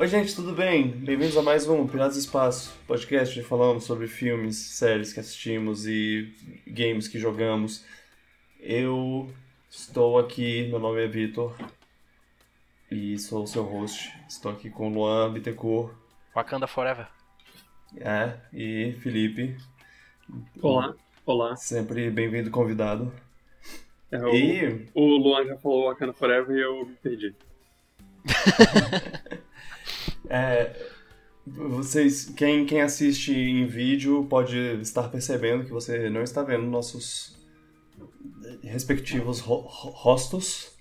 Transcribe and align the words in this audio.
Oi, 0.00 0.06
gente, 0.06 0.32
tudo 0.32 0.52
bem? 0.52 0.86
Bem-vindos 0.92 1.36
a 1.36 1.42
mais 1.42 1.68
um 1.68 1.84
Piratas 1.84 2.14
do 2.14 2.20
Espaço, 2.20 2.72
podcast 2.86 3.36
onde 3.36 3.48
falamos 3.48 3.82
sobre 3.82 4.06
filmes, 4.06 4.56
séries 4.56 5.12
que 5.12 5.18
assistimos 5.18 5.88
e 5.88 6.32
games 6.68 7.08
que 7.08 7.18
jogamos. 7.18 7.84
Eu 8.60 9.28
estou 9.68 10.16
aqui, 10.16 10.68
meu 10.68 10.78
nome 10.78 11.04
é 11.04 11.08
Vitor 11.08 11.52
e 12.88 13.18
sou 13.18 13.42
o 13.42 13.46
seu 13.48 13.64
host. 13.64 14.16
Estou 14.28 14.52
aqui 14.52 14.70
com 14.70 14.88
Luan 14.88 15.32
Bittencourt. 15.32 15.92
Wakanda 16.32 16.68
Forever. 16.68 17.08
É, 17.96 18.36
e 18.52 18.92
Felipe. 19.00 19.56
Olá, 20.62 20.94
olá. 21.26 21.56
Sempre 21.56 22.08
bem-vindo 22.08 22.52
convidado. 22.52 23.12
É, 24.12 24.18
o, 24.24 24.32
E 24.32 24.88
o 24.94 25.16
Luan 25.16 25.44
já 25.44 25.56
falou 25.56 25.88
Wakanda 25.88 26.12
Forever 26.12 26.56
e 26.56 26.60
eu 26.62 26.86
me 26.86 26.94
perdi. 26.94 27.34
É, 30.28 30.74
vocês, 31.46 32.26
quem, 32.36 32.66
quem 32.66 32.80
assiste 32.82 33.32
em 33.32 33.66
vídeo 33.66 34.26
pode 34.28 34.56
estar 34.80 35.08
percebendo 35.08 35.64
que 35.64 35.70
você 35.72 36.10
não 36.10 36.22
está 36.22 36.42
vendo 36.42 36.64
nossos 36.66 37.36
respectivos 38.62 39.40
ro- 39.40 39.60
ro- 39.66 39.90
rostos. 39.90 40.76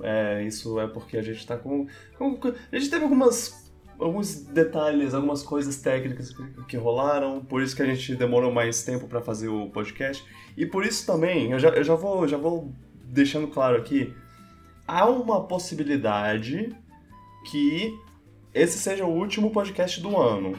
É, 0.00 0.44
isso 0.44 0.78
é 0.80 0.86
porque 0.86 1.16
a 1.18 1.22
gente 1.22 1.38
está 1.38 1.56
com- 1.56 1.86
com- 2.16 2.38
A 2.70 2.78
gente 2.78 2.90
teve 2.90 3.02
algumas, 3.04 3.70
alguns 3.98 4.36
detalhes, 4.44 5.12
algumas 5.14 5.42
coisas 5.42 5.80
técnicas 5.80 6.32
que, 6.32 6.64
que 6.64 6.76
rolaram, 6.76 7.44
por 7.44 7.62
isso 7.62 7.76
que 7.76 7.82
a 7.82 7.86
gente 7.86 8.14
demorou 8.16 8.50
mais 8.52 8.84
tempo 8.84 9.06
para 9.06 9.20
fazer 9.20 9.48
o 9.48 9.68
podcast. 9.70 10.24
E 10.56 10.64
por 10.66 10.84
isso 10.84 11.04
também, 11.06 11.50
eu 11.52 11.58
já, 11.58 11.68
eu 11.70 11.84
já, 11.84 11.94
vou, 11.94 12.26
já 12.26 12.36
vou 12.36 12.72
deixando 13.04 13.48
claro 13.48 13.76
aqui, 13.76 14.14
há 14.86 15.06
uma 15.08 15.46
possibilidade 15.46 16.74
que 17.50 17.92
esse 18.54 18.78
seja 18.78 19.04
o 19.04 19.10
último 19.12 19.50
podcast 19.50 20.00
do 20.00 20.16
ano. 20.16 20.56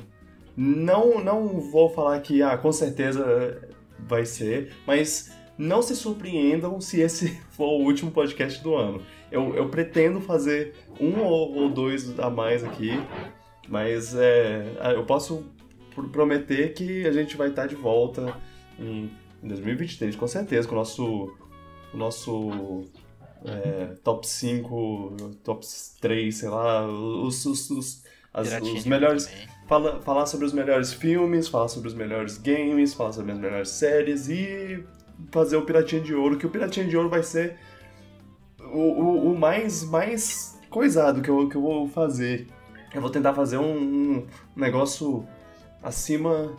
Não, 0.56 1.24
não 1.24 1.60
vou 1.60 1.90
falar 1.90 2.20
que, 2.22 2.42
ah, 2.42 2.58
com 2.58 2.72
certeza 2.72 3.68
vai 4.00 4.26
ser, 4.26 4.74
mas 4.86 5.32
não 5.58 5.82
se 5.82 5.96
surpreendam 5.96 6.80
se 6.82 7.02
esse 7.02 7.40
for 7.52 7.68
o 7.68 7.84
último 7.84 8.12
podcast 8.12 8.62
do 8.62 8.76
ano. 8.76 9.02
Eu, 9.32 9.56
eu 9.56 9.70
pretendo 9.70 10.22
fazer 10.22 10.74
um 11.00 11.22
ou, 11.22 11.56
ou 11.56 11.70
dois 11.70 12.20
a 12.20 12.30
mais 12.30 12.64
aqui, 12.64 12.92
mas 13.68 14.16
é, 14.16 14.64
eu 14.96 15.06
posso 15.06 15.46
pr- 15.96 16.08
prometer 16.10 16.74
que 16.74 17.06
a 17.08 17.12
gente 17.12 17.36
vai 17.36 17.50
estar 17.50 17.66
de 17.68 17.76
volta 17.76 18.36
em, 18.80 19.10
em 19.42 19.48
2023, 19.48 20.16
com 20.16 20.28
certeza, 20.28 20.68
com 20.68 20.76
o 20.76 20.78
nosso, 20.78 21.34
o 21.94 21.98
nosso 21.98 22.84
é, 23.46 23.94
top 24.04 24.28
5, 24.28 25.16
top 25.44 25.66
3, 26.02 26.36
sei 26.36 26.50
lá, 26.50 26.86
os, 26.88 27.46
os, 27.46 27.70
os, 27.70 28.04
as- 28.34 28.48
os 28.62 28.86
melhores. 28.86 29.26
Fala, 29.68 30.02
falar 30.02 30.26
sobre 30.26 30.46
os 30.46 30.54
melhores 30.54 30.94
filmes, 30.94 31.48
falar 31.48 31.68
sobre 31.70 31.88
os 31.88 31.94
melhores 31.94 32.38
games, 32.38 32.94
falar 32.94 33.14
sobre 33.14 33.32
as 33.32 33.38
melhores 33.40 33.70
séries 33.70 34.28
e 34.28 34.84
fazer 35.32 35.56
o 35.58 35.62
Piratinha 35.66 36.02
de 36.02 36.14
Ouro, 36.14 36.38
que 36.38 36.46
o 36.46 36.50
Piratinha 36.50 36.86
de 36.88 36.96
Ouro 36.98 37.10
vai 37.10 37.24
ser 37.24 37.56
o, 38.60 38.80
o, 38.80 39.32
o 39.34 39.40
mais, 39.40 39.84
mais 39.84 40.60
coisado 40.70 41.22
que 41.22 41.30
eu, 41.30 41.48
que 41.48 41.56
eu 41.56 41.62
vou 41.62 41.88
fazer. 41.88 42.48
Eu 42.94 43.02
vou 43.02 43.10
tentar 43.10 43.34
fazer 43.34 43.58
um, 43.58 44.18
um 44.18 44.28
negócio 44.56 45.26
acima 45.82 46.52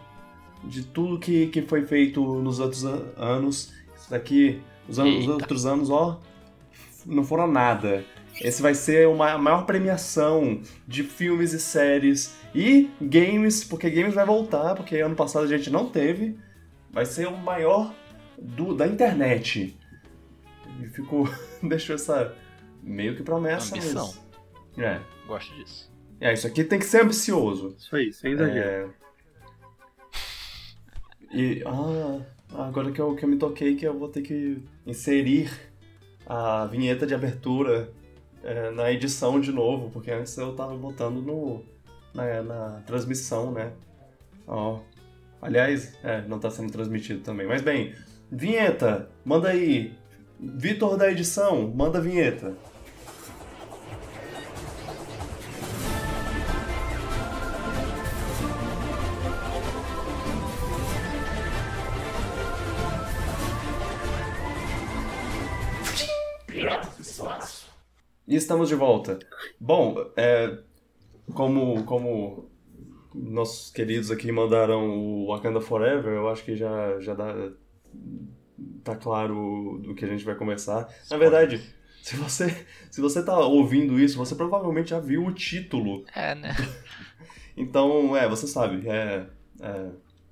de 0.65 0.83
tudo 0.83 1.19
que, 1.19 1.47
que 1.49 1.63
foi 1.63 1.85
feito 1.85 2.21
nos 2.41 2.59
outros 2.59 2.85
an- 2.85 3.05
anos. 3.17 3.73
Isso 3.97 4.11
daqui, 4.11 4.61
os, 4.89 4.99
anos, 4.99 5.15
os 5.21 5.29
outros 5.29 5.67
anos, 5.67 5.91
ó, 5.91 6.21
não 7.07 7.25
foram 7.25 7.47
nada. 7.47 8.05
Esse 8.41 8.61
vai 8.61 8.75
ser 8.75 9.07
uma, 9.07 9.33
a 9.33 9.39
maior 9.39 9.65
premiação 9.65 10.61
de 10.87 11.03
filmes 11.05 11.53
e 11.53 11.61
séries 11.61 12.37
e 12.55 12.91
games, 13.01 13.65
porque 13.65 13.89
games 13.89 14.15
vai 14.15 14.27
voltar, 14.27 14.75
porque 14.75 14.97
ano 14.97 15.15
passado 15.15 15.45
a 15.45 15.49
gente 15.49 15.71
não 15.71 15.89
teve. 15.89 16.37
Vai 16.91 17.07
ser 17.07 17.29
o 17.29 17.37
maior 17.37 17.95
do, 18.39 18.75
da 18.75 18.87
internet. 18.87 19.77
E 20.81 20.87
ficou. 20.87 21.29
deixou 21.63 21.95
essa 21.95 22.35
meio 22.83 23.17
que 23.17 23.23
promessa 23.23 23.75
Ambição. 23.75 24.07
mesmo. 24.07 24.85
É. 24.85 25.01
Gosto 25.27 25.55
disso. 25.55 25.93
É, 26.21 26.33
isso 26.33 26.47
aqui 26.47 26.65
tem 26.65 26.79
que 26.79 26.87
ser 26.87 27.03
ambicioso. 27.03 27.75
Isso 27.79 27.95
aí, 27.95 28.13
sem 28.13 28.33
exagero. 28.33 28.95
É... 31.33 31.37
E. 31.37 31.63
Ah, 31.67 32.21
agora 32.67 32.91
que 32.93 33.01
eu, 33.01 33.15
que 33.15 33.25
eu 33.25 33.29
me 33.29 33.37
toquei 33.37 33.75
que 33.75 33.87
eu 33.87 33.99
vou 33.99 34.09
ter 34.09 34.23
que 34.23 34.63
inserir 34.87 35.51
a 36.27 36.67
vinheta 36.67 37.07
de 37.07 37.15
abertura 37.15 37.91
é, 38.43 38.71
na 38.71 38.91
edição 38.93 39.41
de 39.41 39.53
novo, 39.53 39.91
porque 39.91 40.11
antes 40.11 40.37
eu 40.37 40.55
tava 40.55 40.77
botando 40.77 41.21
no, 41.21 41.63
na, 42.15 42.43
na 42.43 42.83
transmissão, 42.87 43.51
né? 43.53 43.73
Ó. 44.47 44.81
Aliás, 45.41 45.99
é, 46.03 46.23
não 46.23 46.39
tá 46.39 46.51
sendo 46.51 46.73
transmitido 46.73 47.21
também. 47.21 47.47
Mas 47.47 47.63
bem, 47.63 47.95
vinheta, 48.31 49.09
manda 49.25 49.49
aí. 49.49 49.93
Vitor 50.41 50.97
da 50.97 51.11
edição, 51.11 51.73
manda 51.75 51.99
a 51.99 52.01
vinheta. 52.01 52.55
E 68.27 68.37
estamos 68.37 68.69
de 68.69 68.75
volta. 68.75 69.19
Bom, 69.61 69.97
é, 70.17 70.59
como, 71.35 71.85
como 71.85 72.49
nossos 73.15 73.71
queridos 73.71 74.11
aqui 74.11 74.33
mandaram 74.33 74.89
o 74.89 75.27
Wakanda 75.29 75.61
Forever, 75.61 76.13
eu 76.13 76.29
acho 76.29 76.43
que 76.43 76.57
já, 76.57 76.99
já 77.01 77.15
dá, 77.15 77.51
tá 78.83 78.97
claro 78.97 79.79
do 79.83 79.95
que 79.95 80.07
a 80.07 80.09
gente 80.09 80.25
vai 80.25 80.35
começar. 80.35 80.89
Na 81.11 81.19
verdade, 81.19 81.63
se 82.03 82.17
você, 82.17 82.67
se 82.91 83.01
você 83.01 83.23
tá 83.23 83.39
ouvindo 83.39 84.01
isso, 84.01 84.17
você 84.17 84.35
provavelmente 84.35 84.91
já 84.91 85.01
viu 85.01 85.27
o 85.27 85.33
título. 85.33 86.05
É, 86.15 86.35
né? 86.35 86.55
Então, 87.57 88.17
é, 88.17 88.29
você 88.29 88.49
sabe, 88.49 88.89
é, 88.89 89.27
é 89.61 89.91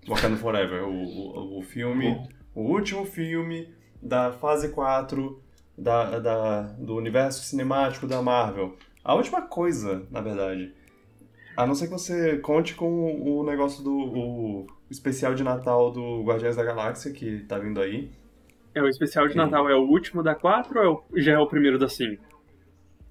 Wakanda 0.08 0.36
Forever, 0.36 0.82
o, 0.82 0.90
o, 0.90 1.58
o 1.60 1.62
filme, 1.62 2.20
o 2.52 2.62
último 2.62 3.06
filme 3.06 3.72
da 4.02 4.32
fase 4.32 4.70
4 4.70 5.40
da, 5.76 6.18
da, 6.18 6.62
do 6.78 6.96
universo 6.96 7.44
cinemático 7.44 8.06
da 8.06 8.20
Marvel. 8.22 8.76
A 9.04 9.14
última 9.14 9.42
coisa, 9.42 10.06
na 10.10 10.20
verdade. 10.20 10.72
A 11.56 11.66
não 11.66 11.74
ser 11.74 11.86
que 11.86 11.92
você 11.92 12.38
conte 12.38 12.74
com 12.74 12.86
o 13.22 13.44
negócio 13.44 13.82
do 13.82 13.94
o 13.94 14.66
especial 14.90 15.34
de 15.34 15.42
Natal 15.42 15.90
do 15.90 16.22
Guardiões 16.22 16.56
da 16.56 16.64
Galáxia, 16.64 17.12
que 17.12 17.40
tá 17.40 17.58
vindo 17.58 17.80
aí. 17.80 18.10
É, 18.74 18.82
o 18.82 18.88
especial 18.88 19.26
de 19.26 19.32
Sim. 19.32 19.38
Natal 19.38 19.68
é 19.68 19.74
o 19.74 19.82
último 19.82 20.22
da 20.22 20.34
4 20.34 20.78
ou 20.78 20.84
é 20.84 20.88
o- 20.88 21.20
já 21.20 21.32
é 21.32 21.38
o 21.38 21.46
primeiro 21.46 21.78
da 21.78 21.88
5? 21.88 22.22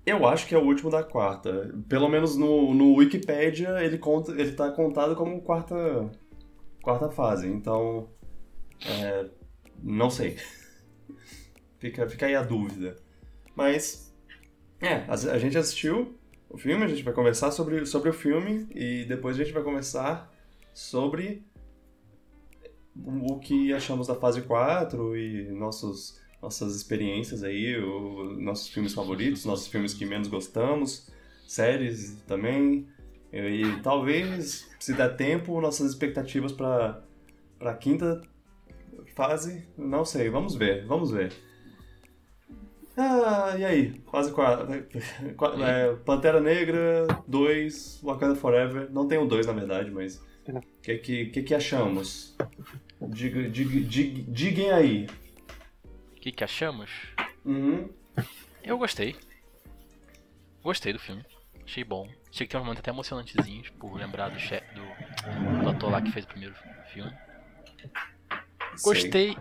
Eu 0.05 0.25
acho 0.27 0.47
que 0.47 0.55
é 0.55 0.57
o 0.57 0.63
último 0.65 0.89
da 0.89 1.03
quarta. 1.03 1.71
Pelo 1.87 2.09
menos 2.09 2.35
no, 2.35 2.73
no 2.73 2.95
Wikipedia 2.95 3.83
ele, 3.83 3.99
conta, 3.99 4.31
ele 4.31 4.53
tá 4.53 4.71
contado 4.71 5.15
como 5.15 5.41
quarta, 5.41 6.09
quarta 6.81 7.09
fase. 7.11 7.47
Então, 7.47 8.09
é, 8.83 9.25
não 9.83 10.09
sei. 10.09 10.37
Fica, 11.81 12.07
fica 12.07 12.27
aí 12.27 12.35
a 12.35 12.43
dúvida. 12.43 12.95
Mas, 13.55 14.15
é, 14.79 15.03
a, 15.07 15.13
a 15.13 15.37
gente 15.39 15.57
assistiu 15.57 16.15
o 16.47 16.57
filme, 16.57 16.85
a 16.85 16.87
gente 16.87 17.01
vai 17.03 17.13
conversar 17.13 17.51
sobre, 17.51 17.85
sobre 17.87 18.09
o 18.09 18.13
filme 18.13 18.67
e 18.73 19.03
depois 19.05 19.35
a 19.35 19.43
gente 19.43 19.51
vai 19.53 19.63
conversar 19.63 20.31
sobre 20.73 21.43
o 22.95 23.39
que 23.39 23.73
achamos 23.73 24.07
da 24.07 24.15
fase 24.15 24.43
4 24.43 25.17
e 25.17 25.49
nossos, 25.51 26.21
nossas 26.41 26.75
experiências 26.75 27.43
aí, 27.43 27.75
o- 27.77 28.35
nossos 28.39 28.67
filmes 28.69 28.93
favoritos, 28.93 29.43
nossos 29.43 29.67
filmes 29.67 29.93
que 29.93 30.05
menos 30.05 30.27
gostamos, 30.27 31.09
séries 31.47 32.21
também. 32.27 32.87
E, 33.33 33.37
e 33.63 33.81
talvez, 33.81 34.69
se 34.79 34.93
der 34.93 35.15
tempo, 35.15 35.59
nossas 35.59 35.89
expectativas 35.89 36.51
para 36.51 37.01
a 37.61 37.73
quinta 37.73 38.21
fase, 39.15 39.65
não 39.77 40.05
sei, 40.05 40.29
vamos 40.29 40.55
ver, 40.55 40.85
vamos 40.85 41.09
ver. 41.11 41.33
Ah, 42.97 43.55
e 43.57 43.65
aí? 43.65 44.01
Fase 44.11 44.31
4. 44.31 44.67
É, 45.65 45.95
Pantera 46.05 46.39
Negra 46.39 47.07
2, 47.27 48.01
Wakanda 48.03 48.35
Forever. 48.35 48.89
Não 48.91 49.07
tem 49.07 49.17
o 49.17 49.25
2 49.25 49.47
na 49.47 49.53
verdade, 49.53 49.89
mas. 49.91 50.21
É. 50.45 50.51
O 50.51 50.61
que, 50.81 50.97
que, 50.97 51.25
que, 51.27 51.43
que 51.43 51.55
achamos? 51.55 52.35
Diga, 53.01 53.49
diga, 53.49 53.79
diga, 53.81 54.23
digam 54.27 54.75
aí. 54.75 55.07
O 56.15 56.19
que, 56.19 56.31
que 56.31 56.43
achamos? 56.43 56.89
Uhum. 57.45 57.89
Eu 58.63 58.77
gostei. 58.77 59.15
Gostei 60.63 60.93
do 60.93 60.99
filme. 60.99 61.25
Achei 61.63 61.83
bom. 61.83 62.07
Achei 62.29 62.45
que 62.45 62.51
tem 62.51 62.59
um 62.59 62.63
momento 62.63 62.79
até 62.79 62.91
emocionantezinhos 62.91 63.69
por 63.69 63.95
lembrar 63.95 64.29
do, 64.29 64.39
che 64.39 64.61
do, 64.75 65.63
do 65.63 65.69
ator 65.69 65.89
lá 65.89 66.01
que 66.01 66.11
fez 66.11 66.25
o 66.25 66.27
primeiro 66.27 66.55
filme. 66.93 67.11
Gostei 68.83 69.37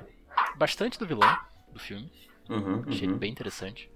bastante 0.57 0.99
do 0.99 1.07
vilão 1.07 1.39
do 1.73 1.79
filme. 1.79 2.11
Uhum, 2.51 2.85
Achei 2.87 3.07
ele 3.07 3.15
uhum. 3.15 3.19
bem 3.19 3.31
interessante. 3.33 3.91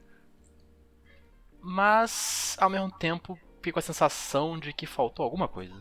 Mas, 1.60 2.56
ao 2.60 2.70
mesmo 2.70 2.90
tempo, 2.92 3.38
fiquei 3.56 3.72
com 3.72 3.78
a 3.78 3.82
sensação 3.82 4.58
de 4.58 4.72
que 4.72 4.86
faltou 4.86 5.24
alguma 5.24 5.48
coisa. 5.48 5.74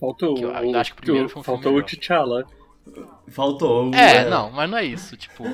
Faltou. 0.00 0.34
Que 0.34 0.42
eu 0.44 0.50
o- 0.50 0.76
acho 0.76 0.92
que 0.94 0.98
o 0.98 1.02
primeiro 1.02 1.28
foi 1.28 1.40
um 1.40 1.44
filme 1.44 1.62
Faltou 1.62 1.78
o. 1.78 1.82
T'Challa. 1.82 2.46
Faltou. 3.28 3.94
É, 3.94 4.28
não, 4.28 4.50
mas 4.50 4.70
não 4.70 4.78
é 4.78 4.84
isso. 4.84 5.16
Tipo, 5.16 5.44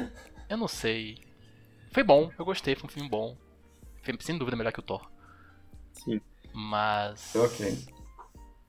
eu 0.49 0.56
não 0.56 0.69
sei. 0.69 1.19
Foi 1.93 2.02
bom, 2.02 2.31
eu 2.38 2.44
gostei, 2.44 2.75
foi 2.75 2.87
um 2.88 2.93
filme 2.93 3.08
bom. 3.08 3.37
Foi, 4.02 4.17
sem 4.20 4.38
dúvida 4.38 4.56
melhor 4.56 4.73
que 4.73 4.81
o 4.81 4.82
Thor. 4.82 5.11
Sim. 5.93 6.20
Mas. 6.52 7.35
Ok. 7.35 7.87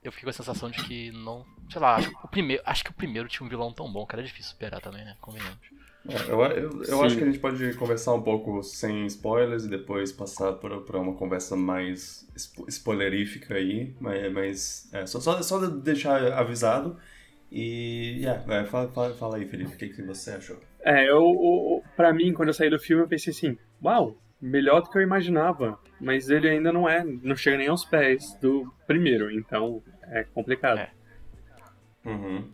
Eu 0.02 0.12
fiquei 0.12 0.24
com 0.24 0.30
a 0.30 0.32
sensação 0.34 0.70
de 0.70 0.82
que 0.84 1.10
não. 1.12 1.44
Sei 1.70 1.80
lá, 1.80 1.96
acho 1.96 2.10
que 2.10 2.16
o 2.24 2.28
primeiro, 2.28 2.62
acho 2.66 2.84
que 2.84 2.90
o 2.90 2.94
primeiro 2.94 3.28
tinha 3.28 3.46
um 3.46 3.48
vilão 3.48 3.72
tão 3.72 3.90
bom 3.92 4.06
que 4.06 4.14
era 4.14 4.22
difícil 4.22 4.52
superar 4.52 4.80
também, 4.80 5.04
né? 5.04 5.16
Convenhamos. 5.20 5.58
É, 6.06 6.30
eu 6.30 6.42
eu, 6.42 6.82
eu 6.84 7.02
acho 7.02 7.16
que 7.16 7.22
a 7.22 7.26
gente 7.26 7.38
pode 7.38 7.74
conversar 7.74 8.12
um 8.12 8.20
pouco 8.22 8.62
sem 8.62 9.06
spoilers 9.06 9.64
e 9.64 9.70
depois 9.70 10.12
passar 10.12 10.52
por 10.52 10.96
uma 10.96 11.14
conversa 11.14 11.56
mais 11.56 12.28
spo- 12.36 12.66
spoilerífica 12.68 13.54
aí, 13.54 13.94
mas, 13.98 14.32
mas 14.32 14.90
é, 14.92 15.06
só, 15.06 15.18
só, 15.18 15.40
só 15.42 15.66
deixar 15.66 16.32
avisado. 16.34 16.98
E, 17.50 18.18
yeah, 18.20 18.42
é, 18.54 18.64
fala, 18.64 18.88
fala, 18.88 19.14
fala 19.14 19.36
aí, 19.36 19.46
Felipe, 19.46 19.74
o 19.74 19.76
que, 19.78 19.88
que 19.88 20.02
você 20.02 20.32
achou? 20.32 20.60
É, 20.80 21.08
eu, 21.08 21.22
o- 21.22 21.82
pra 21.96 22.12
mim, 22.12 22.32
quando 22.34 22.48
eu 22.48 22.54
saí 22.54 22.68
do 22.68 22.78
filme, 22.78 23.02
eu 23.04 23.08
pensei 23.08 23.30
assim, 23.32 23.56
uau, 23.82 24.18
melhor 24.40 24.82
do 24.82 24.90
que 24.90 24.98
eu 24.98 25.02
imaginava. 25.02 25.78
Mas 26.00 26.28
ele 26.28 26.48
ainda 26.50 26.70
não 26.72 26.86
é, 26.86 27.02
não 27.02 27.34
chega 27.36 27.56
nem 27.56 27.68
aos 27.68 27.84
pés 27.84 28.36
do 28.42 28.70
primeiro, 28.86 29.30
então 29.30 29.82
é 30.02 30.24
complicado. 30.24 30.80
É. 30.80 30.90
Uhum. 32.04 32.50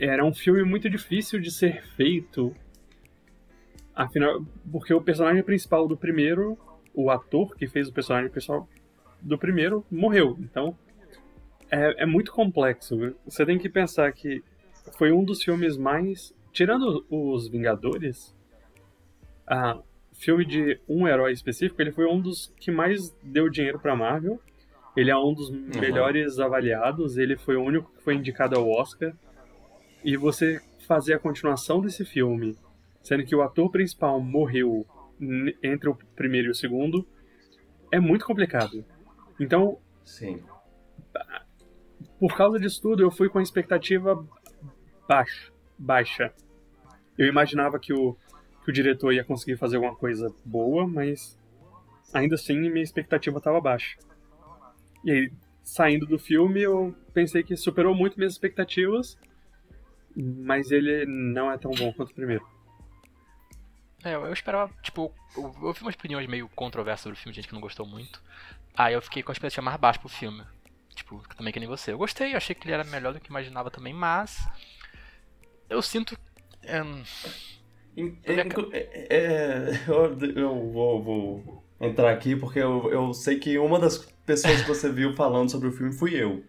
Era 0.00 0.24
um 0.24 0.34
filme 0.34 0.64
muito 0.64 0.90
difícil 0.90 1.38
de 1.40 1.52
ser 1.52 1.84
feito, 1.96 2.54
afinal, 3.94 4.44
porque 4.70 4.92
o 4.92 5.00
personagem 5.00 5.42
principal 5.42 5.86
do 5.86 5.96
primeiro, 5.96 6.58
o 6.94 7.10
ator 7.10 7.54
que 7.56 7.66
fez 7.66 7.88
o 7.88 7.92
personagem 7.92 8.30
principal 8.30 8.68
do 9.20 9.38
primeiro, 9.38 9.84
morreu. 9.90 10.36
Então, 10.40 10.76
é, 11.70 12.02
é 12.02 12.06
muito 12.06 12.32
complexo. 12.32 13.14
Você 13.24 13.44
tem 13.44 13.58
que 13.58 13.68
pensar 13.68 14.12
que 14.12 14.42
foi 14.96 15.12
um 15.12 15.24
dos 15.24 15.42
filmes 15.42 15.76
mais. 15.76 16.34
Tirando 16.52 17.04
os 17.10 17.48
Vingadores, 17.48 18.32
a 19.44 19.80
filme 20.12 20.44
de 20.44 20.80
um 20.88 21.08
herói 21.08 21.32
específico, 21.32 21.82
ele 21.82 21.90
foi 21.90 22.06
um 22.06 22.20
dos 22.20 22.52
que 22.58 22.70
mais 22.70 23.10
deu 23.22 23.48
dinheiro 23.48 23.80
pra 23.80 23.96
Marvel. 23.96 24.40
Ele 24.96 25.10
é 25.10 25.16
um 25.16 25.34
dos 25.34 25.50
melhores 25.50 26.38
avaliados, 26.38 27.16
ele 27.16 27.36
foi 27.36 27.56
o 27.56 27.62
único 27.62 27.90
que 27.92 28.02
foi 28.04 28.14
indicado 28.14 28.56
ao 28.56 28.70
Oscar. 28.70 29.12
E 30.04 30.16
você 30.16 30.60
fazer 30.86 31.14
a 31.14 31.18
continuação 31.18 31.80
desse 31.80 32.04
filme, 32.04 32.56
sendo 33.04 33.24
que 33.24 33.36
o 33.36 33.42
ator 33.42 33.70
principal 33.70 34.18
morreu 34.20 34.84
entre 35.62 35.88
o 35.88 35.94
primeiro 36.16 36.48
e 36.48 36.50
o 36.50 36.54
segundo, 36.54 37.06
é 37.92 38.00
muito 38.00 38.24
complicado. 38.24 38.84
Então, 39.38 39.78
Sim. 40.02 40.42
por 42.18 42.34
causa 42.34 42.58
disso 42.58 42.80
tudo, 42.82 43.02
eu 43.02 43.10
fui 43.10 43.28
com 43.28 43.38
a 43.38 43.42
expectativa 43.42 44.26
baixa. 45.06 45.52
baixa. 45.78 46.34
Eu 47.16 47.28
imaginava 47.28 47.78
que 47.78 47.92
o, 47.92 48.16
que 48.64 48.70
o 48.70 48.72
diretor 48.72 49.12
ia 49.12 49.22
conseguir 49.22 49.56
fazer 49.56 49.76
alguma 49.76 49.94
coisa 49.94 50.34
boa, 50.44 50.88
mas 50.88 51.38
ainda 52.12 52.34
assim 52.36 52.58
minha 52.58 52.82
expectativa 52.82 53.36
estava 53.36 53.60
baixa. 53.60 53.98
E 55.04 55.10
aí, 55.10 55.32
saindo 55.62 56.06
do 56.06 56.18
filme, 56.18 56.62
eu 56.62 56.94
pensei 57.12 57.42
que 57.42 57.54
superou 57.54 57.94
muito 57.94 58.16
minhas 58.16 58.32
expectativas, 58.32 59.18
mas 60.16 60.70
ele 60.70 61.04
não 61.06 61.52
é 61.52 61.58
tão 61.58 61.70
bom 61.72 61.92
quanto 61.92 62.10
o 62.10 62.14
primeiro. 62.14 62.53
É, 64.04 64.14
eu 64.14 64.32
esperava, 64.32 64.72
tipo, 64.82 65.12
eu, 65.36 65.54
eu 65.62 65.72
vi 65.72 65.82
umas 65.82 65.94
opiniões 65.94 66.28
meio 66.28 66.48
controversas 66.50 67.02
sobre 67.02 67.18
o 67.18 67.20
filme, 67.20 67.34
gente 67.34 67.48
que 67.48 67.54
não 67.54 67.60
gostou 67.60 67.86
muito. 67.86 68.22
Aí 68.76 68.94
eu 68.94 69.02
fiquei 69.02 69.22
com 69.22 69.30
a 69.30 69.34
expectativa 69.34 69.62
mais 69.64 69.78
baixa 69.78 69.98
pro 70.00 70.08
filme. 70.08 70.44
Tipo, 70.94 71.22
também 71.36 71.52
que 71.52 71.60
nem 71.60 71.68
você. 71.68 71.92
Eu 71.92 71.98
gostei, 71.98 72.32
eu 72.32 72.36
achei 72.36 72.54
que 72.54 72.66
ele 72.66 72.74
era 72.74 72.84
melhor 72.84 73.12
do 73.14 73.20
que 73.20 73.30
imaginava 73.30 73.70
também, 73.70 73.94
mas. 73.94 74.46
Eu 75.68 75.82
sinto. 75.82 76.16
é, 76.62 76.78
é 78.24 78.40
inclu- 78.40 78.70
é- 78.72 79.06
é, 79.10 79.70
eu, 79.88 80.18
eu 80.36 80.70
vou, 80.72 81.02
vou 81.02 81.64
entrar 81.80 82.12
aqui 82.12 82.36
porque 82.36 82.58
eu, 82.58 82.90
eu 82.90 83.12
sei 83.14 83.38
que 83.38 83.58
uma 83.58 83.78
das 83.78 83.98
pessoas 84.26 84.60
que 84.62 84.68
você 84.68 84.90
viu 84.90 85.14
falando 85.14 85.50
sobre 85.50 85.68
o 85.68 85.72
filme 85.72 85.92
fui 85.92 86.14
eu. 86.20 86.42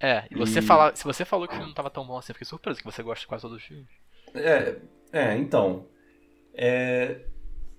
É, 0.00 0.26
e 0.30 0.34
você 0.34 0.60
E- 0.60 0.62
fala, 0.62 0.94
se 0.94 1.04
você 1.04 1.24
falou 1.24 1.46
que 1.48 1.54
o 1.54 1.56
filme 1.56 1.68
não 1.68 1.74
tava 1.74 1.90
tão 1.90 2.06
bom 2.06 2.16
assim, 2.18 2.30
eu 2.32 2.34
fiquei 2.34 2.46
surpreso 2.46 2.78
que 2.80 2.84
você 2.86 3.02
gosta 3.02 3.20
de 3.22 3.26
quase 3.26 3.42
todos 3.42 3.56
os 3.58 3.64
filmes. 3.64 3.88
É, 4.34 4.76
é 5.12 5.36
então. 5.36 5.86
É, 6.58 7.20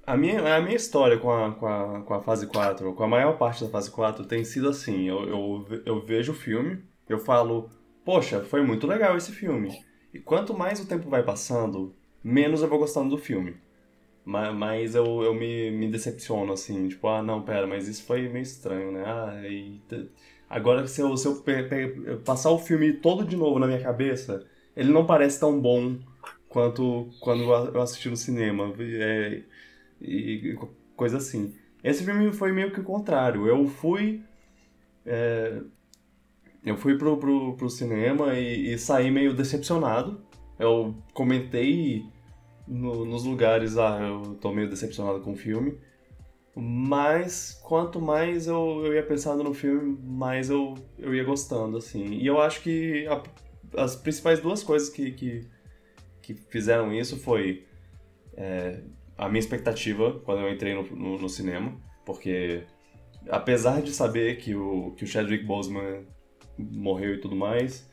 a, 0.08 0.18
minha, 0.18 0.56
a 0.58 0.62
minha 0.62 0.76
história 0.78 1.20
com 1.20 1.32
a, 1.32 1.54
com, 1.56 1.68
a, 1.68 2.02
com 2.04 2.14
a 2.16 2.22
fase 2.24 2.48
4, 2.48 2.94
com 2.96 3.04
a 3.04 3.08
maior 3.08 3.38
parte 3.38 3.64
da 3.64 3.70
fase 3.72 3.92
4, 3.92 4.26
tem 4.26 4.44
sido 4.46 4.70
assim: 4.70 5.06
eu, 5.10 5.24
eu, 5.30 5.84
eu 5.86 6.02
vejo 6.06 6.34
o 6.34 6.36
filme, 6.36 6.84
eu 7.10 7.20
falo, 7.20 7.70
poxa, 8.06 8.44
foi 8.44 8.62
muito 8.64 8.88
legal 8.88 9.18
esse 9.18 9.32
filme. 9.34 9.78
E 10.14 10.20
quanto 10.20 10.58
mais 10.58 10.80
o 10.82 10.88
tempo 10.88 11.10
vai 11.10 11.24
passando, 11.24 11.96
menos 12.24 12.62
eu 12.62 12.70
vou 12.70 12.80
gostando 12.80 13.10
do 13.12 13.18
filme. 13.18 13.58
Ma- 14.26 14.54
Mas 14.54 14.96
eu, 14.96 15.24
eu 15.24 15.34
me, 15.34 15.72
me 15.72 15.90
decepciono, 15.90 16.54
assim, 16.54 16.88
tipo, 16.90 17.08
ah, 17.08 17.24
não, 17.24 17.44
pera, 17.44 17.68
mas 17.68 17.88
isso 17.88 18.04
foi 18.06 18.28
meio 18.30 18.44
estranho, 18.44 18.92
né? 18.94 19.04
Ah, 19.06 19.34
agora 20.50 20.88
se 20.88 21.02
eu, 21.02 21.16
se 21.18 21.28
eu 21.28 21.44
passar 22.26 22.52
o 22.52 22.60
filme 22.60 22.94
todo 22.94 23.26
de 23.26 23.36
novo 23.36 23.60
na 23.60 23.68
minha 23.68 23.82
cabeça, 23.82 24.46
ele 24.76 24.92
não 24.92 25.06
parece 25.06 25.40
tão 25.40 25.60
bom 25.60 25.98
quanto 26.50 27.10
quando 27.22 27.44
eu 27.44 27.82
assisti 27.82 28.10
no 28.10 28.18
cinema. 28.18 28.74
É, 28.80 29.44
e, 30.02 30.56
co- 30.60 30.74
coisa 30.96 31.18
assim. 31.18 31.56
Esse 31.84 32.04
filme 32.04 32.32
foi 32.34 32.52
meio 32.52 32.72
que 32.72 32.80
o 32.82 32.84
contrário. 32.84 33.48
Eu 33.48 33.66
fui. 33.68 34.22
é, 35.06 35.62
eu 36.66 36.76
fui 36.76 36.98
pro, 36.98 37.16
pro, 37.18 37.56
pro 37.56 37.70
cinema 37.70 38.34
e, 38.38 38.74
e 38.74 38.78
saí 38.78 39.10
meio 39.10 39.34
decepcionado. 39.34 40.22
Eu 40.60 40.94
comentei 41.14 42.04
no- 42.68 43.06
nos 43.06 43.24
lugares, 43.24 43.78
ah, 43.78 43.98
eu 44.02 44.36
tô 44.36 44.52
meio 44.52 44.70
decepcionado 44.70 45.22
com 45.22 45.32
o 45.32 45.36
filme. 45.38 45.78
Mas 46.56 47.58
quanto 47.64 48.02
mais 48.02 48.48
eu, 48.48 48.82
eu 48.86 48.94
ia 48.94 49.04
pensando 49.04 49.44
no 49.44 49.54
filme, 49.54 49.98
mais 50.04 50.50
eu, 50.50 50.76
eu 50.98 51.16
ia 51.16 51.24
gostando, 51.24 51.78
assim. 51.78 52.06
E 52.16 52.28
eu 52.28 52.42
acho 52.42 52.62
que 52.62 53.08
a- 53.08 53.24
as 53.82 53.96
principais 53.96 54.42
duas 54.42 54.62
coisas 54.62 54.90
que, 54.90 55.12
que, 55.12 55.48
que 56.34 56.52
fizeram 56.52 56.94
isso 56.94 57.18
foi 57.18 57.66
é, 58.38 58.82
a 59.18 59.28
minha 59.28 59.40
expectativa 59.40 60.20
quando 60.24 60.42
eu 60.42 60.52
entrei 60.52 60.74
no, 60.76 60.84
no, 60.84 61.18
no 61.20 61.30
cinema, 61.30 61.74
porque 62.06 62.64
apesar 63.30 63.82
de 63.82 63.92
saber 63.92 64.38
que 64.38 64.56
o, 64.56 64.92
que 64.96 65.04
o 65.04 65.08
Chadwick 65.08 65.44
Boseman 65.44 66.06
morreu 66.58 67.16
e 67.16 67.18
tudo 67.20 67.36
mais, 67.36 67.90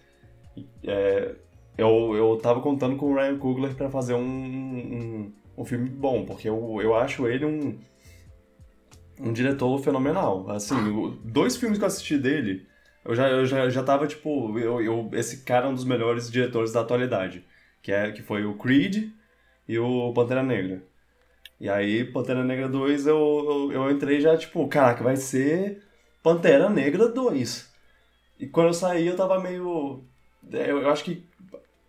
é, 0.85 1.35
eu, 1.79 2.15
eu 2.15 2.37
tava 2.37 2.61
contando 2.61 2.97
com 2.97 3.13
o 3.13 3.15
Ryan 3.15 3.39
Coogler 3.39 3.75
pra 3.75 3.91
fazer 3.91 4.15
um, 4.15 4.21
um, 4.21 5.33
um 5.59 5.65
filme 5.65 5.89
bom, 5.89 6.25
porque 6.25 6.49
eu, 6.49 6.81
eu 6.83 6.95
acho 6.95 7.27
ele 7.27 7.45
um, 7.45 7.79
um 9.21 9.33
diretor 9.33 9.79
fenomenal. 9.79 10.49
Assim, 10.51 10.75
dois 11.25 11.57
filmes 11.57 11.79
que 11.79 11.85
eu 11.85 11.89
assisti 11.89 12.19
dele, 12.19 12.67
eu 13.05 13.15
já, 13.15 13.29
eu 13.31 13.47
já, 13.47 13.69
já 13.69 13.83
tava 13.83 14.07
tipo, 14.07 14.59
eu, 14.59 14.81
eu- 14.81 15.11
esse 15.13 15.45
cara 15.45 15.67
é 15.67 15.69
um 15.69 15.75
dos 15.75 15.85
melhores 15.85 16.31
diretores 16.31 16.73
da 16.73 16.81
atualidade, 16.81 17.45
que, 17.87 17.93
é, 17.93 18.11
que 18.11 18.21
foi 18.21 18.45
o 18.45 18.55
Creed 18.55 19.13
e 19.69 19.79
o 19.79 20.13
Pantera 20.13 20.43
Negra. 20.43 20.83
E 21.61 21.69
aí, 21.69 22.05
Pantera 22.05 22.43
Negra 22.43 22.69
2, 22.69 23.07
eu, 23.07 23.17
eu, 23.17 23.73
eu 23.73 23.91
entrei 23.93 24.21
já, 24.21 24.37
tipo, 24.37 24.67
caraca, 24.67 25.05
vai 25.05 25.15
ser 25.15 25.85
Pantera 26.21 26.69
Negra 26.69 27.09
2. 27.09 27.73
E 28.41 28.47
quando 28.49 28.67
eu 28.67 28.75
saí, 28.75 29.07
eu 29.07 29.15
tava 29.15 29.39
meio. 29.41 30.03
Eu, 30.51 30.83
eu 30.83 30.91
acho 30.91 31.05
que 31.05 31.25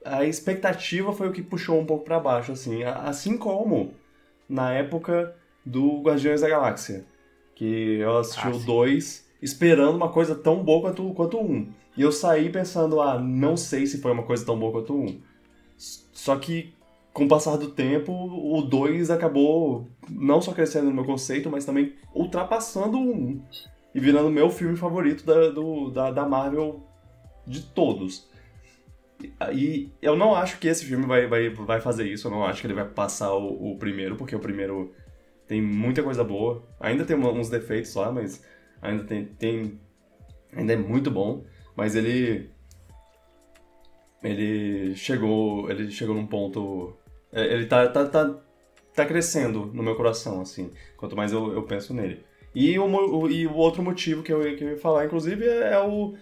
a 0.06 0.24
expectativa 0.24 1.12
foi 1.12 1.30
o 1.30 1.32
que 1.32 1.42
puxou 1.42 1.80
um 1.80 1.86
pouco 1.86 2.06
pra 2.06 2.20
baixo, 2.20 2.52
assim. 2.52 2.84
Assim 2.84 3.36
como 3.36 3.96
na 4.48 4.72
época 4.72 5.36
do 5.66 6.00
Guardiões 6.04 6.42
da 6.42 6.48
Galáxia. 6.50 7.06
Que 7.56 7.96
eu 7.96 8.20
assisti 8.20 8.46
Ah, 8.46 8.52
o 8.52 8.60
sim. 8.60 8.66
2 8.68 9.28
esperando 9.42 9.96
uma 9.96 10.10
coisa 10.12 10.36
tão 10.36 10.64
boa 10.64 10.82
quanto, 10.82 11.12
quanto 11.16 11.38
o 11.38 11.52
1. 11.52 11.74
E 11.98 12.04
eu 12.04 12.12
saí 12.12 12.52
pensando, 12.52 13.02
ah, 13.02 13.18
não 13.20 13.58
sei 13.58 13.88
se 13.88 14.00
foi 14.00 14.12
uma 14.12 14.24
coisa 14.24 14.46
tão 14.46 14.60
boa 14.60 14.72
quanto 14.72 14.94
o 14.94 15.04
1. 15.04 15.37
Só 15.78 16.36
que 16.38 16.74
com 17.14 17.26
o 17.26 17.28
passar 17.28 17.58
do 17.58 17.72
tempo, 17.72 18.12
o 18.12 18.62
2 18.62 19.10
acabou 19.10 19.88
não 20.10 20.42
só 20.42 20.54
crescendo 20.54 20.86
no 20.88 20.94
meu 20.94 21.06
conceito, 21.06 21.50
mas 21.50 21.66
também 21.66 21.96
ultrapassando 22.14 22.98
o 22.98 23.12
1 23.12 23.42
e 23.96 24.00
virando 24.00 24.30
meu 24.30 24.50
filme 24.50 24.76
favorito 24.78 25.26
da, 25.26 25.50
do- 25.50 25.90
da, 25.90 26.12
da 26.12 26.26
Marvel 26.28 26.84
de 27.46 27.62
todos. 27.64 28.30
E- 29.52 29.92
eu 30.02 30.16
não 30.16 30.36
acho 30.36 30.60
que 30.60 30.68
esse 30.68 30.86
filme 30.86 31.06
vai, 31.06 31.26
vai, 31.28 31.50
vai 31.50 31.82
fazer 31.82 32.08
isso, 32.08 32.28
eu 32.28 32.32
não 32.32 32.46
acho 32.46 32.62
que 32.62 32.68
ele 32.68 32.74
vai 32.74 32.86
passar 32.88 33.34
o, 33.34 33.72
o 33.74 33.78
primeiro, 33.78 34.16
porque 34.16 34.36
o 34.36 34.40
primeiro 34.40 34.94
tem 35.48 35.62
muita 35.62 36.04
coisa 36.04 36.24
boa. 36.24 36.64
Ainda 36.80 37.04
tem 37.06 37.16
uns 37.18 37.50
defeitos 37.50 37.96
lá, 37.96 38.12
mas 38.12 38.44
ainda 38.82 39.04
tem, 39.06 39.26
tem. 39.26 39.80
Ainda 40.54 40.74
é 40.74 40.76
muito 40.78 41.10
bom. 41.10 41.44
Mas 41.76 41.96
ele. 41.96 42.50
Ele 44.30 44.96
chegou. 44.96 45.70
Ele 45.70 45.90
chegou 45.92 46.16
num 46.16 46.28
ponto. 46.28 46.96
é, 47.32 47.54
Ele 47.54 47.66
tá, 47.66 47.88
tá, 47.88 48.06
tá, 48.06 48.36
tá 48.94 49.06
crescendo 49.06 49.68
no 49.74 49.84
meu 49.84 49.96
coração, 49.96 50.42
assim. 50.42 50.72
Quanto 50.98 51.16
mais 51.16 51.32
eu, 51.32 51.54
eu 51.54 51.64
penso 51.64 51.94
nele. 51.94 52.26
E 52.54 52.78
o, 52.80 53.30
e 53.30 53.46
o 53.46 53.56
outro 53.56 53.84
motivo 53.84 54.24
que 54.24 54.34
eu, 54.34 54.42
que 54.58 54.64
eu 54.64 54.72
ia 54.72 54.78
falar, 54.78 55.06
inclusive, 55.06 55.46
é, 55.46 55.74
é 55.74 55.80
o. 55.80 56.16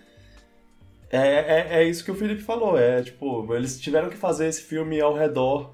É, 1.10 1.20
é, 1.20 1.68
é, 1.80 1.84
isso 1.86 2.04
que 2.04 2.12
o 2.12 2.16
Felipe 2.16 2.42
falou. 2.42 2.78
É 2.78 3.02
tipo, 3.04 3.54
eles 3.56 3.80
tiveram 3.80 4.10
que 4.10 4.18
fazer 4.18 4.48
esse 4.48 4.62
filme 4.62 5.00
ao 5.00 5.14
redor. 5.14 5.74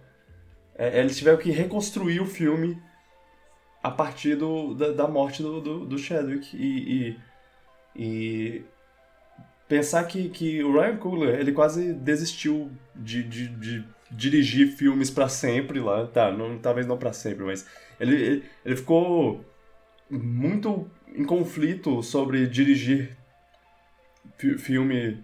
É, 0.75 0.99
eles 0.99 1.17
tiveram 1.17 1.37
que 1.37 1.51
reconstruir 1.51 2.19
o 2.19 2.25
filme 2.25 2.77
a 3.81 3.89
partir 3.89 4.35
do, 4.35 4.73
da, 4.75 4.91
da 4.91 5.07
morte 5.07 5.41
do, 5.41 5.59
do, 5.59 5.85
do 5.85 5.97
Chadwick. 5.97 6.55
E, 6.55 7.15
e, 7.15 7.19
e, 7.95 8.65
pensar 9.71 10.03
que, 10.03 10.27
que 10.27 10.61
o 10.61 10.73
Ryan 10.73 10.97
Coogler, 10.97 11.39
ele 11.39 11.53
quase 11.53 11.93
desistiu 11.93 12.69
de, 12.93 13.23
de, 13.23 13.47
de 13.47 13.85
dirigir 14.11 14.67
filmes 14.75 15.09
para 15.09 15.29
sempre 15.29 15.79
lá. 15.79 16.05
Tá, 16.07 16.29
não, 16.29 16.59
talvez 16.59 16.85
não 16.85 16.97
para 16.97 17.13
sempre, 17.13 17.45
mas 17.45 17.65
ele, 17.97 18.15
ele, 18.15 18.43
ele 18.65 18.75
ficou 18.75 19.45
muito 20.09 20.91
em 21.15 21.23
conflito 21.23 22.03
sobre 22.03 22.47
dirigir 22.47 23.15
filme 24.59 25.23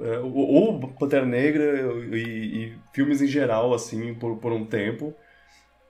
é, 0.00 0.18
ou 0.18 0.80
Pantera 0.98 1.24
Negra 1.24 1.92
e, 2.12 2.18
e, 2.18 2.78
filmes 2.92 3.22
em 3.22 3.26
geral 3.28 3.72
assim 3.72 4.14
por, 4.14 4.36
por 4.38 4.52
um 4.52 4.64
tempo 4.64 5.14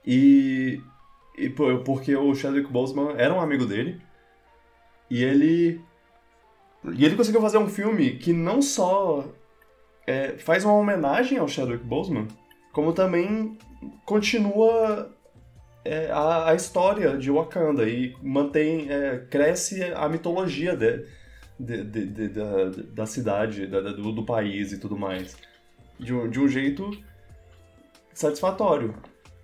e, 0.05 0.81
e 1.35 1.49
porque 1.49 2.15
o 2.15 2.35
Chadwick 2.35 2.71
Boseman 2.71 3.15
era 3.17 3.33
um 3.33 3.41
amigo 3.41 3.65
dele 3.65 3.99
e 5.09 5.23
ele 5.23 5.81
e 6.83 7.05
ele 7.05 7.15
conseguiu 7.15 7.41
fazer 7.41 7.57
um 7.57 7.69
filme 7.69 8.17
que 8.17 8.33
não 8.33 8.61
só 8.61 9.25
é, 10.07 10.37
faz 10.37 10.65
uma 10.65 10.73
homenagem 10.73 11.37
ao 11.37 11.47
Chadwick 11.47 11.83
Boseman 11.83 12.27
como 12.71 12.93
também 12.93 13.57
continua 14.05 15.11
é, 15.83 16.11
a, 16.11 16.49
a, 16.49 16.55
história 16.55 17.17
de 17.17 17.31
Wakanda 17.31 17.87
e 17.87 18.15
mantém, 18.21 18.89
é, 18.89 19.25
cresce 19.29 19.83
a 19.95 20.07
mitologia 20.07 20.75
de, 20.75 21.05
de, 21.59 21.83
de, 21.83 22.27
da, 22.29 22.69
da, 22.93 23.05
cidade, 23.05 23.67
da, 23.67 23.81
do, 23.81 24.11
do, 24.11 24.23
país 24.23 24.71
e 24.71 24.77
tudo 24.79 24.97
mais. 24.97 25.35
De 25.99 26.13
um, 26.13 26.29
de 26.29 26.39
um 26.39 26.47
jeito 26.47 26.89
satisfatório. 28.13 28.95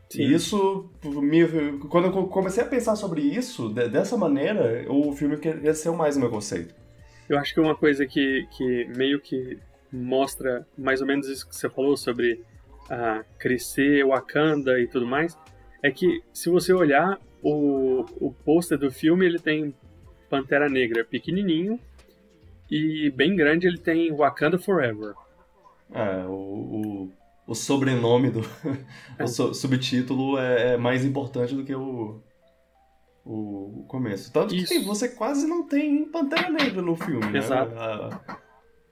Sim. 0.10 0.22
E 0.22 0.34
isso, 0.34 0.90
me, 1.04 1.80
quando 1.90 2.06
eu 2.08 2.28
comecei 2.28 2.64
a 2.64 2.68
pensar 2.68 2.96
sobre 2.96 3.22
isso, 3.22 3.70
dessa 3.70 4.16
maneira, 4.16 4.86
o 4.90 5.12
filme 5.12 5.38
cresceu 5.38 5.96
mais 5.96 6.16
no 6.16 6.22
meu 6.22 6.30
conceito. 6.30 6.74
Eu 7.30 7.38
acho 7.38 7.54
que 7.54 7.60
uma 7.60 7.76
coisa 7.76 8.06
que, 8.06 8.48
que 8.52 8.86
meio 8.96 9.20
que 9.20 9.58
mostra 9.92 10.66
mais 10.78 11.02
ou 11.02 11.08
menos 11.08 11.28
isso 11.28 11.48
que 11.48 11.56
você 11.56 11.70
falou 11.70 11.98
sobre 11.98 12.42
uh, 12.86 13.24
crescer 13.38 14.06
Wakanda 14.06 14.80
e 14.80 14.88
tudo 14.88 15.06
mais, 15.06 15.38
é 15.84 15.92
que 15.92 16.22
se 16.34 16.50
você 16.50 16.74
olhar 16.74 17.20
o, 17.42 18.06
o 18.20 18.34
pôster 18.46 18.78
do 18.78 18.92
filme, 18.92 19.26
ele 19.26 19.40
tem 19.40 19.74
Pantera 20.30 20.70
Negra 20.70 21.06
pequenininho 21.06 21.80
e 22.70 23.10
bem 23.12 23.36
grande 23.36 23.68
ele 23.68 23.78
tem 23.78 24.14
Wakanda 24.14 24.58
Forever. 24.58 25.14
É, 25.94 26.26
o, 26.26 26.32
o, 26.32 27.12
o 27.48 27.56
sobrenome 27.56 28.30
do 28.30 28.42
é. 29.18 29.24
o 29.24 29.28
subtítulo 29.28 30.38
é, 30.38 30.74
é, 30.74 30.78
mais 30.78 31.06
importante 31.06 31.56
do 31.56 31.64
que 31.64 31.74
o, 31.74 32.22
o, 33.28 33.86
começo. 33.88 34.32
Tanto 34.32 34.56
Isso. 34.56 34.74
que 34.74 34.80
você 34.80 35.10
quase 35.10 35.48
não 35.48 35.68
tem 35.68 36.06
Pantera 36.06 36.50
Negra 36.50 36.82
no 36.82 36.96
filme, 36.96 37.26
né? 37.28 37.40
Exato. 37.40 37.74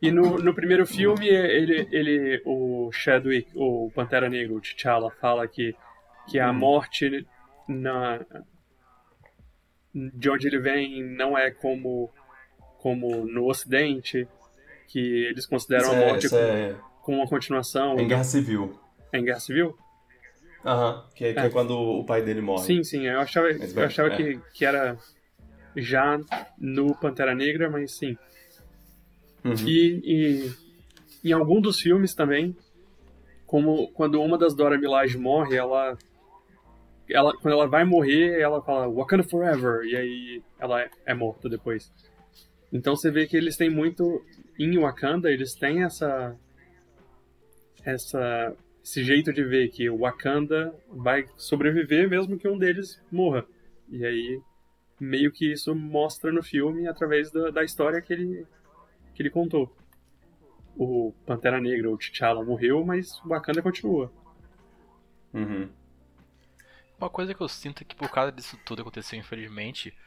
E 0.02 0.12
no, 0.12 0.38
no 0.38 0.54
primeiro 0.54 0.86
filme, 0.86 1.28
ele, 1.28 1.88
ele, 1.92 2.42
o 2.46 2.92
Chadwick, 2.92 3.50
o 3.56 3.90
Pantera 3.96 4.30
Negra, 4.30 4.54
o 4.54 4.62
T'Challa, 4.62 5.10
fala 5.20 5.48
que 5.48 5.76
que 6.28 6.40
a 6.40 6.50
uhum. 6.50 6.56
morte 6.56 7.28
na 7.68 8.20
de 9.94 10.30
onde 10.30 10.48
ele 10.48 10.60
vem 10.60 11.04
não 11.04 11.38
é 11.38 11.52
como 11.52 12.12
como 12.80 13.26
no 13.26 13.50
Ocidente, 13.50 14.28
que 14.88 15.00
eles 15.00 15.46
consideram 15.48 15.86
isso 15.86 15.94
a 15.94 15.98
é- 15.98 16.08
morte 16.08 16.36
é, 16.36 16.76
com, 17.02 17.04
com, 17.04 17.16
uma 17.16 17.28
continuação. 17.28 17.98
É 17.98 18.04
em 18.04 18.08
Guerra 18.08 18.24
Civil. 18.24 18.80
É 19.12 19.18
em 19.18 19.26
Guerra 19.26 19.40
Civil? 19.40 19.76
Aham, 20.66 21.06
que, 21.14 21.26
é, 21.26 21.34
que 21.34 21.40
é. 21.40 21.46
é, 21.46 21.50
quando 21.50 21.78
o 21.78 22.04
pai 22.04 22.22
dele 22.22 22.42
morre. 22.42 22.66
Sim, 22.66 22.84
sim, 22.84 23.06
eu 23.06 23.20
achava, 23.20 23.48
eu 23.50 23.84
achava 23.84 24.14
é. 24.14 24.18
que, 24.18 24.40
que 24.54 24.66
era 24.66 24.98
já 25.76 26.20
no 26.58 26.96
Pantera 26.96 27.36
Negra, 27.36 27.70
mas 27.70 27.92
sim. 27.92 28.18
Uhum. 29.44 29.54
E, 29.68 30.52
e 31.24 31.30
em 31.30 31.34
algum 31.34 31.62
dos 31.62 31.80
filmes 31.80 32.16
também, 32.16 32.58
como 33.46 33.90
quando 33.92 34.20
uma 34.22 34.38
das 34.38 34.56
Dora 34.56 34.78
Milaje 34.78 35.18
morre, 35.18 35.56
ela 35.56 35.96
ela, 37.10 37.34
quando 37.38 37.54
ela 37.54 37.68
vai 37.68 37.84
morrer, 37.84 38.40
ela 38.40 38.62
fala 38.62 38.92
Wakanda 38.92 39.24
Forever, 39.24 39.86
e 39.86 39.96
aí 39.96 40.44
ela 40.60 40.82
é, 40.82 40.90
é 41.06 41.14
morta 41.14 41.48
depois. 41.48 41.92
Então 42.74 42.96
você 42.96 43.12
vê 43.12 43.28
que 43.28 43.38
eles 43.38 43.56
têm 43.56 43.70
muito. 43.70 44.24
Em 44.58 44.78
Wakanda, 44.80 45.32
eles 45.32 45.54
têm 45.54 45.84
essa. 45.84 46.36
essa 47.84 48.54
esse 48.86 49.04
jeito 49.04 49.34
de 49.34 49.44
ver 49.44 49.70
que 49.70 49.90
o 49.90 49.98
Wakanda 49.98 50.72
vai 50.88 51.26
sobreviver 51.36 52.08
mesmo 52.08 52.38
que 52.38 52.48
um 52.48 52.56
deles 52.56 53.02
morra. 53.12 53.44
E 53.90 54.06
aí, 54.06 54.40
meio 55.00 55.32
que 55.32 55.52
isso 55.52 55.74
mostra 55.74 56.32
no 56.32 56.44
filme 56.44 56.88
através 56.88 57.32
da, 57.32 57.50
da 57.50 57.64
história 57.64 58.00
que 58.00 58.14
ele, 58.14 58.46
que 59.16 59.24
ele 59.24 59.32
contou. 59.32 59.76
O 60.78 61.16
Pantera 61.26 61.60
Negra, 61.60 61.90
o 61.90 61.98
T'Challa 61.98 62.46
morreu, 62.46 62.86
mas 62.86 63.20
o 63.24 63.30
Wakanda 63.30 63.60
continua. 63.60 64.14
Uhum. 65.34 65.68
Uma 67.00 67.10
coisa 67.10 67.34
que 67.34 67.42
eu 67.42 67.50
sinto 67.50 67.82
é 67.82 67.86
que 67.86 67.96
por 67.96 68.12
causa 68.12 68.32
disso 68.32 68.56
tudo 68.64 68.84
aconteceu, 68.84 69.18
infelizmente, 69.18 69.98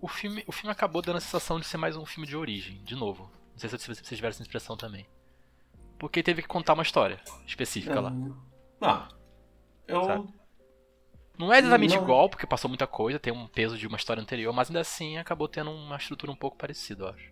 o 0.00 0.08
filme, 0.08 0.42
o 0.46 0.52
filme 0.52 0.72
acabou 0.72 1.02
dando 1.02 1.18
a 1.18 1.20
sensação 1.20 1.60
de 1.60 1.66
ser 1.66 1.76
mais 1.76 1.98
um 1.98 2.06
filme 2.06 2.26
de 2.26 2.34
origem, 2.34 2.82
de 2.82 2.96
novo. 2.96 3.30
Não 3.52 3.58
sei 3.58 3.68
se 3.68 3.76
vocês 3.76 4.08
tiveram 4.08 4.30
essa 4.30 4.42
impressão 4.42 4.74
também. 4.74 5.06
Porque 6.00 6.22
teve 6.22 6.40
que 6.40 6.48
contar 6.48 6.72
uma 6.72 6.82
história 6.82 7.20
específica 7.46 7.98
é... 7.98 8.00
lá. 8.00 8.16
Ah, 8.80 9.08
eu. 9.86 10.02
Sabe? 10.02 10.28
Não 11.38 11.52
é 11.52 11.58
exatamente 11.58 11.94
não... 11.94 12.02
igual, 12.02 12.28
porque 12.28 12.46
passou 12.46 12.68
muita 12.68 12.86
coisa, 12.86 13.18
tem 13.18 13.32
um 13.32 13.46
peso 13.46 13.76
de 13.76 13.86
uma 13.86 13.98
história 13.98 14.22
anterior, 14.22 14.52
mas 14.52 14.68
ainda 14.68 14.80
assim 14.80 15.18
acabou 15.18 15.46
tendo 15.46 15.70
uma 15.70 15.96
estrutura 15.96 16.32
um 16.32 16.36
pouco 16.36 16.56
parecida, 16.56 17.04
eu 17.04 17.08
acho. 17.10 17.30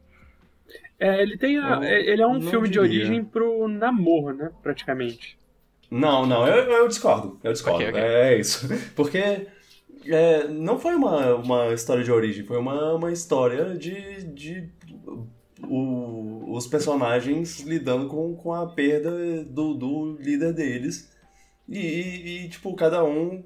É, 1.00 1.22
ele 1.22 1.38
tem 1.38 1.58
a, 1.58 1.80
ele 1.82 2.20
é 2.20 2.26
um 2.26 2.42
filme 2.42 2.68
diria. 2.68 2.70
de 2.70 2.78
origem 2.78 3.24
pro 3.24 3.66
namoro, 3.68 4.36
né, 4.36 4.50
praticamente. 4.62 5.38
Não, 5.90 6.26
não, 6.26 6.46
eu, 6.46 6.70
eu 6.70 6.88
discordo. 6.88 7.40
Eu 7.42 7.52
discordo. 7.52 7.78
Okay, 7.78 7.88
okay. 7.88 8.02
É, 8.02 8.34
é 8.34 8.38
isso. 8.38 8.68
Porque 8.94 9.46
é, 10.06 10.46
não 10.46 10.78
foi 10.78 10.94
uma, 10.94 11.36
uma 11.36 11.68
história 11.72 12.04
de 12.04 12.12
origem, 12.12 12.44
foi 12.44 12.58
uma, 12.58 12.94
uma 12.94 13.10
história 13.10 13.74
de, 13.76 14.24
de 14.24 14.70
o, 15.62 16.52
os 16.54 16.66
personagens 16.66 17.60
lidando 17.60 18.08
com, 18.08 18.34
com 18.36 18.52
a 18.52 18.66
perda 18.66 19.44
do, 19.44 19.74
do 19.74 20.16
líder 20.20 20.52
deles. 20.52 21.10
E, 21.68 22.44
e, 22.44 22.48
tipo, 22.48 22.74
cada 22.74 23.04
um 23.04 23.44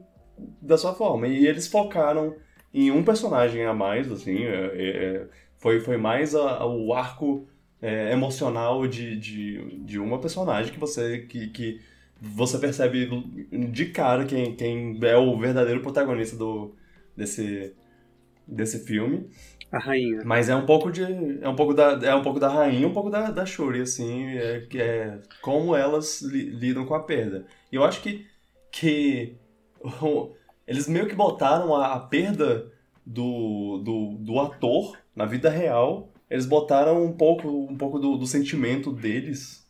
da 0.61 0.77
sua 0.79 0.95
forma. 0.95 1.27
E 1.27 1.47
eles 1.47 1.67
focaram 1.67 2.37
em 2.73 2.91
um 2.91 3.03
personagem 3.05 3.65
a 3.67 3.75
mais, 3.75 4.11
assim, 4.11 4.45
é, 4.45 4.73
é, 4.75 4.89
é 4.89 5.27
foi, 5.59 5.81
foi 5.81 5.97
mais 5.97 6.35
a, 6.35 6.59
a, 6.59 6.67
o 6.67 6.93
arco 6.93 7.47
é, 7.81 8.13
emocional 8.13 8.87
de, 8.87 9.17
de, 9.17 9.79
de 9.81 9.99
uma 9.99 10.21
personagem 10.21 10.73
que 10.73 10.79
você. 10.79 11.21
que, 11.21 11.49
que 11.49 11.81
você 12.25 12.57
percebe 12.57 13.11
de 13.73 13.87
cara 13.87 14.25
quem, 14.25 14.55
quem 14.55 14.97
é 15.03 15.17
o 15.17 15.37
verdadeiro 15.37 15.81
protagonista 15.81 16.37
do, 16.37 16.73
desse, 17.17 17.75
desse 18.47 18.85
filme. 18.87 19.29
A 19.73 19.79
rainha. 19.79 20.21
Mas 20.25 20.49
é 20.49 20.55
um 20.55 20.67
pouco 20.67 20.93
de. 20.93 21.03
É 21.41 21.49
um 21.49 21.57
pouco 21.57 21.73
da, 21.73 21.99
é 22.03 22.15
um 22.15 22.23
pouco 22.23 22.39
da 22.39 22.49
rainha 22.49 22.87
um 22.87 22.93
pouco 22.93 23.09
da, 23.09 23.31
da 23.31 23.47
Shuri, 23.47 23.81
assim, 23.81 24.27
é, 24.37 24.67
é 24.75 25.19
como 25.41 25.75
elas 25.75 26.21
li, 26.21 26.51
lidam 26.51 26.85
com 26.85 26.95
a 26.95 27.03
perda. 27.03 27.47
E 27.71 27.77
eu 27.77 27.85
acho 27.85 28.03
que, 28.03 28.27
que 28.71 29.37
eles 30.67 30.87
meio 30.87 31.09
que 31.09 31.15
botaram 31.15 31.75
a, 31.75 31.95
a 31.95 32.01
perda 32.01 32.71
do, 33.05 33.79
do, 33.79 34.17
do 34.19 34.41
ator 34.41 34.99
na 35.17 35.25
vida 35.25 35.49
real. 35.49 36.11
Eles 36.29 36.47
botaram 36.47 37.05
um 37.05 37.13
pouco, 37.13 37.49
um 37.49 37.77
pouco 37.77 37.99
do, 37.99 38.17
do 38.17 38.27
sentimento 38.27 38.91
deles 38.91 39.63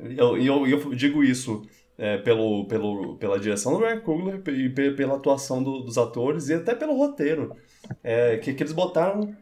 e 0.00 0.16
eu, 0.16 0.36
eu, 0.36 0.66
eu, 0.66 0.94
digo 0.94 1.24
isso 1.24 1.62
é, 1.96 2.18
pelo, 2.18 2.66
pelo, 2.66 3.16
pela 3.16 3.38
direção 3.38 3.72
do 3.72 3.80
Ryan 3.80 4.00
Coogler 4.00 4.42
e 4.48 4.70
pela 4.70 5.16
atuação 5.16 5.62
do, 5.62 5.80
dos 5.80 5.98
atores 5.98 6.48
e 6.48 6.54
até 6.54 6.74
pelo 6.74 6.96
roteiro. 6.96 7.56
É, 8.02 8.36
que, 8.38 8.52
que 8.52 8.62
eles 8.62 8.72
botaram 8.72 9.36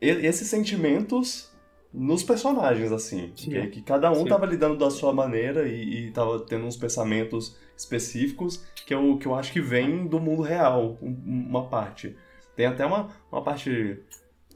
esses 0.00 0.48
sentimentos 0.48 1.52
nos 1.92 2.22
personagens, 2.22 2.90
assim. 2.90 3.32
Que, 3.34 3.66
que, 3.68 3.82
cada 3.82 4.10
um 4.10 4.24
estava 4.24 4.46
lidando 4.46 4.76
da 4.76 4.90
sua 4.90 5.12
maneira 5.12 5.68
e, 5.68 6.08
estava 6.08 6.40
tendo 6.40 6.64
uns 6.64 6.76
pensamentos 6.76 7.56
específicos 7.76 8.64
que 8.86 8.94
eu, 8.94 9.18
que 9.18 9.26
eu 9.26 9.34
acho 9.34 9.52
que 9.52 9.60
vem 9.60 10.06
do 10.06 10.18
mundo 10.18 10.42
real, 10.42 10.98
uma 11.00 11.68
parte. 11.68 12.16
Tem 12.56 12.66
até 12.66 12.84
uma, 12.84 13.08
uma 13.30 13.42
parte 13.42 14.00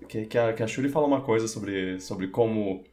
que, 0.08 0.26
que, 0.26 0.38
a, 0.38 0.52
que 0.52 0.62
a 0.62 0.66
Shuri 0.66 0.88
fala 0.88 1.06
uma 1.06 1.20
coisa 1.20 1.46
sobre, 1.46 2.00
sobre 2.00 2.28
como 2.28 2.84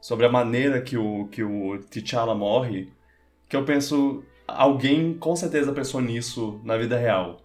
sobre 0.00 0.24
a 0.24 0.30
maneira 0.30 0.80
que 0.80 0.96
o, 0.96 1.28
que 1.28 1.42
o 1.42 1.78
T'Challa 1.90 2.34
morre, 2.34 2.90
que 3.48 3.56
eu 3.56 3.64
penso, 3.64 4.24
alguém 4.48 5.14
com 5.14 5.36
certeza 5.36 5.72
pensou 5.72 6.00
nisso 6.00 6.60
na 6.64 6.76
vida 6.76 6.96
real. 6.96 7.38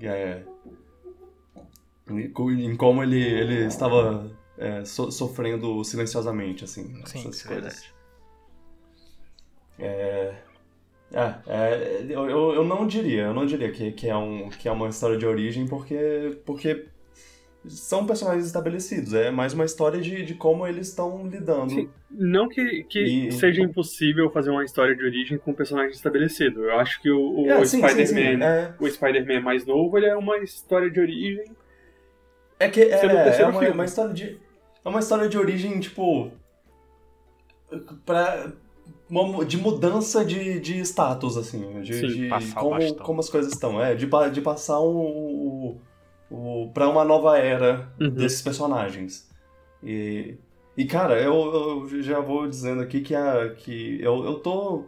É, 0.00 0.42
em 2.10 2.76
como 2.76 3.02
ele, 3.02 3.22
ele 3.22 3.64
estava 3.66 4.30
é, 4.58 4.84
so, 4.84 5.10
sofrendo 5.10 5.82
silenciosamente, 5.84 6.64
assim, 6.64 6.84
Sim, 7.06 7.20
essas 7.20 7.36
isso 7.36 7.48
é 7.48 7.52
coisas. 7.52 7.94
É, 9.78 10.34
é, 11.12 11.34
é, 11.46 12.06
eu, 12.08 12.28
eu 12.28 12.64
não 12.64 12.86
diria, 12.86 13.22
eu 13.22 13.34
não 13.34 13.46
diria 13.46 13.70
que, 13.70 13.92
que, 13.92 14.08
é 14.08 14.16
um, 14.16 14.48
que 14.50 14.68
é 14.68 14.72
uma 14.72 14.88
história 14.88 15.16
de 15.16 15.26
origem, 15.26 15.66
porque, 15.66 16.38
porque 16.44 16.86
são 17.66 18.06
personagens 18.06 18.46
estabelecidos, 18.46 19.14
é 19.14 19.30
mais 19.30 19.54
uma 19.54 19.64
história 19.64 20.00
de, 20.00 20.22
de 20.24 20.34
como 20.34 20.66
eles 20.66 20.88
estão 20.88 21.26
lidando. 21.26 21.70
Sim. 21.70 21.90
Não 22.10 22.48
que, 22.48 22.84
que 22.84 23.28
E- 23.28 23.32
seja 23.32 23.62
impossível 23.62 24.30
fazer 24.30 24.50
uma 24.50 24.64
história 24.64 24.94
de 24.94 25.02
origem 25.02 25.38
com 25.38 25.50
um 25.52 25.54
personagem 25.54 25.92
estabelecido. 25.92 26.64
Eu 26.64 26.78
acho 26.78 27.00
que 27.00 27.10
o, 27.10 27.40
o 27.42 27.50
É, 27.50 27.62
é. 28.44 28.74
o 28.78 28.86
Spider-Man 28.86 29.40
mais 29.40 29.64
novo 29.64 29.96
ele 29.96 30.06
é 30.06 30.16
uma 30.16 30.38
história 30.38 30.90
de 30.90 31.00
origem. 31.00 31.44
É 32.64 32.68
que 32.70 32.80
é, 32.80 32.90
é 32.90 32.98
terceiro 33.24 33.50
uma, 33.50 33.60
filme. 33.60 33.74
uma 33.74 33.84
história 33.84 34.12
de. 34.14 34.38
É 34.84 34.88
uma 34.88 35.00
história 35.00 35.28
de 35.28 35.38
origem, 35.38 35.78
tipo. 35.80 36.30
Pra, 38.04 38.52
uma- 39.08 39.44
de 39.44 39.56
mudança 39.56 40.24
de, 40.24 40.60
de 40.60 40.78
status, 40.80 41.36
assim. 41.36 41.80
De, 41.82 41.94
Sim, 41.94 42.06
de 42.06 42.28
passar 42.28 42.60
como, 42.60 42.94
como 42.96 43.20
as 43.20 43.28
coisas 43.28 43.52
estão. 43.52 43.82
É, 43.82 43.94
de, 43.94 44.06
de 44.32 44.40
passar 44.40 44.78
o, 44.80 45.76
o, 46.30 46.70
pra 46.72 46.88
uma 46.88 47.04
nova 47.04 47.38
era 47.38 47.88
Uhum. 48.00 48.10
desses 48.10 48.42
personagens. 48.42 49.28
E, 49.82 50.36
e 50.76 50.84
cara, 50.84 51.20
eu, 51.20 51.86
eu 51.90 52.02
já 52.02 52.20
vou 52.20 52.46
dizendo 52.48 52.82
aqui 52.82 53.00
que, 53.00 53.14
a, 53.14 53.50
que 53.54 53.98
eu, 54.00 54.24
eu 54.24 54.34
tô 54.34 54.84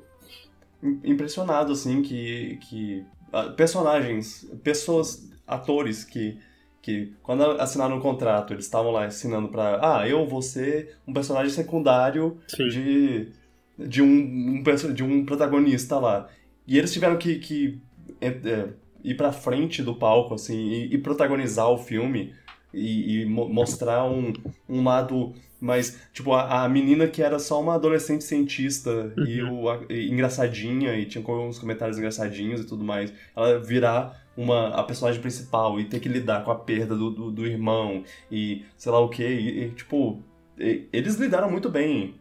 im- 0.83 1.01
impressionado, 1.05 1.73
assim, 1.73 2.03
que, 2.03 2.59
que 2.69 3.05
ah, 3.33 3.45
personagens, 3.51 4.49
pessoas, 4.63 5.29
atores 5.47 6.05
que, 6.05 6.39
que 6.87 7.13
quando 7.21 7.43
assinaram 7.61 7.99
o 7.99 8.01
contrato, 8.01 8.53
eles 8.53 8.65
estavam 8.65 8.93
lá 8.93 9.07
assinando 9.07 9.49
pra, 9.49 9.81
ah, 9.83 10.09
eu 10.09 10.25
vou 10.25 10.41
ser 10.41 10.97
um 11.05 11.13
personagem 11.13 11.51
secundário 11.51 12.37
Sim. 12.47 12.69
de, 12.69 13.29
de, 13.77 14.01
um, 14.01 14.07
um 14.09 14.63
de 14.95 15.03
um 15.03 15.25
protagonista 15.27 15.99
lá. 15.99 16.29
E 16.65 16.79
eles 16.79 16.93
tiveram 16.93 17.17
que, 17.17 17.41
que 17.41 17.81
é, 18.21 18.29
é, 18.29 18.69
ir 19.03 19.17
pra 19.17 19.33
frente 19.33 19.83
do 19.83 19.97
palco, 19.97 20.35
assim, 20.35 20.57
e, 20.57 20.95
e 20.95 20.99
protagonizar 20.99 21.69
o 21.69 21.77
filme 21.77 22.33
e, 22.73 23.23
e 23.23 23.27
mo- 23.27 23.49
mostrar 23.49 24.05
um, 24.05 24.33
um 24.69 24.85
lado 24.85 25.35
mais. 25.61 26.01
Tipo, 26.13 26.35
a, 26.35 26.63
a 26.63 26.69
menina 26.69 27.09
que 27.09 27.21
era 27.21 27.41
só 27.41 27.61
uma 27.61 27.75
adolescente 27.75 28.23
cientista 28.23 29.13
e, 29.27 29.43
o, 29.43 29.69
a- 29.69 29.81
e 29.91 30.09
engraçadinha 30.09 30.95
e 30.95 31.05
tinha 31.05 31.29
uns 31.29 31.59
comentários 31.59 31.99
engraçadinhos 31.99 32.61
e 32.61 32.65
tudo 32.65 32.85
mais, 32.85 33.13
ela 33.35 33.59
virar 33.59 34.25
uma, 34.37 34.69
a 34.69 34.83
personagem 34.83 35.21
principal 35.21 35.79
e 35.81 35.85
ter 35.85 36.01
que 36.01 36.09
lidar 36.09 36.45
com 36.45 36.51
a 36.51 36.55
perda 36.59 36.95
do, 36.97 37.11
do, 37.11 37.31
do 37.31 37.47
irmão 37.47 38.05
e 38.31 38.65
sei 38.77 38.93
lá 38.93 38.99
o 39.01 39.09
que. 39.09 39.25
E, 39.25 39.71
tipo, 39.71 40.21
e- 40.59 40.87
eles 40.93 41.17
lidaram 41.17 41.51
muito 41.51 41.69
bem. 41.71 42.15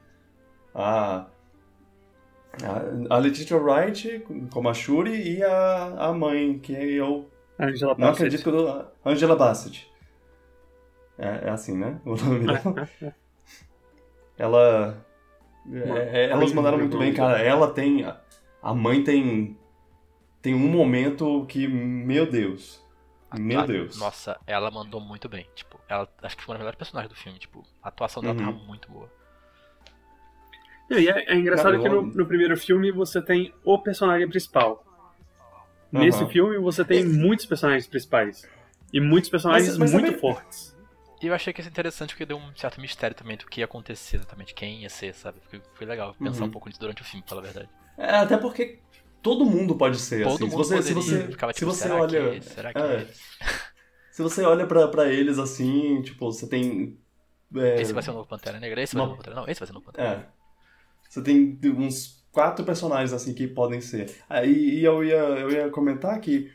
A, 0.73 1.25
a, 2.63 3.15
a 3.15 3.17
Letitia 3.17 3.57
Wright 3.57 4.25
como 4.51 4.69
a 4.69 4.73
Shuri 4.73 5.37
e 5.37 5.43
a, 5.43 6.07
a 6.09 6.13
mãe, 6.13 6.57
que 6.59 6.73
eu 6.73 7.29
Angela 7.59 7.93
não 7.93 8.07
Bassett. 8.07 8.23
acredito 8.25 8.43
que 8.43 8.49
eu 8.49 8.53
dou. 8.53 8.85
Angela 9.05 9.35
Bassett. 9.35 9.91
É, 11.17 11.47
é 11.47 11.49
assim, 11.49 11.77
né? 11.77 11.99
O 12.05 12.15
nome 12.15 12.45
dela. 12.45 12.89
Ela. 14.37 14.97
é, 15.71 16.25
é, 16.25 16.29
elas 16.29 16.51
mandaram 16.53 16.77
muito 16.77 16.97
bem, 16.97 17.13
cara. 17.13 17.39
Ela 17.41 17.71
tem. 17.71 18.05
A 18.61 18.73
mãe 18.73 19.03
tem. 19.03 19.57
Tem 20.45 20.53
um 20.53 20.59
momento 20.69 21.43
que. 21.49 21.67
Meu 21.67 22.29
Deus. 22.29 22.79
Meu 23.35 23.61
Ah, 23.61 23.65
Deus. 23.65 23.97
Nossa, 23.97 24.39
ela 24.45 24.69
mandou 24.69 25.01
muito 25.01 25.27
bem. 25.27 25.49
Tipo, 25.55 25.79
ela 25.89 26.07
acho 26.21 26.37
que 26.37 26.43
foi 26.43 26.51
uma 26.53 26.57
das 26.57 26.61
melhores 26.61 26.77
personagens 26.77 27.09
do 27.11 27.15
filme. 27.19 27.39
Tipo, 27.39 27.63
a 27.81 27.87
atuação 27.89 28.21
dela 28.21 28.35
Uhum. 28.35 28.45
tava 28.45 28.57
muito 28.67 28.91
boa. 28.91 29.11
E 30.91 31.09
é, 31.09 31.33
é 31.33 31.35
engraçado 31.35 31.79
que 31.81 31.89
no, 31.89 32.03
no 32.03 32.27
primeiro 32.27 32.55
filme 32.55 32.91
você 32.91 33.19
tem 33.23 33.51
o 33.63 33.79
personagem 33.79 34.29
principal. 34.29 34.85
Nesse 35.91 36.19
Aham. 36.21 36.29
filme 36.29 36.57
você 36.59 36.85
tem 36.85 37.03
muitos 37.03 37.47
personagens 37.47 37.87
principais. 37.87 38.47
E 38.93 39.01
muitos 39.01 39.31
personagens 39.31 39.69
Mas- 39.69 39.77
mas 39.79 39.93
muito 39.93 40.05
também- 40.05 40.19
fortes. 40.21 40.77
E 41.23 41.25
eu 41.25 41.33
achei 41.33 41.51
que 41.51 41.59
isso 41.61 41.69
interessante 41.69 42.09
porque 42.13 42.25
deu 42.27 42.37
um 42.37 42.55
certo 42.55 42.79
mistério 42.79 43.15
também 43.17 43.35
do 43.35 43.47
que 43.47 43.61
ia 43.61 43.65
acontecer 43.65 44.17
exatamente, 44.17 44.53
quem 44.53 44.83
ia 44.83 44.89
ser, 44.89 45.11
sabe? 45.15 45.39
Foi, 45.49 45.59
foi 45.73 45.87
legal 45.87 46.13
pensar 46.21 46.41
Uhum. 46.43 46.49
um 46.49 46.51
pouco 46.51 46.67
nisso 46.69 46.79
durante 46.79 47.01
o 47.01 47.05
filme, 47.05 47.23
pra 47.23 47.29
falar 47.29 47.41
a 47.41 47.45
verdade. 47.51 47.69
É, 47.97 48.09
até 48.17 48.37
porque 48.37 48.77
todo 49.25 49.43
mundo 49.43 49.75
pode 49.75 49.97
ser 49.97 50.23
Todo 50.23 50.35
assim. 50.35 50.43
mundo 50.45 50.63
se 50.63 50.75
você, 50.75 50.83
se 50.83 50.93
poderia, 50.93 51.19
você, 51.23 51.31
ficava 51.31 51.51
se 51.51 51.57
tipo, 51.57 51.71
você 51.71 51.81
será 51.81 51.95
olha. 51.95 52.29
que? 52.39 52.41
Será 52.41 52.71
que 52.71 52.77
é, 52.79 52.81
é. 52.83 53.07
Se 54.11 54.21
você 54.21 54.43
olha 54.43 54.67
pra, 54.67 54.87
pra 54.87 55.11
eles 55.11 55.39
assim, 55.39 55.99
tipo, 56.03 56.31
você 56.31 56.47
tem. 56.47 56.95
é, 57.55 57.81
Esse 57.81 57.91
vai 57.91 58.03
ser 58.03 58.11
o 58.11 58.13
novo 58.13 58.29
Pantera 58.29 58.59
Negra? 58.59 58.83
Esse 58.83 58.93
vai 58.93 59.01
ser 59.03 59.07
o 59.07 59.09
novo 59.09 59.17
Pantera 59.17 59.35
Não, 59.35 59.47
esse 59.47 59.59
vai 59.59 59.65
ser 59.65 59.71
o 59.71 59.73
novo 59.73 59.85
Pantera 59.87 60.07
É. 60.07 60.25
Você 61.09 61.23
tem 61.23 61.59
uns 61.75 62.23
quatro 62.31 62.63
personagens 62.63 63.13
assim 63.13 63.33
que 63.33 63.47
podem 63.47 63.81
ser. 63.81 64.15
Aí 64.29 64.79
e 64.79 64.85
eu 64.85 65.03
ia, 65.03 65.15
eu 65.15 65.49
ia 65.49 65.69
comentar 65.71 66.21
que 66.21 66.51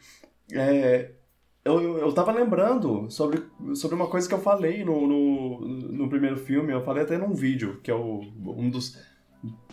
é, 0.52 1.10
eu, 1.64 1.82
eu, 1.82 1.98
eu 1.98 2.12
tava 2.12 2.30
lembrando 2.30 3.10
sobre, 3.10 3.42
sobre 3.74 3.96
uma 3.96 4.06
coisa 4.06 4.28
que 4.28 4.34
eu 4.34 4.40
falei 4.40 4.84
no, 4.84 5.08
no, 5.08 5.60
no 5.60 6.08
primeiro 6.08 6.36
filme, 6.36 6.72
eu 6.72 6.84
falei 6.84 7.02
até 7.02 7.18
num 7.18 7.34
vídeo, 7.34 7.80
que 7.82 7.90
é 7.90 7.94
o, 7.94 8.20
um 8.46 8.70
dos 8.70 8.96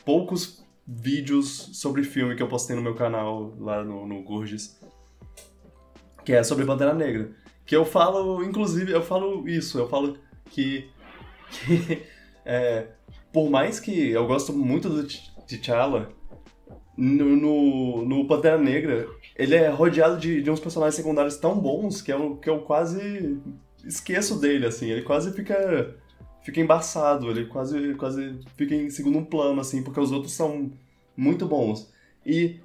poucos 0.04 0.66
vídeos 0.88 1.72
sobre 1.74 2.04
filme 2.04 2.36
que 2.36 2.42
eu 2.42 2.48
postei 2.48 2.76
no 2.76 2.82
meu 2.82 2.96
canal 2.96 3.54
lá 3.60 3.84
no, 3.84 4.08
no 4.08 4.24
Gurgis, 4.24 4.80
que 6.24 6.34
é 6.34 6.44
sobre 6.44 6.66
Pantera 6.66 6.94
Negra. 6.94 7.32
Que 7.66 7.76
eu 7.76 7.84
falo, 7.84 8.44
inclusive, 8.44 8.94
eu 8.94 9.02
falo 9.02 9.48
isso, 9.48 9.78
eu 9.78 9.90
falo 9.90 10.18
que, 10.50 10.90
que 11.52 12.04
é, 12.46 12.88
por 13.34 13.50
mais 13.50 13.80
que 13.80 14.10
eu 14.10 14.26
gosto 14.26 14.54
muito 14.54 14.88
do 14.88 15.06
T'Challa, 15.46 16.10
no, 16.98 17.36
no, 17.36 18.06
no 18.06 18.28
Pantera 18.28 18.58
Negra, 18.58 19.08
ele 19.36 19.54
é 19.54 19.70
rodeado 19.70 20.18
de, 20.18 20.42
de 20.42 20.50
uns 20.50 20.60
personagens 20.60 20.96
secundários 20.96 21.38
tão 21.38 21.60
bons 21.60 22.02
que 22.02 22.12
eu, 22.12 22.38
que 22.38 22.50
eu 22.50 22.60
quase 22.62 23.40
esqueço 23.86 24.40
dele, 24.40 24.66
assim. 24.66 24.90
Ele 24.90 25.04
quase 25.04 25.32
fica, 25.34 25.96
fica 26.48 26.62
embaçado, 26.62 27.30
ele 27.30 27.46
quase, 27.46 27.94
quase 27.96 28.40
fica 28.56 28.74
em 28.74 28.90
segundo 28.90 29.26
plano, 29.26 29.60
assim, 29.60 29.84
porque 29.84 30.00
os 30.00 30.14
outros 30.14 30.32
são 30.32 30.72
muito 31.16 31.46
bons. 31.46 31.92
E 32.26 32.62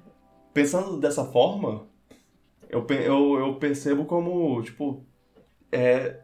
pensando 0.53 0.97
dessa 0.97 1.25
forma, 1.25 1.85
eu, 2.69 2.87
eu, 2.89 3.39
eu 3.39 3.55
percebo 3.55 4.05
como, 4.05 4.61
tipo, 4.63 5.03
é, 5.69 6.17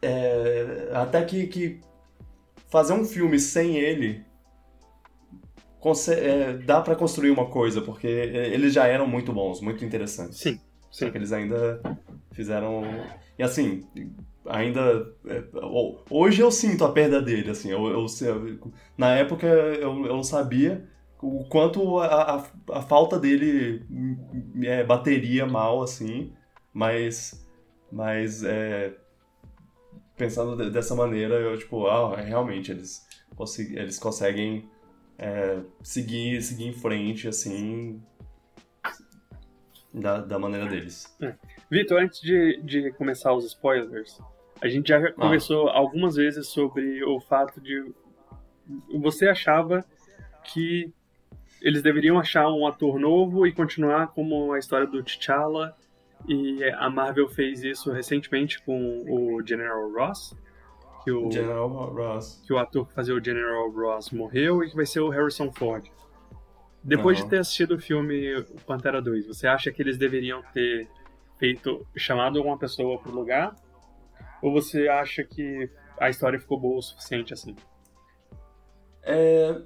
é, 0.00 0.90
até 0.94 1.24
que, 1.24 1.48
que 1.48 1.80
fazer 2.68 2.92
um 2.92 3.04
filme 3.04 3.40
sem 3.40 3.78
ele 3.78 4.24
é, 6.12 6.52
dá 6.58 6.80
pra 6.80 6.94
construir 6.94 7.32
uma 7.32 7.46
coisa, 7.46 7.82
porque 7.82 8.06
eles 8.06 8.72
já 8.72 8.86
eram 8.86 9.08
muito 9.08 9.32
bons, 9.32 9.60
muito 9.60 9.84
interessantes. 9.84 10.38
Sim, 10.38 10.60
Só 10.88 11.06
sim. 11.06 11.10
que 11.10 11.18
eles 11.18 11.32
ainda 11.32 11.80
fizeram. 12.30 12.84
E 13.36 13.42
assim, 13.42 13.82
ainda. 14.48 15.12
é, 15.26 15.42
ho- 15.54 15.98
Hoje 16.10 16.40
eu 16.42 16.50
sinto 16.50 16.84
a 16.84 16.92
perda 16.92 17.20
dele, 17.22 17.50
assim. 17.50 17.70
Eu, 17.70 17.86
eu- 17.88 18.06
na 18.96 19.14
época 19.14 19.46
eu, 19.46 20.06
eu 20.06 20.16
não 20.16 20.22
sabia 20.24 20.88
o 21.22 21.44
quanto 21.48 21.98
a, 21.98 22.36
a, 22.36 22.44
a 22.78 22.82
falta 22.82 23.18
dele 23.18 23.84
é, 24.62 24.84
bateria 24.84 25.46
mal, 25.46 25.82
assim. 25.82 26.32
Mas. 26.72 27.46
Mas. 27.92 28.42
É, 28.44 28.94
pensando 30.16 30.56
de- 30.56 30.70
dessa 30.70 30.94
maneira, 30.94 31.34
eu, 31.36 31.56
tipo, 31.58 31.86
ah, 31.86 32.16
realmente, 32.20 32.70
eles, 32.72 33.06
eles 33.70 33.98
conseguem 33.98 34.68
é, 35.18 35.60
seguir, 35.82 36.42
seguir 36.42 36.66
em 36.68 36.72
frente, 36.72 37.28
assim. 37.28 38.02
Da, 39.92 40.18
da 40.20 40.38
maneira 40.38 40.66
deles. 40.66 41.16
Vitor, 41.70 42.00
antes 42.00 42.20
de, 42.20 42.60
de 42.62 42.92
começar 42.92 43.32
os 43.34 43.44
spoilers, 43.46 44.18
a 44.60 44.68
gente 44.68 44.88
já 44.88 45.12
conversou 45.12 45.68
algumas 45.68 46.16
vezes 46.16 46.48
sobre 46.48 47.04
o 47.04 47.20
fato 47.20 47.60
de. 47.60 47.92
Você 49.00 49.28
achava 49.28 49.84
que 50.44 50.92
eles 51.60 51.82
deveriam 51.82 52.18
achar 52.18 52.48
um 52.48 52.66
ator 52.66 52.98
novo 52.98 53.46
e 53.46 53.52
continuar 53.52 54.08
como 54.08 54.52
a 54.52 54.58
história 54.58 54.86
do 54.86 55.02
T'Challa, 55.02 55.74
e 56.26 56.62
a 56.64 56.88
Marvel 56.90 57.28
fez 57.28 57.62
isso 57.62 57.90
recentemente 57.92 58.62
com 58.62 59.04
o 59.08 59.46
General 59.46 59.90
Ross, 59.92 60.36
que 61.04 61.10
o, 61.10 61.30
General 61.30 61.68
Ross. 61.68 62.42
que 62.46 62.52
o 62.52 62.58
ator 62.58 62.86
que 62.86 62.94
fazia 62.94 63.14
o 63.14 63.24
General 63.24 63.70
Ross 63.70 64.10
morreu 64.10 64.62
e 64.62 64.70
que 64.70 64.76
vai 64.76 64.86
ser 64.86 65.00
o 65.00 65.08
Harrison 65.08 65.52
Ford. 65.52 65.84
Depois 66.82 67.18
Aham. 67.18 67.24
de 67.24 67.30
ter 67.30 67.38
assistido 67.40 67.74
o 67.74 67.78
filme 67.78 68.42
Pantera 68.66 69.02
2, 69.02 69.26
você 69.26 69.46
acha 69.46 69.70
que 69.70 69.82
eles 69.82 69.98
deveriam 69.98 70.42
ter 70.52 70.88
feito 71.36 71.86
chamado 71.96 72.38
alguma 72.38 72.58
pessoa 72.58 72.98
pro 72.98 73.12
lugar? 73.12 73.54
Ou 74.42 74.52
você 74.52 74.88
acha 74.88 75.24
que 75.24 75.70
a 75.98 76.08
história 76.08 76.38
ficou 76.38 76.58
boa 76.60 76.78
o 76.78 76.82
suficiente 76.82 77.32
assim? 77.32 77.54
É, 79.02 79.60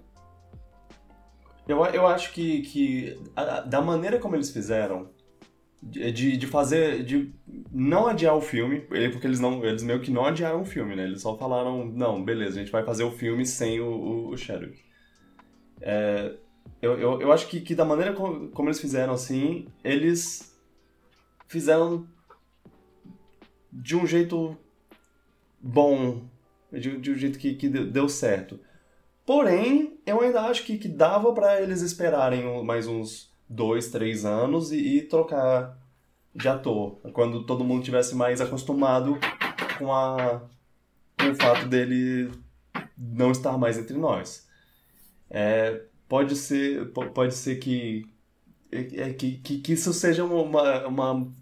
eu, 1.69 1.85
eu 1.87 2.07
acho 2.07 2.33
que, 2.33 2.63
que 2.63 3.21
a- 3.37 3.61
da 3.61 3.81
maneira 3.81 4.19
como 4.19 4.37
eles 4.37 4.51
fizeram, 4.51 5.11
de, 5.83 6.37
de 6.37 6.47
fazer. 6.47 7.03
de 7.05 7.35
não 7.73 8.07
adiar 8.07 8.37
o 8.37 8.41
filme, 8.41 8.81
porque 8.81 9.27
eles 9.27 9.41
não. 9.41 9.65
Eles 9.65 9.83
meio 9.83 10.01
que 10.01 10.11
não 10.11 10.25
adiaram 10.25 10.63
o 10.63 10.65
filme, 10.65 10.95
né? 10.95 11.05
Eles 11.05 11.23
só 11.23 11.37
falaram, 11.37 11.85
não, 11.87 12.23
beleza, 12.25 12.57
a 12.61 12.63
gente 12.63 12.73
vai 12.73 12.85
fazer 12.85 13.03
o 13.05 13.11
filme 13.11 13.45
sem 13.45 13.81
o, 13.81 13.87
o, 13.87 14.31
o. 14.31 14.37
É, 15.81 16.37
eu, 16.81 16.99
eu, 16.99 17.21
eu 17.23 17.33
acho 17.33 17.49
que, 17.49 17.61
que 17.61 17.75
da 17.75 17.85
maneira 17.85 18.13
como, 18.13 18.49
como 18.51 18.69
eles 18.69 18.81
fizeram 18.81 19.13
assim, 19.15 19.67
eles 19.83 20.57
fizeram 21.49 22.07
de 23.73 23.97
um 23.97 24.07
jeito 24.07 24.57
bom, 25.63 26.23
de, 26.73 26.99
de 26.99 27.11
um 27.13 27.15
jeito 27.15 27.39
que, 27.39 27.55
que 27.55 27.69
deu 27.69 28.09
certo. 28.09 28.59
Porém, 29.25 29.99
eu 30.05 30.21
ainda 30.21 30.43
acho 30.43 30.65
que, 30.65 30.77
que 30.77 30.89
dava 30.89 31.33
para 31.33 31.61
eles 31.63 31.81
esperarem 31.81 32.65
mais 32.65 32.89
uns 32.89 33.31
dois, 33.49 33.91
três 33.91 34.25
anos 34.25 34.73
e, 34.73 34.99
e, 34.99 35.03
trocar 35.03 35.79
de 36.35 36.49
ator. 36.49 36.99
Quando 37.13 37.45
todo 37.45 37.65
mundo 37.65 37.85
tivesse 37.85 38.15
mais 38.15 38.41
acostumado 38.41 39.19
com, 39.79 39.93
a, 39.93 40.43
com 41.19 41.31
o 41.31 41.35
fato 41.37 41.67
dele 41.69 42.31
não 42.97 43.31
estar 43.31 43.57
mais 43.57 43.79
entre 43.79 43.97
nós. 43.97 44.49
É, 45.31 45.83
pode 46.09 46.35
ser, 46.37 46.93
pode 46.93 47.35
ser 47.35 47.57
que, 47.57 48.07
é, 48.71 49.13
que, 49.13 49.39
que, 49.39 49.59
que 49.61 49.73
isso 49.73 49.93
seja 49.93 50.25
uma. 50.25 50.87
uma 50.87 51.33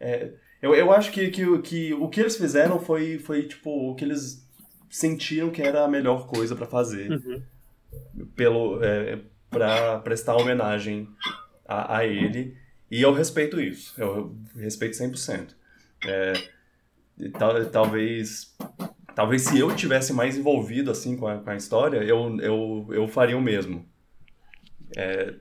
é, 0.00 0.32
eu, 0.64 0.74
eu 0.74 0.90
acho 0.90 1.12
que, 1.12 1.28
que, 1.28 1.58
que 1.58 1.92
o 1.92 2.08
que 2.08 2.20
eles 2.20 2.38
fizeram 2.38 2.80
foi, 2.80 3.18
foi 3.18 3.42
tipo 3.42 3.90
o 3.90 3.94
que 3.94 4.02
eles 4.02 4.48
sentiram 4.88 5.50
que 5.50 5.60
era 5.60 5.84
a 5.84 5.88
melhor 5.88 6.26
coisa 6.26 6.56
para 6.56 6.64
fazer. 6.66 7.10
Uhum. 7.10 7.42
Pelo, 8.34 8.82
é, 8.82 9.20
para 9.50 9.98
prestar 9.98 10.36
homenagem 10.36 11.06
a, 11.68 11.98
a, 11.98 12.06
ele. 12.06 12.56
E 12.90 13.02
eu 13.02 13.12
respeito 13.12 13.60
isso. 13.60 13.94
Eu 13.98 14.34
respeito 14.56 14.96
100%. 14.96 15.50
É, 16.06 16.32
tal, 17.38 17.62
talvez 17.66 18.56
talvez 19.14 19.42
se 19.42 19.58
eu 19.58 19.76
tivesse 19.76 20.14
mais 20.14 20.38
envolvido 20.38 20.90
assim 20.90 21.14
com 21.14 21.26
a, 21.26 21.36
com 21.38 21.50
a 21.50 21.56
história, 21.56 21.98
eu, 21.98 22.40
eu, 22.40 22.88
eu 22.90 23.06
faria 23.06 23.36
o 23.36 23.42
mesmo. 23.42 23.86
É, 24.96 25.34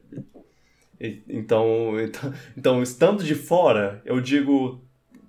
então, 1.00 2.00
então, 2.04 2.34
então, 2.58 2.84
estando 2.84 3.24
de 3.24 3.36
fora, 3.36 4.02
eu 4.04 4.20
digo, 4.20 4.84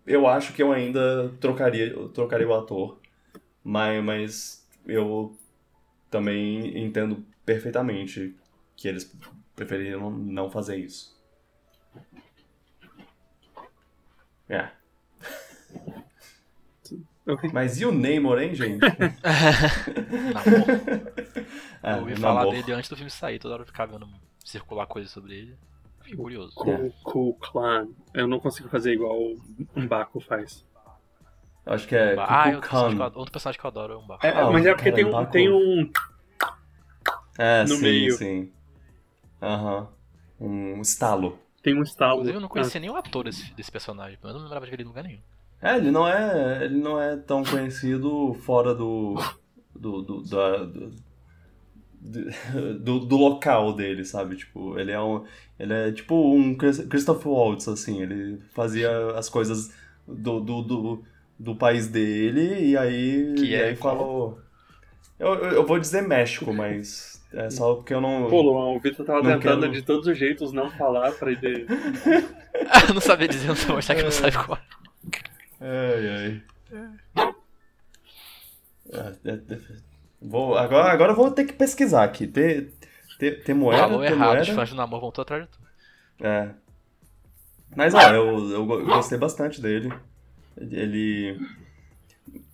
eu 0.06 0.26
acho 0.26 0.52
que 0.52 0.62
eu 0.62 0.72
ainda 0.72 1.30
trocaria, 1.40 1.94
trocaria 2.08 2.48
o 2.48 2.54
ator, 2.54 3.00
mas, 3.62 4.04
mas 4.04 4.66
eu 4.86 5.36
também 6.10 6.78
entendo 6.84 7.24
perfeitamente 7.44 8.36
que 8.76 8.88
eles 8.88 9.10
preferiram 9.54 10.10
não 10.10 10.50
fazer 10.50 10.76
isso. 10.76 11.14
É. 14.48 14.68
Mas 17.54 17.80
e 17.80 17.86
o 17.86 17.92
Neymar, 17.92 18.38
hein, 18.38 18.54
gente? 18.54 18.80
Namor. 20.34 20.66
É, 21.82 21.92
eu 21.92 21.98
ouvi 21.98 22.16
falar 22.16 22.46
dele 22.46 22.72
antes 22.72 22.88
do 22.88 22.96
filme 22.96 23.10
sair, 23.10 23.38
toda 23.38 23.52
hora 23.52 23.62
eu 23.62 23.66
ficava 23.66 23.92
vendo 23.92 24.08
circular 24.42 24.86
coisas 24.86 25.10
sobre 25.10 25.34
ele. 25.34 25.58
Fiquei 26.04 26.16
curioso. 26.16 26.54
Cool, 26.54 26.92
cool 27.02 27.34
Clan. 27.34 27.88
Eu 28.12 28.28
não 28.28 28.38
consigo 28.38 28.68
fazer 28.68 28.92
igual 28.92 29.18
um 29.74 29.88
Baco 29.88 30.20
faz. 30.20 30.64
Acho 31.64 31.88
que 31.88 31.96
é. 31.96 32.14
Ah, 32.18 32.44
outro 32.54 32.60
personagem, 32.60 32.98
eu, 32.98 33.04
outro 33.18 33.32
personagem 33.32 33.60
que 33.60 33.66
eu 33.66 33.70
adoro 33.70 33.92
é 33.94 33.96
um 33.96 34.06
Baco. 34.06 34.26
É, 34.26 34.30
ah, 34.30 34.50
mas 34.50 34.66
é 34.66 34.74
porque 34.74 34.92
tem 34.92 35.04
um, 35.06 35.26
tem 35.26 35.50
um. 35.50 35.90
É, 37.38 37.62
no 37.62 37.76
sim, 37.76 37.82
meio. 37.82 38.12
sim. 38.12 38.52
Aham. 39.40 39.88
Um 40.38 40.80
estalo. 40.82 41.38
Tem 41.62 41.74
um 41.74 41.82
estalo. 41.82 42.16
Inclusive, 42.16 42.36
eu 42.36 42.40
não 42.42 42.48
conhecia 42.48 42.78
ah. 42.78 42.82
nenhum 42.82 42.96
ator 42.96 43.24
desse, 43.24 43.54
desse 43.54 43.72
personagem, 43.72 44.18
mas 44.22 44.30
eu 44.32 44.36
não 44.36 44.44
lembrava 44.44 44.66
de 44.66 44.74
ele 44.74 44.82
em 44.82 44.86
lugar 44.86 45.04
nenhum. 45.04 45.20
É, 45.62 45.76
ele 45.78 45.90
não 45.90 46.06
é, 46.06 46.64
ele 46.66 46.76
não 46.76 47.00
é 47.00 47.16
tão 47.16 47.42
conhecido 47.42 48.34
fora 48.42 48.74
do 48.74 49.14
do, 49.74 50.02
do, 50.02 50.22
da, 50.22 50.64
do, 50.64 50.92
do, 52.80 53.00
do, 53.00 53.16
local 53.16 53.72
dele, 53.72 54.04
sabe? 54.04 54.36
Tipo, 54.36 54.78
ele 54.78 54.92
é 54.92 55.00
um 55.00 55.24
ele 55.58 55.72
é 55.72 55.92
tipo 55.92 56.14
um 56.14 56.54
Christopher 56.54 57.32
Waltz 57.32 57.68
assim, 57.68 58.02
ele 58.02 58.40
fazia 58.52 58.90
as 59.12 59.28
coisas 59.28 59.72
do, 60.06 60.40
do, 60.40 60.62
do, 60.62 61.04
do 61.38 61.54
país 61.54 61.88
dele 61.88 62.70
e 62.70 62.76
aí 62.76 63.34
que 63.36 63.44
e 63.46 63.54
é 63.54 63.68
aí 63.68 63.76
falou 63.76 64.38
eu, 65.18 65.34
eu 65.34 65.66
vou 65.66 65.78
dizer 65.78 66.02
México, 66.02 66.52
mas 66.52 67.22
é 67.32 67.48
só 67.48 67.76
porque 67.76 67.94
eu 67.94 68.00
não. 68.00 68.28
Pô, 68.28 68.42
Luan, 68.42 68.76
o 68.76 68.80
Vitor 68.80 69.06
tava 69.06 69.22
tentando 69.22 69.62
quero... 69.62 69.72
de 69.72 69.82
todos 69.82 70.06
os 70.06 70.18
jeitos 70.18 70.52
não 70.52 70.70
falar 70.70 71.12
pra 71.12 71.30
ele. 71.30 71.66
não 72.92 73.00
sabia 73.00 73.28
dizer, 73.28 73.48
não 73.48 73.54
vou 73.54 73.78
achar 73.78 73.94
que 73.94 74.02
não 74.02 74.10
sabe 74.10 74.36
qual. 74.36 74.58
Ai, 75.60 76.08
ai. 76.08 76.42
É, 78.92 79.30
é, 79.30 79.32
é, 79.32 79.40
vou, 80.20 80.57
agora, 80.57 80.92
agora 80.92 81.12
eu 81.12 81.16
vou 81.16 81.31
ter 81.31 81.44
que 81.44 81.53
pesquisar 81.53 82.05
aqui. 82.05 82.27
Ter, 82.27 82.72
ter, 83.18 83.42
ter 83.42 83.55
moeda. 83.55 83.83
Falou 83.83 84.00
ter 84.00 84.12
errado, 84.12 84.29
moeda. 84.29 84.42
os 84.42 84.48
fãs 84.48 84.70
do 84.70 84.77
namoro 84.77 85.00
vão 85.00 85.12
atrás 85.22 85.44
de 85.44 85.48
tudo. 85.48 85.64
É. 86.20 86.50
Mas 87.77 87.94
ó, 87.94 88.00
eu, 88.12 88.50
eu 88.50 88.66
gostei 88.66 89.18
bastante 89.18 89.61
dele. 89.61 89.92
Ele. 90.57 91.38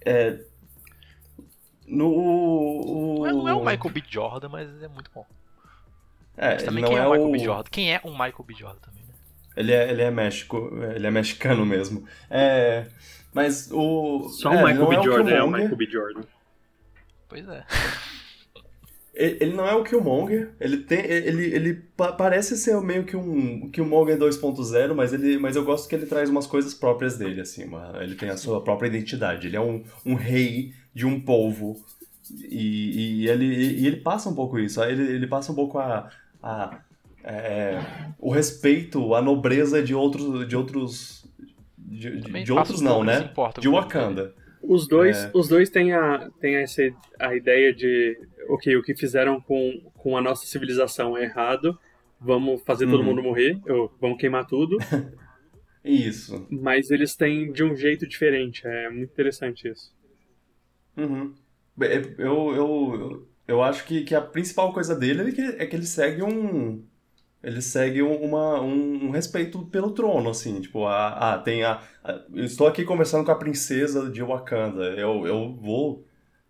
É. 0.04 0.38
No. 1.86 2.08
O... 2.08 3.26
Não 3.26 3.48
é 3.48 3.52
o 3.52 3.60
Michael 3.60 3.90
B. 3.90 4.02
Jordan, 4.08 4.48
mas 4.48 4.82
é 4.82 4.88
muito 4.88 5.10
bom. 5.14 5.26
É, 6.36 6.54
mas 6.54 6.62
também 6.62 6.84
quem 6.84 6.96
é, 6.96 7.00
é 7.00 7.06
o 7.06 7.10
Michael 7.10 7.30
B. 7.32 7.38
Jordan? 7.38 7.70
Quem 7.70 7.94
é 7.94 8.00
um 8.04 8.12
Michael 8.12 8.44
B. 8.46 8.54
Jordan 8.54 8.80
também? 8.80 9.00
Ele 9.56 9.72
é, 9.72 9.90
ele 9.90 10.02
é 10.02 10.10
México, 10.10 10.70
ele 10.94 11.06
é 11.06 11.10
mexicano 11.10 11.66
mesmo. 11.66 12.06
É, 12.30 12.86
mas 13.32 13.70
o. 13.70 14.28
Só 14.30 14.50
o 14.50 14.54
é, 14.54 14.64
Michael 14.64 14.88
B. 14.88 14.96
É 14.96 15.02
Jordan 15.02 15.30
é 15.30 15.42
o 15.42 15.50
Michael 15.50 15.76
B. 15.76 15.86
Jordan. 15.86 16.22
Pois 17.30 17.48
é. 17.48 17.64
Ele 19.14 19.54
não 19.54 19.66
é 19.66 19.74
o 19.74 19.84
Killmonger, 19.84 20.52
ele 20.58 20.78
tem. 20.78 21.04
Ele, 21.04 21.44
ele 21.54 21.74
parece 22.16 22.56
ser 22.56 22.80
meio 22.80 23.04
que 23.04 23.16
um 23.16 23.70
Killmonger 23.70 24.16
2.0, 24.18 24.94
mas, 24.94 25.12
ele, 25.12 25.38
mas 25.38 25.56
eu 25.56 25.64
gosto 25.64 25.88
que 25.88 25.94
ele 25.94 26.06
traz 26.06 26.30
umas 26.30 26.46
coisas 26.46 26.74
próprias 26.74 27.16
dele, 27.16 27.40
assim. 27.40 27.64
Uma, 27.64 27.92
ele 28.00 28.14
tem 28.14 28.30
a 28.30 28.36
sua 28.36 28.62
própria 28.62 28.88
identidade. 28.88 29.46
Ele 29.46 29.56
é 29.56 29.60
um, 29.60 29.82
um 30.06 30.14
rei 30.14 30.72
de 30.94 31.06
um 31.06 31.20
povo. 31.20 31.76
E, 32.30 33.22
e, 33.22 33.28
ele, 33.28 33.44
e 33.44 33.86
ele 33.86 33.96
passa 33.96 34.28
um 34.28 34.34
pouco 34.34 34.58
isso. 34.58 34.82
Ele, 34.82 35.02
ele 35.02 35.26
passa 35.26 35.52
um 35.52 35.54
pouco 35.54 35.78
a, 35.78 36.10
a 36.42 36.78
é, 37.22 37.78
o 38.18 38.30
respeito, 38.32 39.14
a 39.14 39.20
nobreza 39.20 39.82
de 39.82 39.94
outros. 39.94 40.48
De 40.48 40.56
outros. 40.56 41.24
De, 41.76 42.20
de, 42.20 42.44
de 42.44 42.52
outros 42.52 42.80
não, 42.80 43.04
né? 43.04 43.30
De 43.58 43.68
Wakanda. 43.68 44.34
Os 44.62 44.86
dois, 44.86 45.16
é... 45.16 45.30
os 45.34 45.48
dois 45.48 45.70
têm, 45.70 45.92
a, 45.92 46.30
têm 46.38 46.56
essa, 46.56 46.82
a 47.18 47.34
ideia 47.34 47.72
de 47.72 48.18
ok, 48.48 48.76
o 48.76 48.82
que 48.82 48.94
fizeram 48.94 49.40
com, 49.40 49.80
com 49.94 50.16
a 50.16 50.20
nossa 50.20 50.46
civilização 50.46 51.16
é 51.16 51.24
errado, 51.24 51.78
vamos 52.20 52.62
fazer 52.62 52.86
todo 52.86 53.00
uhum. 53.00 53.06
mundo 53.06 53.22
morrer, 53.22 53.58
ou 53.68 53.92
vamos 54.00 54.18
queimar 54.18 54.46
tudo. 54.46 54.76
isso. 55.84 56.46
Mas 56.50 56.90
eles 56.90 57.16
têm 57.16 57.50
de 57.52 57.64
um 57.64 57.74
jeito 57.74 58.06
diferente, 58.06 58.66
é 58.66 58.90
muito 58.90 59.10
interessante 59.10 59.68
isso. 59.68 59.94
Uhum. 60.96 61.34
Eu, 62.18 62.54
eu, 62.54 63.28
eu 63.48 63.62
acho 63.62 63.86
que, 63.86 64.02
que 64.02 64.14
a 64.14 64.20
principal 64.20 64.72
coisa 64.72 64.94
dele 64.94 65.30
é 65.30 65.32
que, 65.32 65.40
é 65.40 65.66
que 65.66 65.76
ele 65.76 65.86
segue 65.86 66.22
um, 66.22 66.84
ele 67.42 67.62
segue 67.62 68.02
uma, 68.02 68.60
um, 68.60 69.06
um, 69.06 69.10
respeito 69.10 69.64
pelo 69.66 69.92
trono, 69.92 70.28
assim, 70.28 70.60
tipo, 70.60 70.86
ah, 70.86 71.40
tem 71.42 71.64
a, 71.64 71.80
a, 72.04 72.20
estou 72.34 72.66
aqui 72.66 72.84
conversando 72.84 73.24
com 73.24 73.32
a 73.32 73.36
princesa 73.36 74.10
de 74.10 74.22
Wakanda, 74.22 74.84
eu, 74.90 75.26
eu 75.26 75.54
vou 75.54 76.04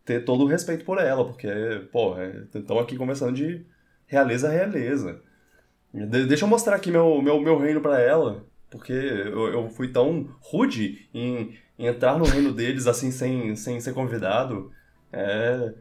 ter 0.05 0.25
todo 0.25 0.45
o 0.45 0.47
respeito 0.49 0.85
por 0.85 0.99
ela, 0.99 1.25
porque, 1.25 1.49
pô, 1.93 2.17
estão 2.55 2.79
é, 2.79 2.83
aqui 2.83 2.97
conversando 2.97 3.33
de 3.33 3.65
realeza 4.07 4.49
a 4.49 4.53
realeza. 4.53 5.23
De, 5.95 6.27
deixa 6.27 6.45
eu 6.45 6.49
mostrar 6.49 6.75
aqui 6.75 6.91
meu, 6.91 7.23
meu, 7.23 7.41
meu 7.41 7.59
reino 7.59 7.81
para 7.81 8.01
ela, 8.01 8.45
porque 8.69 8.93
eu, 8.93 9.49
eu 9.49 9.69
fui 9.71 9.89
tão 9.89 10.29
rude 10.41 11.09
em, 11.15 11.57
em, 11.79 11.87
entrar 11.87 12.19
no 12.19 12.25
reino 12.25 12.53
deles, 12.53 12.89
assim, 12.89 13.13
sem, 13.13 13.55
sem 13.55 13.81
ser 13.81 13.95
convidado, 13.95 14.73
é... 15.13 15.73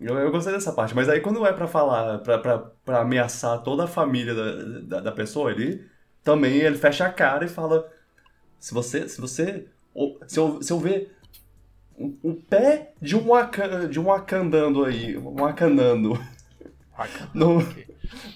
Eu, 0.00 0.18
eu 0.18 0.30
gostei 0.30 0.52
dessa 0.52 0.72
parte, 0.72 0.94
mas 0.94 1.08
aí 1.10 1.20
quando 1.20 1.44
é 1.46 1.52
para 1.52 1.66
falar, 1.66 2.18
para 2.18 3.00
ameaçar 3.00 3.62
toda 3.62 3.84
a 3.84 3.88
família 3.88 4.34
da, 4.34 4.52
da, 4.80 5.00
da, 5.00 5.12
pessoa, 5.12 5.50
ele 5.50 5.84
também 6.24 6.56
ele 6.56 6.78
fecha 6.78 7.04
a 7.04 7.12
cara 7.12 7.44
e 7.44 7.48
fala: 7.48 7.86
se 8.58 8.72
você, 8.72 9.06
se 9.08 9.20
você, 9.20 9.66
se 10.26 10.38
eu, 10.38 10.62
se 10.62 10.72
eu 10.72 10.78
ver 10.78 11.14
o, 11.98 12.14
o 12.22 12.34
pé 12.34 12.94
de 13.00 13.14
um 13.14 13.28
Waka, 13.28 13.86
de 13.88 14.00
um 14.00 14.04
Wakandando 14.04 14.84
aí, 14.86 15.18
um 15.18 15.34
Wakandando, 15.38 16.18
no, 17.34 17.58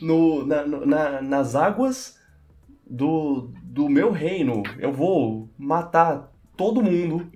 no, 0.03 0.47
na, 0.47 0.67
na, 0.67 1.23
nas 1.23 1.55
águas 1.55 2.19
do, 2.87 3.51
do 3.63 3.89
meu 3.89 4.13
reino, 4.13 4.63
eu 4.79 4.93
vou 4.93 5.49
matar 5.57 6.31
todo 6.57 6.83
mundo 6.83 7.31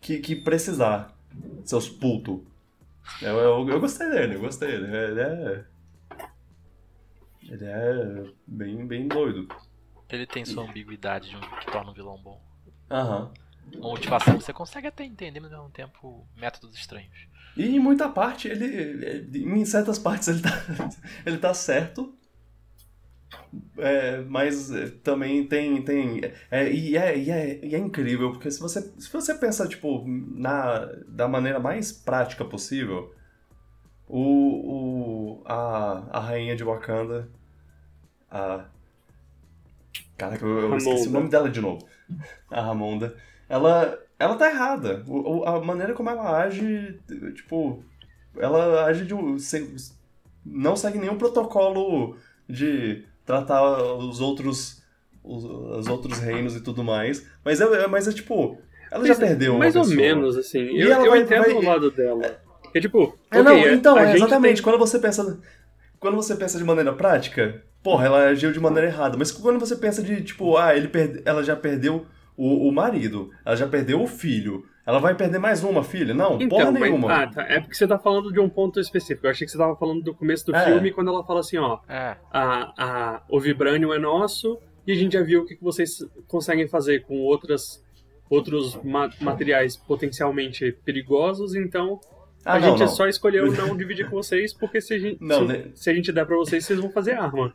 que, 0.00 0.18
que 0.18 0.36
precisar, 0.36 1.12
seus 1.64 1.88
putos. 1.88 2.49
Eu, 3.22 3.36
eu, 3.38 3.68
eu, 3.68 3.80
gostei 3.80 4.08
dele, 4.08 4.34
eu 4.36 4.40
gostei 4.40 4.68
dele. 4.70 4.96
Ele 4.96 5.20
é. 5.20 5.64
Ele 7.42 7.64
é 7.64 8.24
bem, 8.46 8.86
bem 8.86 9.08
doido. 9.08 9.48
Ele 10.08 10.26
tem 10.26 10.44
sua 10.44 10.64
ambiguidade 10.64 11.28
de 11.30 11.36
um, 11.36 11.40
que 11.40 11.70
torna 11.70 11.90
um 11.90 11.94
vilão 11.94 12.18
bom. 12.18 12.40
Aham. 12.90 13.30
Uma 13.80 13.90
motivação 13.90 14.38
você 14.38 14.52
consegue 14.52 14.86
até 14.86 15.04
entender, 15.04 15.40
mas 15.40 15.52
ao 15.52 15.60
mesmo 15.60 15.72
tempo 15.72 16.26
métodos 16.36 16.76
estranhos. 16.76 17.16
E 17.56 17.64
em 17.64 17.78
muita 17.78 18.08
parte, 18.08 18.48
ele, 18.48 18.64
ele- 18.64 19.44
Em 19.44 19.64
certas 19.64 19.98
partes 19.98 20.28
ele 20.28 20.42
tá, 20.42 20.50
ele 21.26 21.38
tá 21.38 21.54
certo. 21.54 22.14
É, 23.78 24.20
mas 24.22 24.70
é, 24.70 24.88
também 25.02 25.46
tem. 25.46 25.82
tem 25.82 26.20
é, 26.50 26.70
e, 26.70 26.96
é, 26.96 27.18
e, 27.18 27.30
é, 27.30 27.64
e 27.64 27.74
é 27.74 27.78
incrível, 27.78 28.32
porque 28.32 28.50
se 28.50 28.60
você, 28.60 28.80
se 28.98 29.10
você 29.12 29.34
pensa, 29.34 29.66
tipo, 29.68 30.04
na, 30.06 30.86
da 31.08 31.26
maneira 31.28 31.58
mais 31.58 31.92
prática 31.92 32.44
possível, 32.44 33.12
o, 34.06 35.40
o, 35.40 35.42
a, 35.44 36.18
a 36.18 36.20
rainha 36.20 36.56
de 36.56 36.64
Wakanda. 36.64 37.28
A. 38.30 38.64
Caraca, 40.16 40.44
eu, 40.44 40.58
eu 40.58 40.76
esqueci 40.76 41.08
o 41.08 41.12
nome 41.12 41.28
dela 41.28 41.48
de 41.48 41.60
novo. 41.60 41.86
A 42.50 42.60
Ramonda. 42.60 43.16
Ela, 43.48 43.98
ela 44.18 44.36
tá 44.36 44.50
errada. 44.50 45.02
O, 45.08 45.44
a 45.44 45.60
maneira 45.64 45.94
como 45.94 46.10
ela 46.10 46.42
age, 46.42 47.00
tipo, 47.34 47.82
ela 48.36 48.84
age 48.84 49.06
de 49.06 49.40
sem- 49.40 49.74
não 50.44 50.76
segue 50.76 50.98
nenhum 50.98 51.16
protocolo 51.18 52.16
de 52.48 53.04
tratar 53.30 53.62
os 53.94 54.20
outros. 54.20 54.80
Os, 55.22 55.44
os 55.44 55.86
outros 55.86 56.18
reinos 56.18 56.56
e 56.56 56.60
tudo 56.62 56.82
mais. 56.82 57.26
Mas 57.44 57.60
é, 57.60 57.64
é- 57.64 57.86
mas 57.86 58.08
é 58.08 58.12
tipo. 58.12 58.58
Ela 58.90 59.04
já 59.06 59.10
Mas- 59.10 59.18
perdeu 59.18 59.52
uma 59.52 59.58
Mais 59.60 59.76
ou 59.76 59.82
pessoa. 59.82 59.96
menos, 60.00 60.36
assim. 60.36 60.58
E 60.60 60.80
Eu, 60.80 60.92
ela 60.92 61.04
eu 61.04 61.10
vai- 61.10 61.20
entendo 61.20 61.42
vai- 61.42 61.52
o 61.52 61.62
lado 61.62 61.90
dela. 61.90 62.40
É 62.74 62.80
tipo, 62.80 63.16
É, 63.30 63.40
ok, 63.40 63.42
não, 63.42 63.72
então, 63.74 63.98
é, 63.98 64.14
exatamente. 64.16 64.54
tem- 64.56 64.62
Quando 64.64 64.78
você 64.78 64.98
pensa. 64.98 65.38
Quando 65.98 66.16
você 66.16 66.34
pensa 66.34 66.56
de 66.58 66.64
maneira 66.64 66.92
prática, 66.94 67.62
porra, 67.82 68.06
ela 68.06 68.24
agiu 68.28 68.50
de 68.50 68.58
maneira 68.58 68.88
errada. 68.88 69.16
Mas 69.18 69.30
quando 69.30 69.60
você 69.60 69.76
pensa 69.76 70.02
de, 70.02 70.22
tipo, 70.22 70.56
ah, 70.56 70.74
ele 70.74 70.88
perde, 70.88 71.20
ela 71.26 71.44
já 71.44 71.54
perdeu 71.54 72.06
o, 72.36 72.68
o 72.68 72.72
marido, 72.72 73.30
ela 73.44 73.54
já 73.56 73.66
perdeu 73.68 74.02
o 74.02 74.06
filho. 74.06 74.64
Ela 74.90 74.98
vai 74.98 75.14
perder 75.14 75.38
mais 75.38 75.62
uma 75.62 75.84
filha? 75.84 76.12
Não, 76.12 76.34
Então, 76.34 76.48
porra 76.48 76.72
mas- 76.72 76.82
nenhuma. 76.82 77.12
ah, 77.22 77.26
tá. 77.28 77.42
É 77.42 77.60
porque 77.60 77.74
você 77.76 77.86
tá 77.86 77.96
falando 77.98 78.32
de 78.32 78.40
um 78.40 78.48
ponto 78.48 78.80
específico. 78.80 79.24
Eu 79.26 79.30
achei 79.30 79.44
que 79.46 79.52
você 79.52 79.56
tava 79.58 79.76
falando 79.76 80.02
do 80.02 80.12
começo 80.14 80.44
do 80.46 80.54
É. 80.56 80.64
filme, 80.64 80.90
quando 80.90 81.08
ela 81.10 81.24
fala 81.24 81.40
assim, 81.40 81.58
ó, 81.58 81.78
É, 81.88 82.16
a, 82.32 82.72
a, 83.16 83.22
o 83.28 83.38
Vibranium 83.38 83.92
é 83.94 83.98
nosso 84.00 84.58
e 84.86 84.90
a 84.90 84.94
gente 84.96 85.12
já 85.12 85.22
viu 85.22 85.42
o 85.42 85.46
que 85.46 85.54
que 85.54 85.62
vocês 85.62 85.98
conseguem 86.26 86.66
fazer 86.66 87.04
com 87.06 87.18
outras, 87.20 87.84
outros 88.28 88.74
ma- 88.82 89.10
materiais 89.20 89.76
potencialmente 89.76 90.72
perigosos, 90.84 91.54
então 91.54 92.00
Ah, 92.44 92.54
a 92.54 92.58
não, 92.58 92.70
gente 92.70 92.80
não. 92.80 92.88
só 92.88 93.06
escolheu 93.06 93.44
não 93.52 93.76
dividir 93.76 94.10
com 94.10 94.16
vocês, 94.16 94.52
porque 94.52 94.80
se 94.80 94.94
a 94.94 94.98
gente, 94.98 95.18
Não, 95.22 95.46
se, 95.46 95.52
né? 95.52 95.64
se 95.74 95.88
a 95.90 95.94
gente 95.94 96.10
der 96.12 96.26
pra 96.26 96.36
vocês, 96.36 96.64
vocês 96.64 96.80
vão 96.80 96.90
fazer 96.90 97.12
arma. 97.12 97.54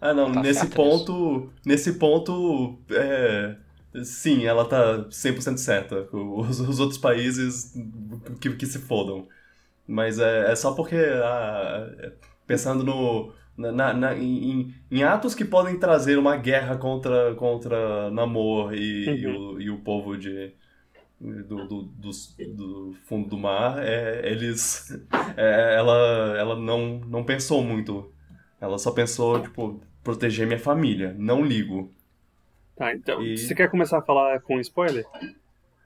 Ah, 0.00 0.14
não, 0.14 0.32
Tá 0.32 0.40
nesse 0.40 0.66
ponto. 0.68 1.52
Nesse 1.66 1.98
ponto. 1.98 2.78
É, 2.90 3.54
sim, 4.04 4.44
ela 4.46 4.68
tá 4.68 5.10
100% 5.10 5.58
certa. 5.58 6.08
Os, 6.12 6.60
os 6.60 6.80
outros 6.80 6.98
países 6.98 7.72
que, 8.40 8.54
que 8.56 8.66
se 8.66 8.78
fodam. 8.80 9.28
Mas 9.86 10.18
é, 10.18 10.52
é 10.52 10.56
só 10.56 10.74
porque. 10.74 10.96
ah, 10.96 12.12
pensando 12.46 12.84
no. 12.84 13.34
Na, 13.56 13.92
na- 13.94 14.16
em, 14.16 14.74
em- 14.90 15.02
atos 15.04 15.34
que 15.34 15.44
podem 15.44 15.78
trazer 15.78 16.18
uma 16.18 16.36
guerra 16.36 16.76
contra, 16.78 17.34
contra 17.36 18.10
Namor 18.10 18.74
e, 18.74 19.20
e 19.22 19.26
o, 19.28 19.60
e 19.60 19.70
o 19.70 19.78
povo 19.80 20.16
de, 20.16 20.54
do, 21.20 21.66
do, 21.68 21.82
dos- 21.82 22.34
do 22.38 22.94
fundo 23.06 23.28
do 23.28 23.38
mar, 23.38 23.78
é, 23.84 24.30
eles. 24.30 24.90
é, 25.36 25.74
ela 25.76 26.36
ela 26.38 26.56
não, 26.56 27.00
não 27.00 27.24
pensou 27.24 27.62
muito. 27.62 28.12
Ela 28.60 28.78
só 28.78 28.90
pensou, 28.92 29.42
tipo, 29.42 29.80
proteger 30.02 30.46
minha 30.46 30.58
família, 30.58 31.14
não 31.18 31.44
ligo. 31.44 31.94
Tá, 32.80 32.94
então, 32.94 33.20
E- 33.22 33.36
você 33.36 33.54
quer 33.54 33.70
começar 33.70 33.98
a 33.98 34.02
falar 34.02 34.40
com 34.40 34.58
spoiler? 34.58 35.04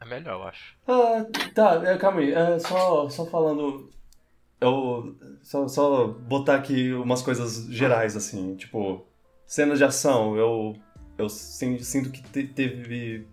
é 0.00 0.06
melhor, 0.06 0.34
eu 0.34 0.42
acho. 0.44 0.76
Ah, 0.86 1.26
tá, 1.52 1.82
é, 1.84 1.96
calma 1.98 2.20
aí, 2.20 2.32
é, 2.32 2.56
só, 2.60 3.08
só 3.10 3.26
falando. 3.26 3.90
Eu. 4.60 5.16
Só, 5.42 5.66
só 5.66 6.06
botar 6.06 6.54
aqui 6.54 6.92
umas 6.92 7.20
coisas 7.20 7.66
gerais, 7.68 8.16
assim, 8.16 8.54
tipo. 8.54 9.04
Cenas 9.44 9.78
de 9.78 9.84
ação, 9.84 10.36
eu. 10.36 10.76
Eu 11.18 11.28
sin- 11.28 11.80
sinto 11.80 12.10
que 12.10 12.22
te- 12.22 12.46
teve. 12.46 13.26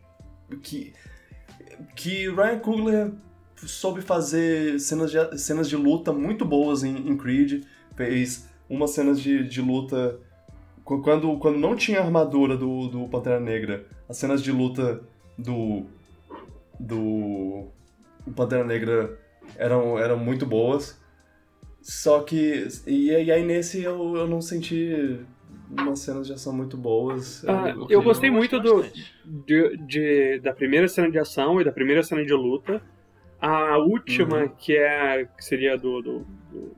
Que. 0.63 0.93
Que 1.95 2.30
Ryan 2.32 2.60
Coogler 2.60 3.12
soube 3.58 4.02
fazer 4.02 4.80
cenas 4.80 5.12
de, 5.12 5.38
cenas 5.38 5.69
de 5.69 5.76
luta 5.76 6.12
muito 6.12 6.43
boas 6.45 6.84
em, 6.84 6.95
em 7.08 7.15
Creed. 7.15 7.63
Fez 7.95 8.50
umas 8.67 8.89
cenas 8.89 9.21
de, 9.21 9.47
de 9.47 9.62
luta. 9.62 10.19
Qu- 10.98 11.02
Quando, 11.02 11.38
quando 11.38 11.58
não 11.58 11.76
tinha 11.76 12.00
armadura 12.02 12.56
do, 12.58 12.88
do 12.88 13.08
Pantera 13.08 13.40
Negra, 13.40 13.86
as 14.10 14.18
cenas 14.18 14.42
de 14.42 14.52
luta 14.52 15.02
do. 15.38 15.86
Do. 16.80 17.68
Pantera 18.36 18.64
Negra 18.64 19.18
eram, 19.58 19.98
eram 19.98 20.18
muito 20.18 20.46
boas. 20.46 21.00
Só 21.82 22.22
que. 22.22 22.68
E, 22.88 23.12
e 23.12 23.32
aí 23.32 23.44
nesse 23.44 23.82
eu, 23.84 24.16
eu 24.16 24.28
não 24.28 24.42
senti 24.42 25.20
umas 25.70 26.00
cenas 26.00 26.28
de 26.28 26.34
ação 26.34 26.54
muito 26.54 26.78
boas. 26.78 27.44
Ah, 27.48 27.70
Eu- 27.70 27.88
eu 27.90 28.02
gostei 28.04 28.30
muito 28.30 28.60
do- 28.60 28.84
de, 29.46 29.78
de- 29.78 30.40
da 30.40 30.54
primeira 30.54 30.88
cena 30.88 31.10
de 31.10 31.18
ação 31.18 31.60
e 31.60 31.64
da 31.64 31.72
primeira 31.72 32.04
cena 32.04 32.24
de 32.24 32.34
luta. 32.34 32.82
A 33.40 33.78
última, 33.80 34.44
Uhum. 34.44 34.50
que 34.50 34.76
é 34.78 35.26
que 35.26 35.44
seria 35.44 35.76
do, 35.76 36.02
do, 36.02 36.20
do- 36.52 36.76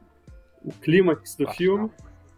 o 0.64 0.72
clímax 0.82 1.36
do 1.36 1.46
filme, 1.50 1.90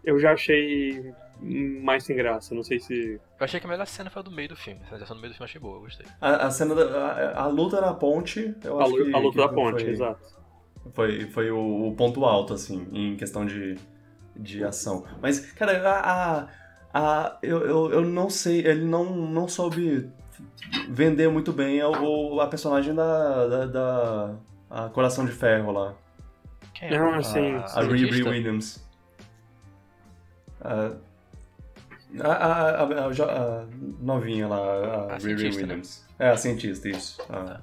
eu 0.04 0.18
já 0.18 0.32
achei 0.32 1.12
mais 1.40 2.04
sem 2.04 2.16
graça. 2.16 2.54
Não 2.54 2.62
sei 2.62 2.78
se. 2.80 3.20
Eu 3.38 3.44
achei 3.44 3.60
que 3.60 3.66
a 3.66 3.68
melhor 3.70 3.86
cena 3.86 4.10
foi 4.10 4.20
a 4.20 4.22
do 4.24 4.30
meio 4.30 4.48
do 4.48 4.56
filme. 4.56 4.80
A 4.90 4.98
cena 4.98 5.06
do 5.06 5.16
meio 5.16 5.32
do 5.32 5.36
filme 5.36 5.40
eu 5.40 5.44
achei 5.44 5.60
boa, 5.60 5.76
eu 5.76 5.80
gostei. 5.82 6.06
A, 6.20 6.46
a 6.46 6.50
cena 6.50 6.74
da. 6.74 6.84
A, 6.84 7.42
a 7.42 7.46
luta 7.46 7.80
na 7.80 7.92
ponte, 7.94 8.54
eu 8.64 8.80
A, 8.80 8.84
acho 8.84 8.94
que. 8.94 9.14
a 9.14 9.18
luta 9.18 9.32
que 9.32 9.46
da 9.46 9.48
ponte, 9.48 9.82
foi, 9.82 9.90
exato. 9.92 10.20
Foi, 10.94 11.26
foi 11.30 11.50
o, 11.50 11.88
o 11.88 11.94
ponto 11.96 12.24
alto, 12.24 12.54
assim, 12.54 12.86
em 12.92 13.16
questão 13.16 13.44
de, 13.44 13.76
de 14.36 14.64
ação. 14.64 15.04
Mas, 15.20 15.40
cara, 15.52 15.72
a. 15.88 16.00
a, 16.42 16.48
a- 16.94 17.38
eu, 17.42 17.60
eu, 17.66 17.90
eu 17.92 18.00
não 18.02 18.30
sei, 18.30 18.66
ele 18.66 18.84
não, 18.84 19.04
não 19.14 19.46
soube 19.48 20.08
vender 20.88 21.28
muito 21.28 21.52
bem 21.52 21.80
a, 21.80 21.88
o- 21.88 22.40
a 22.40 22.46
personagem 22.46 22.94
da. 22.94 23.46
da, 23.46 23.66
da- 23.66 24.34
a 24.68 24.88
Coração 24.88 25.24
de 25.24 25.32
Ferro 25.32 25.70
lá. 25.72 25.94
Quem 26.74 26.88
é? 26.88 26.96
Ah, 26.96 27.22
sim, 27.22 27.54
a. 27.54 27.64
A 27.64 27.82
Riri? 27.82 28.22
Williams. 28.22 28.84
A, 30.60 30.92
a, 32.20 32.28
a, 32.28 32.82
a- 32.82 33.60
a 33.62 33.66
novinha 34.00 34.46
lá, 34.48 34.56
a, 34.56 35.14
A 35.14 35.16
Riri 35.18 35.38
cientista, 35.38 35.60
né? 35.62 35.66
Williams. 35.74 36.06
É, 36.18 36.28
a 36.30 36.36
cientista, 36.36 36.88
isso. 36.88 37.20
A- 37.28 37.60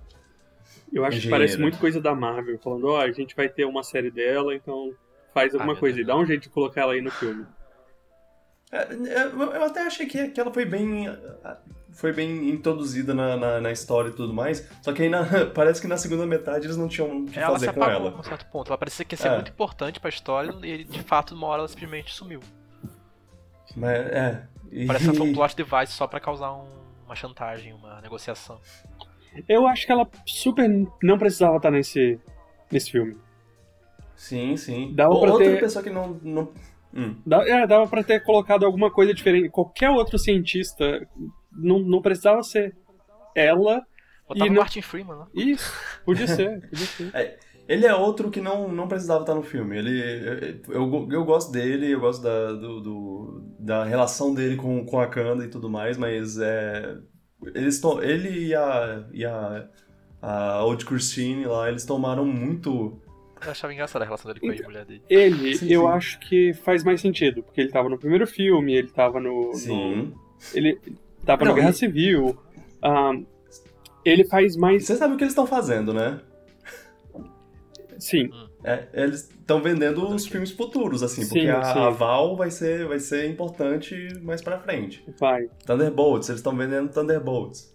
Eu 0.92 1.04
acho 1.06 1.20
que 1.22 1.30
parece 1.30 1.58
muito 1.58 1.78
coisa 1.80 2.00
da 2.02 2.14
Marvel, 2.14 2.60
falando, 2.60 2.88
ó, 2.88 3.02
a 3.02 3.12
gente 3.12 3.36
vai 3.36 3.50
ter 3.50 3.66
uma 3.66 3.84
série 3.84 4.12
dela, 4.12 4.54
então 4.54 4.92
faz 5.34 5.54
alguma 5.54 5.74
meu 5.74 5.80
coisa 5.80 6.00
e 6.00 6.04
dá 6.06 6.16
um 6.16 6.26
jeito 6.26 6.44
de 6.44 6.50
colocar 6.50 6.82
ela 6.82 6.94
aí 6.94 7.02
no 7.02 7.10
filme. 7.12 7.46
É, 8.72 8.78
é, 8.94 9.24
eu 9.26 9.64
até 9.64 9.82
achei 9.86 10.06
que, 10.08 10.30
que 10.30 10.40
ela 10.40 10.52
foi 10.52 10.66
bem. 10.66 11.06
Foi 11.96 12.12
bem 12.12 12.50
introduzida 12.50 13.14
na, 13.14 13.38
na, 13.38 13.62
na 13.62 13.72
história 13.72 14.10
e 14.10 14.14
tudo 14.14 14.34
mais. 14.34 14.68
Só 14.82 14.92
que 14.92 15.04
aí 15.04 15.10
na- 15.10 15.24
parece 15.54 15.80
que 15.80 15.88
na 15.88 15.96
segunda 15.96 16.26
metade 16.26 16.66
eles 16.66 16.76
não 16.76 16.88
tinham 16.88 17.20
o 17.20 17.26
que 17.28 17.38
Ela 17.38 17.60
se 17.60 17.66
fazer 17.68 17.78
com 17.78 17.84
apagou 17.84 18.08
ela. 18.08 18.20
um 18.20 18.24
certo 18.24 18.46
ponto. 18.52 18.70
Ela 18.70 18.78
parecia 18.80 19.06
que 19.06 19.14
ia 19.14 19.18
ser 19.18 19.28
É. 19.28 19.36
muito 19.36 19.52
importante 19.52 20.00
pra 20.00 20.10
história 20.10 20.52
e 20.64 20.84
de 20.84 21.04
fato, 21.04 21.36
uma 21.36 21.46
hora 21.48 21.60
ela 21.62 21.68
simplesmente 21.68 22.12
sumiu. 22.12 22.40
Mas 23.76 23.92
é. 24.08 24.44
E- 24.72 24.86
Parece 24.86 25.10
que 25.10 25.16
foi 25.18 25.28
um 25.30 25.34
plot 25.34 25.56
device 25.56 25.94
só 25.94 26.08
pra 26.08 26.20
causar 26.20 26.52
um- 26.54 26.68
uma 27.06 27.16
chantagem, 27.16 27.74
uma 27.74 28.02
negociação. 28.02 28.60
Eu 29.48 29.68
acho 29.68 29.86
que 29.86 29.92
ela 29.92 30.08
super 30.26 30.70
não 31.02 31.18
precisava 31.18 31.58
estar 31.58 31.72
nesse, 31.72 32.20
nesse 32.72 32.92
filme. 32.92 33.18
Sim, 34.16 34.56
sim. 34.58 34.94
Dava 34.94 35.14
Ou- 35.14 35.22
pra 35.22 35.32
Outra 35.34 35.46
ter- 35.52 35.60
pessoa 35.60 35.84
que 35.84 35.90
não. 35.90 36.20
não... 36.22 36.50
Hum. 36.94 37.16
Dá- 37.26 37.48
é, 37.48 37.66
dava 37.66 37.88
pra 37.88 38.04
ter 38.04 38.24
colocado 38.24 38.66
alguma 38.66 38.92
coisa 38.92 39.14
diferente. 39.14 39.50
Qualquer 39.50 39.90
outro 39.90 40.20
cientista 40.20 41.08
não, 41.52 41.80
não 41.80 42.02
precisava 42.02 42.44
ser 42.44 42.76
ela. 43.36 43.84
Botava 44.28 44.46
E 44.46 44.50
o 44.50 44.54
não- 44.54 44.62
Martin 44.62 44.82
Freeman 44.82 45.16
lá. 45.18 45.28
Isso, 45.34 45.74
podia 46.06 46.28
ser, 46.28 46.62
podia 46.70 46.86
ser. 46.86 47.12
Ele 47.68 47.86
é 47.86 47.96
outro 47.96 48.30
que 48.30 48.42
não, 48.42 48.68
não 48.70 48.88
precisava 48.88 49.22
estar 49.22 49.34
no 49.36 49.42
filme. 49.44 49.78
Ele, 49.78 50.60
eu, 50.68 51.08
eu 51.12 51.24
gosto 51.24 51.52
dele, 51.52 51.92
eu 51.92 52.00
gosto 52.00 52.22
da, 52.22 52.52
do, 52.54 52.82
do- 52.82 53.44
da 53.60 53.84
relação 53.86 54.34
dele 54.34 54.58
com, 54.58 54.86
com 54.86 55.00
a 55.00 55.08
Kanda 55.08 55.46
e 55.46 55.48
tudo 55.50 55.70
mais, 55.70 55.98
mas 55.98 56.38
é, 56.38 56.98
eles 57.56 57.80
to, 57.80 58.02
ele 58.04 58.48
e 58.48 58.54
a, 58.56 59.06
e 59.14 59.24
a, 59.24 59.70
a 60.22 60.64
Old 60.66 60.84
Christine 60.86 61.46
lá, 61.46 61.70
eles 61.70 61.86
tomaram 61.86 62.26
muito. 62.26 63.00
Eu 63.46 63.52
achava 63.52 63.74
engraçada 63.74 64.04
a 64.04 64.08
relação 64.08 64.30
dele 64.32 64.40
com 64.42 64.52
a 64.52 64.56
ex-mulher 64.56 64.86
dele. 64.86 65.02
Ele, 65.10 65.56
Sim, 65.58 65.68
eu 65.72 65.82
sim. 65.82 65.88
acho 65.88 66.20
que 66.20 66.54
faz 66.54 66.84
mais 66.84 67.00
sentido, 67.00 67.44
porque 67.44 67.62
ele 67.62 67.72
tava 67.72 67.88
no 67.88 67.98
primeiro 67.98 68.28
filme, 68.28 68.74
ele 68.76 68.90
tava 68.90 69.20
no. 69.22 69.48
no- 69.48 69.54
Sim. 69.54 70.14
ele 70.54 70.78
tava 71.26 71.46
Não, 71.46 71.52
na 71.52 71.56
Guerra 71.58 71.70
e- 71.70 71.74
Civil. 71.74 72.38
ah, 72.82 73.14
ele 74.04 74.26
faz 74.26 74.58
mais. 74.58 74.86
Você 74.86 74.96
sabe 74.98 75.14
o 75.14 75.18
que 75.18 75.24
eles 75.24 75.32
estão 75.32 75.48
fazendo, 75.48 75.94
né? 75.94 76.20
Sim, 78.04 78.30
É, 78.66 78.88
eles 78.94 79.30
estão 79.30 79.62
vendendo 79.62 80.06
os 80.10 80.26
filmes 80.28 80.52
futuros, 80.52 81.02
assim, 81.04 81.22
porque 81.26 81.42
Sim, 81.42 81.50
a, 81.50 81.64
sim. 81.64 81.80
a 81.80 81.90
Val 81.90 82.36
vai 82.36 82.52
ser, 82.52 82.86
vai 82.88 83.00
ser 83.00 83.30
importante 83.30 83.96
mais 84.22 84.42
pra 84.42 84.60
frente. 84.60 85.06
Vai. 85.20 85.48
Thunderbolts, 85.66 86.28
eles 86.30 86.40
estão 86.40 86.56
vendendo 86.56 86.92
Thunderbolts. 86.92 87.74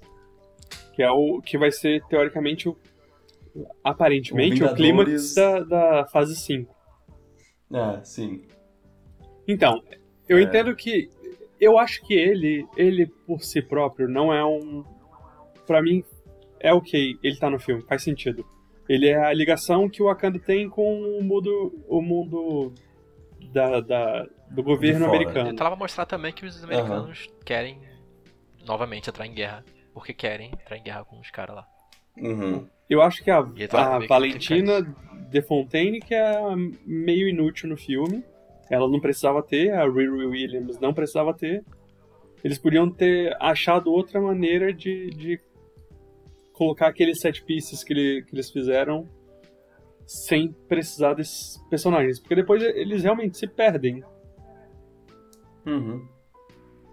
Que 0.95 1.03
é 1.03 1.11
o 1.11 1.41
que 1.41 1.57
vai 1.57 1.71
ser, 1.73 2.03
teoricamente, 2.09 2.69
o, 2.69 2.77
aparentemente, 3.83 4.63
O 4.63 4.67
o, 4.67 4.75
clímax 4.75 5.35
da, 5.35 5.61
da 5.61 6.07
fase 6.09 6.37
5. 6.37 6.75
Ah, 7.73 8.01
sim. 8.05 8.43
Então, 9.47 9.83
eu 10.29 10.39
É. 10.39 10.43
entendo 10.43 10.75
que. 10.77 11.11
Eu 11.61 11.77
acho 11.79 12.03
que 12.07 12.15
ele, 12.15 12.67
ele 12.77 13.07
por 13.27 13.43
si 13.43 13.61
próprio, 13.63 14.09
não 14.09 14.33
é 14.33 14.45
um. 14.45 14.85
Pra 15.67 15.83
mim, 15.83 16.05
é 16.61 16.73
ok, 16.73 17.17
ele 17.23 17.37
tá 17.37 17.49
no 17.51 17.59
filme, 17.59 17.83
faz 17.83 18.03
sentido. 18.03 18.45
Ele 18.89 19.09
é 19.09 19.17
a 19.17 19.33
ligação 19.33 19.89
que 19.89 20.03
o 20.03 20.07
Wakanda 20.07 20.39
tem 20.39 20.69
com 20.69 21.01
o 21.03 21.23
mundo, 21.23 21.85
o 21.89 22.01
mundo 22.01 22.73
da, 23.53 23.81
da- 23.81 24.27
do 24.51 24.63
governo 24.63 25.07
americano. 25.07 25.49
Ele 25.51 25.57
tá 25.57 25.65
lá 25.65 25.71
pra 25.71 25.79
mostrar 25.79 26.07
também 26.07 26.33
que 26.33 26.47
os 26.47 26.63
americanos 26.65 27.29
querem 27.45 27.79
novamente 28.67 29.11
entrar 29.11 29.27
em 29.27 29.35
guerra. 29.35 29.65
Porque 29.93 30.15
querem 30.15 30.53
entrar 30.53 30.77
em 30.77 30.83
guerra 30.83 31.05
com 31.05 31.19
os 31.19 31.31
caras 31.31 31.57
lá. 31.57 31.67
Uhum. 32.17 32.67
Eu 32.89 33.03
acho 33.03 33.23
que 33.23 33.31
a, 33.31 33.39
a 33.39 33.99
Valentina 34.07 34.81
De 35.31 35.43
Fontaine 35.43 36.01
que 36.01 36.15
é 36.15 36.41
meio 36.87 37.29
inútil 37.29 37.69
no 37.69 37.77
filme. 37.77 38.25
Ela 38.71 38.89
não 38.89 39.01
precisava 39.01 39.43
ter, 39.43 39.73
a 39.73 39.85
Riri 39.85 40.09
Williams 40.27 40.79
não 40.79 40.93
precisava 40.95 41.35
ter. 41.35 41.65
Eles 42.45 42.59
podiam 42.59 42.89
ter 42.91 43.37
achado 43.41 43.91
outra 43.93 44.21
maneira 44.21 44.73
de, 44.73 45.11
de 45.11 45.41
colocar 46.59 46.89
aqueles 46.89 47.21
set 47.21 47.43
pieces 47.45 47.83
que, 47.85 47.93
ele- 47.93 48.23
que 48.25 48.35
eles 48.35 48.51
fizeram 48.51 49.09
sem 50.07 50.53
precisar 50.69 51.15
desses 51.15 51.57
personagens. 51.71 52.19
Porque 52.19 52.35
depois 52.35 52.63
eles 52.63 53.03
realmente 53.03 53.39
se 53.39 53.47
perdem. 53.47 54.03
Uhum. 55.67 56.07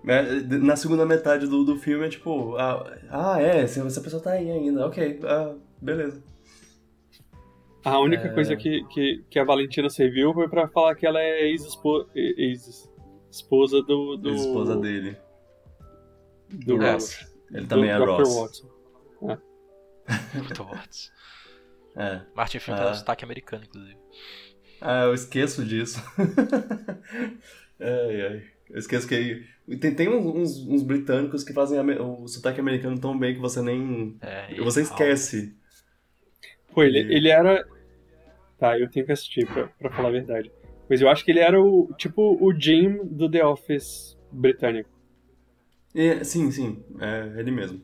É, 0.08 0.22
na 0.60 0.76
segunda 0.76 1.06
metade 1.06 1.48
do, 1.48 1.64
do 1.64 1.78
filme 1.78 2.06
é 2.06 2.10
tipo, 2.10 2.56
ah, 2.58 2.96
ah, 3.10 3.42
é, 3.42 3.62
essa 3.62 4.02
pessoa 4.02 4.22
tá 4.22 4.32
aí 4.34 4.52
ainda, 4.52 4.86
ok, 4.86 5.20
ah, 5.24 5.56
beleza. 5.82 6.22
A 7.84 8.00
única 8.00 8.28
É. 8.28 8.34
coisa 8.34 8.56
que, 8.56 8.84
que, 8.86 9.24
que 9.30 9.40
a 9.40 9.44
Valentina 9.44 9.90
serviu 9.90 10.34
foi 10.34 10.48
pra 10.48 10.68
falar 10.68 10.94
que 10.96 11.06
ela 11.08 11.20
é 11.22 11.48
ex-esposa 11.50 12.08
ex 12.16 12.92
esposa 13.32 13.82
do, 13.82 14.16
do. 14.18 14.30
Esposa 14.36 14.76
dele. 14.78 15.16
do 16.52 16.82
É. 16.84 16.92
Ross. 16.94 17.26
Ele 17.54 17.66
também 17.68 17.90
é 17.90 17.98
Dr. 17.98 18.08
Ross. 18.10 18.36
Watson. 18.36 18.68
Muito 20.34 20.64
Watts. 20.64 21.12
É. 21.96 22.22
Martin 22.36 22.58
Ah. 22.68 22.84
tem 22.86 22.94
sotaque 22.96 23.24
americano, 23.24 23.64
inclusive. 23.66 23.98
Ah, 24.82 25.04
eu 25.04 25.14
esqueço 25.14 25.64
disso. 25.66 26.02
ai, 27.80 28.22
ai. 28.22 28.44
Eu 28.70 28.80
esqueço 28.80 29.08
que. 29.08 29.46
Tem, 29.80 29.94
tem 29.96 30.10
uns, 30.10 30.58
uns 30.68 30.84
britânicos 30.84 31.44
que 31.44 31.54
fazem 31.54 31.80
o 32.00 32.28
sotaque 32.28 32.60
americano 32.60 33.00
tão 33.00 33.18
bem 33.18 33.34
que 33.36 33.40
você 33.40 33.62
nem. 33.62 34.18
É, 34.22 34.56
Você 34.62 34.82
esquece. 34.82 35.56
Pô, 36.74 36.84
ele, 36.84 37.00
E- 37.00 37.16
ele 37.16 37.30
era. 37.30 37.66
Tá, 38.58 38.78
eu 38.80 38.90
tenho 38.90 39.06
que 39.06 39.12
assistir 39.12 39.46
pra, 39.48 39.68
pra 39.68 39.92
falar 39.92 40.10
a 40.10 40.12
verdade. 40.14 40.52
Mas 40.90 41.02
eu 41.02 41.10
acho 41.10 41.24
que 41.24 41.32
ele 41.32 41.40
era 41.40 41.60
o 41.62 41.94
tipo 41.98 42.38
o 42.44 42.54
Jim 42.60 43.00
do 43.06 43.30
The 43.30 43.46
Office 43.46 44.18
britânico. 44.32 44.90
É, 45.94 46.24
sim, 46.24 46.52
sim, 46.52 46.84
é 47.00 47.40
ele 47.40 47.52
mesmo. 47.52 47.82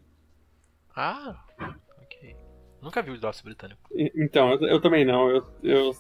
Ah. 0.95 1.43
Nunca 2.81 3.01
vi 3.01 3.11
o 3.11 3.19
Doce 3.19 3.43
Britânico. 3.43 3.79
Então, 4.15 4.51
eu, 4.53 4.61
eu 4.67 4.81
também 4.81 5.05
não. 5.05 5.29
Eu, 5.29 5.45
eu, 5.63 5.95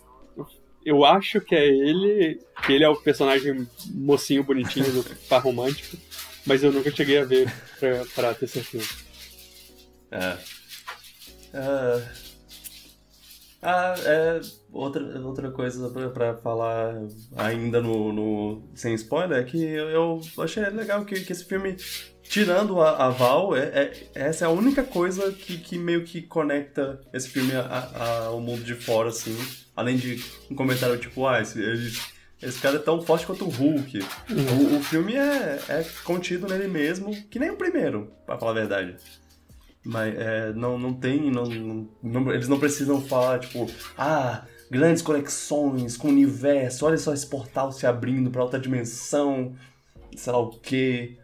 eu 0.85 1.05
acho 1.05 1.39
que 1.41 1.53
é 1.55 1.67
ele, 1.67 2.39
que 2.65 2.73
ele 2.73 2.83
é 2.83 2.89
o 2.89 2.95
personagem 2.95 3.67
mocinho 3.93 4.43
bonitinho 4.43 4.91
do 4.91 5.03
par 5.29 5.43
romântico, 5.43 5.95
mas 6.45 6.63
eu 6.63 6.71
nunca 6.71 6.89
cheguei 6.89 7.19
a 7.19 7.25
ver 7.25 7.51
pra, 7.79 8.05
pra 8.15 8.33
ter 8.33 8.47
certeza. 8.47 8.89
É. 10.11 10.37
Ah, 11.53 12.01
ah, 13.61 13.93
é. 14.05 14.41
Outra, 14.71 15.03
outra 15.19 15.51
coisa 15.51 15.89
pra, 15.89 16.09
pra 16.09 16.37
falar 16.37 16.95
ainda 17.35 17.81
no, 17.81 18.11
no- 18.13 18.69
sem 18.73 18.93
spoiler 18.95 19.37
é 19.39 19.43
que 19.43 19.61
eu, 19.61 19.89
eu 19.89 20.43
achei 20.43 20.63
legal 20.69 21.03
que, 21.05 21.19
que 21.25 21.31
esse 21.33 21.43
filme, 21.45 21.75
tirando 22.31 22.79
a, 22.81 23.07
a 23.07 23.09
Val, 23.09 23.53
é, 23.57 23.63
é- 23.65 24.07
essa 24.15 24.45
é 24.45 24.47
a 24.47 24.51
única 24.51 24.83
coisa 24.83 25.33
que, 25.33 25.57
que 25.57 25.77
meio 25.77 26.05
que 26.05 26.21
conecta 26.21 27.01
esse 27.13 27.27
filme 27.27 27.51
ao 28.25 28.39
mundo 28.39 28.63
de 28.63 28.73
fora, 28.73 29.09
assim. 29.09 29.37
Além 29.75 29.97
de 29.97 30.23
um 30.49 30.55
comentário 30.55 30.97
tipo, 30.97 31.27
ah, 31.27 31.41
esse, 31.41 31.59
ele- 31.59 31.91
esse 32.41 32.57
cara 32.59 32.77
é 32.77 32.79
tão 32.79 33.01
forte 33.01 33.25
quanto 33.25 33.43
o 33.43 33.49
Hulk. 33.49 33.99
O, 34.29 34.77
o 34.77 34.81
filme 34.81 35.13
é, 35.15 35.59
é 35.67 35.85
contido 36.05 36.47
nele 36.47 36.69
mesmo, 36.69 37.11
que 37.29 37.37
nem 37.37 37.49
o 37.49 37.57
primeiro, 37.57 38.09
pra 38.25 38.37
falar 38.37 38.51
a 38.51 38.55
verdade. 38.55 38.95
Mas 39.83 40.15
é, 40.17 40.53
não, 40.53 40.79
não 40.79 40.93
tem. 40.93 41.29
Não, 41.29 41.43
não- 42.01 42.31
eles 42.33 42.47
não 42.47 42.59
precisam 42.59 43.01
falar, 43.01 43.39
tipo, 43.39 43.69
ah, 43.97 44.45
grandes 44.69 45.01
conexões 45.01 45.97
com 45.97 46.07
o 46.07 46.11
universo, 46.11 46.85
olha 46.85 46.97
só 46.97 47.13
esse 47.13 47.27
portal 47.27 47.73
se 47.73 47.85
abrindo 47.85 48.31
pra 48.31 48.41
outra 48.43 48.57
dimensão, 48.59 49.53
sei 50.15 50.31
lá 50.31 50.39
o 50.39 50.51
quê. 50.59 51.17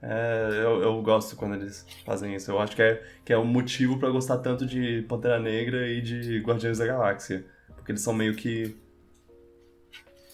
É, 0.00 0.48
eu, 0.62 0.82
eu 0.82 1.02
gosto 1.02 1.34
quando 1.36 1.54
eles 1.56 1.84
fazem 2.04 2.34
isso. 2.34 2.50
Eu 2.50 2.58
acho 2.60 2.74
que 2.76 2.82
é, 2.82 3.02
que 3.24 3.32
é 3.32 3.38
um 3.38 3.44
motivo 3.44 3.98
pra 3.98 4.10
gostar 4.10 4.38
tanto 4.38 4.64
de 4.64 5.02
Pantera 5.08 5.40
Negra 5.40 5.88
e 5.88 6.00
de 6.00 6.38
Guardiões 6.40 6.78
da 6.78 6.86
Galáxia. 6.86 7.44
Porque 7.74 7.92
eles 7.92 8.02
são 8.02 8.12
meio 8.12 8.34
que 8.36 8.76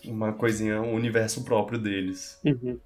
uma 0.05 0.33
coisinha, 0.33 0.81
um 0.83 0.95
universo 0.95 1.45
próprio 1.45 1.79
deles. 1.79 2.39
Uhum. 2.45 2.79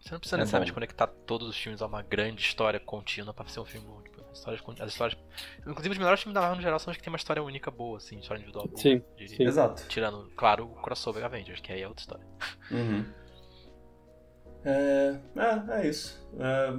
Você 0.00 0.12
não 0.12 0.18
precisa 0.18 0.36
É 0.36 0.40
necessariamente 0.40 0.72
bom. 0.72 0.76
conectar 0.76 1.06
todos 1.06 1.48
os 1.48 1.56
filmes 1.56 1.80
a 1.82 1.86
uma 1.86 2.02
grande 2.02 2.40
história 2.42 2.78
contínua 2.80 3.32
pra 3.32 3.46
ser 3.46 3.60
um 3.60 3.64
filme 3.64 3.86
bom. 3.86 4.00
Tipo, 4.02 4.20
as 4.30 4.38
histórias, 4.38 4.80
as 4.80 4.92
histórias... 4.92 5.18
Inclusive, 5.60 5.90
os 5.92 5.98
melhores 5.98 6.20
filmes 6.20 6.34
da 6.34 6.40
Marvel 6.40 6.56
no 6.56 6.62
geral 6.62 6.78
são 6.78 6.90
os 6.90 6.96
que 6.96 7.02
tem 7.02 7.12
uma 7.12 7.16
história 7.16 7.42
única 7.42 7.70
boa, 7.70 7.98
assim, 7.98 8.18
história 8.18 8.38
individual 8.40 8.66
boa. 8.66 8.80
Sim, 8.80 9.02
sim. 9.26 9.42
Exato. 9.44 9.84
Tirando, 9.88 10.30
claro, 10.36 10.64
o 10.66 10.74
crossover 10.82 11.24
Avengers, 11.24 11.60
que 11.60 11.72
aí 11.72 11.82
é 11.82 11.88
outra 11.88 12.02
história. 12.02 12.26
Uhum. 12.70 13.04
É, 14.64 15.16
é, 15.36 15.80
é 15.82 15.88
isso. 15.88 16.20
É, 16.38 16.72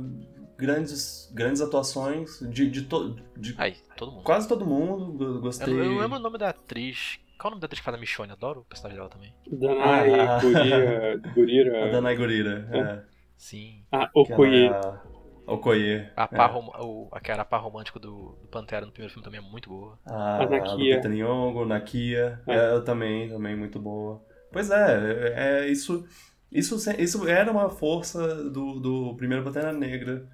grandes, 0.58 1.32
grandes 1.34 1.62
atuações 1.62 2.40
de, 2.50 2.70
de, 2.70 2.84
to, 2.84 3.16
de 3.38 3.56
Aí, 3.58 3.76
todo 3.98 4.12
mundo. 4.12 4.24
quase 4.24 4.48
todo 4.48 4.66
mundo. 4.66 5.14
go- 5.18 5.24
Eu, 5.26 5.42
Gostei. 5.42 5.74
eu 5.74 5.98
lembro 5.98 6.18
o 6.18 6.22
nome 6.22 6.38
da 6.38 6.50
atriz. 6.50 7.20
Qual 7.38 7.50
é 7.50 7.52
o 7.52 7.52
nome 7.52 7.62
da 7.62 7.66
atriz 7.66 7.80
que 7.80 7.86
faz 7.86 7.98
a 7.98 8.00
Michonne? 8.00 8.32
Adoro 8.32 8.62
o 8.62 8.66
personagem 8.66 8.98
dela 8.98 9.10
também. 9.10 9.34
Danai, 9.52 10.20
Ah. 10.20 10.40
Gurira, 10.40 11.14
A 11.14 11.34
Gurira. 11.34 11.92
Danai 11.92 12.16
Gurira. 12.16 12.70
É, 12.72 13.14
Sim. 13.36 13.84
Ah, 13.92 14.10
Okoye. 14.14 14.68
é 14.68 14.70
a- 14.70 15.02
Okoye. 15.46 16.10
A 16.16 16.24
é. 16.24 16.28
par, 16.28 16.52
rom- 16.54 16.72
o, 16.80 17.10
aquela 17.12 17.44
par 17.44 17.62
romântico 17.62 18.00
do, 18.00 18.38
do 18.42 18.48
Pantera 18.48 18.86
no 18.86 18.94
primeiro 18.94 19.12
filme 19.14 19.26
também 19.26 19.42
é 19.42 19.44
muito 19.44 19.68
boa. 19.70 20.00
A, 20.06 20.14
A 20.38 20.44
a 20.44 20.50
Nakia. 20.50 20.72
Lupita 20.96 21.10
Nyong'o, 21.10 21.66
Nakia. 21.66 22.40
É. 22.48 22.56
É, 22.56 22.72
eu 22.76 22.84
também, 22.86 23.28
também 23.28 23.54
muito 23.58 23.78
boa. 23.78 24.24
Pois 24.54 24.72
é, 24.72 25.34
é, 25.36 25.64
é 25.66 25.68
isso, 25.68 26.06
isso, 26.54 26.76
isso 27.00 27.28
era 27.28 27.52
uma 27.52 27.70
força 27.70 28.50
do, 28.50 28.80
do 28.80 29.16
primeiro 29.16 29.44
Pantera 29.44 29.74
Negra. 29.74 30.28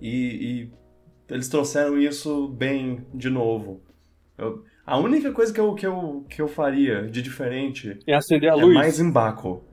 E, 0.00 0.70
e 0.70 0.72
eles 1.32 1.48
trouxeram 1.48 1.98
isso 1.98 2.48
bem 2.48 3.06
de 3.14 3.30
novo. 3.30 3.82
Eu- 4.36 4.64
a 4.86 4.98
única 4.98 5.32
coisa 5.32 5.52
que 5.52 5.60
eu, 5.60 5.74
que, 5.74 5.86
eu, 5.86 6.26
que 6.28 6.42
eu 6.42 6.48
faria 6.48 7.08
de 7.08 7.22
diferente 7.22 7.98
É 8.06 8.14
acender 8.14 8.50
a 8.50 8.54
é 8.54 8.62
luz. 8.62 8.74
mais 8.74 9.00
embaco. 9.00 9.64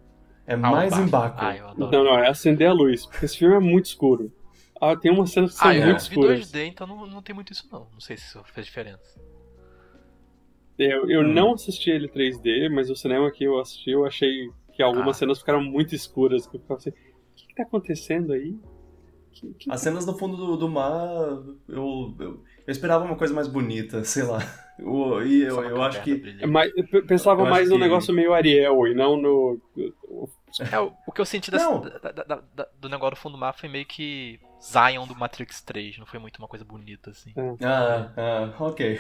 É 0.48 0.56
mais 0.56 0.94
Ah, 0.94 1.02
o 1.02 1.02
embaco. 1.06 1.38
Ah, 1.40 1.56
eu 1.58 1.68
adoro. 1.68 1.92
Não, 1.92 2.04
não, 2.04 2.20
é 2.20 2.30
acender 2.30 2.68
a 2.68 2.74
luz. 2.74 3.06
Porque 3.06 3.26
esse 3.26 3.38
filme 3.38 3.56
é 3.56 3.60
muito 3.60 3.86
escuro. 3.86 4.32
Ah, 4.80 4.96
tem 4.96 5.12
umas 5.12 5.32
cenas 5.32 5.52
que 5.52 5.58
são 5.58 5.70
Ah, 5.70 5.76
eu 5.76 5.86
muito 5.86 5.98
vi 6.00 6.04
escuras. 6.04 6.52
2D, 6.52 6.66
então 6.66 6.88
não, 6.88 7.06
não 7.06 7.22
tem 7.22 7.36
muito 7.36 7.52
isso 7.54 7.68
não. 7.72 7.88
Não 7.92 8.00
sei 8.00 8.18
se 8.18 8.26
isso 8.26 8.44
fez 8.46 8.66
diferença. 8.66 9.20
Eu, 10.78 11.10
eu 11.10 11.22
Hum. 11.22 11.34
não 11.34 11.54
assisti 11.54 11.92
ele 11.92 12.08
3D, 12.08 12.70
mas 12.70 12.90
o 12.90 12.96
cinema 12.96 13.30
que 13.32 13.44
eu 13.44 13.60
assisti, 13.60 13.92
eu 13.92 14.06
achei 14.06 14.50
que 14.82 14.84
algumas 14.84 15.16
Ah. 15.16 15.20
cenas 15.20 15.40
ficaram 15.40 15.62
muito 15.64 15.94
escuras. 15.96 16.48
Que 16.48 16.58
eu 16.58 16.62
ficava 16.62 16.78
assim, 16.80 16.90
o 16.90 16.94
que, 17.36 17.48
que 17.48 17.56
tá 17.56 17.64
acontecendo 17.64 18.34
aí? 18.34 18.58
Que- 19.32 19.54
que- 19.54 19.72
As 19.72 19.80
cenas 19.82 20.06
no 20.06 20.18
fundo 20.18 20.36
do, 20.36 20.58
do 20.58 20.70
mar, 20.70 20.92
eu, 21.00 21.56
eu, 21.70 22.16
eu 22.20 22.42
esperava 22.68 23.06
uma 23.06 23.16
coisa 23.16 23.34
mais 23.34 23.48
bonita, 23.48 24.04
sei 24.04 24.24
lá. 24.24 24.40
O- 24.80 25.22
e 25.22 25.44
eu, 25.44 25.62
eu 25.64 25.82
acho 25.84 26.02
que. 26.04 26.16
brilhante. 26.16 26.44
É 26.44 26.48
mais- 26.48 26.72
eu 26.76 26.86
pe- 26.88 27.02
pensava 27.04 27.44
Eu 27.44 27.50
mais 27.50 27.70
num 27.70 27.76
que- 27.76 27.82
negócio 27.82 28.14
meio 28.14 28.34
Ariel 28.34 28.88
e 28.88 28.94
não 28.96 29.16
no. 29.16 29.62
É, 30.72 30.80
o, 30.80 30.92
que 31.14 31.22
eu 31.22 31.26
senti 31.26 31.50
da- 31.50 31.58
da- 31.78 32.12
da- 32.24 32.44
da- 32.56 32.68
do 32.80 32.90
negócio 32.90 33.16
do 33.16 33.20
fundo 33.20 33.34
do 33.34 33.38
mar 33.40 33.54
foi 33.54 33.70
meio 33.70 33.86
que 33.86 34.38
Zion 34.62 35.08
do 35.08 35.16
Matrix 35.16 35.62
3, 35.62 35.98
não 35.98 36.06
foi 36.06 36.20
muito 36.20 36.38
uma 36.40 36.48
coisa 36.48 36.66
bonita 36.66 37.12
assim. 37.12 37.32
Ah, 37.64 38.12
ah, 38.18 38.54
ok. 38.60 39.00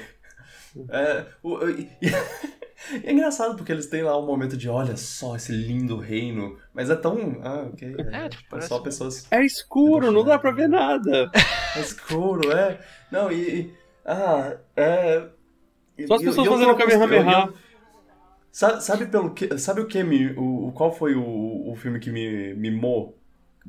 É, 0.89 1.25
o- 1.43 1.67
e- 1.69 1.89
e 2.01 3.07
é 3.07 3.11
engraçado 3.11 3.55
porque 3.55 3.71
eles 3.71 3.87
têm 3.87 4.03
lá 4.03 4.17
um 4.19 4.25
momento 4.25 4.55
de 4.57 4.67
olha 4.69 4.95
só 4.97 5.35
esse 5.35 5.51
lindo 5.51 5.97
reino, 5.97 6.57
mas 6.73 6.89
é 6.89 6.95
tão. 6.95 7.39
Ah, 7.43 7.67
ok. 7.71 7.95
É, 8.11 8.29
tipo, 8.29 8.43
parece 8.49 8.67
só 8.69 8.79
pessoas. 8.79 9.27
É 9.31 9.43
escuro, 9.45 10.11
não 10.11 10.23
dá 10.23 10.37
pra 10.39 10.51
ver 10.51 10.67
nada. 10.69 11.29
É 11.75 11.79
escuro, 11.79 12.51
é. 12.51 12.79
Não, 13.11 13.31
e. 13.31 13.35
e- 13.61 13.73
ah, 14.05 14.57
é. 14.75 15.25
Só 16.07 16.15
as 16.15 16.21
pessoas 16.21 16.45
e 16.45 16.49
eu 16.49 16.51
fazendo 16.53 16.71
acost- 16.71 16.89
Kamehameha. 16.99 17.45
eu- 17.47 17.53
Sabe, 18.51 18.83
sabe 18.83 19.05
pelo 19.05 19.33
que, 19.33 19.57
sabe 19.57 19.79
o 19.79 19.87
que 19.87 20.03
me, 20.03 20.33
o, 20.37 20.73
qual 20.75 20.91
foi 20.91 21.15
o, 21.15 21.71
o 21.71 21.73
filme 21.77 21.99
que 22.01 22.11
me 22.11 22.53
mimou? 22.55 23.17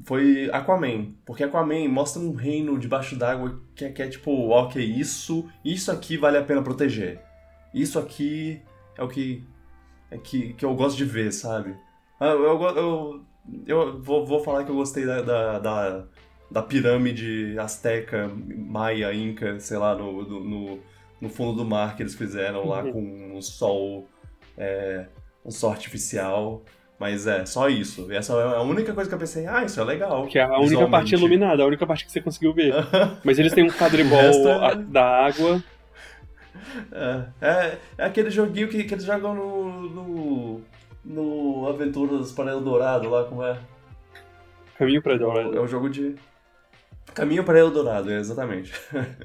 Foi 0.05 0.49
Aquaman, 0.51 1.14
porque 1.26 1.45
Aquaman 1.45 1.86
mostra 1.88 2.22
um 2.22 2.32
reino 2.32 2.78
debaixo 2.78 3.14
d'água 3.14 3.61
que, 3.74 3.84
é, 3.84 3.90
que 3.90 4.03
é 4.03 4.09
tipo, 4.09 4.49
ok, 4.49 4.82
isso, 4.82 5.49
isso 5.62 5.93
aqui 5.93 6.16
vale 6.16 6.38
a 6.38 6.43
pena 6.43 6.62
proteger. 6.62 7.20
Isso 7.74 7.99
aqui 7.99 8.62
é 8.97 9.03
o 9.03 9.09
que 9.09 9.45
é 10.11 10.18
que, 10.18 10.53
que 10.55 10.64
eu 10.64 10.74
gosto 10.74 10.97
de 10.97 11.05
ver, 11.05 11.32
sabe? 11.32 11.74
Ah, 12.20 12.26
eu, 12.26 12.43
eu, 12.43 12.76
eu, 12.76 13.24
eu 13.66 14.03
vou, 14.03 14.26
vou 14.26 14.45
falar 14.45 14.64
que 14.64 14.70
eu 14.70 14.76
gostei 14.76 15.07
da, 15.07 15.22
da, 15.22 15.59
da, 15.59 16.05
da 16.51 16.62
pirâmide 16.62 17.59
azteca, 17.59 18.30
maia, 18.34 19.12
inca, 19.14 19.59
sei 19.59 19.78
lá, 19.78 19.95
no, 19.95 20.22
no, 20.22 20.78
no 21.20 21.28
fundo 21.30 21.57
do 21.57 21.64
mar 21.64 21.97
que 21.97 22.03
eles 22.03 22.14
fizeram 22.14 22.68
lá 22.68 22.84
uhum. 22.84 22.93
com 22.93 23.36
um 23.38 23.43
sol, 23.43 24.07
é, 24.57 25.07
um 25.45 25.51
sol 25.51 25.70
artificial. 25.70 26.62
Mas 27.03 27.26
é, 27.26 27.44
só 27.44 27.68
isso. 27.68 28.12
Essa 28.12 28.32
é 28.34 28.57
a 28.59 28.62
única 28.62 28.92
coisa 28.92 29.11
que 29.11 29.14
eu 29.16 29.18
pensei, 29.18 29.44
ah, 29.44 29.64
isso 29.64 29.80
é 29.80 29.82
legal. 29.82 30.24
Que 30.28 30.38
é 30.38 30.44
a 30.44 30.61
única 30.61 30.86
parte 30.86 31.16
iluminada, 31.16 31.61
a 31.61 31.66
única 31.66 31.84
parte 31.84 32.07
que 32.07 32.12
você 32.12 32.20
conseguiu 32.20 32.55
ver. 32.55 32.72
Mas 33.24 33.40
eles 33.40 33.53
têm 33.53 33.64
um 33.64 33.72
quadribol 33.72 34.20
é... 34.20 34.76
da 34.76 35.26
água. 35.26 35.61
É, 36.92 37.24
é, 37.40 37.78
é, 37.98 38.05
aquele 38.05 38.30
joguinho 38.30 38.68
que, 38.68 38.84
que 38.84 38.94
eles 38.94 39.03
jogam 39.03 39.34
no, 39.34 39.80
no, 39.90 40.61
no 41.05 41.68
Aventuras 41.68 42.30
para 42.30 42.53
Eldorado 42.53 43.11
lá, 43.11 43.24
como 43.24 43.42
é? 43.42 43.59
Caminho 44.78 45.03
para 45.03 45.14
Eldorado. 45.14 45.57
É 45.57 45.61
o 45.61 45.66
jogo 45.66 45.90
de... 45.90 46.14
Caminho 47.12 47.42
para 47.42 47.59
Eldorado, 47.59 48.12
é, 48.12 48.18
exatamente. 48.20 48.72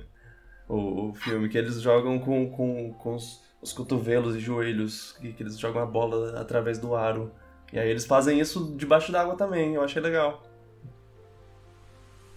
o, 0.67 1.09
o 1.09 1.13
filme 1.13 1.47
que 1.47 1.59
eles 1.59 1.79
jogam 1.79 2.17
com, 2.17 2.49
com, 2.49 2.91
com 2.93 3.13
os, 3.13 3.39
os 3.61 3.71
cotovelos 3.71 4.35
e 4.35 4.39
joelhos, 4.39 5.11
que, 5.21 5.31
que 5.31 5.43
eles 5.43 5.59
jogam 5.59 5.83
a 5.83 5.85
bola 5.85 6.41
através 6.41 6.79
do 6.79 6.95
aro. 6.95 7.31
E 7.71 7.79
aí 7.79 7.89
eles 7.89 8.05
fazem 8.05 8.39
isso 8.39 8.73
debaixo 8.77 9.11
d'água 9.11 9.35
também, 9.35 9.75
eu 9.75 9.83
achei 9.83 10.01
legal. 10.01 10.43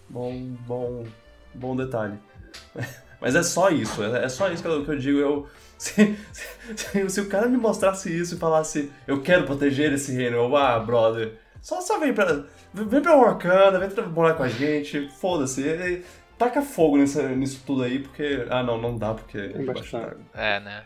Bom, 0.09 0.35
bom, 0.66 1.07
bom 1.55 1.76
detalhe. 1.76 2.18
Mas 3.20 3.35
é 3.35 3.43
só 3.43 3.68
isso, 3.70 4.03
é 4.03 4.28
só 4.28 4.51
isso 4.51 4.62
que 4.62 4.68
eu, 4.68 4.85
que 4.85 4.91
eu 4.91 4.99
digo. 4.99 5.18
Eu, 5.18 5.49
se, 5.78 6.16
se, 6.33 7.11
se, 7.11 7.20
o 7.20 7.28
cara 7.28 7.47
me 7.47 7.57
mostrasse 7.57 8.14
isso 8.14 8.35
e 8.35 8.39
falasse, 8.39 8.91
eu 9.07 9.22
quero 9.22 9.45
proteger 9.45 9.93
esse 9.93 10.12
reino, 10.12 10.37
eu, 10.37 10.57
ah, 10.57 10.78
brother, 10.78 11.39
só, 11.61 11.81
só 11.81 11.99
vem 11.99 12.12
pra. 12.12 12.45
Vem 12.72 13.03
pra 13.03 13.16
Wakanda, 13.16 13.78
vem 13.78 13.91
pra 13.91 14.07
morar 14.07 14.35
com 14.35 14.43
a 14.43 14.49
gente, 14.49 15.09
foda-se. 15.20 16.05
Taca 16.39 16.62
fogo 16.62 16.97
nisso, 16.97 17.20
nisso 17.28 17.62
tudo 17.66 17.83
aí, 17.83 17.99
porque. 17.99 18.47
Ah 18.49 18.62
não, 18.62 18.81
não 18.81 18.97
dá, 18.97 19.12
porque. 19.12 19.39
É, 20.35 20.57
é, 20.57 20.61
né? 20.61 20.85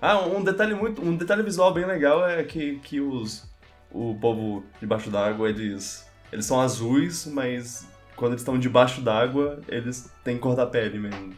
Ah, 0.00 0.18
um 0.20 0.42
detalhe 0.42 0.74
muito. 0.74 1.02
Um 1.02 1.16
detalhe 1.16 1.42
visual 1.42 1.72
bem 1.74 1.84
legal 1.84 2.28
é 2.28 2.42
que, 2.42 2.78
que 2.78 3.00
os. 3.00 3.48
O 3.92 4.16
povo 4.20 4.64
debaixo 4.80 5.10
d'água, 5.10 5.48
eles. 5.48 6.08
Eles 6.32 6.46
são 6.46 6.60
azuis, 6.60 7.26
mas 7.26 7.88
quando 8.16 8.32
eles 8.32 8.42
estão 8.42 8.58
debaixo 8.58 9.00
d'água, 9.00 9.60
eles 9.68 10.14
têm 10.22 10.38
cor 10.38 10.54
da 10.54 10.66
pele 10.66 10.98
mesmo. 10.98 11.34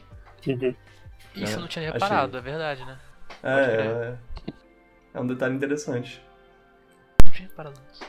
Uhum. 0.46 0.74
Isso 1.34 1.54
é, 1.54 1.56
eu 1.56 1.60
não 1.60 1.68
tinha 1.68 1.90
reparado, 1.90 2.36
achei... 2.36 2.50
é 2.50 2.52
verdade, 2.52 2.84
né? 2.84 2.98
É, 3.42 3.50
é, 3.50 4.16
é, 5.14 5.20
um 5.20 5.26
detalhe 5.26 5.54
interessante. 5.54 6.22
Não 7.24 7.32
tinha 7.32 7.48
reparado 7.48 7.80
nisso. 7.88 8.04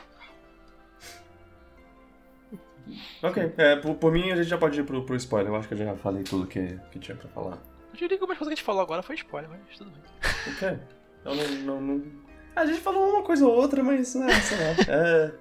Ok, 3.22 3.54
é, 3.56 3.76
por, 3.76 3.94
por, 3.94 4.12
mim 4.12 4.30
a 4.30 4.36
gente 4.36 4.48
já 4.48 4.58
pode 4.58 4.78
ir 4.78 4.84
pro, 4.84 5.04
pro 5.04 5.16
spoiler. 5.16 5.50
Eu 5.50 5.56
acho 5.56 5.66
que 5.66 5.74
eu 5.74 5.78
já 5.78 5.96
falei 5.96 6.22
tudo 6.22 6.46
que, 6.46 6.78
que 6.92 6.98
tinha 6.98 7.16
pra 7.16 7.28
falar. 7.30 7.58
Eu 7.94 7.98
diria 7.98 8.18
que 8.18 8.24
uma 8.24 8.34
coisa 8.34 8.50
que 8.50 8.54
a 8.54 8.56
gente 8.56 8.64
falou 8.64 8.82
agora 8.82 9.04
foi 9.04 9.14
spoiler, 9.14 9.48
mas 9.48 9.78
tudo 9.78 9.92
bem. 9.92 10.02
Ok. 10.52 10.78
Eu 11.24 11.34
não, 11.36 11.44
não, 11.62 11.80
não... 11.80 12.04
A 12.56 12.66
gente 12.66 12.80
falou 12.80 13.08
uma 13.08 13.22
coisa 13.22 13.46
ou 13.46 13.54
outra, 13.54 13.84
mas, 13.84 14.16
né, 14.16 14.28
sei 14.40 14.58
lá. 14.58 14.64
É, 14.88 15.32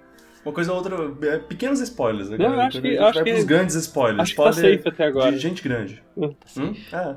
uma 0.45 0.53
coisa 0.53 0.71
ou 0.71 0.77
outra, 0.77 0.95
é, 1.29 1.39
pequenos 1.39 1.79
spoilers. 1.79 2.29
Né, 2.29 2.37
não, 2.37 2.59
acho 2.61 2.79
que, 2.79 2.95
acho 2.95 3.23
que, 3.23 3.43
grandes 3.43 3.75
spoilers. 3.75 4.21
Acho 4.21 4.35
que 4.35 4.43
tá 4.43 4.53
safe 4.53 4.87
até 4.87 5.03
agora. 5.03 5.31
De 5.31 5.39
gente 5.39 5.63
grande. 5.63 6.03
Hum? 6.15 6.35
hum? 6.55 6.73
É. 6.93 7.15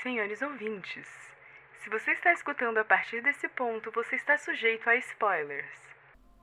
Senhores 0.00 0.40
ouvintes, 0.40 1.08
se 1.82 1.90
você 1.90 2.12
está 2.12 2.32
escutando 2.32 2.78
a 2.78 2.84
partir 2.84 3.22
desse 3.22 3.48
ponto, 3.48 3.90
você 3.90 4.14
está 4.14 4.38
sujeito 4.38 4.88
a 4.88 4.94
spoilers. 4.96 5.66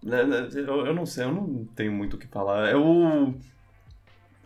Né, 0.03 0.23
né, 0.25 0.49
eu, 0.53 0.85
eu 0.87 0.93
não 0.93 1.05
sei, 1.05 1.23
eu 1.23 1.31
não 1.31 1.65
tenho 1.77 1.93
muito 1.93 2.17
o 2.17 2.19
que 2.19 2.27
falar. 2.27 2.71
Eu 2.71 3.39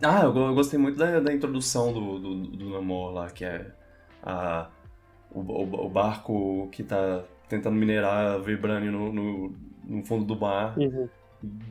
ah, 0.01 0.23
eu, 0.23 0.35
eu 0.35 0.53
gostei 0.53 0.77
muito 0.77 0.97
da, 0.97 1.19
da 1.19 1.33
introdução 1.33 1.93
do, 1.93 2.19
do, 2.19 2.35
do, 2.47 2.69
Namor 2.69 3.13
lá, 3.13 3.29
que 3.29 3.45
é 3.45 3.65
a, 4.21 4.69
o, 5.31 5.39
o, 5.39 5.85
o, 5.85 5.89
barco 5.89 6.67
que 6.71 6.83
tá 6.83 7.23
tentando 7.47 7.75
minerar 7.75 8.41
vibrânio 8.41 8.91
no, 8.91 9.13
no, 9.13 9.55
no 9.85 10.05
fundo 10.05 10.25
do 10.25 10.39
mar. 10.39 10.77
Uhum. 10.77 11.07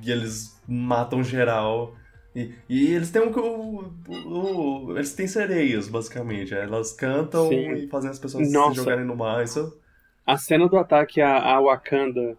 E 0.02 0.10
eles 0.10 0.60
matam 0.66 1.22
geral. 1.22 1.94
E, 2.34 2.54
e 2.68 2.94
eles 2.94 3.10
têm 3.10 3.22
um. 3.22 3.30
O, 3.30 4.88
o, 4.88 4.96
eles 4.96 5.14
têm 5.14 5.26
sereias, 5.26 5.88
basicamente. 5.88 6.54
Elas 6.54 6.92
cantam 6.92 7.48
Sim. 7.48 7.72
e 7.74 7.88
fazem 7.88 8.10
as 8.10 8.18
pessoas 8.18 8.50
Nossa. 8.50 8.70
se 8.70 8.76
jogarem 8.76 9.04
no 9.04 9.16
mar. 9.16 9.44
Isso... 9.44 9.78
A 10.26 10.38
cena 10.38 10.66
do 10.66 10.78
ataque 10.78 11.20
a, 11.20 11.36
a 11.36 11.60
Wakanda, 11.60 12.38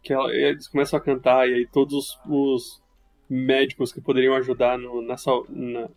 que 0.00 0.12
ela, 0.12 0.32
eles 0.32 0.68
começam 0.68 0.96
a 0.96 1.02
cantar 1.02 1.48
e 1.48 1.54
aí 1.54 1.66
todos 1.66 2.16
os 2.24 2.80
médicos 3.28 3.92
que 3.92 4.00
poderiam 4.00 4.34
ajudar 4.34 4.78
no, 4.78 5.02
na, 5.02 5.16
na, 5.48 5.88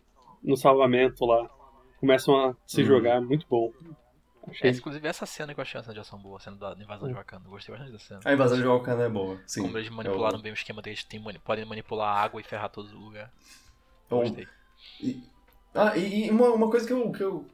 no 0.42 0.56
salvamento 0.56 1.24
lá 1.24 1.48
começam 1.98 2.34
a 2.36 2.56
se 2.66 2.80
uhum. 2.80 2.86
jogar, 2.86 3.20
muito 3.20 3.46
bom. 3.48 3.72
Achei... 4.48 4.70
É, 4.70 4.72
inclusive 4.72 5.06
essa 5.06 5.26
cena 5.26 5.52
que 5.52 5.60
eu 5.60 5.62
achei 5.62 5.78
uma 5.78 5.84
cena 5.84 5.94
de 5.94 6.00
ação 6.00 6.18
boa, 6.18 6.38
a 6.38 6.40
cena 6.40 6.56
da 6.56 6.74
invasão 6.80 7.08
de 7.08 7.14
Wakanda. 7.14 7.48
gostei 7.48 7.74
bastante 7.74 7.92
da 7.92 7.98
cena. 7.98 8.20
A 8.24 8.32
invasão 8.32 8.56
de 8.56 8.64
Wakanda 8.64 9.04
é 9.04 9.08
boa, 9.08 9.38
sim. 9.46 9.62
Como 9.62 9.76
eles 9.76 9.90
manipularam 9.90 10.38
eu... 10.38 10.42
bem 10.42 10.50
o 10.50 10.54
esquema 10.54 10.80
deles, 10.80 11.04
tem, 11.04 11.22
podem 11.44 11.64
manipular 11.64 12.16
a 12.16 12.20
água 12.20 12.40
e 12.40 12.44
ferrar 12.44 12.70
todo 12.70 12.88
o 12.90 12.98
lugar. 12.98 13.30
Bom, 14.08 14.20
gostei. 14.20 14.48
E, 15.00 15.22
ah, 15.74 15.96
e, 15.96 16.26
e, 16.26 16.30
uma, 16.30 16.48
uma 16.48 16.70
coisa 16.70 16.86
que 16.86 16.92
eu, 16.92 17.12
que 17.12 17.22
eu. 17.22 17.44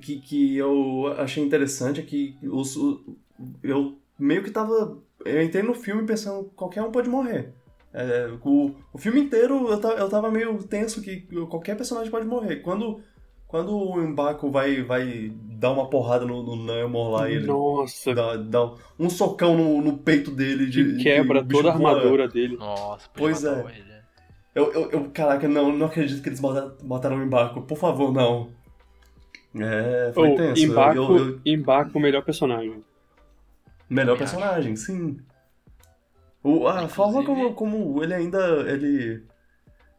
que, 0.00 0.20
que 0.20 0.56
eu 0.56 1.14
achei 1.18 1.42
interessante 1.42 2.00
é 2.00 2.04
que 2.04 2.38
os, 2.42 2.76
o, 2.76 3.16
eu 3.62 3.98
meio 4.18 4.44
que 4.44 4.50
tava. 4.50 5.02
Eu 5.24 5.42
entrei 5.42 5.62
no 5.62 5.74
filme 5.74 6.06
pensando 6.06 6.44
qualquer 6.54 6.82
um 6.82 6.92
pode 6.92 7.08
morrer. 7.08 7.52
É, 7.94 8.30
o, 8.42 8.74
o 8.92 8.98
filme 8.98 9.20
inteiro 9.20 9.68
eu, 9.68 9.80
eu 9.80 10.08
tava 10.08 10.30
meio 10.30 10.56
tenso 10.62 11.02
que 11.02 11.20
qualquer 11.48 11.76
personagem 11.76 12.10
pode 12.10 12.26
morrer. 12.26 12.56
Quando, 12.56 13.00
quando 13.46 13.76
o 13.76 13.96
Mbaku 13.98 14.50
vai, 14.50 14.82
vai 14.82 15.30
dar 15.34 15.72
uma 15.72 15.90
porrada 15.90 16.24
no, 16.24 16.42
no 16.42 16.56
Namor 16.56 17.10
lá 17.10 17.30
e 17.30 17.34
ele 17.34 17.46
Nossa. 17.46 18.14
Dá, 18.14 18.36
dá 18.36 18.72
um 18.98 19.10
socão 19.10 19.56
no, 19.56 19.82
no 19.82 19.98
peito 19.98 20.30
dele. 20.30 20.66
De, 20.66 20.96
que 20.96 21.02
quebra 21.02 21.44
toda 21.44 21.70
a 21.70 21.72
armadura 21.74 22.28
dele. 22.28 22.56
Nossa, 22.56 23.08
pois 23.14 23.44
é. 23.44 23.60
Ele. 23.60 23.92
Eu, 24.54 24.70
eu, 24.72 24.90
eu, 24.90 25.10
caraca, 25.10 25.48
não, 25.48 25.72
não 25.72 25.86
acredito 25.86 26.22
que 26.22 26.28
eles 26.28 26.40
mataram 26.40 27.16
o 27.16 27.26
Mbaku. 27.26 27.62
Por 27.62 27.76
favor, 27.76 28.12
não. 28.12 28.50
É, 29.54 30.12
foi 30.14 30.30
oh, 30.30 30.36
tenso. 30.36 30.66
Mbaku, 30.68 30.98
eu, 30.98 31.40
eu... 31.44 31.58
Mbaku, 31.58 32.00
melhor 32.00 32.22
personagem. 32.22 32.82
Melhor 33.88 34.16
personagem, 34.16 34.76
sim. 34.76 35.18
O, 36.42 36.66
a 36.66 36.82
Inclusive... 36.82 36.94
forma 36.94 37.24
como, 37.24 37.54
como 37.54 38.02
ele 38.02 38.14
ainda. 38.14 38.38
Ele, 38.70 39.24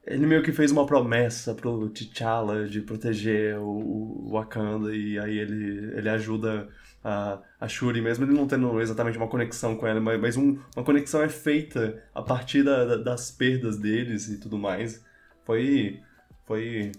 ele 0.05 0.25
meio 0.25 0.43
que 0.43 0.51
fez 0.51 0.71
uma 0.71 0.85
promessa 0.85 1.55
pro 1.55 1.89
T'Challa 1.89 2.67
de 2.67 2.81
proteger 2.81 3.57
o, 3.57 4.25
o 4.25 4.29
Wakanda 4.31 4.93
e 4.93 5.17
aí 5.17 5.37
ele, 5.37 5.97
ele 5.97 6.09
ajuda 6.09 6.67
a, 7.03 7.39
a 7.59 7.67
Shuri, 7.67 8.01
mesmo 8.01 8.25
ele 8.25 8.33
não 8.33 8.47
tendo 8.47 8.79
exatamente 8.81 9.17
uma 9.17 9.27
conexão 9.27 9.75
com 9.75 9.85
ela, 9.85 9.99
mas, 9.99 10.19
mas 10.19 10.37
um, 10.37 10.59
uma 10.75 10.85
conexão 10.85 11.21
é 11.21 11.29
feita 11.29 12.01
a 12.13 12.21
partir 12.21 12.63
da, 12.63 12.85
da, 12.85 12.97
das 12.97 13.31
perdas 13.31 13.77
deles 13.77 14.29
e 14.29 14.39
tudo 14.39 14.57
mais. 14.57 15.03
Foi. 15.45 16.01
Foi. 16.45 16.91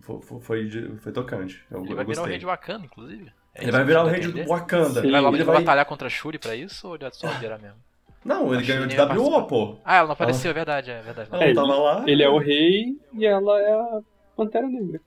Foi, 0.00 0.40
foi, 0.40 0.96
foi 0.98 1.12
tocante. 1.12 1.64
Eu, 1.70 1.84
ele 1.84 1.94
vai 1.94 2.04
virar 2.04 2.22
o 2.22 2.26
rei 2.26 2.38
de 2.38 2.46
Wakanda, 2.46 2.84
inclusive. 2.84 3.32
É 3.54 3.62
ele 3.62 3.70
vai 3.70 3.84
virar 3.84 4.04
o 4.04 4.08
rei 4.08 4.20
de 4.20 4.42
Wakanda. 4.42 5.00
Sim, 5.00 5.06
ele 5.06 5.20
vai, 5.20 5.34
ele 5.34 5.44
vai 5.44 5.56
batalhar 5.60 5.86
contra 5.86 6.08
a 6.08 6.10
Shuri 6.10 6.38
pra 6.38 6.56
isso 6.56 6.88
ou 6.88 6.96
ele 6.96 7.04
é 7.04 7.10
só 7.12 7.28
virar 7.38 7.58
mesmo? 7.58 7.78
Não, 8.24 8.54
ele 8.54 8.64
ganhou 8.64 8.86
de 8.86 8.98
WO, 8.98 9.46
pô. 9.46 9.76
Ah, 9.84 9.96
ela 9.96 10.06
não 10.06 10.12
apareceu, 10.14 10.50
é 10.50 10.54
verdade, 10.54 10.90
é 10.90 11.02
verdade. 11.02 11.28
Ela 11.30 11.46
não 11.46 11.54
tava 11.54 11.76
lá. 11.76 12.04
Ele 12.06 12.22
é 12.22 12.28
o 12.28 12.38
rei 12.38 12.96
e 13.12 13.26
ela 13.26 13.60
é 13.60 13.72
a 13.72 14.00
Pantera 14.34 14.66
Negra. 14.66 15.00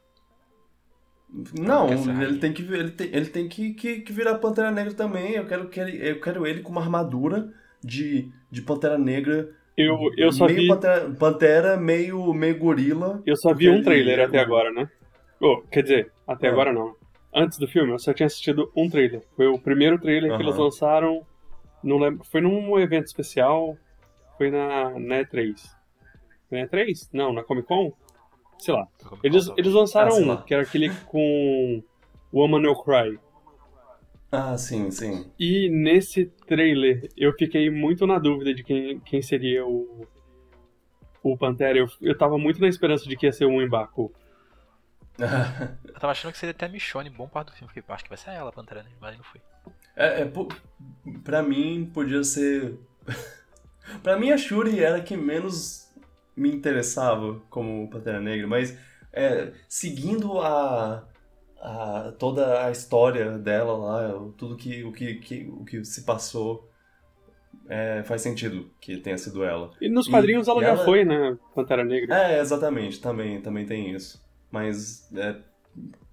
Não, 1.59 1.89
ele 1.91 2.37
tem 2.37 2.53
que 2.53 2.61
ele 2.61 2.91
tem, 2.91 3.09
ele 3.11 3.25
tem 3.25 3.47
que, 3.49 3.73
que, 3.73 3.99
que 4.01 4.13
virar 4.13 4.35
Pantera 4.35 4.71
Negra 4.71 4.93
também. 4.93 5.33
Eu 5.33 5.45
quero 5.45 5.67
que 5.67 5.79
ele, 5.79 6.09
eu 6.09 6.21
quero 6.21 6.45
ele 6.45 6.61
com 6.61 6.71
uma 6.71 6.81
armadura 6.81 7.51
de, 7.83 8.31
de 8.51 8.61
Pantera 8.61 8.97
Negra. 8.97 9.49
Eu, 9.75 9.97
eu 10.15 10.31
só 10.31 10.45
meio 10.45 10.57
vi 10.57 10.67
Pantera, 10.67 11.09
Pantera, 11.19 11.77
meio 11.77 12.33
meio 12.33 12.57
gorila. 12.57 13.21
Eu 13.25 13.35
só 13.35 13.53
vi 13.53 13.69
um 13.69 13.81
trailer 13.81 14.19
até 14.19 14.39
agora, 14.39 14.71
né? 14.71 14.89
Oh, 15.39 15.61
quer 15.71 15.83
dizer, 15.83 16.11
até 16.27 16.47
é. 16.47 16.49
agora 16.51 16.71
não. 16.71 16.95
Antes 17.33 17.57
do 17.57 17.67
filme, 17.67 17.91
eu 17.91 17.99
só 17.99 18.13
tinha 18.13 18.25
assistido 18.25 18.71
um 18.75 18.89
trailer. 18.89 19.21
Foi 19.35 19.47
o 19.47 19.59
primeiro 19.59 19.99
trailer 19.99 20.35
que 20.35 20.43
eles 20.43 20.55
lançaram 20.55 21.25
não 21.83 21.97
lembro. 21.97 22.23
Foi 22.23 22.41
num 22.41 22.79
evento 22.79 23.07
especial. 23.07 23.77
Foi 24.37 24.51
na, 24.51 24.91
na 24.91 25.23
E3. 25.23 25.55
Foi 26.49 26.61
na 26.61 26.67
E3? 26.67 27.09
Não, 27.11 27.33
na 27.33 27.43
Comic 27.43 27.67
Con? 27.67 27.93
Sei 28.59 28.73
lá. 28.73 28.87
Eles, 29.23 29.49
eles 29.57 29.73
lançaram 29.73 30.11
ah, 30.11 30.33
um, 30.33 30.41
que 30.41 30.53
era 30.53 30.63
aquele 30.63 30.89
com 31.05 31.83
Woman 32.33 32.61
No 32.61 32.83
Cry. 32.83 33.19
Ah, 34.31 34.57
sim, 34.57 34.91
sim. 34.91 35.31
E 35.39 35.69
nesse 35.69 36.25
trailer 36.45 37.09
eu 37.15 37.33
fiquei 37.33 37.69
muito 37.69 38.05
na 38.05 38.19
dúvida 38.19 38.53
de 38.53 38.63
quem, 38.63 38.99
quem 38.99 39.21
seria 39.21 39.65
o, 39.65 40.05
o 41.23 41.37
Pantera. 41.37 41.77
Eu, 41.77 41.87
eu 42.01 42.17
tava 42.17 42.37
muito 42.37 42.59
na 42.59 42.67
esperança 42.67 43.07
de 43.07 43.15
que 43.15 43.25
ia 43.25 43.31
ser 43.31 43.45
o 43.45 43.61
Mbaku. 43.65 44.11
Eu 45.83 45.99
tava 45.99 46.11
achando 46.11 46.31
que 46.31 46.37
seria 46.37 46.51
até 46.51 46.67
a 46.67 46.69
Michonne, 46.69 47.09
bom 47.09 47.27
parte 47.27 47.47
do 47.47 47.53
filme. 47.53 47.73
Fiquei, 47.73 47.83
acho 47.91 48.03
que 48.03 48.09
vai 48.09 48.19
ser 48.19 48.29
ela, 48.31 48.49
a 48.49 48.53
Pantera, 48.53 48.83
né? 48.83 48.91
mas 49.01 49.17
não 49.17 49.23
foi. 49.23 49.41
É, 49.97 50.21
é, 50.21 50.31
pra 51.23 51.41
mim 51.43 51.89
podia 51.93 52.23
ser. 52.23 52.77
pra 54.03 54.17
mim 54.17 54.31
a 54.31 54.37
Shuri 54.37 54.79
era 54.81 54.97
a 54.97 55.01
que 55.01 55.17
menos 55.17 55.91
me 56.35 56.51
interessava 56.51 57.41
como 57.49 57.89
Pantera 57.89 58.21
Negra, 58.21 58.45
mas 58.47 58.77
é, 59.11 59.51
seguindo 59.67 60.39
a, 60.39 61.03
a, 61.59 62.13
toda 62.19 62.65
a 62.67 62.71
história 62.71 63.39
dela 63.39 63.75
lá, 63.75 64.29
tudo 64.37 64.55
que, 64.55 64.83
o, 64.83 64.91
que, 64.91 65.15
que, 65.15 65.47
o 65.49 65.65
que 65.65 65.83
se 65.83 66.03
passou, 66.03 66.69
é, 67.67 68.03
faz 68.03 68.21
sentido 68.21 68.69
que 68.79 68.97
tenha 68.97 69.17
sido 69.17 69.43
ela. 69.43 69.71
E 69.81 69.89
nos 69.89 70.07
quadrinhos 70.07 70.47
E- 70.47 70.51
ela 70.51 70.59
e 70.59 70.63
já 70.63 70.69
ela- 70.69 70.85
foi, 70.85 71.03
né? 71.03 71.35
Pantera 71.55 71.83
Negra. 71.83 72.15
É, 72.15 72.39
exatamente, 72.39 73.01
também, 73.01 73.41
também 73.41 73.65
tem 73.65 73.91
isso. 73.95 74.23
Mas 74.51 75.11
é, 75.17 75.37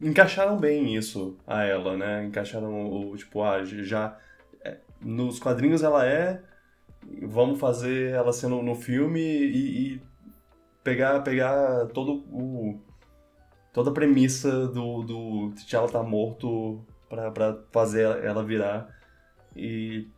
encaixaram 0.00 0.56
bem 0.56 0.94
isso 0.94 1.36
a 1.46 1.62
ela, 1.64 1.96
né? 1.96 2.24
Encaixaram 2.24 2.86
o, 2.90 3.16
tipo, 3.16 3.42
ah, 3.42 3.64
já. 3.64 4.16
é, 4.62 4.78
nos 5.00 5.38
quadrinhos 5.38 5.82
ela 5.82 6.06
é. 6.06 6.42
Vamos 7.22 7.60
fazer 7.60 8.12
ela 8.12 8.32
sendo 8.32 8.62
no 8.62 8.74
filme 8.74 9.20
e, 9.20 9.94
e 9.94 10.02
pegar, 10.82 11.20
pegar 11.20 11.86
todo 11.86 12.24
o. 12.30 12.78
toda 13.72 13.90
a 13.90 13.94
premissa 13.94 14.68
do, 14.68 15.02
do 15.02 15.52
T'Challa 15.54 15.90
tá 15.90 16.02
morto 16.02 16.84
pra, 17.08 17.58
fazer 17.72 18.24
ela 18.24 18.42
virar. 18.42 18.88
E. 19.56 20.08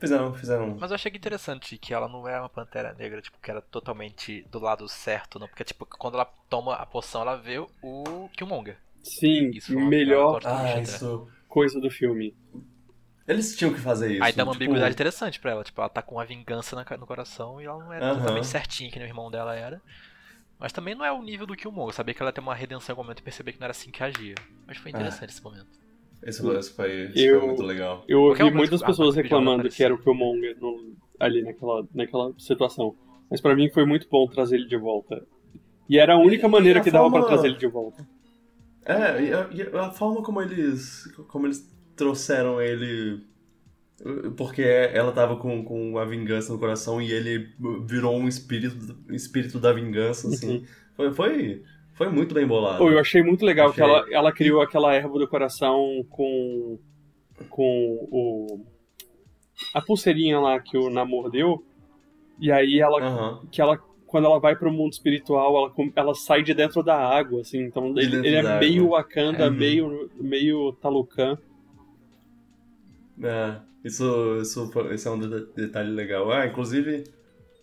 Fizeram, 0.00 0.32
fizeram. 0.34 0.76
Mas 0.78 0.90
eu 0.90 0.94
achei 0.94 1.10
que 1.10 1.18
interessante 1.18 1.76
que 1.76 1.92
ela 1.92 2.08
não 2.08 2.26
é 2.28 2.38
uma 2.38 2.48
pantera 2.48 2.94
negra, 2.94 3.20
tipo, 3.20 3.38
que 3.42 3.50
era 3.50 3.60
totalmente 3.60 4.42
do 4.50 4.58
lado 4.58 4.88
certo, 4.88 5.38
não. 5.38 5.48
Porque, 5.48 5.64
tipo, 5.64 5.84
quando 5.86 6.14
ela 6.14 6.24
toma 6.48 6.74
a 6.74 6.86
poção, 6.86 7.22
ela 7.22 7.36
vê 7.36 7.58
o 7.82 8.28
Killmonger. 8.36 8.78
Sim, 9.02 9.50
Isso 9.50 9.78
melhor 9.78 10.40
Ah, 10.44 10.78
isso. 10.80 11.28
coisa 11.48 11.80
do 11.80 11.90
filme. 11.90 12.34
Eles 13.26 13.56
tinham 13.56 13.72
que 13.72 13.80
fazer 13.80 14.12
isso. 14.12 14.24
Aí 14.24 14.32
dá 14.32 14.44
uma 14.44 14.52
tipo, 14.52 14.64
ambiguidade 14.64 14.94
interessante 14.94 15.38
pra 15.38 15.50
ela, 15.50 15.64
tipo, 15.64 15.80
ela 15.80 15.90
tá 15.90 16.00
com 16.00 16.14
uma 16.16 16.24
vingança 16.24 16.74
na 16.74 16.96
no 16.96 17.06
coração 17.06 17.60
e 17.60 17.66
ela 17.66 17.78
não 17.78 17.92
é 17.92 18.00
Aham. 18.00 18.14
totalmente 18.14 18.46
certinha 18.46 18.90
que 18.90 18.98
nem 18.98 19.06
o 19.06 19.10
irmão 19.10 19.30
dela 19.30 19.54
era. 19.54 19.80
Mas 20.58 20.72
também 20.72 20.94
não 20.94 21.04
é 21.04 21.12
o 21.12 21.22
nível 21.22 21.46
do 21.46 21.54
Killmonger, 21.54 21.90
eu 21.90 21.92
sabia 21.92 22.14
que 22.14 22.22
ela 22.22 22.30
ia 22.30 22.32
ter 22.32 22.40
uma 22.40 22.54
redenção 22.54 22.92
em 22.92 22.94
algum 22.94 23.02
momento 23.02 23.20
e 23.20 23.22
perceber 23.22 23.52
que 23.52 23.60
não 23.60 23.66
era 23.66 23.72
assim 23.72 23.90
que 23.90 24.02
agia. 24.02 24.34
Mas 24.66 24.78
foi 24.78 24.90
interessante 24.90 25.30
esse 25.30 25.44
momento. 25.44 25.68
Esse, 26.22 26.46
esse 26.50 26.72
foi, 26.74 27.10
Eu- 27.14 27.38
foi 27.40 27.48
muito 27.48 27.62
legal. 27.62 28.04
Eu 28.08 28.22
ouvi 28.22 28.50
muitas 28.50 28.82
ah, 28.82 28.86
pessoas. 28.86 29.14
Jordan 29.14 29.22
reclamando 29.22 29.68
que 29.68 29.82
era 29.84 29.94
o 29.94 29.98
Killmonger 29.98 30.56
no, 30.60 30.94
ali 31.18 31.42
naquela, 31.42 31.86
naquela 31.94 32.32
situação. 32.38 32.94
Mas 33.30 33.40
pra 33.40 33.54
mim 33.54 33.70
foi 33.70 33.84
muito 33.86 34.08
bom 34.10 34.26
trazer 34.26 34.56
ele 34.56 34.66
de 34.66 34.76
volta. 34.76 35.24
E 35.88 35.98
era 35.98 36.14
a 36.14 36.18
única 36.18 36.46
E- 36.46 36.50
maneira 36.50 36.78
e 36.78 36.80
a 36.80 36.84
que 36.84 36.90
dava 36.90 37.04
forma- 37.08 37.20
pra 37.26 37.28
trazer 37.34 37.48
ele 37.48 37.56
de 37.58 37.66
volta. 37.66 38.06
É, 38.84 39.22
e 39.22 39.32
a, 39.32 39.48
e 39.52 39.62
a 39.76 39.90
forma 39.90 40.22
como 40.22 40.40
eles. 40.42 41.04
como 41.28 41.46
eles 41.46 41.70
trouxeram 41.94 42.60
ele. 42.60 43.20
Porque 44.36 44.62
ela 44.62 45.10
tava 45.12 45.36
com, 45.36 45.64
com 45.64 45.98
a 45.98 46.04
vingança 46.04 46.52
no 46.52 46.58
coração 46.58 47.02
e 47.02 47.10
ele 47.12 47.48
virou 47.84 48.16
um 48.16 48.28
espírito, 48.28 48.96
espírito 49.10 49.58
da 49.58 49.72
vingança, 49.72 50.28
assim. 50.28 50.64
Foi, 50.94 51.12
foi, 51.12 51.62
foi 51.98 52.08
muito 52.08 52.34
bem 52.34 52.46
bolado. 52.46 52.78
Pô, 52.78 52.90
eu 52.90 52.98
achei 52.98 53.22
muito 53.22 53.44
legal 53.44 53.72
que 53.72 53.82
Achei. 53.82 53.92
ela, 53.94 54.06
ela 54.10 54.32
criou 54.32 54.62
aquela 54.62 54.94
erva 54.94 55.18
do 55.18 55.28
coração 55.28 56.02
com, 56.08 56.78
com 57.50 58.08
o, 58.10 58.64
a 59.74 59.82
pulseirinha 59.82 60.40
lá 60.40 60.58
que 60.60 60.78
o 60.78 60.88
Namor 60.88 61.30
deu. 61.30 61.62
E 62.40 62.50
aí 62.50 62.78
ela, 62.80 63.02
Aham. 63.02 63.40
que 63.50 63.60
ela 63.60 63.76
quando 64.06 64.24
ela 64.24 64.40
vai 64.40 64.56
pro 64.56 64.72
mundo 64.72 64.92
espiritual, 64.94 65.54
ela, 65.76 65.90
ela 65.94 66.14
sai 66.14 66.42
de 66.42 66.54
dentro 66.54 66.82
da 66.82 66.96
água, 66.96 67.42
assim. 67.42 67.58
Então 67.64 67.92
De 67.92 68.00
ele, 68.00 68.16
ele 68.26 68.36
é 68.36 68.42
da 68.42 68.58
meio 68.58 68.84
água. 68.86 68.98
Wakanda, 69.00 69.48
Uhum. 69.50 69.54
meio, 69.54 70.10
meio 70.18 70.72
Talucan. 70.80 71.36
É, 73.22 73.56
isso, 73.84 74.38
isso, 74.40 74.70
esse 74.92 75.06
é 75.06 75.10
um 75.10 75.18
de- 75.18 75.46
detalhe 75.54 75.90
legal. 75.90 76.30
Ah, 76.30 76.46
inclusive, 76.46 77.04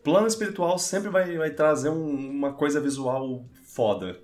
plano 0.03 0.27
espiritual 0.27 0.77
sempre 0.77 1.09
vai, 1.09 1.35
vai 1.37 1.49
trazer 1.49 1.89
um- 1.89 2.29
uma 2.29 2.53
coisa 2.53 2.79
visual 2.79 3.43
foda. 3.75 4.19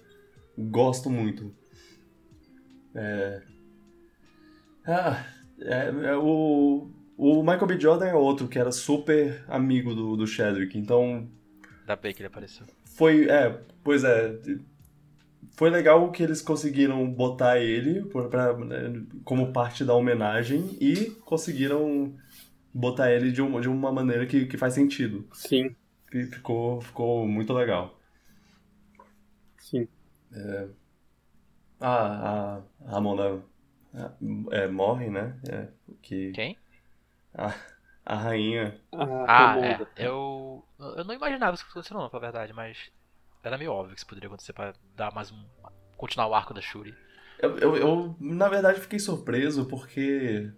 Gosto 0.57 1.09
muito. 1.09 1.53
É... 2.95 3.41
Ah, 4.85 5.25
é, 5.59 5.87
é 6.11 6.17
o, 6.17 6.89
o 7.17 7.41
Michael 7.43 7.67
B. 7.67 7.79
Jordan 7.79 8.07
é 8.07 8.15
outro 8.15 8.47
que 8.47 8.57
era 8.57 8.71
super 8.71 9.43
amigo 9.47 9.93
do, 9.93 10.15
do 10.17 10.25
Chadwick, 10.27 10.77
então 10.77 11.29
Ainda 11.81 11.95
bem 11.95 12.13
que 12.13 12.21
ele 12.21 12.27
apareceu. 12.27 12.65
foi, 12.85 13.29
é, 13.29 13.59
pois 13.83 14.03
é, 14.03 14.39
foi 15.55 15.69
legal 15.69 16.11
que 16.11 16.23
eles 16.23 16.41
conseguiram 16.41 17.09
botar 17.11 17.59
ele 17.59 18.03
pra, 18.29 18.57
né, 18.57 19.03
como 19.23 19.53
parte 19.53 19.83
da 19.85 19.93
homenagem 19.93 20.77
e 20.81 21.11
conseguiram 21.25 22.15
botar 22.73 23.11
ele 23.11 23.31
de, 23.31 23.41
uma 23.41 23.61
de 23.61 23.69
uma 23.69 23.91
maneira 23.91 24.25
que, 24.25 24.45
que 24.45 24.57
faz 24.57 24.73
sentido. 24.73 25.27
Sim, 25.33 25.75
Que 26.09 26.23
ficou, 26.25 26.81
ficou 26.81 27.27
muito 27.27 27.53
legal. 27.53 28.00
Sim. 29.71 29.87
Ah, 31.79 32.61
a, 32.83 32.87
a 32.87 32.91
Ramona 32.91 33.41
é, 34.51 34.67
morre, 34.67 35.09
né? 35.09 35.39
É, 35.49 35.67
que 36.01 36.31
Quem? 36.31 36.57
a, 37.33 37.53
a 38.05 38.15
rainha. 38.15 38.79
Ah, 38.93 39.25
Ah, 39.27 39.57
é. 39.59 40.05
Eu. 40.05 40.63
Eu 40.79 41.03
não 41.03 41.13
imaginava 41.15 41.55
isso 41.55 41.65
acontecendo, 41.69 41.99
não, 41.99 42.09
pra 42.09 42.19
verdade, 42.19 42.53
mas. 42.53 42.91
Era 43.43 43.57
meio 43.57 43.71
óbvio 43.71 43.95
que 43.95 43.99
isso 43.99 44.07
poderia 44.07 44.27
acontecer 44.27 44.53
pra 44.53 44.73
dar 44.95 45.13
mais 45.13 45.31
um. 45.31 45.43
continuar 45.97 46.27
o 46.27 46.35
arco 46.35 46.53
da 46.53 46.61
Shuri. 46.61 46.93
Eu, 47.39 47.57
eu, 47.57 47.75
eu, 47.75 48.15
na 48.19 48.47
verdade, 48.47 48.79
fiquei 48.79 48.99
surpreso 48.99 49.65
porque. 49.65 50.51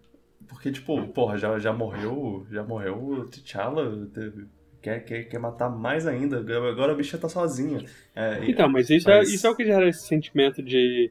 Porque, 0.50 0.72
tipo, 0.72 1.08
porra, 1.14 1.38
já, 1.38 1.58
já 1.60 1.72
morreu. 1.72 2.46
Já 2.52 2.64
morreu 2.64 3.02
o 3.02 3.26
T'Challa. 3.30 4.06
teve- 4.08 4.48
Quer, 4.84 5.00
quer, 5.06 5.24
quer 5.24 5.40
matar 5.40 5.70
mais 5.70 6.06
ainda. 6.06 6.40
Agora 6.70 6.92
a 6.92 6.96
bicha 6.96 7.18
tá 7.18 7.30
sozinha. 7.30 7.86
É, 8.14 8.44
e- 8.44 8.52
Então, 8.52 8.68
mas 8.70 8.90
isso, 8.90 9.08
Mas- 9.10 9.32
É, 9.32 9.34
isso 9.34 9.48
é 9.48 9.50
o 9.50 9.56
que 9.56 9.64
gera 9.66 9.88
esse 9.88 10.06
sentimento 10.06 10.62
de, 10.62 11.10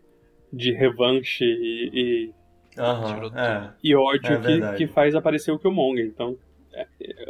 de 0.52 0.72
revanche 0.72 1.42
e, 1.44 2.32
Aham, 2.78 3.14
Tirou 3.14 3.30
é. 3.38 3.74
e, 3.82 3.90
e 3.90 3.94
ódio 3.96 4.32
É 4.34 4.72
que, 4.76 4.76
que 4.86 4.92
faz 4.92 5.14
aparecer 5.14 5.50
o 5.52 5.58
Killmonger. 5.58 6.04
Então, 6.06 6.36
é, 6.72 6.86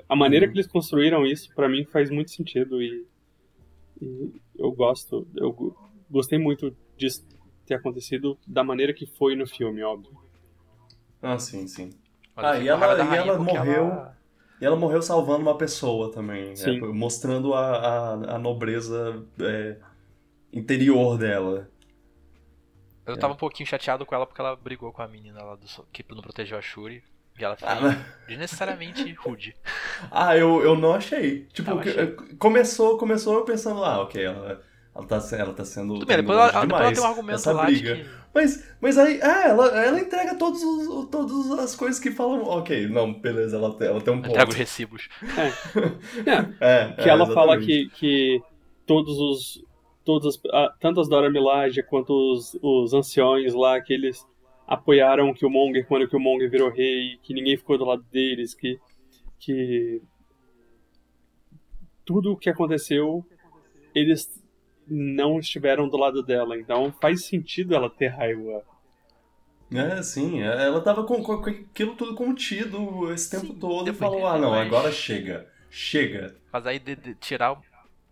a 0.08 0.16
maneira 0.16 0.46
Uhum. 0.46 0.52
que 0.52 0.58
eles 0.58 0.66
construíram 0.66 1.24
isso, 1.24 1.52
pra 1.54 1.68
mim, 1.68 1.84
faz 1.84 2.10
muito 2.10 2.30
sentido 2.32 2.82
e, 2.82 3.06
e 4.00 4.32
eu 4.58 4.70
gosto. 4.72 5.26
Eu 5.36 5.52
go- 5.52 5.76
gostei 6.10 6.38
muito 6.40 6.76
disso 6.96 7.24
ter 7.66 7.74
acontecido 7.74 8.36
da 8.46 8.64
maneira 8.64 8.92
que 8.92 9.06
foi 9.06 9.36
no 9.36 9.46
filme, 9.46 9.80
óbvio. 9.82 10.12
Ah, 11.22 11.38
sim, 11.38 11.66
sim. 11.68 11.90
Mas 12.34 12.44
Ah, 12.44 12.58
e 12.58 12.66
ela- 12.68 12.86
e 13.14 13.16
ela 13.16 13.38
morreu- 13.38 13.72
ela- 13.72 14.18
E 14.62 14.64
ela 14.64 14.76
morreu 14.76 15.02
salvando 15.02 15.42
uma 15.42 15.58
pessoa 15.58 16.12
também. 16.12 16.54
Sim. 16.54 16.76
é, 16.76 16.80
mostrando 16.92 17.52
a, 17.52 17.78
a, 17.78 18.12
a 18.36 18.38
nobreza 18.38 19.26
é, 19.40 19.76
interior 20.52 21.18
dela. 21.18 21.68
Eu 23.04 23.18
tava 23.18 23.34
um 23.34 23.36
pouquinho 23.36 23.68
chateado 23.68 24.06
com 24.06 24.14
ela 24.14 24.24
porque 24.24 24.40
ela 24.40 24.54
brigou 24.54 24.92
com 24.92 25.02
a 25.02 25.08
menina 25.08 25.42
lá 25.42 25.56
do 25.56 25.66
que 25.92 26.04
não 26.14 26.22
protegeu 26.22 26.56
a 26.56 26.62
Shuri. 26.62 27.02
E 27.36 27.44
ela 27.44 27.56
foi 27.56 27.68
Ah, 27.68 27.80
mas- 27.80 27.98
desnecessariamente 28.28 29.10
rude. 29.18 29.56
Ah, 30.08 30.36
eu, 30.36 30.62
eu 30.62 30.76
não 30.76 30.94
achei. 30.94 31.46
Tipo, 31.46 31.80
achei. 31.80 32.12
começou, 32.38 32.96
começou 32.96 33.34
eu 33.34 33.44
pensando, 33.44 33.82
ah, 33.82 34.00
ok, 34.02 34.24
ela, 34.24 34.62
ela, 34.94 35.06
tá, 35.06 35.20
ela 35.36 35.52
tá 35.54 35.64
sendo. 35.64 35.94
Tudo 35.94 36.06
bem, 36.06 36.16
depois 36.18 36.36
ela, 36.38 36.46
longe 36.52 36.60
depois 36.66 36.70
ela 36.70 36.78
demais 36.80 36.98
tem 36.98 37.06
um 37.06 37.10
argumento 37.10 37.34
essa 37.36 37.52
lá 37.52 37.64
briga. 37.64 37.96
de 37.96 38.02
que. 38.04 38.10
Mas, 38.34 38.74
mas 38.80 38.98
aí, 38.98 39.20
é, 39.20 39.48
ela, 39.48 39.66
ela 39.84 40.00
entrega 40.00 40.34
todos 40.36 40.62
os, 40.62 41.08
todas 41.10 41.50
as 41.58 41.74
coisas 41.76 41.98
que 42.00 42.10
falam. 42.10 42.42
Ok, 42.44 42.86
não, 42.88 43.12
beleza, 43.12 43.56
ela, 43.56 43.72
tem- 43.74 43.88
ela 43.88 44.00
tem 44.00 44.12
um 44.14 44.18
ponto. 44.22 44.30
Entrega 44.30 44.50
os 44.50 44.56
recibos. 44.56 45.08
É, 46.60 46.84
É, 46.84 46.92
que 46.92 47.08
é, 47.08 47.08
ela 47.08 47.26
fala 47.32 47.58
que, 47.58 47.88
que 47.90 48.42
todos 48.86 49.18
os. 49.18 49.64
Todos, 50.04 50.26
as- 50.36 50.42
ah, 50.52 50.74
tanto 50.80 51.00
as 51.00 51.08
Dora 51.08 51.30
Milaje 51.30 51.82
quanto 51.82 52.12
os, 52.32 52.58
os 52.60 52.92
anciões 52.92 53.54
lá, 53.54 53.80
que 53.80 53.92
eles 53.92 54.26
apoiaram 54.66 55.30
o 55.30 55.34
Killmonger 55.34 55.86
quando 55.86 56.02
o 56.02 56.08
Killmonger 56.08 56.50
virou 56.50 56.70
rei, 56.70 57.18
que 57.22 57.32
ninguém 57.32 57.56
ficou 57.56 57.78
do 57.78 57.84
lado 57.84 58.04
deles, 58.10 58.52
que. 58.54 58.78
que 59.38 60.02
tudo 62.04 62.32
o 62.32 62.36
que 62.36 62.50
aconteceu, 62.50 63.24
eles 63.94 64.41
não 64.88 65.38
estiveram 65.38 65.88
do 65.88 65.96
lado 65.96 66.22
dela. 66.22 66.56
Então 66.58 66.92
faz 67.00 67.24
sentido 67.26 67.74
ela 67.74 67.88
ter 67.90 68.08
raiva. 68.08 68.62
É, 69.74 70.02
sim, 70.02 70.42
é, 70.42 70.64
ela 70.66 70.82
tava 70.82 71.04
com, 71.04 71.22
com- 71.22 71.32
aquilo 71.48 71.94
tudo 71.94 72.14
contido 72.14 73.10
esse 73.12 73.30
tempo 73.30 73.46
Sim, 73.54 73.58
todo 73.58 73.88
e 73.88 73.94
falou, 73.94 74.26
ah, 74.26 74.36
não, 74.38 74.50
mas- 74.50 74.66
agora 74.66 74.92
chega, 74.92 75.46
chega. 75.70 76.36
Mas 76.52 76.66
aí 76.66 76.78
de, 76.78 76.94
de 76.94 77.14
tirar 77.14 77.52
o 77.52 77.62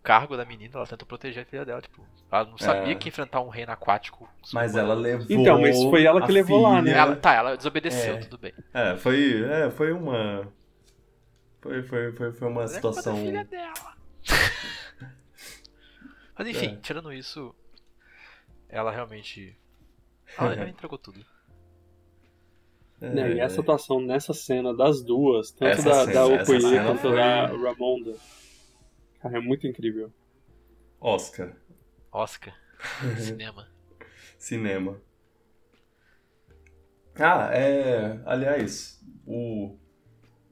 cargo 0.01 0.35
da 0.35 0.43
menina, 0.43 0.71
ela 0.73 0.87
tentou 0.87 1.07
proteger 1.07 1.43
a 1.43 1.45
filha 1.45 1.63
dela, 1.63 1.79
tipo, 1.79 2.03
Ela 2.31 2.45
não 2.45 2.57
sabia 2.57 2.93
É. 2.93 2.95
que 2.95 3.09
enfrentar 3.09 3.41
um 3.41 3.49
reino 3.49 3.71
aquático. 3.73 4.27
Mas 4.51 4.75
ela 4.75 4.95
levou. 4.95 5.27
Então, 5.29 5.61
mas 5.61 5.77
foi 5.83 6.03
ela 6.03 6.25
que 6.25 6.31
levou 6.31 6.61
lá, 6.63 6.81
né? 6.81 6.89
filha. 6.91 7.01
Ela, 7.01 7.15
tá, 7.17 7.33
ela 7.35 7.55
desobedeceu, 7.57 8.15
É. 8.15 8.17
tudo 8.19 8.37
bem. 8.39 8.53
É, 8.73 8.95
foi, 8.97 9.43
é, 9.43 9.69
foi 9.69 9.91
uma. 9.91 10.47
Foi, 11.61 11.83
foi, 11.83 12.11
foi, 12.13 12.31
foi 12.31 12.47
uma 12.47 12.61
Mas 12.61 12.71
é 12.71 12.75
situação. 12.75 13.17
filha 13.17 13.43
dela. 13.43 13.93
Mas 16.37 16.47
enfim, 16.47 16.73
É. 16.73 16.75
tirando 16.77 17.11
isso, 17.13 17.53
ela 18.69 18.91
realmente. 18.91 19.57
Ela, 20.37 20.53
ela 20.55 20.69
entregou 20.69 20.97
tudo. 20.97 21.23
Né, 22.99 23.33
e 23.33 23.39
É, 23.39 23.43
essa 23.43 23.61
atuação 23.61 23.99
nessa 23.99 24.31
cena 24.33 24.73
das 24.75 25.01
duas, 25.01 25.51
tanto 25.51 25.71
Essa 25.71 25.89
da, 25.89 25.99
cena- 26.05 26.13
da 26.13 26.25
Okoye 26.27 26.61
quanto 26.85 26.99
foi- 27.01 27.15
da 27.15 27.47
Ramonda. 27.47 28.15
Cara, 29.19 29.37
é 29.37 29.41
muito 29.41 29.65
incrível. 29.67 30.11
Oscar. 30.99 31.55
Oscar, 32.11 32.55
cinema. 33.17 33.67
Cinema. 34.37 35.01
Ah, 37.15 37.49
é. 37.53 38.21
Aliás, 38.25 39.03
o. 39.25 39.77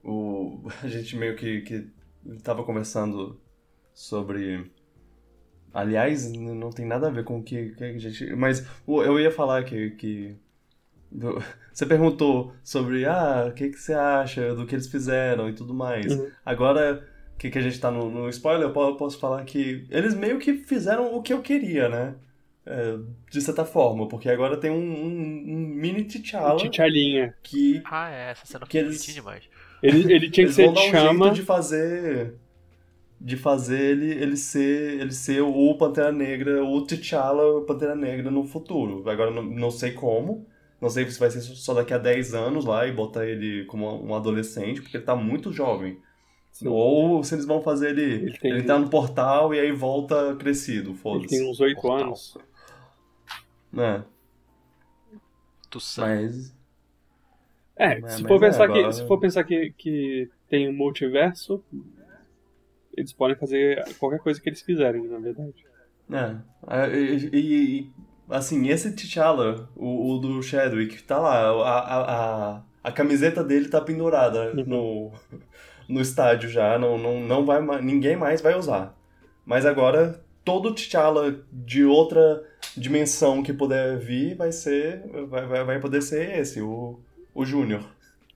O. 0.03 0.67
A 0.83 0.87
gente 0.87 1.15
meio 1.15 1.35
que, 1.35 1.61
que 1.61 1.91
tava 2.43 2.63
conversando 2.63 3.39
sobre. 3.93 4.71
Aliás, 5.73 6.31
não 6.31 6.69
tem 6.71 6.85
nada 6.85 7.07
a 7.07 7.11
ver 7.11 7.23
com 7.23 7.39
o 7.39 7.43
que, 7.43 7.69
que 7.71 7.83
a 7.83 7.97
gente. 7.97 8.33
Mas 8.35 8.65
eu 8.87 9.19
ia 9.19 9.31
falar 9.31 9.63
que. 9.63 9.91
que 9.91 10.35
do- 11.11 11.41
você 11.73 11.85
perguntou 11.85 12.53
sobre. 12.63 13.05
Ah, 13.05 13.47
o 13.49 13.53
que, 13.53 13.69
que 13.69 13.77
você 13.79 13.93
acha 13.93 14.53
do 14.55 14.65
que 14.65 14.75
eles 14.75 14.87
fizeram 14.87 15.47
e 15.49 15.53
tudo 15.53 15.73
mais. 15.73 16.05
Uhum. 16.11 16.29
Agora 16.45 17.07
que, 17.37 17.49
que 17.49 17.57
a 17.57 17.61
gente 17.61 17.79
tá 17.79 17.89
no, 17.91 18.09
no 18.09 18.29
spoiler, 18.29 18.63
eu 18.67 18.73
po- 18.73 18.83
eu 18.89 18.95
posso 18.95 19.19
falar 19.19 19.43
que 19.45 19.85
eles 19.89 20.13
meio 20.15 20.39
que 20.39 20.55
fizeram 20.55 21.15
o 21.15 21.21
que 21.21 21.31
eu 21.33 21.41
queria, 21.41 21.87
né? 21.87 22.15
É, 22.65 22.97
de 23.31 23.41
certa 23.41 23.65
forma, 23.65 24.07
porque 24.07 24.29
agora 24.29 24.55
tem 24.57 24.69
um, 24.69 24.75
um- 24.75 25.43
um 25.47 25.57
mini 25.75 26.03
T'Challa 26.03 26.69
Tchalhinha. 26.69 27.33
que 27.41 27.81
Ah, 27.85 28.11
é, 28.11 28.31
essa 28.31 28.45
cena 28.45 28.65
Que 28.65 28.71
foi 28.77 28.79
eles- 28.81 28.97
bonitinha 28.97 29.15
demais. 29.15 29.43
Ele, 29.81 29.99
ele 30.13 30.19
tinha 30.19 30.31
que 30.31 30.41
eles 30.41 30.55
ser 30.55 30.65
vão 30.65 30.73
dar 30.73 30.81
um 30.81 30.91
chama. 30.91 31.25
jeito 31.25 31.35
de 31.35 31.41
fazer 31.43 32.33
de 33.21 33.35
fazer 33.37 33.79
ele, 33.79 34.11
ele 34.11 34.37
ser 34.37 34.99
ele 34.99 35.11
ser 35.11 35.41
o 35.41 35.75
Pantera 35.77 36.11
Negra, 36.11 36.63
o 36.63 36.85
T'Challa 36.85 37.61
Pantera 37.65 37.95
Negra 37.95 38.31
no 38.31 38.45
futuro. 38.45 39.07
Agora 39.09 39.29
não, 39.31 39.43
não 39.43 39.69
sei 39.71 39.91
como, 39.91 40.45
não 40.81 40.89
sei 40.89 41.09
se 41.09 41.19
vai 41.19 41.29
ser 41.29 41.41
só 41.41 41.73
daqui 41.73 41.93
a 41.93 41.97
10 41.97 42.33
anos 42.33 42.63
lá 42.65 42.87
e 42.87 42.93
botar 42.93 43.25
ele 43.25 43.65
como 43.65 43.87
um 44.05 44.15
adolescente, 44.15 44.81
porque 44.81 44.97
ele 44.97 45.03
tá 45.05 45.15
muito 45.15 45.51
jovem. 45.51 45.99
Sim. 46.51 46.67
Ou 46.67 47.23
se 47.23 47.35
eles 47.35 47.45
vão 47.45 47.61
fazer 47.61 47.89
ele 47.91 48.03
Ele 48.25 48.37
ele 48.43 48.63
tá 48.63 48.79
no 48.79 48.89
portal 48.89 49.53
e 49.53 49.59
aí 49.59 49.71
volta 49.71 50.35
crescido, 50.35 50.89
Ele 50.91 50.97
foda-se. 50.97 51.27
tem 51.27 51.49
uns 51.49 51.59
oito 51.59 51.79
Portal. 51.81 52.07
anos. 52.07 52.37
É, 53.77 54.01
Tussan. 55.69 56.01
mas 56.05 56.55
É, 57.75 57.99
Mas- 57.99 58.13
se, 58.13 58.23
mas 58.23 58.27
for 58.31 58.35
é, 58.43 58.47
pensar 58.47 58.63
agora- 58.65 58.83
que, 58.87 58.93
se 58.93 59.07
for 59.07 59.19
pensar 59.19 59.43
que, 59.43 59.73
que 59.77 60.29
tem 60.49 60.67
um 60.67 60.73
multiverso, 60.73 61.63
eles 62.99 63.13
podem 63.13 63.35
fazer 63.37 63.83
qualquer 63.97 64.19
coisa 64.19 64.39
que 64.41 64.49
eles 64.49 64.61
quiserem, 64.61 65.07
na 65.07 65.19
verdade. 65.19 65.53
É, 66.11 66.35
é, 66.67 66.89
e, 66.97 67.29
e- 67.33 67.79
e, 67.79 67.91
assim, 68.29 68.67
esse 68.69 68.95
T'Challa, 68.95 69.69
o, 69.75 70.13
o 70.15 70.17
do 70.19 70.41
Chadwick, 70.41 71.03
tá 71.03 71.19
lá, 71.19 71.39
a, 71.49 71.79
a, 72.57 72.61
a, 72.83 72.91
camiseta 72.91 73.43
dele 73.43 73.69
tá 73.69 73.79
pendurada 73.81 74.51
Uhum. 74.55 74.65
no, 74.65 75.11
no 75.87 76.01
estádio 76.01 76.49
já, 76.49 76.77
não, 76.79 76.97
não, 76.97 77.19
não 77.21 77.45
vai, 77.45 77.61
ninguém 77.81 78.15
mais 78.15 78.41
vai 78.41 78.55
usar. 78.57 78.95
Mas 79.45 79.65
agora, 79.65 80.23
todo 80.43 80.73
T'Challa 80.73 81.39
de 81.51 81.83
outra 81.85 82.43
dimensão 82.75 83.41
que 83.43 83.53
puder 83.53 83.97
vir 83.99 84.35
vai 84.35 84.51
ser, 84.51 85.03
vai, 85.27 85.45
vai, 85.45 85.63
vai 85.63 85.79
poder 85.79 86.01
ser 86.01 86.39
esse, 86.39 86.61
o, 86.61 86.99
o 87.35 87.45
Júnior. 87.45 87.83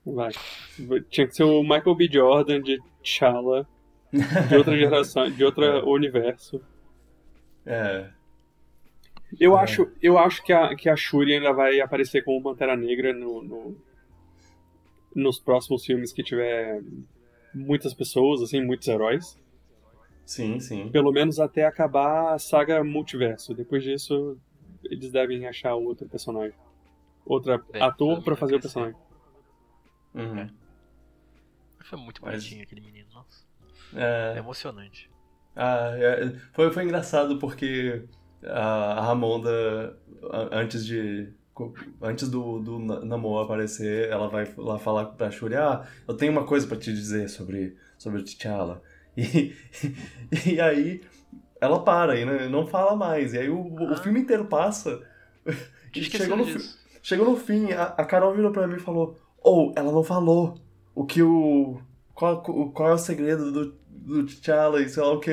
Vai. 0.05 0.31
Tinha 1.09 1.27
que 1.27 1.33
ser 1.35 1.43
o 1.43 1.61
Michael 1.63 1.95
B. 1.95 2.09
Jordan 2.11 2.61
de 2.61 2.77
T'Challa, 3.01 3.65
de 4.49 4.55
outra 4.55 4.77
geração, 4.77 5.29
de 5.31 5.43
outro 5.43 5.63
É. 5.63 5.83
universo. 5.83 6.61
É, 7.65 8.09
Eu 9.39 9.57
É. 9.57 9.61
acho, 9.63 9.91
eu 10.01 10.17
acho 10.19 10.43
que, 10.43 10.53
a, 10.53 10.75
que 10.75 10.87
a 10.87 10.95
Shuri 10.95 11.33
ainda 11.33 11.51
vai 11.51 11.79
aparecer 11.81 12.23
como 12.23 12.41
Pantera 12.43 12.75
Negra 12.77 13.11
no, 13.13 13.41
no- 13.41 13.77
nos 15.15 15.39
próximos 15.39 15.83
filmes 15.83 16.13
que 16.13 16.21
tiver 16.21 16.83
muitas 17.53 17.93
pessoas, 17.95 18.41
assim, 18.43 18.63
muitos 18.63 18.87
heróis. 18.87 19.39
sim, 20.25 20.59
sim. 20.59 20.89
Pelo 20.91 21.11
menos 21.11 21.39
até 21.39 21.65
acabar 21.65 22.33
a 22.35 22.39
saga 22.39 22.83
multiverso. 22.83 23.53
Depois 23.55 23.83
disso, 23.83 24.37
eles 24.85 25.11
devem 25.11 25.47
achar 25.47 25.73
outro 25.75 26.07
personagem. 26.07 26.55
Outra 27.25 27.59
É, 27.73 27.81
ator 27.81 28.15
vai 28.15 28.23
pra 28.23 28.35
fazer 28.35 28.55
o 28.55 28.61
personagem. 28.61 28.95
Uhum. 30.13 30.47
Foi 31.83 31.97
muito 31.99 32.21
Mas- 32.21 32.35
bonitinho 32.43 32.63
aquele 32.63 32.81
menino, 32.81 33.07
nossa. 33.13 33.43
É, 33.95 34.33
É 34.35 34.39
emocionante. 34.39 35.09
Ah, 35.55 35.91
é, 35.95 36.33
foi, 36.53 36.71
foi 36.71 36.83
engraçado 36.83 37.37
porque 37.37 38.03
a, 38.43 38.93
a 38.99 39.01
Ramonda, 39.05 39.97
a- 40.31 40.49
antes 40.59 40.85
de. 40.85 41.29
Antes 42.01 42.29
do, 42.29 42.59
do 42.59 42.79
na- 42.79 43.05
namoro 43.05 43.43
aparecer, 43.45 44.09
ela 44.09 44.27
vai 44.27 44.51
lá 44.57 44.79
falar 44.79 45.05
pra 45.05 45.29
Shuri, 45.29 45.55
ah, 45.55 45.83
eu 46.07 46.15
tenho 46.17 46.31
uma 46.31 46.45
coisa 46.45 46.65
pra 46.65 46.75
te 46.75 46.91
dizer 46.91 47.29
sobre, 47.29 47.77
sobre 47.97 48.19
o 48.19 48.23
T'Challa. 48.23 48.81
E, 49.15 49.53
e 50.47 50.59
aí 50.59 51.01
ela 51.61 51.83
para 51.83 52.15
e 52.19 52.25
né, 52.25 52.49
não 52.49 52.65
fala 52.65 52.95
mais. 52.95 53.33
E 53.35 53.37
aí 53.37 53.47
o, 53.49 53.59
o 53.61 53.93
Ah. 53.93 53.97
filme 53.97 54.19
inteiro 54.21 54.45
passa. 54.45 54.99
Chegou 55.93 56.35
no, 56.37 56.45
disso. 56.45 56.79
chegou 57.03 57.29
no 57.29 57.37
fim, 57.37 57.71
a, 57.73 57.83
a 57.83 58.03
Carol 58.05 58.33
virou 58.33 58.51
pra 58.51 58.67
mim 58.67 58.77
e 58.77 58.79
falou, 58.79 59.15
ou 59.39 59.71
ela 59.75 59.91
não 59.91 60.03
falou 60.03 60.55
o 60.95 61.05
que 61.05 61.21
o. 61.21 61.79
Qual, 62.15 62.41
qual 62.41 62.89
é 62.89 62.93
o 62.93 62.97
segredo 62.97 63.51
do, 63.51 63.75
do 64.03 64.25
T'Challa 64.25 64.81
e 64.81 64.89
sei 64.89 65.01
lá 65.01 65.13
o 65.13 65.19
que. 65.19 65.31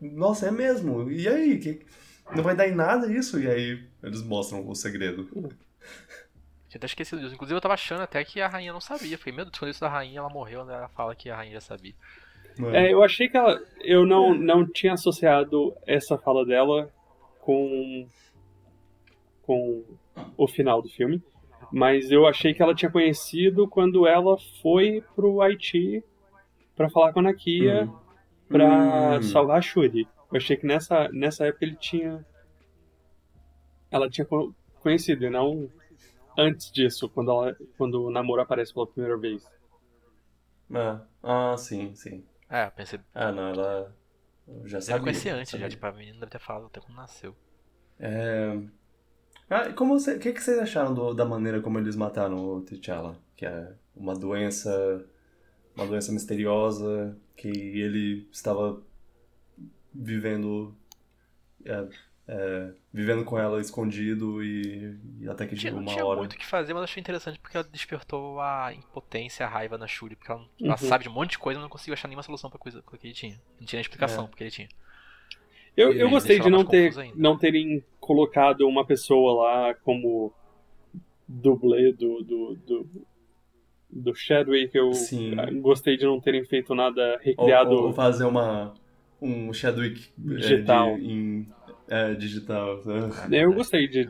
Nossa, 0.00 0.48
é 0.48 0.50
mesmo. 0.50 1.10
E 1.10 1.28
aí? 1.28 1.58
Que, 1.58 1.80
não 2.34 2.42
vai 2.42 2.54
dar 2.54 2.68
em 2.68 2.74
nada 2.74 3.10
isso? 3.12 3.40
E 3.40 3.48
aí 3.48 3.82
eles 4.02 4.22
mostram 4.22 4.68
o 4.68 4.74
segredo. 4.74 5.24
Tinha 6.68 6.76
até 6.76 6.86
esquecido 6.86 7.20
disso. 7.20 7.34
Inclusive 7.34 7.56
eu 7.56 7.60
tava 7.60 7.74
achando 7.74 8.02
até 8.02 8.22
que 8.24 8.40
a 8.40 8.48
rainha 8.48 8.72
não 8.72 8.80
sabia. 8.80 9.16
Fiquei, 9.16 9.32
meu 9.32 9.44
Deus, 9.44 9.58
quando 9.58 9.70
isso 9.70 9.80
da 9.80 9.88
rainha, 9.88 10.18
ela 10.18 10.28
morreu, 10.28 10.64
né? 10.64 10.74
Ela 10.74 10.88
fala 10.88 11.14
que 11.14 11.30
a 11.30 11.36
rainha 11.36 11.54
já 11.54 11.60
sabia. 11.60 11.94
É, 12.72 12.92
eu 12.92 13.02
achei 13.02 13.28
que 13.28 13.36
ela. 13.36 13.60
Eu 13.80 14.04
não, 14.04 14.34
não 14.34 14.66
tinha 14.66 14.94
associado 14.94 15.74
essa 15.86 16.18
fala 16.18 16.44
dela 16.44 16.92
com. 17.40 18.06
com 19.42 19.84
o 20.36 20.48
final 20.48 20.82
do 20.82 20.88
filme. 20.88 21.22
Mas 21.70 22.10
eu 22.10 22.26
achei 22.26 22.54
que 22.54 22.62
ela 22.62 22.74
tinha 22.74 22.90
conhecido 22.90 23.68
quando 23.68 24.06
ela 24.06 24.36
foi 24.62 25.04
pro 25.14 25.42
Haiti 25.42 26.02
pra 26.78 26.88
falar 26.88 27.12
com 27.12 27.20
a 27.20 27.24
Nakia 27.24 27.84
Hum. 27.84 27.98
pra 28.48 29.18
Hum. 29.18 29.22
salvar 29.22 29.58
a 29.58 29.62
Shuri. 29.62 30.08
Eu 30.32 30.36
achei 30.38 30.56
que 30.56 30.66
nessa, 30.66 31.08
nessa 31.10 31.46
época 31.46 31.64
ele 31.66 31.76
tinha. 31.76 32.24
Ela 33.90 34.08
tinha 34.08 34.24
co- 34.26 34.54
conhecido, 34.80 35.24
e 35.24 35.30
não 35.30 35.70
antes 36.36 36.70
disso, 36.70 37.08
quando, 37.08 37.30
ela, 37.30 37.56
quando 37.76 38.02
o 38.04 38.10
namoro 38.10 38.40
aparece 38.42 38.72
pela 38.72 38.86
primeira 38.86 39.16
vez. 39.18 39.46
Ah, 40.72 41.00
ah, 41.22 41.56
sim, 41.56 41.94
sim. 41.94 42.24
É, 42.48 42.66
eu 42.66 42.70
pensei. 42.70 43.00
Ah, 43.14 43.32
não, 43.32 43.48
ela 43.48 43.94
já 44.64 44.78
Deve 44.78 44.82
sabia. 44.82 45.02
conhecer 45.02 45.30
antes 45.30 45.50
sabia. 45.50 45.66
já, 45.66 45.70
tipo, 45.70 45.86
a 45.86 45.92
menina 45.92 46.20
deve 46.20 46.30
ter 46.32 46.38
falado 46.38 46.66
até 46.66 46.80
quando 46.80 46.96
nasceu. 46.96 47.34
É... 47.98 48.58
Ah, 49.50 49.72
como 49.72 49.98
você, 49.98 50.14
o 50.16 50.18
que, 50.20 50.32
que 50.32 50.42
vocês 50.42 50.58
acharam 50.58 50.92
do- 50.94 51.14
da 51.14 51.24
maneira 51.24 51.60
como 51.62 51.78
eles 51.78 51.96
mataram 51.96 52.36
o 52.36 52.60
T'Challa? 52.62 53.16
Que 53.34 53.46
é 53.46 53.72
uma 53.96 54.14
doença, 54.14 55.04
uma 55.78 55.86
doença 55.86 56.10
misteriosa 56.12 57.16
que 57.36 57.48
ele 57.48 58.26
estava 58.32 58.82
vivendo, 59.94 60.74
é, 61.64 61.88
é, 62.26 62.70
vivendo 62.92 63.24
com 63.24 63.38
ela 63.38 63.60
escondido 63.60 64.42
e, 64.42 64.96
e 65.20 65.28
até 65.28 65.46
que 65.46 65.54
Tinha, 65.54 65.70
chegou 65.70 65.80
não 65.80 65.86
uma 65.86 65.92
tinha 65.92 66.04
hora. 66.04 66.18
muito 66.18 66.32
o 66.34 66.36
que 66.36 66.44
fazer, 66.44 66.74
mas 66.74 66.82
achei 66.82 67.00
interessante 67.00 67.38
porque 67.38 67.56
ela 67.56 67.66
despertou 67.70 68.40
a 68.40 68.72
impotência, 68.74 69.46
a 69.46 69.48
raiva 69.48 69.78
na 69.78 69.86
Shuri, 69.86 70.16
porque 70.16 70.32
ela, 70.32 70.44
ela 70.60 70.72
Uhum. 70.72 70.76
sabe 70.76 71.04
de 71.04 71.10
um 71.10 71.12
monte 71.12 71.30
de 71.32 71.38
coisa 71.38 71.58
e 71.58 71.62
não 71.62 71.68
conseguiu 71.68 71.94
achar 71.94 72.08
nenhuma 72.08 72.22
solução 72.22 72.50
pra 72.50 72.58
coisa 72.58 72.82
que 72.82 73.06
ele 73.06 73.14
tinha. 73.14 73.40
Não 73.60 73.66
tinha 73.66 73.78
nem 73.78 73.82
explicação 73.82 74.24
É. 74.24 74.26
porque 74.28 74.44
ele 74.44 74.50
tinha. 74.50 74.68
Eu, 75.76 75.92
eu 75.92 76.10
gostei 76.10 76.36
de 76.40 76.48
ela 76.48 76.50
não, 76.50 76.64
ter, 76.64 76.98
ainda. 76.98 77.14
não 77.16 77.38
terem 77.38 77.84
colocado 78.00 78.66
uma 78.66 78.84
pessoa 78.84 79.42
lá 79.44 79.74
como 79.76 80.32
dublê 81.28 81.92
do, 81.92 82.22
do, 82.24 82.54
do, 82.66 82.90
do 83.90 84.14
Chadwick. 84.14 84.76
Eu 84.76 84.92
Sim. 84.92 85.34
gostei 85.60 85.96
de 85.96 86.04
não 86.04 86.20
terem 86.20 86.44
feito 86.44 86.74
nada 86.74 87.00
Ou, 87.12 87.18
recriado. 87.24 87.70
ou 87.72 87.92
fazer 87.92 88.24
uma 88.24 88.74
um 89.20 89.52
Chadwick 89.52 90.08
é, 90.18 90.34
Digital. 90.36 90.96
de- 90.96 91.04
em, 91.12 91.48
é, 91.88 92.14
digital. 92.14 92.80
Eu 93.30 93.52
gostei 93.52 93.88
de. 93.88 94.08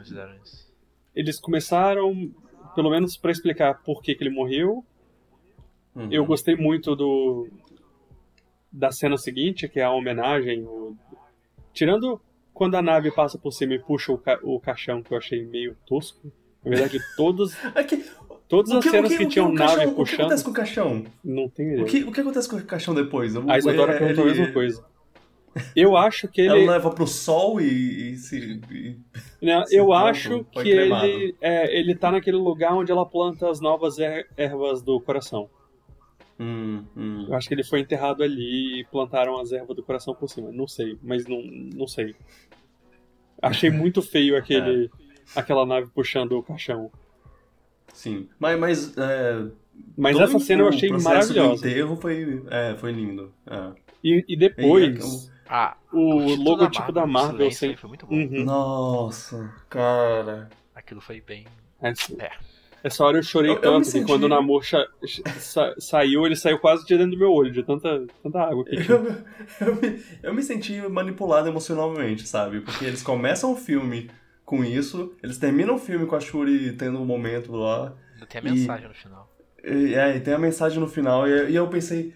Eles 1.15 1.41
começaram, 1.41 2.31
pelo 2.75 2.91
menos 2.91 3.17
pra 3.17 3.31
explicar 3.33 3.83
por 3.83 4.03
que, 4.03 4.15
que 4.15 4.23
ele 4.23 4.31
morreu. 4.35 4.85
Uhum. 5.95 6.09
Eu 6.13 6.25
gostei 6.27 6.55
muito 6.55 6.95
do 6.95 7.49
da 8.71 8.93
cena 8.93 9.17
seguinte, 9.17 9.67
que 9.69 9.81
é 9.81 9.85
a 9.85 9.91
homenagem. 9.93 10.63
o- 10.65 10.97
tirando 11.73 12.21
quando 12.53 12.75
a 12.77 12.83
nave 12.83 13.11
passa 13.13 13.39
por 13.39 13.53
cima 13.53 13.75
e 13.75 13.79
puxa 13.79 14.13
o, 14.13 14.19
ca 14.19 14.39
o 14.43 14.59
caixão, 14.61 15.03
que 15.03 15.13
eu 15.15 15.19
achei 15.19 15.45
meio 15.47 15.77
tosco. 15.87 16.31
Na 16.65 16.71
verdade, 16.73 16.99
todos, 17.17 17.55
Aqui, 17.75 18.05
todas 18.49 18.73
o 18.73 18.79
as 18.79 18.85
que, 18.85 18.91
cenas 18.91 19.11
o 19.11 19.13
que, 19.13 19.19
que, 19.19 19.25
o 19.25 19.27
que, 19.29 19.33
tinham 19.33 19.51
o 19.51 19.53
nave 19.53 19.69
caixão, 19.75 19.85
o 19.87 19.91
que 19.91 19.97
puxando. 19.97 20.21
acontece 20.21 20.45
com 20.45 20.51
o 20.51 20.55
caixão? 20.55 21.05
Não 21.25 21.49
tem 21.49 21.67
ideia. 21.69 21.83
O 21.83 21.87
que, 21.87 22.05
o 22.05 22.13
que 22.13 22.21
acontece 22.21 22.49
com 22.49 22.57
o 22.57 22.65
caixão 22.65 22.95
depois? 22.95 23.35
Eu- 23.35 23.49
A 23.51 23.59
Isadora 23.59 23.93
é, 23.95 23.99
perguntou 23.99 24.25
a 24.25 24.29
ele- 24.29 24.39
mesma 24.39 24.53
coisa. 24.53 24.85
Eu 25.75 25.97
acho 25.97 26.29
que 26.29 26.43
Ela 26.43 26.57
ele. 26.59 26.69
leva 26.71 26.91
pro 26.91 27.07
sol 27.07 27.61
e, 27.61 28.13
e 28.13 28.17
se. 28.17 28.61
e- 28.71 28.97
Né, 29.45 29.65
se 29.67 29.75
eu 29.77 29.93
acho 29.93 30.45
que 30.53 30.63
cremado. 30.63 31.07
ele, 31.07 31.35
é, 31.41 31.77
ele 31.79 31.95
tá 31.97 32.13
naquele 32.13 32.37
lugar 32.37 32.75
onde 32.75 32.93
ela 32.93 33.05
planta 33.05 33.51
as 33.51 33.61
novas 33.61 33.99
er- 33.99 34.29
ervas 34.37 34.83
do 34.83 35.01
coração. 35.01 35.49
Hum, 36.39 36.85
hum. 36.97 37.27
Eu 37.29 37.35
acho 37.35 37.49
que 37.49 37.55
ele 37.55 37.65
foi 37.65 37.81
enterrado 37.81 38.23
ali 38.23 38.81
e 38.81 38.85
plantaram 38.85 39.41
as 39.41 39.51
ervas 39.51 39.75
do 39.75 39.83
coração 39.83 40.15
por 40.15 40.29
cima. 40.29 40.53
Não 40.53 40.69
sei, 40.69 40.97
mas 41.03 41.27
não, 41.27 41.43
não 41.43 41.89
sei. 41.89 42.15
Achei 43.43 43.71
muito 43.71 44.01
feio 44.03 44.37
aquele, 44.37 44.87
É. 44.87 45.41
aquela 45.41 45.67
nave 45.67 45.89
puxando 45.93 46.33
o 46.33 46.43
caixão. 46.43 46.91
Sim. 47.93 48.29
Mas, 48.39 48.59
mas 48.59 48.97
é, 48.99 49.45
Mas 49.97 50.19
essa 50.19 50.39
cena 50.39 50.63
eu 50.63 50.67
o 50.67 50.69
achei 50.69 50.91
maravilhosa. 50.91 51.69
enterro 51.69 51.97
foi, 51.97 52.43
é, 52.51 52.75
foi 52.77 52.93
lindo. 52.93 53.33
É. 53.47 53.71
E, 54.05 54.19
e 54.19 54.25
E 54.35 54.37
depois, 54.37 55.31
Ah, 55.49 55.77
o 55.93 56.35
logotipo 56.37 56.93
da 56.93 57.05
o 57.05 57.09
Marvel 57.09 57.37
silêncio 57.39 57.59
sem. 57.59 57.71
aí 57.71 57.77
foi 57.77 57.89
muito 57.89 58.07
bom. 58.07 58.15
Uhum. 58.15 58.45
Nossa, 58.45 59.53
cara. 59.69 60.49
Aquilo 60.75 61.01
foi 61.01 61.21
bem. 61.21 61.47
Essa, 61.81 62.13
É. 62.23 62.31
essa 62.85 63.05
hora 63.05 63.19
eu 63.19 63.23
chorei 63.23 63.51
Eu- 63.51 63.55
eu 63.57 63.61
tanto 63.61 63.85
que 63.85 63.91
senti- 63.91 64.07
quando 64.07 64.25
o 64.25 64.29
Namor 64.29 64.63
sa- 64.65 65.75
saiu, 65.79 66.27
ele 66.27 66.37
saiu 66.37 66.59
quase 66.59 66.85
de 66.87 66.97
dentro 66.97 67.13
do 67.13 67.19
meu 67.19 67.33
olho, 67.33 67.51
de 67.51 67.63
tanta, 67.63 68.07
tanta 68.23 68.41
água 68.41 68.65
que 68.65 68.77
tinha. 68.77 68.97
Eu, 68.97 69.05
eu, 69.69 69.75
me, 69.77 70.03
eu 70.23 70.35
me 70.35 70.43
senti 70.43 70.81
manipulado 70.89 71.49
emocionalmente, 71.49 72.27
sabe? 72.29 72.61
Porque 72.61 72.85
eles 72.85 73.03
começam 73.03 73.53
o 73.53 73.57
filme 73.57 74.11
com 74.49 74.65
isso, 74.65 75.15
eles 75.23 75.37
terminam 75.37 75.75
o 75.75 75.79
filme 75.79 76.07
com 76.07 76.17
a 76.17 76.21
Shuri 76.21 76.73
tendo 76.73 76.99
um 76.99 77.05
momento 77.05 77.53
lá, 77.53 77.95
tem 78.29 78.41
a 78.41 78.45
E- 78.45 78.51
mensagem 78.51 78.89
no 78.89 78.95
final. 78.95 79.31
e, 79.63 79.95
é, 79.95 80.17
e 80.17 80.21
tem 80.21 80.33
a 80.33 80.39
mensagem 80.39 80.81
no 80.81 80.89
final, 80.89 81.29
e, 81.29 81.51
e 81.51 81.55
eu 81.55 81.69
pensei, 81.69 82.15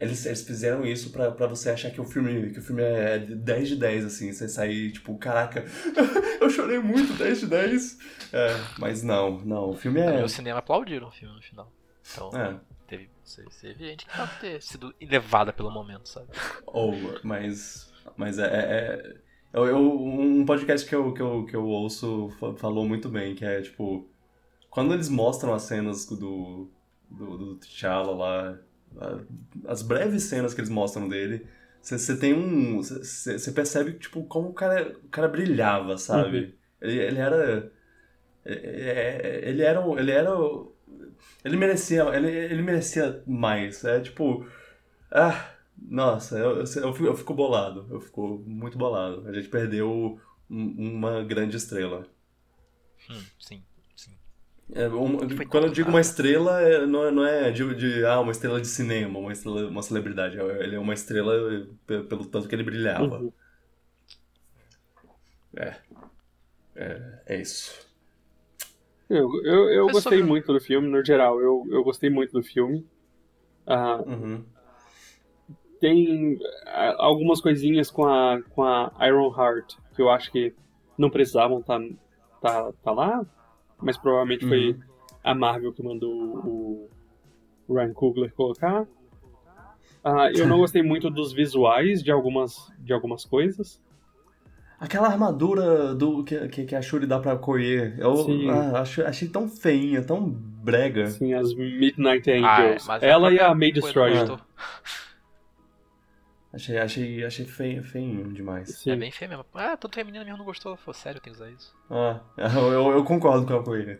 eles, 0.00 0.24
eles 0.24 0.42
fizeram 0.46 0.86
isso 0.86 1.10
pra, 1.10 1.32
pra 1.32 1.48
você 1.48 1.70
achar 1.70 1.90
que 1.90 2.00
o 2.00 2.04
filme 2.04 2.50
que 2.52 2.60
o 2.60 2.62
filme 2.62 2.80
é 2.82 3.18
10 3.18 3.68
de 3.70 3.76
10, 3.76 4.04
assim, 4.04 4.32
você 4.32 4.48
sair, 4.48 4.92
tipo, 4.92 5.18
caraca, 5.18 5.64
eu 6.40 6.48
chorei 6.48 6.78
muito, 6.78 7.12
10 7.14 7.40
de 7.40 7.46
10. 7.48 7.98
É, 8.32 8.48
mas 8.78 9.02
não, 9.02 9.40
não, 9.40 9.70
o 9.70 9.74
filme 9.74 9.98
é... 10.00 10.22
o 10.22 10.28
cinema 10.28 10.60
aplaudiram 10.60 11.08
o 11.08 11.10
filme 11.12 11.34
no 11.34 11.42
final. 11.42 11.72
Então, 12.12 12.30
É, 12.38 12.56
teve, 12.86 13.08
você 13.24 13.72
vê 13.74 13.88
gente 13.88 14.06
que 14.06 14.16
pode 14.16 14.38
ter 14.40 14.62
sido 14.62 14.94
elevada 15.00 15.52
pelo 15.52 15.70
momento, 15.72 16.08
sabe? 16.08 16.28
ou, 16.66 16.94
mas, 17.24 17.92
mas 18.16 18.38
é... 18.38 18.44
é- 18.44 18.48
é- 19.10 19.24
eu, 19.54 19.66
eu- 19.66 19.78
um 19.78 20.44
podcast 20.44 20.86
que 20.88 20.94
eu, 20.94 21.12
que 21.14 21.22
eu, 21.22 21.46
que 21.46 21.56
eu 21.56 21.64
ouço 21.64 22.28
fa- 22.38 22.54
falou 22.56 22.86
muito 22.86 23.08
bem, 23.08 23.34
que 23.34 23.44
é, 23.44 23.62
tipo, 23.62 24.06
quando 24.68 24.92
eles 24.92 25.08
mostram 25.08 25.54
as 25.54 25.62
cenas 25.62 26.04
do, 26.06 26.68
do, 27.10 27.38
do 27.38 27.54
T'Challa 27.56 28.12
lá, 28.14 28.58
as 29.66 29.82
breves 29.82 30.24
cenas 30.24 30.52
que 30.54 30.60
eles 30.60 30.70
mostram 30.70 31.08
dele, 31.08 31.46
você 31.80 32.16
tem 32.16 32.32
um. 32.34 32.78
Você 32.80 33.52
percebe, 33.52 33.92
tipo, 33.94 34.24
como 34.24 34.48
o 34.48 34.54
cara, 34.54 34.96
o 35.04 35.08
cara 35.08 35.28
brilhava, 35.28 35.98
sabe? 35.98 36.38
Uhum. 36.38 36.52
Ele, 36.80 36.98
ele 36.98 37.18
era. 37.18 37.72
é- 38.44 38.52
é- 38.54 39.48
Ele 39.50 39.62
era. 39.62 39.80
Ele 40.00 40.10
era. 40.10 40.30
Ele 41.44 41.56
merecia. 41.56 42.04
Ele, 42.14 42.28
ele 42.30 42.62
merecia 42.62 43.22
mais. 43.26 43.84
É 43.84 44.00
tipo. 44.00 44.46
Ah, 45.12 45.50
nossa, 45.84 46.38
eu, 46.38 46.64
eu, 46.64 46.96
eu 47.06 47.16
fico, 47.16 47.34
bolado. 47.34 47.86
Eu 47.90 48.00
fico 48.00 48.42
muito 48.46 48.78
bolado. 48.78 49.26
A 49.28 49.32
gente 49.32 49.48
perdeu 49.48 50.18
um- 50.50 50.96
uma 50.98 51.22
grande 51.24 51.56
estrela. 51.56 52.06
Hum, 53.10 53.22
sim, 53.38 53.62
sim. 53.96 54.12
É, 54.72 54.88
um- 54.88 55.18
quando 55.48 55.66
eu 55.66 55.72
digo 55.72 55.90
uma 55.90 56.00
estrela, 56.00 56.60
é- 56.62 56.86
não 56.86 57.04
é, 57.04 57.10
não 57.10 57.24
é 57.26 57.50
de, 57.50 57.74
de, 57.74 58.04
ah, 58.06 58.20
uma 58.20 58.32
estrela 58.32 58.60
de 58.60 58.66
cinema, 58.66 59.18
uma, 59.18 59.32
estrela, 59.32 59.68
uma 59.68 59.82
celebridade. 59.82 60.38
É- 60.38 60.64
Ele 60.64 60.76
é 60.76 60.78
uma 60.78 60.94
estrela 60.94 61.66
pe- 61.86 62.02
pelo 62.04 62.24
tanto 62.26 62.48
que 62.48 62.54
ele 62.54 62.62
brilhava. 62.62 63.18
Uhum. 63.20 63.32
É. 65.56 65.74
É, 66.76 67.22
é 67.26 67.40
isso. 67.40 67.88
Eu, 69.08 69.28
eu, 69.44 69.68
eu 69.70 69.86
gostei 69.86 70.18
sobre- 70.18 70.22
muito 70.22 70.52
do 70.52 70.60
filme, 70.60 70.88
no 70.88 71.04
geral, 71.04 71.40
eu, 71.40 71.64
eu 71.70 71.84
gostei 71.84 72.08
muito 72.08 72.32
do 72.32 72.42
filme. 72.42 72.86
Ah, 73.66 74.02
Uhum. 74.06 74.44
Tem 75.84 76.38
ah, 76.66 76.94
algumas 76.98 77.42
coisinhas 77.42 77.90
com 77.90 78.06
a, 78.06 78.40
com 78.54 78.62
a 78.62 78.90
Iron 79.02 79.30
Heart 79.38 79.74
que 79.94 80.00
eu 80.00 80.08
acho 80.08 80.32
que 80.32 80.54
não 80.96 81.10
precisavam 81.10 81.60
estar 81.60 81.78
tá, 82.40 82.72
tá 82.82 82.90
lá, 82.90 83.22
mas 83.82 83.98
provavelmente 83.98 84.46
foi 84.46 84.70
Uhum. 84.70 84.80
a 85.22 85.34
Marvel 85.34 85.74
que 85.74 85.82
mandou 85.82 86.10
o, 86.10 86.88
Ryan 87.68 87.92
Coogler 87.92 88.32
colocar. 88.32 88.86
Ah, 90.02 90.30
eu 90.32 90.46
não 90.46 90.56
gostei 90.64 90.82
muito 90.82 91.10
dos 91.10 91.34
visuais 91.34 92.02
de 92.02 92.10
algumas, 92.10 92.72
de 92.78 92.94
algumas 92.94 93.26
coisas. 93.26 93.78
Aquela 94.80 95.08
armadura 95.08 95.94
do 95.94 96.24
que, 96.24 96.48
que, 96.48 96.64
que 96.64 96.74
a 96.74 96.80
Shuri 96.80 97.06
dá 97.06 97.18
pra 97.18 97.36
Koye, 97.36 97.94
eu 97.98 98.16
Sim. 98.16 98.48
ah, 98.48 98.80
acho, 98.80 99.02
achei 99.02 99.28
tão 99.28 99.48
feinha, 99.48 100.02
tão 100.02 100.28
brega. 100.28 101.04
Assim, 101.04 101.34
as 101.34 101.54
Midnight 101.54 102.30
Ah, 102.30 102.34
é, 102.34 102.38
Angels. 102.38 102.88
Ela 103.02 103.32
e 103.32 103.38
a 103.38 103.54
May 103.54 103.70
Destroyer. 103.70 104.26
Achei, 106.54 106.78
achei, 106.78 107.24
achei 107.24 107.44
feio, 107.46 107.82
feinho 107.82 108.32
demais. 108.32 108.78
Sim. 108.78 108.92
É 108.92 108.96
bem 108.96 109.10
feio 109.10 109.28
mesmo. 109.30 109.44
Ah, 109.54 109.76
tanto 109.76 109.94
que 109.94 110.00
a 110.00 110.04
menina 110.04 110.24
mesmo 110.24 110.38
não 110.38 110.44
gostou. 110.44 110.76
Falou, 110.76 110.94
sério, 110.94 111.20
tem 111.20 111.32
que 111.32 111.36
usar 111.38 111.50
isso. 111.50 111.74
Ah, 111.90 112.20
eu, 112.56 112.92
eu, 112.92 113.04
concordo 113.04 113.44
com 113.44 113.54
a 113.54 113.62
Koye. 113.64 113.98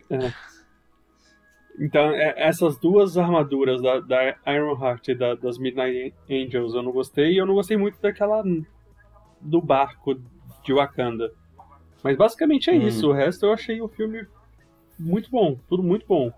Então, 1.77 2.11
é- 2.11 2.33
essas 2.37 2.77
duas 2.77 3.17
armaduras 3.17 3.81
da, 3.81 3.99
da 3.99 4.37
Iron 4.47 4.81
Heart 4.81 5.09
e 5.09 5.15
da- 5.15 5.35
das 5.35 5.57
Midnight 5.57 6.15
Angels 6.29 6.73
eu 6.73 6.81
não 6.81 6.93
gostei. 6.93 7.33
E 7.33 7.37
eu 7.37 7.45
não 7.45 7.55
gostei 7.55 7.75
muito 7.75 7.99
daquela 8.01 8.41
do 9.41 9.61
barco 9.61 10.15
de 10.63 10.73
Wakanda. 10.73 11.31
Mas 12.01 12.15
basicamente 12.15 12.69
é 12.69 12.73
Hum. 12.73 12.87
isso. 12.87 13.09
O 13.09 13.13
resto 13.13 13.45
eu 13.45 13.51
achei 13.51 13.81
o 13.81 13.89
filme 13.89 14.25
muito 14.97 15.29
bom. 15.29 15.59
Tudo 15.67 15.83
muito 15.83 16.05
bom. 16.07 16.31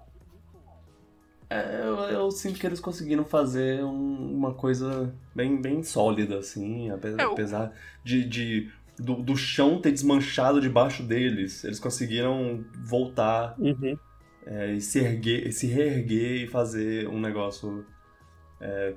É, 1.50 1.82
eu, 1.82 1.96
eu 2.10 2.32
sinto 2.32 2.60
que 2.60 2.68
eles 2.68 2.80
conseguiram 2.80 3.24
fazer 3.26 3.84
um- 3.84 4.36
uma 4.36 4.54
coisa 4.54 5.16
bem, 5.34 5.62
bem 5.62 5.82
sólida, 5.84 6.40
assim, 6.40 6.90
É, 7.18 7.26
o- 7.28 7.34
apesar 7.34 7.74
de, 8.04 8.26
de 8.28 8.72
do, 9.00 9.16
do 9.24 9.38
chão 9.38 9.80
ter 9.80 9.92
desmanchado 9.92 10.60
debaixo 10.60 11.04
deles. 11.04 11.64
Eles 11.64 11.80
conseguiram 11.80 12.66
voltar 12.84 13.56
Uhum. 13.58 13.98
é, 14.46 14.74
e 14.74 14.82
se, 14.82 15.00
erguer, 15.00 15.52
se 15.54 15.68
reerguer 15.68 16.44
e 16.44 16.48
fazer 16.48 17.08
um 17.10 17.20
negócio 17.20 17.86
é, 18.62 18.96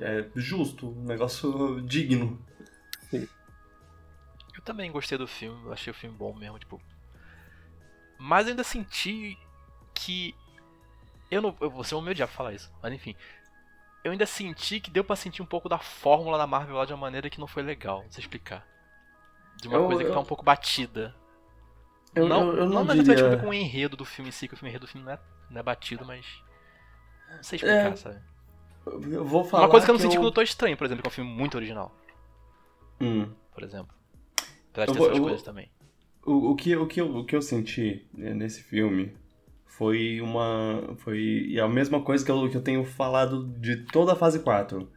é, 0.00 0.26
justo, 0.36 0.88
um 0.90 1.04
negócio 1.04 1.80
digno. 1.86 2.38
Eu 4.54 4.62
também 4.62 4.90
gostei 4.90 5.18
do 5.18 5.26
filme, 5.26 5.70
achei 5.72 5.90
o 5.90 5.94
filme 5.94 6.16
bom 6.16 6.34
mesmo, 6.34 6.58
tipo. 6.58 6.80
Mas 8.18 8.46
eu 8.46 8.50
ainda 8.52 8.64
senti 8.64 9.36
que. 9.94 10.34
Eu 11.30 11.42
não. 11.42 11.56
Eu 11.60 11.70
vou 11.70 11.84
ser 11.84 11.94
um 11.94 12.00
meu 12.00 12.14
diabo 12.14 12.32
falar 12.32 12.52
isso, 12.52 12.72
mas 12.82 12.92
enfim. 12.92 13.14
Eu 14.04 14.12
ainda 14.12 14.26
senti 14.26 14.80
que 14.80 14.90
deu 14.90 15.02
pra 15.02 15.16
sentir 15.16 15.40
um 15.42 15.46
pouco 15.46 15.68
da 15.68 15.78
fórmula 15.78 16.36
da 16.36 16.46
Marvel 16.46 16.76
lá 16.76 16.84
de 16.84 16.92
uma 16.92 16.98
maneira 17.00 17.30
que 17.30 17.40
não 17.40 17.46
foi 17.46 17.62
legal, 17.62 18.02
não 18.02 18.10
sei 18.10 18.20
explicar. 18.22 18.66
De 19.60 19.66
uma 19.68 19.78
Eu- 19.78 19.86
coisa 19.86 20.02
que 20.04 20.10
eu- 20.10 20.14
tá 20.14 20.20
um 20.20 20.24
pouco 20.24 20.44
batida. 20.44 21.14
Eu 22.14 22.28
não, 22.28 22.48
eu, 22.48 22.56
eu 22.58 22.66
não, 22.68 22.84
não 22.84 22.94
diria... 23.02 23.36
com 23.38 23.48
o 23.48 23.54
enredo 23.54 23.96
do 23.96 24.04
filme 24.04 24.28
em 24.28 24.32
si, 24.32 24.46
que 24.46 24.54
o 24.54 24.56
filme- 24.56 24.70
enredo 24.70 24.86
do 24.86 24.90
filme 24.90 25.04
não 25.06 25.14
é, 25.14 25.18
não 25.50 25.60
é 25.60 25.62
batido, 25.62 26.04
mas. 26.04 26.24
Não 27.30 27.42
sei 27.42 27.56
explicar, 27.56 27.92
É, 27.92 27.96
sabe? 27.96 28.20
Eu 29.10 29.24
vou 29.24 29.42
falar 29.44 29.64
Uma 29.64 29.70
coisa 29.70 29.86
que 29.86 29.90
eu 29.90 29.94
não 29.94 30.00
senti 30.00 30.14
eu... 30.16 30.20
quando 30.20 30.28
eu 30.28 30.34
tô 30.34 30.42
estranho, 30.42 30.76
por 30.76 30.84
exemplo, 30.84 31.02
que 31.02 31.08
é 31.08 31.10
um 31.10 31.12
filme 31.14 31.30
muito 31.30 31.56
original, 31.56 31.90
Hum. 33.00 33.32
por 33.54 33.64
exemplo. 33.64 33.94
Apesar 34.70 34.86
de 34.86 34.92
ter 34.92 35.02
essas 35.04 35.18
coisas 35.18 35.42
também. 35.42 35.70
O, 36.26 36.50
o, 36.50 36.54
que, 36.56 36.76
o, 36.76 36.86
que 36.86 37.00
eu, 37.00 37.16
o 37.16 37.24
que 37.24 37.34
eu 37.34 37.40
senti 37.42 38.06
né, 38.12 38.34
nesse 38.34 38.62
filme 38.62 39.16
foi 39.76 40.20
uma. 40.20 40.94
Foi 40.98 41.18
e 41.18 41.58
a 41.58 41.68
mesma 41.68 42.00
coisa 42.00 42.24
que 42.24 42.30
eu, 42.30 42.48
que 42.48 42.56
eu 42.56 42.62
tenho 42.62 42.84
falado 42.84 43.46
de 43.58 43.76
toda 43.86 44.12
a 44.12 44.16
fase 44.16 44.38
4. 44.38 44.88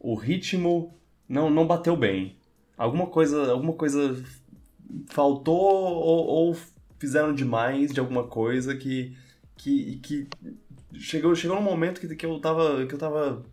O 0.00 0.14
ritmo 0.14 0.94
não, 1.28 1.50
não 1.50 1.66
bateu 1.66 1.96
bem. 1.96 2.36
Alguma 2.78 3.06
coisa, 3.06 3.50
alguma 3.52 3.74
coisa 3.74 4.22
faltou 5.08 5.54
ou, 5.54 6.26
ou 6.26 6.56
fizeram 6.98 7.34
demais 7.34 7.92
de 7.92 8.00
alguma 8.00 8.24
coisa 8.24 8.74
que. 8.74 9.16
que, 9.56 9.96
que 9.96 10.28
chegou, 10.94 11.34
chegou 11.34 11.58
um 11.58 11.62
momento 11.62 12.00
que, 12.00 12.14
que 12.14 12.26
eu 12.26 12.38
tava. 12.40 12.86
que 12.86 12.94
eu 12.94 12.98
tava 12.98 13.44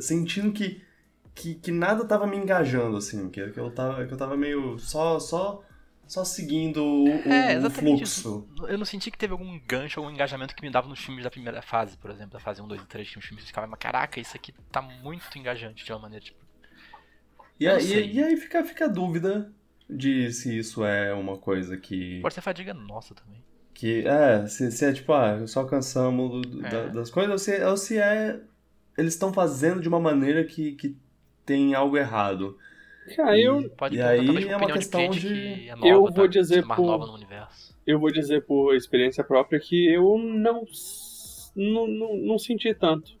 sentindo 0.00 0.52
que 0.52 0.82
que, 1.34 1.54
que 1.54 1.70
nada 1.70 2.04
tava 2.04 2.26
me 2.26 2.36
engajando, 2.36 2.96
assim, 2.96 3.30
que, 3.30 3.48
que, 3.50 3.60
eu, 3.60 3.70
tava, 3.70 4.04
que 4.06 4.12
eu 4.12 4.18
tava 4.18 4.36
meio 4.36 4.78
só, 4.78 5.18
só, 5.18 5.62
só 6.10 6.24
seguindo 6.24 6.82
o, 6.84 7.08
É, 7.30 7.56
o 7.58 7.70
fluxo. 7.70 8.02
isso. 8.02 8.48
Eu 8.68 8.76
não 8.76 8.84
senti 8.84 9.10
que 9.10 9.16
teve 9.18 9.32
algum 9.32 9.58
gancho, 9.60 10.00
algum 10.00 10.10
engajamento 10.12 10.54
que 10.56 10.62
me 10.62 10.70
dava 10.70 10.88
nos 10.88 10.98
filmes 10.98 11.22
da 11.22 11.30
primeira 11.30 11.62
fase, 11.62 11.96
por 11.96 12.10
exemplo, 12.10 12.32
da 12.32 12.40
fase 12.40 12.60
1, 12.60 12.66
2 12.66 12.82
e 12.82 12.86
3, 12.86 13.10
que 13.10 13.18
os 13.18 13.24
filmes 13.24 13.44
ficavam, 13.46 13.70
mas 13.70 13.78
caraca, 13.78 14.18
isso 14.18 14.34
aqui 14.36 14.52
tá 14.72 14.82
muito 14.82 15.38
engajante 15.38 15.84
de 15.84 15.92
uma 15.92 16.00
maneira, 16.00 16.24
tipo. 16.24 16.38
E 17.60 17.80
sei. 17.80 18.10
e 18.12 18.22
aí 18.24 18.36
fica, 18.36 18.64
fica 18.64 18.86
a 18.86 18.88
dúvida 18.88 19.52
de 19.88 20.32
se 20.32 20.58
isso 20.58 20.84
é 20.84 21.12
uma 21.14 21.36
coisa 21.36 21.76
que. 21.76 22.20
Pode 22.20 22.34
ser 22.34 22.40
fadiga 22.40 22.72
nossa 22.74 23.14
também. 23.14 23.42
que 23.74 24.04
é, 24.06 24.46
se, 24.46 24.70
se 24.72 24.84
é 24.84 24.92
tipo, 24.92 25.12
ah, 25.12 25.46
só 25.46 25.64
cansamos 25.64 26.46
do- 26.46 26.66
É. 26.66 26.70
da- 26.70 26.86
das 26.88 27.10
coisas, 27.10 27.30
ou 27.32 27.38
se, 27.38 27.62
ou 27.64 27.76
se 27.76 27.98
é. 27.98 28.40
Eles 28.98 29.14
estão 29.14 29.32
fazendo 29.32 29.80
de 29.80 29.88
uma 29.88 30.00
maneira 30.00 30.44
que, 30.44 30.72
que 30.72 30.96
tem 31.46 31.74
algo 31.74 31.96
errado. 31.96 32.58
Cara, 33.16 33.38
eu, 33.40 33.68
Pode 33.70 33.96
E 33.96 34.02
aí 34.02 34.48
é 34.48 34.56
uma 34.56 34.70
questão 34.72 35.08
de 35.10 35.20
de- 35.20 35.28
que 35.28 35.68
é 35.70 35.74
nova, 35.74 35.88
Eu 35.88 36.00
vou 36.02 36.12
tá? 36.12 36.26
dizer 36.26 36.64
mais 36.64 36.80
por- 36.80 36.86
nova 36.86 37.06
no 37.06 37.14
universo. 37.14 37.76
eu 37.86 37.98
vou 37.98 38.10
dizer 38.12 38.44
por 38.46 38.74
experiência 38.74 39.22
própria 39.24 39.58
que 39.60 39.86
eu 39.92 40.16
não, 40.18 40.64
não, 41.56 41.86
não, 41.88 42.16
não 42.16 42.38
senti 42.38 42.72
tanto. 42.74 43.12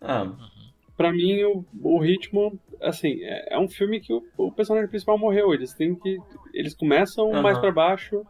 Ah, 0.00 0.26
Pra 0.96 1.12
mim, 1.12 1.42
o, 1.42 1.64
o 1.82 1.98
ritmo, 1.98 2.56
assim, 2.80 3.18
é, 3.24 3.54
é 3.54 3.58
um 3.58 3.68
filme 3.68 4.00
que 4.00 4.12
o, 4.12 4.22
o 4.38 4.52
personagem 4.52 4.88
principal 4.88 5.18
morreu. 5.18 5.52
Eles 5.52 5.72
têm 5.74 5.94
que. 5.96 6.18
Eles 6.52 6.72
começam 6.74 7.32
Aham. 7.32 7.42
mais 7.42 7.58
pra 7.58 7.72
baixo, 7.72 8.24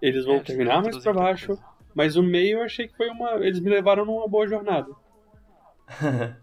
eles 0.00 0.24
vão 0.24 0.34
É, 0.34 0.36
eles 0.36 0.46
terminar 0.46 0.82
mais 0.82 0.94
muita 0.94 1.12
baixo, 1.12 1.46
coisa. 1.48 1.62
mas 1.94 2.14
o 2.16 2.22
meio 2.22 2.58
eu 2.58 2.62
achei 2.62 2.86
que 2.86 2.96
foi 2.96 3.08
uma. 3.08 3.32
Eles 3.44 3.58
me 3.58 3.68
levaram 3.70 4.04
numa 4.04 4.28
boa 4.28 4.46
jornada. 4.46 4.88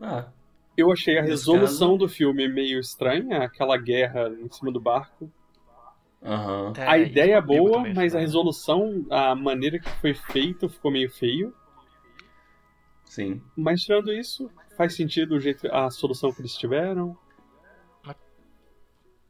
ah, 0.00 0.28
Eu 0.76 0.90
achei 0.92 1.18
a 1.18 1.22
resolução 1.22 1.96
do 1.96 2.08
filme 2.08 2.48
meio 2.48 2.80
estranha, 2.80 3.44
aquela 3.44 3.76
guerra 3.76 4.28
em 4.28 4.50
cima 4.50 4.72
do 4.72 4.80
barco. 4.80 5.30
É, 6.76 6.86
a 6.86 6.98
ideia 6.98 7.36
é 7.36 7.42
comigo 7.42 7.64
boa, 7.64 7.76
também, 7.78 7.94
mas 7.94 8.14
a 8.14 8.18
resolução, 8.20 9.06
a 9.10 9.34
maneira 9.34 9.78
que 9.78 9.88
foi 10.00 10.14
feito 10.14 10.68
ficou 10.68 10.90
meio 10.90 11.10
feio. 11.10 11.54
Sim. 13.04 13.42
Mas 13.56 13.82
tirando 13.82 14.12
isso, 14.12 14.50
faz 14.76 14.96
sentido 14.96 15.34
o 15.36 15.40
jeito, 15.40 15.68
a 15.72 15.90
solução 15.90 16.32
que 16.32 16.40
eles 16.40 16.54
tiveram. 16.56 17.16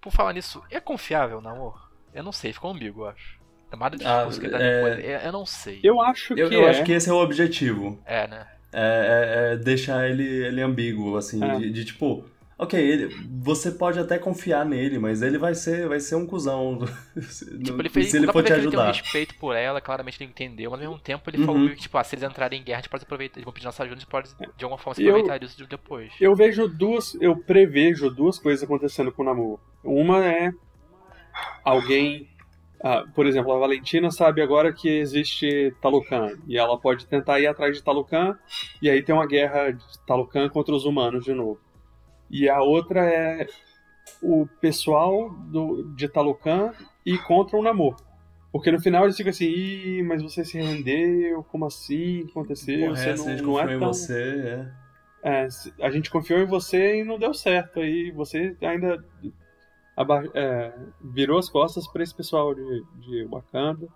Por 0.00 0.12
falar 0.12 0.34
nisso, 0.34 0.62
é 0.70 0.78
confiável, 0.80 1.40
namor? 1.40 1.90
Eu 2.12 2.22
não 2.22 2.30
sei, 2.32 2.52
ficou 2.52 2.70
ambíguo, 2.70 3.04
eu 3.04 3.08
acho. 3.08 3.40
Tomada 3.70 3.96
de 3.96 4.04
Ah, 4.06 4.16
discurso 4.16 4.38
que 4.40 4.46
ele 4.46 4.52
dá 4.52 4.62
é- 4.62 4.74
depois. 4.76 5.04
Eu, 5.04 5.18
eu 5.28 5.32
não 5.32 5.46
sei. 5.46 5.80
Eu 5.82 6.00
acho 6.00 6.34
Eu, 6.34 6.48
que 6.48 6.54
eu 6.54 6.66
é. 6.66 6.70
acho 6.70 6.84
que 6.84 6.92
esse 6.92 7.08
é 7.10 7.12
o 7.12 7.16
objetivo. 7.16 8.00
É, 8.04 8.26
né? 8.28 8.46
É, 8.76 9.50
é- 9.50 9.52
é 9.52 9.56
deixar 9.56 10.08
ele, 10.10 10.24
ele 10.24 10.60
ambíguo, 10.60 11.16
assim, 11.16 11.42
É. 11.44 11.58
de, 11.58 11.70
de, 11.70 11.84
tipo, 11.84 12.24
ok, 12.58 12.80
ele, 12.80 13.14
você 13.40 13.70
pode 13.70 13.98
até 14.00 14.18
confiar 14.18 14.64
nele, 14.64 14.98
mas 14.98 15.22
ele 15.22 15.38
vai 15.38 15.54
ser, 15.54 15.86
vai 15.88 16.00
ser 16.00 16.16
um 16.16 16.26
cuzão. 16.26 16.80
se 17.22 17.44
Tipo, 17.62 17.80
ele 17.80 17.88
se 17.88 17.94
fez. 17.94 18.14
ele 18.14 18.26
dá 18.26 18.32
for 18.32 18.42
te 18.42 18.46
que 18.48 18.52
ele 18.52 18.60
tem 18.70 18.78
um 18.78 18.82
ajudar. 18.82 19.00
respeito 19.00 19.34
por 19.36 19.54
ela, 19.54 19.80
claramente 19.80 20.20
ele 20.20 20.30
entendeu, 20.30 20.70
mas 20.72 20.80
ao 20.80 20.86
mesmo 20.88 21.00
tempo 21.00 21.30
ele 21.30 21.38
Uhum. 21.38 21.46
falou 21.46 21.68
que, 21.70 21.76
tipo, 21.76 21.96
ah, 21.98 22.02
se 22.04 22.16
eles 22.16 22.24
entrarem 22.28 22.60
em 22.60 22.64
guerra, 22.64 22.78
a 22.78 22.82
gente 22.82 22.90
pode 22.90 23.04
aproveitar. 23.04 23.36
Eles 23.38 23.44
vão 23.44 23.52
pedir 23.52 23.66
nossa 23.66 23.82
ajuda, 23.84 23.96
a 23.96 24.00
gente 24.00 24.10
pode 24.10 24.28
de 24.56 24.64
alguma 24.64 24.78
forma 24.78 24.94
se 24.96 25.02
Eu- 25.04 25.10
aproveitar 25.10 25.38
disso 25.38 25.64
depois. 25.68 26.12
Eu 26.20 26.34
vejo 26.34 26.66
duas. 26.68 27.14
Eu 27.20 27.36
prevejo 27.36 28.10
duas 28.10 28.38
coisas 28.40 28.64
acontecendo 28.64 29.12
com 29.12 29.22
o 29.22 29.24
Namor. 29.24 29.60
Uma 29.84 30.24
é 30.26 30.52
alguém. 31.64 32.28
Ah, 32.86 33.02
por 33.14 33.26
exemplo, 33.26 33.50
a 33.50 33.58
Valentina 33.58 34.10
sabe 34.10 34.42
agora 34.42 34.70
que 34.70 34.90
existe 34.90 35.74
Talocan. 35.80 36.36
E 36.46 36.58
ela 36.58 36.78
pode 36.78 37.06
tentar 37.06 37.40
ir 37.40 37.46
atrás 37.46 37.74
de 37.74 37.82
Talocan. 37.82 38.38
E 38.82 38.90
aí 38.90 39.02
tem 39.02 39.14
uma 39.14 39.26
guerra 39.26 39.70
de 39.70 39.82
Talocan 40.06 40.50
contra 40.50 40.74
os 40.74 40.84
humanos 40.84 41.24
de 41.24 41.32
novo. 41.32 41.58
E 42.30 42.46
a 42.46 42.60
outra 42.60 43.00
é 43.06 43.46
o 44.22 44.46
pessoal 44.60 45.30
do, 45.30 45.94
de 45.96 46.06
Talocan 46.08 46.74
e 47.06 47.16
contra 47.16 47.56
o 47.56 47.62
Namor. 47.62 47.96
Porque 48.52 48.70
no 48.70 48.78
final 48.78 49.04
eles 49.04 49.16
ficam 49.16 49.30
assim, 49.30 49.46
Ih, 49.46 50.02
mas 50.02 50.22
você 50.22 50.44
se 50.44 50.58
rendeu, 50.58 51.42
como 51.44 51.64
assim? 51.64 52.20
O 52.20 52.24
que 52.26 52.30
aconteceu? 52.32 52.80
Porra, 52.80 52.96
você 52.96 53.08
essa, 53.08 53.22
a 53.22 53.24
não, 53.24 53.32
gente 53.32 53.46
não 53.46 53.58
é 53.58 53.62
confiou 53.62 53.76
em 53.76 53.80
tão... 53.80 53.92
você, 53.94 54.22
é. 54.46 54.84
É, 55.26 55.48
a 55.80 55.90
gente 55.90 56.10
confiou 56.10 56.40
em 56.40 56.46
você 56.46 57.00
e 57.00 57.04
não 57.04 57.18
deu 57.18 57.32
certo. 57.32 57.80
Aí 57.80 58.10
você 58.10 58.54
ainda 58.60 59.02
é, 60.34 60.72
virou 61.02 61.38
as 61.38 61.48
costas 61.48 61.86
para 61.86 62.02
esse 62.02 62.14
pessoal 62.14 62.54
de, 62.54 62.84
de 63.00 63.24
Wakanda. 63.24 63.88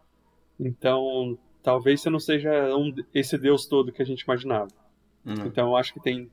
Então, 0.59 1.39
talvez 1.63 2.01
você 2.01 2.11
não 2.11 2.19
seja 2.21 2.75
um- 2.77 2.95
esse 3.15 3.37
deus 3.39 3.67
todo 3.67 3.93
que 3.93 4.03
a 4.03 4.05
gente 4.07 4.23
imaginava. 4.23 4.69
Hum. 5.27 5.35
Então, 5.47 5.69
eu 5.69 5.77
acho 5.77 5.93
que 5.93 6.01
tem 6.01 6.31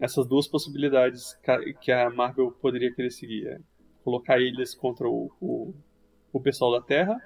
essas 0.00 0.26
duas 0.26 0.46
possibilidades 0.46 1.38
que 1.80 1.90
a 1.92 2.10
Marvel 2.10 2.50
poderia 2.52 2.92
querer 2.92 3.10
seguir: 3.10 3.46
é 3.48 3.60
colocar 4.04 4.38
eles 4.40 4.74
contra 4.74 5.08
o, 5.08 5.30
o, 5.40 5.74
o 6.32 6.40
pessoal 6.40 6.72
da 6.72 6.80
Terra, 6.80 7.16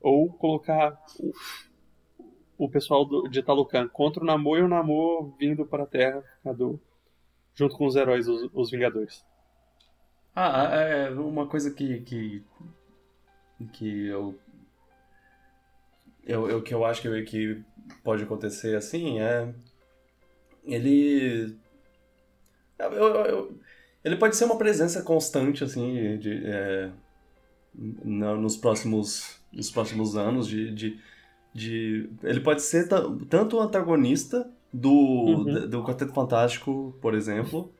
ou 0.00 0.30
colocar 0.32 0.98
o, 1.18 1.32
o 2.58 2.68
pessoal 2.70 3.04
do, 3.04 3.28
de 3.28 3.42
Talocan 3.42 3.88
contra 3.88 4.22
o 4.22 4.26
Namor 4.26 4.58
e 4.58 4.62
o 4.62 4.68
Namor 4.68 5.34
vindo 5.38 5.66
para 5.66 5.82
a 5.84 5.86
Terra 5.86 6.22
do- 6.56 6.80
junto 7.54 7.76
com 7.76 7.86
os 7.86 7.96
heróis, 7.96 8.28
os, 8.28 8.48
os 8.52 8.70
Vingadores. 8.70 9.24
Ah, 10.36 10.64
é 10.74 11.10
uma 11.10 11.46
coisa 11.46 11.70
que 11.70 12.00
que, 12.02 12.44
que 13.72 14.06
eu, 14.06 14.38
eu, 16.24 16.48
eu 16.50 16.62
que 16.62 16.74
eu 16.74 16.84
acho 16.84 17.00
que, 17.00 17.22
que 17.22 17.62
pode 18.04 18.22
acontecer 18.22 18.76
assim 18.76 19.18
é 19.18 19.52
ele 20.64 21.56
eu- 22.78 22.92
eu- 22.92 23.60
ele 24.04 24.16
pode 24.16 24.36
ser 24.36 24.44
uma 24.44 24.58
presença 24.58 25.02
constante 25.02 25.64
assim 25.64 26.18
de, 26.18 26.42
é, 26.44 26.90
nos 27.74 28.56
próximos 28.58 29.40
nos 29.52 29.70
próximos 29.70 30.16
anos 30.16 30.46
de, 30.46 30.70
de, 30.74 31.00
de- 31.54 32.10
ele 32.22 32.40
pode 32.40 32.60
ser 32.60 32.88
ta- 32.88 33.02
tanto 33.30 33.56
o 33.56 33.60
antagonista 33.60 34.50
do, 34.70 34.90
Uhum. 34.90 35.68
do 35.70 35.82
Quarteto 35.82 36.12
Fantástico 36.12 36.94
por 37.00 37.14
exemplo 37.14 37.72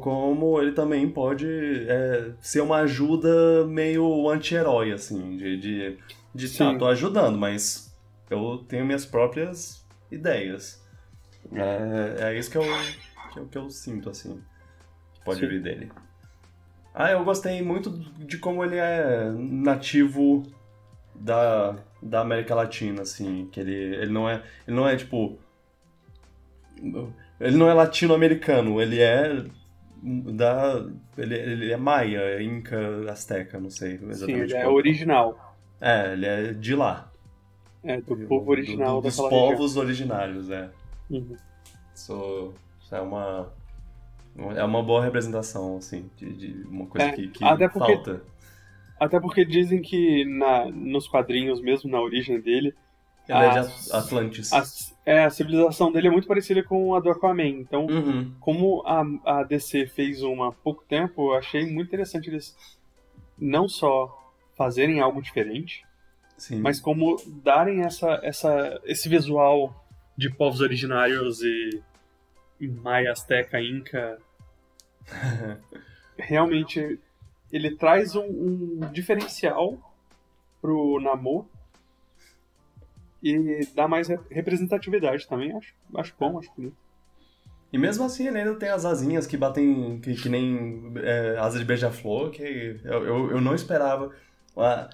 como 0.00 0.60
ele 0.60 0.72
também 0.72 1.08
pode 1.08 1.46
é, 1.88 2.32
ser 2.40 2.60
uma 2.60 2.78
ajuda 2.78 3.66
meio 3.66 4.28
anti-herói, 4.28 4.92
assim, 4.92 5.36
de, 5.36 5.56
de, 5.56 5.98
de 6.34 6.48
tá, 6.56 6.70
Sim. 6.70 6.78
tô 6.78 6.86
ajudando, 6.86 7.38
mas 7.38 7.96
eu 8.30 8.64
tenho 8.68 8.84
minhas 8.84 9.06
próprias 9.06 9.86
ideias. 10.10 10.82
É, 11.52 12.30
é 12.30 12.38
isso 12.38 12.50
que 12.50 12.58
eu, 12.58 12.64
que 13.32 13.38
eu, 13.38 13.46
que 13.46 13.58
eu 13.58 13.70
sinto, 13.70 14.10
assim, 14.10 14.40
que 15.14 15.20
pode 15.24 15.40
Sim. 15.40 15.48
vir 15.48 15.62
dele. 15.62 15.92
Ah, 16.94 17.12
eu 17.12 17.24
gostei 17.24 17.62
muito 17.62 17.90
de 17.90 18.38
como 18.38 18.64
ele 18.64 18.76
é 18.76 19.30
nativo 19.30 20.42
da, 21.14 21.76
da 22.02 22.20
América 22.20 22.54
Latina, 22.54 23.02
assim, 23.02 23.48
que 23.52 23.60
ele, 23.60 23.74
ele 23.74 24.12
não 24.12 24.28
é, 24.28 24.42
ele 24.66 24.76
não 24.76 24.88
é, 24.88 24.96
tipo, 24.96 25.38
ele 27.40 27.56
não 27.56 27.70
é 27.70 27.74
latino-americano, 27.74 28.80
ele 28.80 29.00
é 29.00 29.44
da. 30.02 30.86
Ele, 31.16 31.34
ele 31.34 31.72
é 31.72 31.76
maia, 31.76 32.18
é 32.18 32.42
inca, 32.42 33.10
azteca, 33.10 33.58
não 33.58 33.70
sei 33.70 33.98
Sim, 33.98 34.08
exatamente. 34.10 34.42
ele 34.52 34.54
é 34.56 34.62
qual- 34.62 34.74
original. 34.74 35.56
É, 35.80 36.12
ele 36.12 36.26
é 36.26 36.52
de 36.52 36.74
lá. 36.74 37.10
É, 37.84 38.00
do 38.00 38.16
Do- 38.16 38.26
povo 38.26 38.50
original 38.50 38.96
do- 39.00 39.02
dos 39.08 39.16
daquela 39.16 39.30
povos 39.30 39.76
originários, 39.76 40.50
é. 40.50 40.68
região. 41.08 41.28
Uhum. 41.30 41.36
Isso, 41.94 42.54
isso 42.80 42.94
é 42.94 43.00
uma. 43.00 43.52
É 44.56 44.62
uma 44.62 44.82
boa 44.82 45.02
representação, 45.02 45.78
assim, 45.78 46.08
de, 46.16 46.32
de 46.32 46.62
uma 46.68 46.86
coisa 46.86 47.08
É, 47.08 47.12
que, 47.12 47.28
que 47.28 47.44
até 47.44 47.68
porque- 47.68 47.94
falta. 47.94 48.22
Até 49.00 49.20
porque 49.20 49.44
dizem 49.44 49.80
que 49.80 50.24
na, 50.24 50.66
nos 50.66 51.06
quadrinhos, 51.08 51.60
mesmo 51.60 51.88
na 51.90 52.00
origem 52.00 52.40
dele, 52.40 52.74
Ele 53.28 53.38
é 53.38 53.50
de 53.60 53.92
Atlantis. 53.92 54.52
a, 54.52 54.62
é, 55.04 55.24
a 55.24 55.30
civilização 55.30 55.92
dele 55.92 56.08
é 56.08 56.10
muito 56.10 56.26
parecida 56.26 56.62
com 56.62 56.94
a 56.94 57.00
do 57.00 57.10
Aquaman. 57.10 57.46
Então, 57.46 57.86
Uhum. 57.86 58.32
como 58.40 58.82
a, 58.86 59.02
a 59.40 59.42
DC 59.42 59.86
fez 59.86 60.22
uma 60.22 60.48
há 60.48 60.52
pouco 60.52 60.82
tempo, 60.88 61.32
eu 61.32 61.38
achei 61.38 61.66
muito 61.70 61.88
interessante 61.88 62.28
eles 62.30 62.56
não 63.38 63.68
só 63.68 64.32
fazerem 64.56 65.00
algo 65.00 65.20
diferente, 65.22 65.84
Sim. 66.36 66.60
mas 66.60 66.80
como 66.80 67.16
darem 67.44 67.82
essa, 67.82 68.18
essa, 68.22 68.80
esse 68.84 69.08
visual 69.08 69.86
de 70.16 70.30
povos 70.30 70.60
originários 70.60 71.42
e 71.42 71.82
Maia, 72.60 73.12
Azteca, 73.12 73.60
Inca. 73.60 74.18
Realmente, 76.18 76.98
ele 77.52 77.76
traz 77.76 78.16
um, 78.16 78.24
um 78.24 78.80
diferencial 78.92 79.78
pro 80.60 80.98
Namor 81.00 81.46
e 83.22 83.66
dá 83.74 83.88
mais 83.88 84.08
re- 84.08 84.18
representatividade 84.30 85.26
também, 85.28 85.52
acho, 85.56 85.74
acho 85.96 86.14
bom, 86.18 86.38
acho 86.38 86.50
bonito. 86.56 86.76
E 87.72 87.76
mesmo 87.78 88.04
assim 88.04 88.26
ele 88.26 88.38
ainda 88.38 88.54
tem 88.54 88.70
as 88.70 88.84
asinhas 88.86 89.26
que 89.26 89.36
batem 89.36 90.00
que, 90.00 90.14
que 90.14 90.28
nem 90.28 90.92
é, 91.02 91.36
asa 91.38 91.58
de 91.58 91.64
beija-flor, 91.66 92.30
que 92.30 92.42
eu, 92.84 93.04
eu, 93.06 93.30
eu 93.32 93.40
não 93.40 93.54
esperava. 93.54 94.10
Ah, 94.56 94.88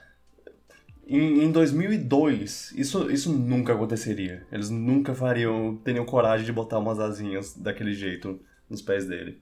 Em, 1.07 1.43
em 1.45 1.53
2002, 1.53 2.72
isso, 2.72 3.11
isso 3.11 3.31
nunca 3.33 3.75
aconteceria. 3.75 4.47
Eles 4.51 4.70
nunca 4.70 5.14
fariam, 5.14 5.77
teriam 5.85 6.07
coragem 6.07 6.47
de 6.47 6.53
botar 6.53 6.79
umas 6.79 6.99
asinhas 6.99 7.55
daquele 7.55 7.93
jeito 7.93 8.41
nos 8.70 8.81
pés 8.81 9.07
dele. 9.07 9.41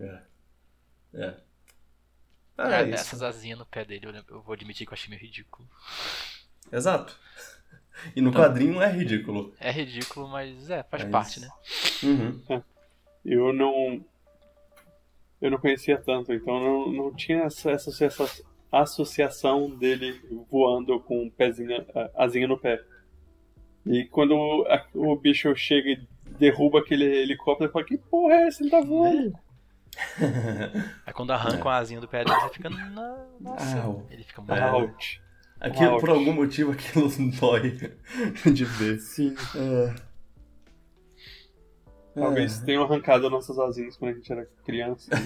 É. 0.00 0.20
É. 1.14 1.34
Ah, 2.56 2.70
É, 2.72 2.84
é 2.84 2.94
essas 2.94 3.22
asinhas 3.22 3.58
no 3.58 3.66
pé 3.66 3.84
dele, 3.84 4.06
eu, 4.06 4.12
eu 4.36 4.42
vou 4.42 4.52
admitir 4.54 4.86
que 4.86 4.92
eu 4.92 4.94
achei 4.94 5.10
meio 5.10 5.20
ridículo. 5.22 5.68
Exato. 6.72 7.16
E 8.16 8.20
no 8.20 8.32
quadrinho 8.32 8.80
é 8.82 8.90
ridículo. 8.90 9.52
É 9.60 9.70
ridículo, 9.70 10.28
mas 10.28 10.70
é, 10.70 10.82
faz 10.82 11.02
É 11.04 11.06
parte, 11.06 11.38
isso. 11.38 11.40
né? 11.40 11.50
Uhum. 12.02 12.62
Eu 13.24 13.52
não. 13.52 14.04
eu 15.40 15.50
não 15.50 15.58
conhecia 15.58 15.98
tanto, 15.98 16.32
então 16.32 16.60
não, 16.60 16.90
não 16.90 17.14
tinha 17.14 17.44
essa, 17.44 17.70
essa, 17.70 18.08
associação 18.72 19.70
dele 19.70 20.20
voando 20.50 21.00
com 21.00 21.24
um 21.24 21.30
pezinho, 21.30 21.84
asinha 22.16 22.46
no 22.46 22.58
pé. 22.58 22.80
E 23.86 24.04
quando 24.06 24.32
o, 24.34 24.66
a, 24.66 24.86
o 24.94 25.16
bicho 25.16 25.54
chega 25.56 25.90
e 25.90 26.08
derruba 26.38 26.80
aquele 26.80 27.04
helicóptero, 27.04 27.68
eu 27.68 27.72
falo, 27.72 27.84
que 27.84 27.98
porra 27.98 28.34
é 28.34 28.46
essa? 28.46 28.62
Ele 28.62 28.70
tá 28.70 28.80
voando. 28.80 29.38
Aí 31.06 31.12
quando 31.12 31.32
arranca 31.32 31.68
a 31.68 31.76
asinha 31.78 32.00
do 32.00 32.08
pé 32.08 32.24
dele, 32.24 32.40
você 32.40 32.50
fica. 32.50 32.70
Na... 32.70 33.26
Nossa, 33.40 33.82
Au. 33.82 34.06
ele 34.10 34.22
fica 34.22 34.42
muito. 34.42 35.20
É. 35.60 35.68
Aquilo, 35.68 36.00
por 36.00 36.08
algum 36.08 36.32
motivo, 36.32 36.72
aquilo 36.72 37.08
dói 37.38 37.76
de 38.52 38.64
ver. 38.64 38.98
Sim. 38.98 39.34
É. 39.54 39.94
Talvez 42.14 42.60
tenham 42.60 42.82
arrancado 42.82 43.30
nossas 43.30 43.58
asinhas 43.58 43.96
quando 43.96 44.12
a 44.12 44.14
gente 44.14 44.32
era 44.32 44.46
criança. 44.64 45.10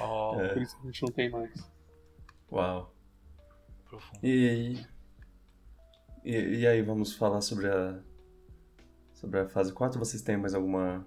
Oh, 0.00 0.40
É. 0.40 0.48
Por 0.54 0.62
isso 0.62 0.74
que 0.76 0.82
a 0.82 0.86
gente 0.86 1.02
não 1.02 1.12
tem 1.12 1.30
mais. 1.30 1.70
Uau. 2.50 2.94
profundo. 3.88 4.20
E, 4.22 4.78
e, 6.24 6.60
e 6.60 6.66
aí, 6.66 6.80
vamos 6.80 7.14
falar 7.14 7.42
sobre 7.42 7.68
a 7.68 8.00
sobre 9.12 9.40
a 9.40 9.48
fase 9.48 9.72
4? 9.72 9.98
Vocês 9.98 10.22
têm 10.22 10.36
mais 10.36 10.54
alguma 10.54 11.06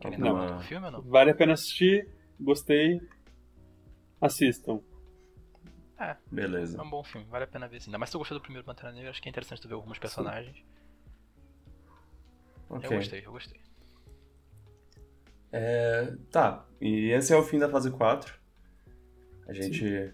Querem 0.00 0.18
Não. 0.18 0.60
filme 0.62 0.86
ou 0.86 0.92
não? 0.92 1.02
Vale 1.02 1.30
a 1.30 1.34
pena 1.34 1.52
assistir, 1.52 2.08
gostei, 2.40 3.00
assistam. 4.20 4.80
Beleza. 6.30 6.78
É 6.78 6.82
um 6.82 6.88
bom 6.90 7.02
filme, 7.04 7.26
vale 7.28 7.44
a 7.44 7.46
pena 7.46 7.68
ver 7.68 7.80
sim. 7.80 7.90
Ainda 7.90 7.98
mais 7.98 8.08
se 8.10 8.12
tu 8.12 8.18
gostou 8.18 8.38
do 8.38 8.42
primeiro 8.42 8.64
Pantera 8.64 8.92
Negra, 8.92 9.10
acho 9.10 9.20
que 9.20 9.28
é 9.28 9.30
interessante 9.30 9.60
tu 9.60 9.68
ver 9.68 9.74
alguns 9.74 9.98
personagens. 9.98 10.56
Ok. 12.68 12.88
Eu 12.88 12.96
gostei, 12.98 13.22
eu 13.26 13.32
gostei. 13.32 13.60
É, 15.52 16.14
tá, 16.30 16.64
e 16.80 17.10
esse 17.10 17.32
é 17.32 17.36
o 17.36 17.42
fim 17.42 17.58
da 17.58 17.68
fase 17.68 17.90
4. 17.90 18.38
A 19.48 19.52
gente 19.52 20.12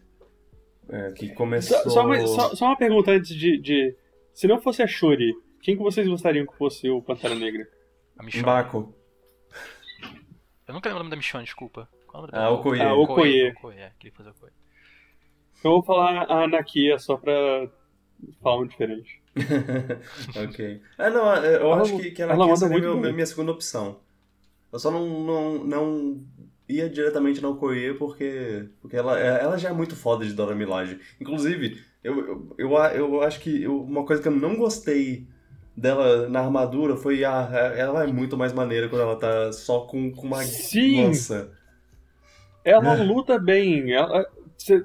é, 0.89 1.12
que 1.12 1.34
começou 1.34 1.76
Só, 1.82 1.91
só 1.91 2.05
uma, 2.07 2.26
só- 2.26 2.55
só 2.55 2.64
uma 2.66 2.76
pergunta 2.76 3.11
antes 3.11 3.34
de, 3.34 3.59
de- 3.59 3.95
Se 4.32 4.47
não 4.47 4.59
fosse 4.61 4.82
a 4.82 4.87
Shuri, 4.87 5.34
quem 5.61 5.76
que 5.76 5.82
vocês 5.82 6.09
gostariam 6.09 6.47
que 6.47 6.57
fosse 6.57 6.89
o 6.89 7.03
Pantera 7.03 7.34
Negra? 7.34 7.68
A 8.18 8.22
Michonne. 8.22 8.45
Baco. 8.45 8.95
Eu 10.66 10.74
nunca 10.74 10.89
lembro 10.89 11.01
o 11.01 11.05
nome 11.05 11.11
da 11.11 11.16
Michonne, 11.16 11.45
desculpa. 11.45 11.89
Qual 12.07 12.24
é 12.24 12.28
o 12.28 12.30
nome 12.32 12.39
Ah, 12.39 12.45
dela? 12.49 12.57
Okoye. 12.59 12.80
Ah, 12.80 12.95
Okoye. 12.95 13.51
Okoye, 13.51 13.78
é, 13.78 13.93
queria 13.99 14.16
fazer 14.16 14.30
Okoye. 14.30 14.53
Eu 15.66 15.72
vou 15.72 15.82
falar 15.82 16.22
a 16.24 16.44
Anakia 16.44 16.98
só 16.98 17.16
pra 17.16 17.68
falar 18.42 18.60
um 18.60 18.66
diferente. 18.66 19.20
ok. 20.44 20.80
Ah, 20.98 21.10
não, 21.10 21.34
eu 21.36 21.60
Ela- 21.72 21.82
acho 21.82 21.96
que, 21.98 22.10
que 22.10 22.22
ela, 22.22 22.32
ela 22.32 22.44
quer 22.44 22.48
manda 22.50 22.60
ser 22.60 22.68
muito 22.70 22.84
meu- 22.84 23.00
bem. 23.00 23.12
minha 23.12 23.26
segunda 23.26 23.52
opção. 23.52 23.98
Eu 24.72 24.78
só 24.78 24.90
não, 24.90 25.06
não, 25.24 25.64
não 25.64 26.20
ia 26.68 26.88
diretamente 26.88 27.40
na 27.40 27.48
Okoye 27.48 27.94
porque, 27.94 28.66
porque 28.80 28.96
ela, 28.96 29.18
ela 29.18 29.56
já 29.58 29.68
é 29.68 29.72
muito 29.72 29.94
foda 29.94 30.24
de 30.24 30.32
Dora 30.32 30.54
Milaje. 30.54 30.98
Inclusive, 31.20 31.80
eu, 32.02 32.18
eu, 32.26 32.54
eu, 32.58 32.76
a- 32.78 32.94
eu 32.94 33.22
acho 33.22 33.40
que 33.40 33.62
eu- 33.62 33.82
uma 33.82 34.04
coisa 34.04 34.20
que 34.22 34.28
eu 34.28 34.32
não 34.32 34.56
gostei 34.56 35.26
dela 35.76 36.28
na 36.28 36.40
armadura 36.40 36.96
foi 36.96 37.22
a 37.24 37.50
ela 37.76 38.02
é 38.04 38.06
muito 38.06 38.36
mais 38.36 38.52
maneira 38.52 38.88
quando 38.88 39.02
ela 39.02 39.16
tá 39.16 39.52
só 39.52 39.80
com, 39.80 40.10
com 40.10 40.26
uma 40.26 40.42
Sim. 40.42 41.04
lança. 41.04 41.52
Ela 42.64 42.94
É. 42.98 43.02
luta 43.04 43.38
bem. 43.38 43.92
Ela, 43.92 44.26
cê- 44.58 44.82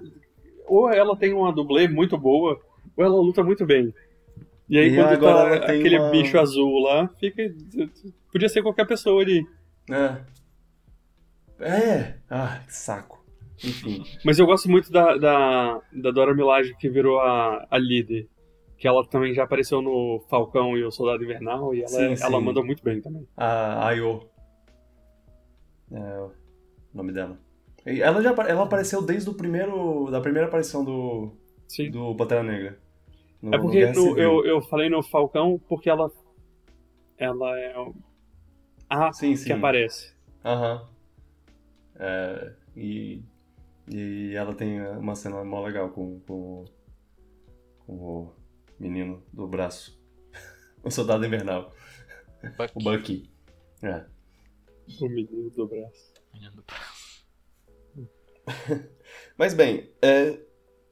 ou 0.68 0.90
ela 0.92 1.16
tem 1.16 1.34
uma 1.34 1.52
dublê 1.54 1.88
muito 1.88 2.18
boa, 2.18 2.60
ou 2.98 3.04
ela 3.06 3.16
luta 3.16 3.44
muito 3.44 3.66
bem. 3.66 3.94
E 4.70 4.78
aí 4.78 4.90
E 4.90 4.96
quando 4.96 5.10
agora 5.12 5.50
tá 5.50 5.56
ela 5.56 5.66
tem 5.68 5.80
aquele 5.80 6.00
uma- 6.00 6.10
bicho 6.12 6.40
azul 6.40 6.80
lá, 6.80 7.08
fica. 7.20 7.44
Podia 8.32 8.48
ser 8.50 8.62
qualquer 8.64 8.86
pessoa 8.88 9.22
ali. 9.22 9.46
É. 9.90 10.22
É. 11.60 12.16
Ah, 12.30 12.62
que 12.66 12.74
saco. 12.74 13.24
Enfim. 13.64 14.04
Mas 14.26 14.40
eu 14.40 14.46
gosto 14.46 14.70
muito 14.70 14.92
da, 14.92 15.18
da, 15.18 15.82
da 15.94 16.12
Dora 16.12 16.34
Milaje 16.34 16.76
que 16.80 16.90
virou 16.90 17.20
a, 17.20 17.68
a 17.70 17.78
líder. 17.78 18.28
Que 18.78 18.88
ela 18.88 19.06
também 19.06 19.32
já 19.34 19.44
apareceu 19.44 19.80
no 19.82 20.24
Falcão 20.28 20.76
e 20.76 20.84
o 20.84 20.90
Soldado 20.90 21.24
Invernal, 21.24 21.76
e 21.76 21.82
ela, 21.82 21.88
Sim, 21.90 22.06
ela 22.20 22.40
sim. 22.40 22.42
manda 22.44 22.64
muito 22.64 22.84
bem 22.84 23.00
também. 23.00 23.28
A 23.38 23.86
Ayo. 23.90 24.28
É 25.92 26.20
o 26.22 26.32
nome 26.94 27.12
dela. 27.12 27.38
Ela 27.86 28.22
já 28.22 28.30
ela 28.48 28.64
apareceu 28.64 29.02
desde 29.02 29.30
o 29.30 29.34
primeiro. 29.34 30.10
da 30.12 30.22
primeira 30.22 30.48
aparição 30.48 30.84
do. 30.84 31.34
Sim. 31.68 31.90
do 31.90 32.14
Pantera 32.16 32.44
Negra. 32.44 32.78
No- 33.42 33.56
É 33.56 33.58
porque 33.60 33.86
no- 33.94 34.18
eu, 34.20 34.46
eu 34.46 34.62
falei 34.62 34.90
no 34.90 35.02
Falcão 35.02 35.60
porque 35.68 35.90
ela. 35.90 36.12
Ela 37.18 37.60
é 37.60 37.78
o- 37.80 37.96
a 38.90 39.12
Sim, 39.14 39.36
sim. 39.36 39.46
que 39.46 39.54
aparece. 39.54 40.14
Aham. 40.46 40.88
É, 42.00 42.54
e. 42.76 43.24
E 43.90 44.34
ela 44.36 44.54
tem 44.54 44.80
uma 44.98 45.16
cena 45.16 45.44
mó 45.44 45.62
legal 45.66 45.90
com, 45.90 46.20
com, 46.22 46.66
com 47.80 47.94
o 47.94 48.34
menino 48.80 49.22
do 49.34 49.48
braço. 49.48 50.00
o 50.84 50.90
soldado 50.92 51.26
invernal. 51.26 51.74
Bucky, 52.58 52.72
O 52.76 52.84
Bucky. 52.84 53.32
É. 53.84 54.06
O 55.02 55.10
menino 55.10 55.50
do 55.50 55.68
braço. 55.68 56.14
menino 56.34 56.52
do- 56.58 56.64
Mas 59.38 59.54
bem, 59.54 59.90
é, 60.02 60.38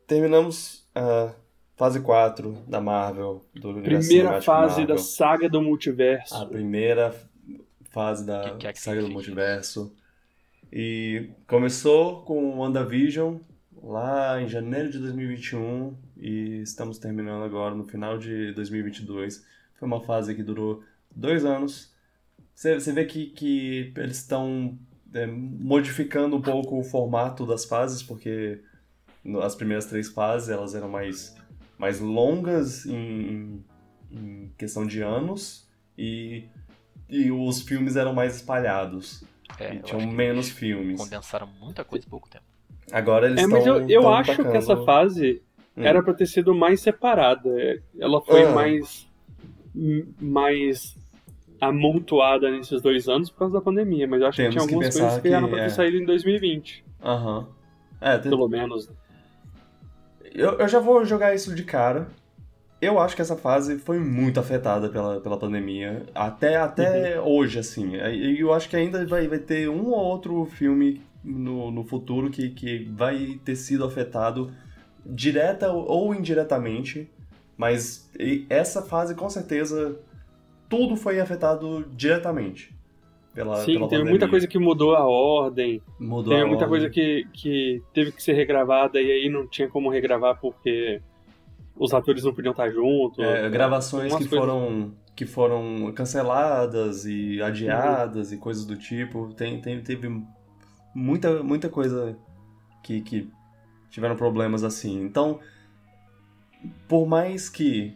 terminamos 0.07 0.87
a 0.93 1.33
fase 1.75 1.99
4 2.01 2.63
da 2.67 2.81
Marvel, 2.81 3.45
do 3.55 3.69
universo 3.69 4.07
Primeira 4.09 4.41
fase 4.41 4.79
Marvel. 4.79 4.95
da 4.95 5.01
saga 5.01 5.49
do 5.49 5.61
multiverso. 5.61 6.35
A 6.35 6.45
primeira 6.45 7.15
fase 7.91 8.25
da 8.25 8.51
Que- 8.51 8.57
que 8.57 8.67
é 8.67 8.73
que 8.73 8.79
saga 8.79 9.01
do 9.01 9.07
significa? 9.07 9.31
multiverso. 9.35 9.95
E 10.71 11.29
começou 11.47 12.21
com 12.23 12.57
WandaVision 12.59 13.37
lá 13.81 14.41
em 14.41 14.47
janeiro 14.47 14.91
de 14.91 14.99
2021 14.99 15.97
e 16.17 16.61
estamos 16.61 16.99
terminando 16.99 17.43
agora 17.43 17.73
no 17.73 17.85
final 17.85 18.17
de 18.17 18.51
2022. 18.53 19.43
Foi 19.75 19.87
uma 19.87 20.01
fase 20.01 20.35
que 20.35 20.43
durou 20.43 20.83
dois 21.15 21.45
anos. 21.45 21.93
Você, 22.53 22.75
você 22.79 22.91
vê 22.91 23.05
que, 23.05 23.27
que 23.27 23.93
eles 23.95 24.17
estão 24.17 24.77
é, 25.13 25.25
modificando 25.27 26.35
um 26.35 26.41
pouco 26.41 26.79
o 26.79 26.83
formato 26.83 27.45
das 27.45 27.65
fases, 27.65 28.01
porque 28.03 28.61
as 29.41 29.55
primeiras 29.55 29.85
três 29.85 30.07
fases 30.09 30.49
elas 30.49 30.75
eram 30.75 30.89
mais, 30.89 31.35
mais 31.77 31.99
longas 31.99 32.85
em, 32.85 33.63
em 34.11 34.51
questão 34.57 34.85
de 34.85 35.01
anos 35.01 35.67
e, 35.97 36.45
e 37.09 37.31
os 37.31 37.61
filmes 37.61 37.95
eram 37.95 38.13
mais 38.13 38.35
espalhados. 38.37 39.23
É, 39.59 39.75
e 39.75 39.79
tinham 39.79 39.99
que 40.01 40.07
menos 40.15 40.45
eles 40.47 40.57
filmes. 40.57 40.99
Condensaram 40.99 41.47
muita 41.59 41.83
coisa 41.83 42.05
em 42.05 42.09
pouco 42.09 42.29
tempo. 42.29 42.45
Agora 42.91 43.27
eles 43.27 43.43
É, 43.43 43.47
mas 43.47 43.65
eu, 43.65 43.87
eu 43.89 44.07
acho 44.09 44.31
que 44.31 44.37
tacando- 44.37 44.55
essa 44.57 44.77
fase 44.83 45.41
Hum. 45.77 45.83
era 45.83 46.01
pra 46.03 46.13
ter 46.13 46.25
sido 46.27 46.53
mais 46.55 46.81
separada. 46.81 47.49
Ela 47.99 48.21
foi 48.21 48.43
Ah. 48.45 48.51
mais. 48.51 49.07
mais 50.19 50.95
amontoada 51.61 52.49
nesses 52.51 52.81
dois 52.81 53.07
anos 53.07 53.29
por 53.29 53.39
causa 53.39 53.53
da 53.55 53.61
pandemia. 53.61 54.07
Mas 54.07 54.21
eu 54.21 54.27
acho 54.27 54.37
Temos 54.37 54.55
que 54.55 54.59
tinha 54.59 54.67
que 54.67 54.73
algumas 54.73 54.93
pensar 54.95 55.05
coisas 55.07 55.21
que, 55.21 55.27
eram 55.29 55.47
que 55.47 55.53
pra 55.53 55.59
ter 55.59 55.65
é. 55.65 55.69
saído 55.69 55.97
em 55.97 56.05
2020. 56.05 56.85
Aham. 57.03 57.47
É, 58.01 58.17
tem- 58.17 58.29
Pelo 58.29 58.47
menos. 58.47 58.89
eu, 60.33 60.51
eu 60.59 60.67
já 60.67 60.79
vou 60.79 61.03
jogar 61.05 61.33
isso 61.35 61.53
de 61.53 61.63
cara. 61.63 62.07
Eu 62.81 62.97
acho 62.97 63.13
que 63.13 63.21
essa 63.21 63.35
fase 63.35 63.77
foi 63.77 63.99
muito 63.99 64.39
afetada 64.39 64.87
pela, 64.87 65.19
pela 65.19 65.37
pandemia. 65.37 66.05
Até, 66.15 66.55
até 66.55 67.19
hoje, 67.19 67.59
assim. 67.59 67.95
E 67.95 68.39
eu 68.39 68.53
acho 68.53 68.69
que 68.69 68.75
ainda 68.77 69.05
vai, 69.05 69.27
vai 69.27 69.39
ter 69.39 69.69
um 69.69 69.87
ou 69.87 69.99
outro 69.99 70.45
filme 70.45 71.01
no, 71.21 71.71
no 71.71 71.83
futuro 71.83 72.29
que, 72.29 72.49
que 72.51 72.85
vai 72.95 73.37
ter 73.43 73.57
sido 73.57 73.83
afetado 73.83 74.49
direta 75.05 75.69
ou 75.71 76.15
indiretamente. 76.15 77.09
Mas 77.57 78.09
essa 78.49 78.81
fase, 78.81 79.13
com 79.13 79.29
certeza, 79.29 79.99
tudo 80.69 80.95
foi 80.95 81.19
afetado 81.19 81.85
diretamente. 81.95 82.73
Pela, 83.33 83.57
Sim, 83.57 83.73
pela 83.73 83.87
teve 83.87 84.01
pandemia. 84.01 84.09
muita 84.11 84.27
coisa 84.27 84.47
que 84.47 84.57
mudou 84.59 84.95
a 84.95 85.05
ordem. 85.07 85.81
Mudou 85.99 86.31
Teve 86.33 86.43
a 86.43 86.47
muita 86.47 86.65
ordem. 86.65 86.69
coisa 86.79 86.89
que, 86.89 87.25
que 87.33 87.81
teve 87.93 88.11
que 88.11 88.21
ser 88.23 88.33
regravada 88.33 88.99
e 89.01 89.11
aí 89.11 89.29
não 89.29 89.47
tinha 89.47 89.69
como 89.69 89.89
regravar 89.89 90.39
porque 90.41 91.01
os 91.75 91.93
atores 91.93 92.23
não 92.23 92.33
podiam 92.33 92.51
estar 92.51 92.69
juntos. 92.69 93.19
É, 93.19 93.49
gravações 93.49 94.11
que 94.13 94.27
coisas- 94.27 94.29
foram 94.39 94.93
que 95.15 95.25
foram 95.25 95.91
canceladas 95.93 97.05
e 97.05 97.41
adiadas 97.41 98.31
e 98.31 98.37
coisas 98.37 98.65
do 98.65 98.77
tipo. 98.77 99.33
Tem, 99.35 99.59
tem, 99.61 99.81
teve 99.81 100.09
muita, 100.95 101.43
muita 101.43 101.67
coisa 101.69 102.17
que, 102.83 103.01
que 103.01 103.29
tiveram 103.89 104.15
problemas 104.15 104.63
assim. 104.63 105.01
Então, 105.03 105.39
por 106.87 107.05
mais 107.05 107.49
que, 107.49 107.93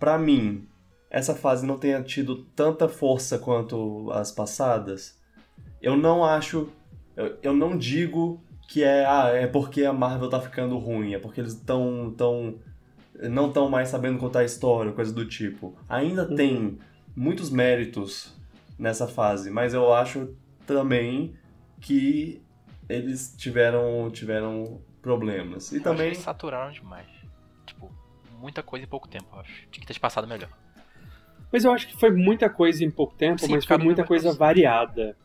pra 0.00 0.18
mim, 0.18 0.66
essa 1.12 1.34
fase 1.34 1.66
não 1.66 1.76
tenha 1.78 2.02
tido 2.02 2.36
tanta 2.56 2.88
força 2.88 3.38
quanto 3.38 4.10
as 4.12 4.32
passadas, 4.32 5.20
eu 5.80 5.94
não 5.94 6.24
acho. 6.24 6.70
Eu, 7.14 7.36
eu 7.42 7.52
não 7.54 7.76
digo 7.76 8.42
que 8.66 8.82
é, 8.82 9.04
ah, 9.04 9.28
é 9.28 9.46
porque 9.46 9.84
a 9.84 9.92
Marvel 9.92 10.30
tá 10.30 10.40
ficando 10.40 10.78
ruim, 10.78 11.12
é 11.12 11.18
porque 11.18 11.38
eles 11.42 11.52
estão 11.52 12.14
tão, 12.16 12.58
não 13.28 13.48
estão 13.48 13.68
mais 13.68 13.88
sabendo 13.90 14.18
contar 14.18 14.40
a 14.40 14.44
história, 14.44 14.90
coisa 14.92 15.12
do 15.12 15.26
tipo. 15.26 15.76
Ainda 15.86 16.26
Uhum. 16.26 16.34
tem 16.34 16.78
muitos 17.14 17.50
méritos 17.50 18.34
nessa 18.78 19.06
fase, 19.06 19.50
mas 19.50 19.74
eu 19.74 19.92
acho 19.92 20.34
também 20.66 21.34
que 21.78 22.40
eles 22.88 23.34
tiveram, 23.36 24.10
tiveram 24.10 24.80
problemas. 25.02 25.70
E 25.72 25.76
Eu 25.76 25.82
também. 25.82 25.92
Acho 26.06 26.10
que 26.12 26.14
eles 26.16 26.24
saturaram 26.24 26.72
demais. 26.72 27.06
Tipo, 27.66 27.92
muita 28.38 28.62
coisa 28.62 28.86
em 28.86 28.88
pouco 28.88 29.06
tempo, 29.06 29.26
eu 29.34 29.40
acho. 29.40 29.68
Tinha 29.70 29.82
que 29.84 29.92
ter 29.92 30.00
passado 30.00 30.26
melhor. 30.26 30.48
Mas 31.52 31.64
eu 31.64 31.72
acho 31.72 31.86
que 31.86 31.96
foi 31.96 32.10
muita 32.10 32.48
coisa 32.48 32.84
em 32.84 32.90
pouco 32.90 33.14
tempo, 33.14 33.42
Sim, 33.42 33.52
mas 33.52 33.64
foi 33.64 33.76
muita 33.78 34.04
coisa 34.04 34.28
passar. 34.30 34.38
variada. 34.38 35.16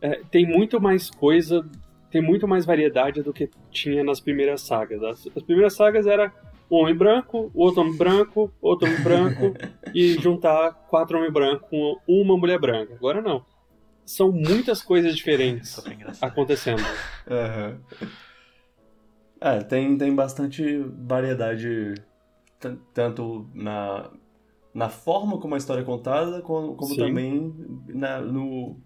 É, 0.00 0.20
tem 0.30 0.44
muito 0.44 0.80
mais 0.80 1.08
coisa, 1.08 1.64
tem 2.10 2.20
muito 2.20 2.48
mais 2.48 2.64
variedade 2.64 3.22
do 3.22 3.32
que 3.32 3.48
tinha 3.70 4.02
nas 4.02 4.18
primeiras 4.18 4.62
sagas. 4.62 5.02
As, 5.02 5.26
as 5.34 5.42
primeiras 5.42 5.74
sagas 5.74 6.06
era 6.06 6.32
um 6.70 6.76
homem 6.76 6.94
branco, 6.94 7.50
outro 7.54 7.82
homem 7.82 7.96
branco, 7.96 8.52
outro 8.60 8.88
homem 8.88 9.02
branco, 9.02 9.54
e 9.94 10.14
juntar 10.14 10.72
quatro 10.88 11.16
homens 11.16 11.32
brancos 11.32 11.68
com 11.70 11.96
uma 12.06 12.36
mulher 12.36 12.58
branca. 12.58 12.94
Agora 12.94 13.22
não. 13.22 13.44
São 14.04 14.30
muitas 14.30 14.82
coisas 14.82 15.16
diferentes 15.16 15.78
engraçado. 15.86 16.30
acontecendo. 16.30 16.82
Aham. 17.28 17.80
É, 19.40 19.58
tem, 19.60 19.96
tem 19.98 20.14
bastante 20.14 20.78
variedade, 20.78 21.94
tanto 22.94 23.48
na, 23.54 24.10
na 24.76 24.88
forma 24.90 25.38
como 25.38 25.54
a 25.54 25.58
história 25.58 25.80
é 25.80 25.84
contada, 25.84 26.42
como, 26.42 26.74
como 26.76 26.94
também 26.96 27.54
na- 27.88 28.20
no, 28.20 28.76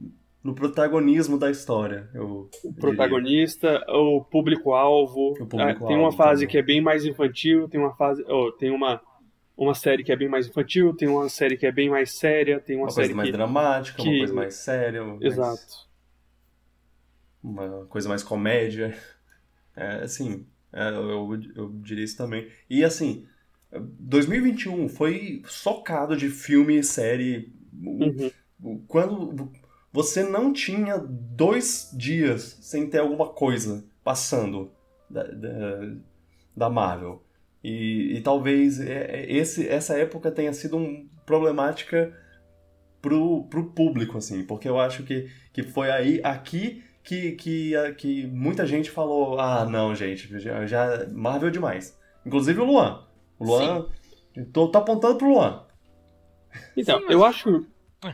no 0.43 0.55
protagonismo 0.55 1.37
da 1.39 1.51
história. 1.51 2.09
Eu 2.15 2.49
O 2.65 2.73
protagonista, 2.73 3.85
o 3.89 4.23
público-alvo. 4.25 5.33
O 5.33 5.47
público-alvo 5.47 5.85
Ah, 5.85 5.89
tem 5.89 5.97
uma 5.99 6.13
fase 6.13 6.43
também. 6.43 6.49
que 6.53 6.59
é 6.59 6.63
bem 6.63 6.81
mais 6.81 7.05
infantil, 7.05 7.69
tem 7.69 7.81
uma 7.81 7.93
fase. 7.95 8.25
oh, 8.29 8.53
tem 8.53 8.71
uma, 8.71 9.01
uma 9.57 9.75
série 9.75 10.05
que 10.05 10.13
é 10.13 10.17
bem 10.17 10.29
mais 10.29 10.47
infantil, 10.47 10.95
tem 10.95 11.09
uma 11.09 11.29
série 11.29 11.57
que 11.57 11.67
é 11.67 11.73
bem 11.73 11.91
mais 11.91 12.13
séria, 12.13 12.61
tem 12.61 12.77
uma, 12.77 12.85
uma 12.85 12.91
série 12.91 13.09
coisa 13.09 13.17
mais 13.17 13.29
que. 13.29 13.33
dramática, 13.37 14.03
uma 14.03 14.11
que- 14.13 14.19
coisa 14.19 14.35
mais 14.35 14.55
séria, 14.55 15.05
mais- 15.05 15.21
Exato. 15.23 15.91
uma 17.43 17.87
coisa 17.87 18.09
mais 18.09 18.23
comédia. 18.23 18.97
É, 19.77 20.03
assim, 20.03 20.47
é, 20.73 20.89
eu, 20.91 21.39
eu 21.57 21.69
diria 21.83 22.05
isso 22.05 22.17
também. 22.17 22.49
E 22.69 22.85
assim, 22.85 23.27
2021 23.73 24.89
foi 24.89 25.43
socado 25.47 26.17
de 26.17 26.29
filme 26.29 26.79
e 26.79 26.85
série. 26.85 27.53
Uhum. 27.73 28.31
Quando 28.87 29.51
você 29.93 30.23
não 30.23 30.53
tinha 30.53 30.99
dois 30.99 31.91
dias 31.97 32.59
sem 32.61 32.89
ter 32.89 32.99
alguma 32.99 33.29
coisa 33.29 33.85
passando 34.05 34.71
da, 35.09 35.25
da, 35.25 35.95
da 36.57 36.71
Marvel. 36.71 37.23
E, 37.63 38.17
e 38.17 38.21
talvez 38.23 38.81
é- 38.81 39.23
é- 39.23 39.33
esse, 39.33 39.69
essa 39.69 39.99
época 39.99 40.31
tenha 40.31 40.53
sido 40.53 40.77
um, 40.77 41.09
problemática 41.27 42.17
pro, 43.03 43.45
pro 43.45 43.71
público, 43.73 44.19
assim, 44.19 44.45
porque 44.45 44.69
eu 44.69 44.79
acho 44.79 45.03
que, 45.03 45.29
que 45.53 45.63
foi 45.63 45.91
aí, 45.91 46.21
aqui, 46.25 46.83
que, 47.03 47.33
que, 47.33 47.73
que 47.99 48.27
muita 48.27 48.67
gente 48.67 48.91
falou: 48.91 49.39
ah, 49.39 49.65
não, 49.67 49.95
gente, 49.95 50.39
já, 50.39 50.67
já 50.67 51.07
Marvel 51.13 51.49
é 51.49 51.53
demais. 51.53 51.99
Inclusive 52.25 52.61
o 52.61 52.65
Luan. 52.65 53.07
O 53.41 53.45
Luan. 53.47 53.87
Tô, 54.53 54.69
tô 54.69 54.79
apontando 54.79 55.17
pro 55.17 55.29
Luan. 55.33 55.65
Então, 56.77 56.99
Sim, 56.99 57.05
mas- 57.07 57.15
eu 57.15 57.25
acho, 57.25 57.67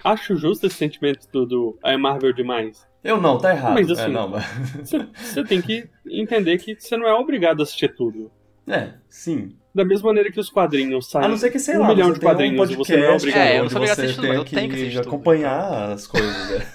acho 0.04 0.36
justo 0.36 0.66
esse 0.66 0.76
sentimento 0.76 1.28
do, 1.30 1.44
do 1.44 1.78
é 1.84 1.96
Marvel 1.96 2.32
demais. 2.32 2.86
Eu 3.04 3.20
não, 3.20 3.38
tá 3.38 3.52
errado. 3.52 3.74
Mas, 3.74 3.88
é, 3.88 3.92
assim, 3.92 4.12
mas- 4.12 4.88
Você 4.88 5.08
você 5.14 5.44
tem 5.44 5.60
que 5.60 5.88
entender 6.06 6.58
que 6.58 6.74
você 6.78 6.96
não 6.96 7.06
é 7.06 7.14
obrigado 7.14 7.60
a 7.60 7.62
assistir 7.64 7.94
tudo. 7.94 8.30
é, 8.66 8.94
sim. 9.08 9.56
Da 9.74 9.84
mesma 9.84 10.08
maneira 10.08 10.32
que 10.32 10.40
os 10.40 10.48
quadrinhos 10.48 11.10
saem. 11.10 11.26
A 11.26 11.28
não 11.28 11.36
ser 11.36 11.50
que, 11.50 11.58
sei 11.58 11.76
um 11.76 11.80
lá, 11.80 11.88
milhão 11.88 12.10
de 12.10 12.18
tem 12.18 12.28
um 12.28 12.32
quadrinhos, 12.32 12.56
podcast 12.56 12.86
você 12.92 12.96
não 12.96 13.04
é 13.04 13.16
obrigado. 13.16 13.42
É, 13.42 13.58
eu 13.58 13.62
não 13.64 13.68
sou 13.68 13.76
obrigado 13.76 13.98
a 13.98 14.02
assistir 14.04 14.20
tudo, 14.22 14.32
eu 14.32 14.44
tenho 14.44 14.68
que 14.70 14.74
assistir 14.76 14.96
tudo. 15.02 15.08
acompanhar 15.08 15.92
as 15.92 16.06
coisas, 16.06 16.50
né? 16.50 16.66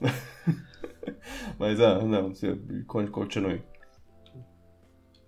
Mas, 1.58 1.80
ah, 1.80 2.00
não, 2.02 2.28
você 2.34 2.56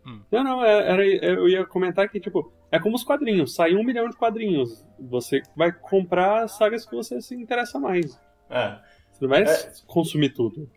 continue. 0.06 0.22
Não, 0.32 0.44
não, 0.44 0.64
é- 0.64 0.90
era, 0.92 1.06
eu 1.06 1.48
ia 1.48 1.64
comentar 1.66 2.08
que, 2.08 2.20
tipo, 2.20 2.52
é 2.70 2.78
como 2.78 2.96
os 2.96 3.04
quadrinhos, 3.04 3.54
sai 3.54 3.74
um 3.74 3.84
milhão 3.84 4.08
de 4.08 4.16
quadrinhos. 4.16 4.84
Você 4.98 5.42
vai 5.56 5.72
comprar 5.72 6.44
as 6.44 6.52
sagas 6.56 6.84
que 6.86 6.94
você 6.94 7.20
se 7.20 7.34
interessa 7.34 7.78
mais. 7.78 8.18
É, 8.48 8.78
Você 9.12 9.22
não 9.24 9.28
vai 9.30 9.42
É. 9.42 9.72
consumir 9.86 10.30
tudo. 10.30 10.68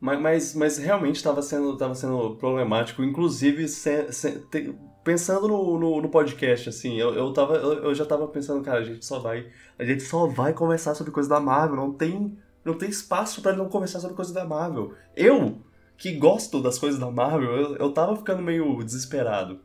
mas, 0.00 0.20
mas, 0.20 0.54
mas 0.54 0.78
realmente 0.78 1.16
estava 1.16 1.42
sendo, 1.42 1.76
tava 1.76 1.94
sendo 1.94 2.36
problemático, 2.36 3.02
inclusive 3.02 3.68
se- 3.68 4.10
se- 4.12 4.38
te- 4.50 4.74
pensando 5.04 5.46
no, 5.48 5.78
no, 5.78 6.00
no 6.02 6.08
podcast, 6.08 6.68
assim, 6.70 6.98
eu, 6.98 7.12
eu, 7.14 7.32
tava, 7.34 7.56
eu, 7.56 7.84
eu 7.84 7.94
já 7.94 8.06
tava 8.06 8.26
pensando, 8.28 8.62
cara, 8.64 8.78
a 8.78 8.84
gente 8.84 9.04
só 9.04 9.18
vai, 9.18 9.46
a 9.78 9.84
gente 9.84 10.02
só 10.02 10.26
vai 10.26 10.52
conversar 10.54 10.94
sobre 10.94 11.12
coisa 11.12 11.28
da 11.28 11.38
Marvel, 11.40 11.76
não 11.76 11.92
tem, 11.92 12.38
não 12.64 12.74
tem 12.78 12.88
espaço 12.88 13.42
pra 13.42 13.52
não 13.52 13.68
conversar 13.68 14.00
sobre 14.00 14.16
coisa 14.16 14.32
da 14.32 14.44
Marvel. 14.44 14.94
Eu, 15.14 15.58
que 16.00 16.12
gosto 16.12 16.60
das 16.62 16.78
coisas 16.78 16.98
da 16.98 17.10
Marvel, 17.10 17.50
eu, 17.56 17.76
eu 17.76 17.92
tava 17.92 18.16
ficando 18.16 18.42
meio 18.42 18.82
desesperado. 18.82 19.60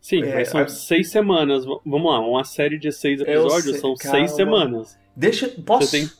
Sim, 0.00 0.22
É, 0.24 0.34
mas 0.34 0.48
são 0.48 0.60
a- 0.60 0.68
seis 0.68 1.10
semanas. 1.10 1.64
Vamos 1.64 2.10
lá, 2.10 2.18
uma 2.20 2.42
série 2.44 2.78
de 2.78 2.90
seis 2.90 3.20
episódios 3.20 3.70
sei, 3.72 3.80
são 3.80 3.94
calma. 3.94 4.18
seis 4.18 4.30
semanas. 4.32 4.98
Deixa, 5.14 5.48
posso? 5.48 5.86
Você 5.86 5.98
tem. 6.00 6.10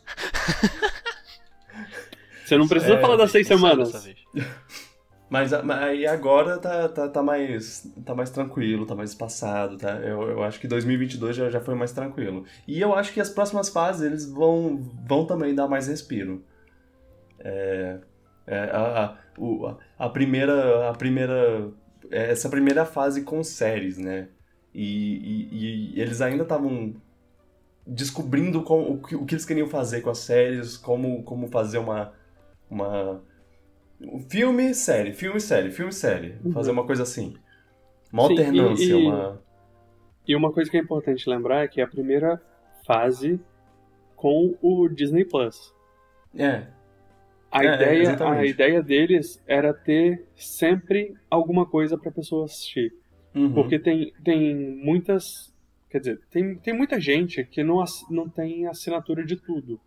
Você 2.44 2.56
não 2.56 2.68
precisa 2.68 2.94
É, 2.94 3.00
falar 3.00 3.16
das 3.16 3.30
seis 3.30 3.46
semanas. 3.46 4.08
mas 5.30 5.52
aí 5.52 6.06
agora 6.06 6.58
tá, 6.58 6.88
tá, 6.88 7.08
tá, 7.08 7.22
mais, 7.22 7.88
tá 8.04 8.14
mais 8.14 8.30
tranquilo, 8.30 8.84
tá 8.86 8.94
mais 8.94 9.10
espaçado, 9.10 9.76
tá? 9.78 9.92
Eu, 10.00 10.22
eu 10.30 10.42
acho 10.42 10.58
que 10.60 10.66
2022 10.68 11.36
já, 11.36 11.48
já 11.50 11.60
foi 11.60 11.74
mais 11.74 11.92
tranquilo. 11.92 12.44
E 12.66 12.80
eu 12.80 12.94
acho 12.94 13.12
que 13.12 13.20
as 13.20 13.30
próximas 13.30 13.68
fases 13.68 14.02
eles 14.02 14.30
vão, 14.30 14.76
vão 15.06 15.24
também 15.24 15.54
dar 15.54 15.68
mais 15.68 15.86
respiro. 15.86 16.44
É, 17.38 17.98
é, 18.46 18.58
a, 18.58 19.16
a, 19.98 20.06
a- 20.06 20.08
primeira, 20.10 20.90
a 20.90 20.92
primeira, 20.94 21.70
é, 22.10 22.30
essa 22.30 22.48
primeira 22.48 22.84
fase 22.84 23.22
com 23.22 23.42
séries, 23.42 23.98
né? 23.98 24.28
E, 24.74 25.48
e- 25.52 25.94
e 25.96 26.00
eles 26.00 26.20
ainda 26.20 26.42
estavam 26.44 26.94
descobrindo 27.86 28.60
o, 28.60 29.02
que, 29.02 29.16
o 29.16 29.24
que 29.24 29.34
eles 29.34 29.44
queriam 29.44 29.66
fazer 29.68 30.00
com 30.02 30.10
as 30.10 30.18
séries, 30.18 30.76
como, 30.76 31.22
como 31.24 31.48
fazer 31.48 31.78
uma, 31.78 32.12
uma 32.70 33.22
um 34.00 34.20
filme, 34.30 34.74
série, 34.74 35.12
filme, 35.12 35.40
série, 35.40 35.70
filme, 35.70 35.92
série. 35.92 36.36
Uhum. 36.44 36.52
Fazer 36.52 36.70
uma 36.70 36.86
coisa 36.86 37.02
assim. 37.02 37.34
Uma 38.12 38.26
Sim, 38.26 38.34
e- 38.34 38.38
alternância, 38.38 38.84
e- 38.84 39.06
uma. 39.06 39.42
E 40.26 40.36
uma 40.36 40.52
coisa 40.52 40.70
que 40.70 40.76
é 40.76 40.80
importante 40.80 41.28
lembrar 41.28 41.64
é 41.64 41.68
que 41.68 41.80
é 41.80 41.84
a 41.84 41.88
primeira 41.88 42.40
fase 42.86 43.40
com 44.14 44.54
o 44.62 44.88
Disney 44.88 45.24
Plus. 45.24 45.74
É. 46.36 46.66
A, 47.50 47.64
É, 47.64 47.74
ideia, 47.74 48.02
exatamente. 48.02 48.40
a 48.40 48.46
ideia 48.46 48.82
deles 48.82 49.42
era 49.46 49.74
ter 49.74 50.24
sempre 50.36 51.14
alguma 51.28 51.66
coisa 51.66 51.98
pra 51.98 52.10
pessoa 52.10 52.44
assistir. 52.44 52.92
Uhum. 53.34 53.52
Porque 53.52 53.78
tem, 53.78 54.12
tem 54.22 54.54
muitas. 54.76 55.52
Quer 55.88 55.98
dizer, 55.98 56.20
tem, 56.30 56.54
tem 56.56 56.72
muita 56.74 57.00
gente 57.00 57.44
que 57.44 57.64
não, 57.64 57.82
não 58.08 58.28
tem 58.28 58.66
assinatura 58.66 59.24
de 59.24 59.36
tudo. 59.36 59.80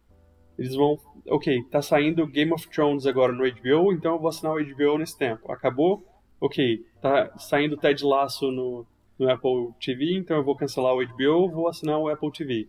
Eles 0.57 0.75
vão. 0.75 0.99
Ok, 1.27 1.63
tá 1.71 1.81
saindo 1.81 2.27
Game 2.27 2.51
of 2.51 2.67
Thrones 2.69 3.05
agora 3.05 3.31
no 3.31 3.43
HBO, 3.49 3.93
então 3.93 4.13
eu 4.15 4.19
vou 4.19 4.27
assinar 4.29 4.53
o 4.53 4.63
HBO 4.63 4.97
nesse 4.97 5.17
tempo. 5.17 5.51
Acabou? 5.51 6.05
Ok, 6.39 6.85
tá 7.01 7.31
saindo 7.37 7.77
Ted 7.77 8.03
Lasso 8.03 8.51
no, 8.51 8.85
no 9.17 9.29
Apple 9.31 9.69
TV, 9.79 10.17
então 10.17 10.35
eu 10.35 10.43
vou 10.43 10.57
cancelar 10.57 10.93
o 10.93 11.05
HBO, 11.05 11.49
vou 11.49 11.69
assinar 11.69 11.97
o 11.97 12.09
Apple 12.09 12.31
TV. 12.31 12.67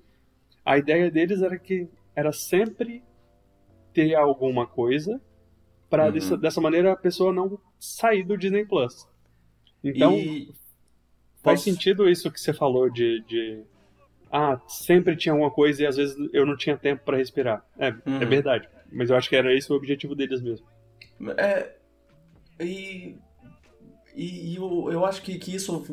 A 0.64 0.78
ideia 0.78 1.10
deles 1.10 1.42
era 1.42 1.58
que 1.58 1.88
era 2.14 2.30
sempre 2.32 3.02
ter 3.94 4.14
alguma 4.14 4.66
coisa 4.66 5.20
para 5.88 6.06
Uhum. 6.06 6.12
dessa, 6.12 6.36
dessa 6.36 6.60
maneira 6.60 6.92
a 6.92 6.96
pessoa 6.96 7.32
não 7.32 7.58
sair 7.78 8.24
do 8.24 8.36
Disney 8.36 8.64
Plus. 8.66 9.08
Então, 9.82 10.12
E- 10.14 10.52
Faz 11.42 11.60
Posso- 11.60 11.70
sentido 11.70 12.08
isso 12.08 12.30
que 12.32 12.40
você 12.40 12.54
falou 12.54 12.88
de, 12.88 13.20
de. 13.28 13.62
Ah, 14.32 14.58
sempre 14.66 15.14
tinha 15.14 15.34
alguma 15.34 15.50
coisa 15.50 15.82
e 15.82 15.86
às 15.86 15.96
vezes 15.98 16.16
eu 16.32 16.46
não 16.46 16.56
tinha 16.56 16.74
tempo 16.74 17.04
pra 17.04 17.18
respirar. 17.18 17.62
É, 17.78 17.90
Uhum. 17.90 18.22
é 18.22 18.24
verdade. 18.24 18.66
Mas 18.90 19.10
eu 19.10 19.16
acho 19.16 19.28
que 19.28 19.36
era 19.36 19.54
esse 19.54 19.70
o 19.70 19.76
objetivo 19.76 20.14
deles 20.14 20.40
mesmo. 20.40 20.66
É, 21.36 21.70
e 22.58 23.16
e, 24.16 24.52
e 24.52 24.56
eu, 24.56 24.88
eu 24.90 25.04
acho 25.04 25.20
que, 25.22 25.36
que 25.38 25.54
isso 25.54 25.84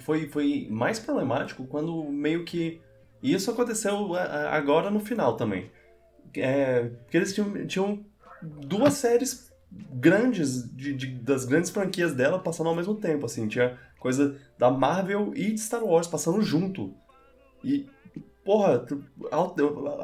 foi, 0.00 0.28
foi 0.28 0.66
mais 0.68 0.98
problemático 0.98 1.66
quando 1.66 2.04
meio 2.04 2.44
que. 2.44 2.78
E 3.22 3.32
isso 3.32 3.50
aconteceu 3.50 4.14
a- 4.14 4.50
agora 4.54 4.90
no 4.90 5.00
final 5.00 5.36
também. 5.36 5.70
É, 6.34 6.84
porque 6.84 7.16
eles 7.16 7.34
tinham, 7.34 7.66
tinham 7.66 8.04
duas 8.42 8.94
séries 8.94 9.52
grandes, 9.70 10.70
de, 10.74 10.94
de- 10.94 11.14
das 11.18 11.44
grandes 11.44 11.70
franquias 11.70 12.14
dela 12.14 12.38
passando 12.38 12.68
ao 12.68 12.74
mesmo 12.74 12.94
tempo. 12.94 13.26
Assim, 13.26 13.46
tinha 13.48 13.78
coisa 13.98 14.36
da 14.58 14.70
Marvel 14.70 15.32
e 15.34 15.52
de 15.52 15.60
Star 15.60 15.84
Wars 15.84 16.06
passando 16.06 16.40
junto. 16.42 16.94
E, 17.62 17.86
porra, 18.44 18.86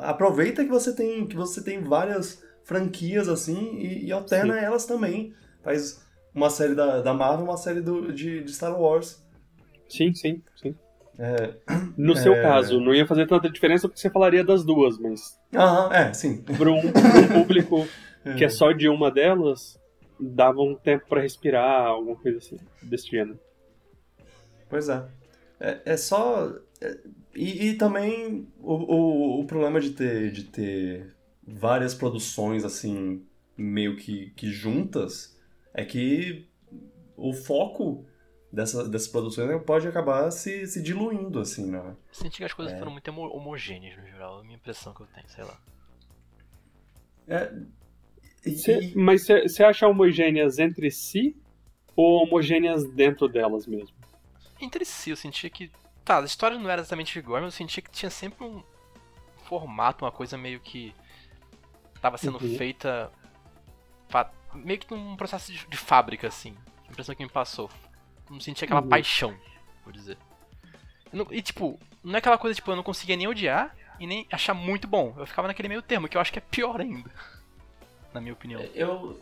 aproveita 0.02 0.64
que 0.64 0.70
você 0.70 0.94
tem, 0.94 1.26
que 1.26 1.36
você 1.36 1.62
tem 1.62 1.82
várias 1.82 2.42
franquias 2.64 3.28
assim 3.28 3.76
e, 3.78 4.06
e 4.06 4.12
alterna 4.12 4.58
elas 4.58 4.84
também. 4.86 5.34
Faz 5.62 6.02
uma 6.34 6.50
série 6.50 6.74
da, 6.74 7.00
da 7.00 7.14
Marvel 7.14 7.44
uma 7.46 7.56
série 7.56 7.80
do, 7.80 8.12
de, 8.12 8.42
de 8.42 8.52
Star 8.52 8.78
Wars. 8.78 9.22
Sim, 9.88 10.12
sim, 10.14 10.42
sim. 10.56 10.74
É, 11.18 11.54
No 11.96 12.16
seu 12.16 12.32
É. 12.34 12.42
caso, 12.42 12.80
não 12.80 12.94
ia 12.94 13.06
fazer 13.06 13.26
tanta 13.26 13.48
diferença 13.48 13.88
porque 13.88 14.00
você 14.00 14.10
falaria 14.10 14.42
das 14.44 14.64
duas, 14.64 14.98
mas 14.98 15.38
aham, 15.54 15.92
é, 15.92 16.12
sim. 16.12 16.42
para 16.42 16.70
um, 16.70 16.78
um 16.78 17.28
público 17.32 17.86
que 18.36 18.44
é 18.44 18.48
só 18.48 18.72
de 18.72 18.88
uma 18.88 19.10
delas, 19.10 19.78
dava 20.18 20.60
um 20.60 20.74
tempo 20.74 21.04
pra 21.08 21.20
respirar, 21.20 21.86
alguma 21.86 22.16
coisa 22.16 22.38
assim, 22.38 22.58
desse 22.82 23.08
gênero. 23.10 23.38
Pois 24.68 24.88
é. 24.88 25.04
É, 25.60 25.80
é 25.84 25.96
só. 25.96 26.52
é- 26.80 26.98
e, 27.34 27.68
e 27.70 27.74
também 27.74 28.46
o, 28.60 28.72
o, 28.74 29.40
o 29.40 29.46
problema 29.46 29.80
de 29.80 29.90
ter, 29.90 30.30
de 30.30 30.44
ter 30.44 31.14
várias 31.46 31.94
produções 31.94 32.64
assim, 32.64 33.22
meio 33.56 33.96
que, 33.96 34.30
que 34.36 34.48
juntas, 34.50 35.36
é 35.72 35.84
que 35.84 36.46
o 37.16 37.32
foco 37.32 38.04
dessa, 38.54 38.88
dessas 38.88 39.08
produções 39.08 39.62
pode 39.64 39.86
acabar 39.88 40.30
se, 40.30 40.66
se 40.66 40.82
diluindo, 40.82 41.40
assim, 41.40 41.70
né? 41.70 41.94
Senti 42.12 42.38
que 42.38 42.44
as 42.44 42.52
coisas 42.52 42.72
É. 42.74 42.78
foram 42.78 42.92
muito 42.92 43.08
homo- 43.08 43.34
homogêneas 43.34 43.96
no 43.98 44.06
geral, 44.06 44.38
é 44.38 44.40
a 44.40 44.44
minha 44.44 44.56
impressão 44.56 44.94
que 44.94 45.00
eu 45.02 45.06
tenho, 45.08 45.28
sei 45.28 45.44
lá. 45.44 45.58
É, 47.26 47.52
e- 48.46 48.52
Cê- 48.58 48.92
mas 48.94 49.26
você 49.26 49.64
acha 49.64 49.88
homogêneas 49.88 50.58
entre 50.58 50.90
si 50.90 51.36
ou 51.96 52.22
homogêneas 52.22 52.84
dentro 52.84 53.28
delas 53.28 53.66
mesmo? 53.66 53.96
Entre 54.60 54.84
si, 54.84 55.10
eu 55.10 55.16
sentia 55.16 55.48
que. 55.50 55.70
Tá, 56.04 56.20
a 56.20 56.24
história 56.24 56.58
não 56.58 56.68
era 56.68 56.82
exatamente 56.82 57.18
igual, 57.18 57.40
mas 57.40 57.54
eu 57.54 57.56
sentia 57.56 57.82
que 57.82 57.90
tinha 57.90 58.10
sempre 58.10 58.44
um 58.44 58.62
formato, 59.44 60.04
uma 60.04 60.12
coisa 60.12 60.36
meio 60.36 60.60
que. 60.60 60.94
tava 62.00 62.18
sendo 62.18 62.38
Uhum. 62.42 62.56
feita. 62.56 63.10
meio 64.54 64.78
que 64.78 64.94
num 64.94 65.16
processo 65.16 65.50
de, 65.52 65.66
de 65.66 65.76
fábrica, 65.76 66.28
assim. 66.28 66.54
A 66.86 66.92
impressão 66.92 67.14
que 67.14 67.24
me 67.24 67.30
passou. 67.30 67.68
Não 68.30 68.40
sentia 68.40 68.64
aquela 68.66 68.80
Uhum. 68.82 68.88
paixão, 68.88 69.34
por 69.82 69.92
dizer. 69.92 70.16
Eu 71.12 71.18
não- 71.18 71.26
e 71.30 71.40
tipo, 71.42 71.78
não 72.02 72.14
é 72.14 72.18
aquela 72.18 72.38
coisa, 72.38 72.54
tipo, 72.54 72.70
eu 72.70 72.76
não 72.76 72.82
conseguia 72.82 73.16
nem 73.16 73.26
odiar 73.28 73.74
e 74.00 74.06
nem 74.06 74.26
achar 74.32 74.54
muito 74.54 74.86
bom. 74.88 75.14
Eu 75.16 75.26
ficava 75.26 75.48
naquele 75.48 75.68
meio 75.68 75.82
termo, 75.82 76.08
que 76.08 76.16
eu 76.16 76.20
acho 76.20 76.32
que 76.32 76.38
é 76.38 76.42
pior 76.42 76.80
ainda. 76.80 77.10
Na 78.12 78.20
minha 78.20 78.32
opinião. 78.32 78.60
Eu, 78.74 79.20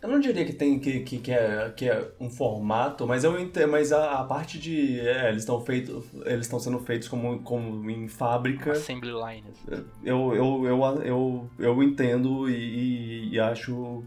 eu 0.00 0.08
não 0.08 0.18
diria 0.20 0.44
que 0.44 0.52
tem 0.52 0.78
que, 0.78 1.00
que, 1.00 1.18
que, 1.18 1.30
é, 1.32 1.70
que 1.76 1.88
é 1.88 2.10
um 2.20 2.30
formato, 2.30 3.06
mas 3.06 3.22
eu 3.24 3.38
entendo, 3.38 3.70
mas 3.72 3.92
a, 3.92 4.20
a 4.20 4.24
parte 4.24 4.58
de 4.58 5.00
é, 5.00 5.28
eles 5.28 5.42
estão 5.42 5.60
feitos, 5.60 6.04
eles 6.24 6.46
estão 6.46 6.58
sendo 6.60 6.78
feitos 6.80 7.06
como, 7.08 7.40
como 7.42 7.90
em 7.90 8.08
fábrica. 8.08 8.72
Assembly 8.72 9.10
line. 9.12 9.44
assim. 9.50 9.84
Eu, 10.02 10.34
eu, 10.34 10.64
eu, 10.66 11.02
eu, 11.04 11.50
eu 11.58 11.82
entendo 11.82 12.48
e, 12.48 12.54
e- 12.54 13.28
e 13.34 13.40
acho 13.40 14.04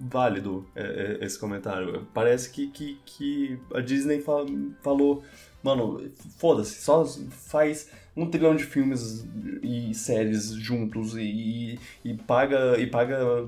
válido 0.00 0.66
é, 0.74 1.18
é, 1.20 1.24
esse 1.24 1.38
comentário. 1.38 2.06
Parece 2.14 2.50
que, 2.50 2.68
que, 2.68 2.98
que 3.04 3.58
a 3.74 3.80
Disney 3.80 4.20
fa- 4.20 4.46
falou, 4.82 5.22
mano, 5.62 6.10
foda-se, 6.38 6.80
só 6.82 7.04
faz 7.04 7.90
um 8.16 8.28
trilhão 8.30 8.54
de 8.56 8.64
filmes 8.64 9.26
e 9.62 9.94
séries 9.94 10.52
juntos 10.52 11.14
e, 11.16 11.78
e, 12.04 12.14
paga 12.14 12.78
e 12.78 12.86
paga 12.86 13.46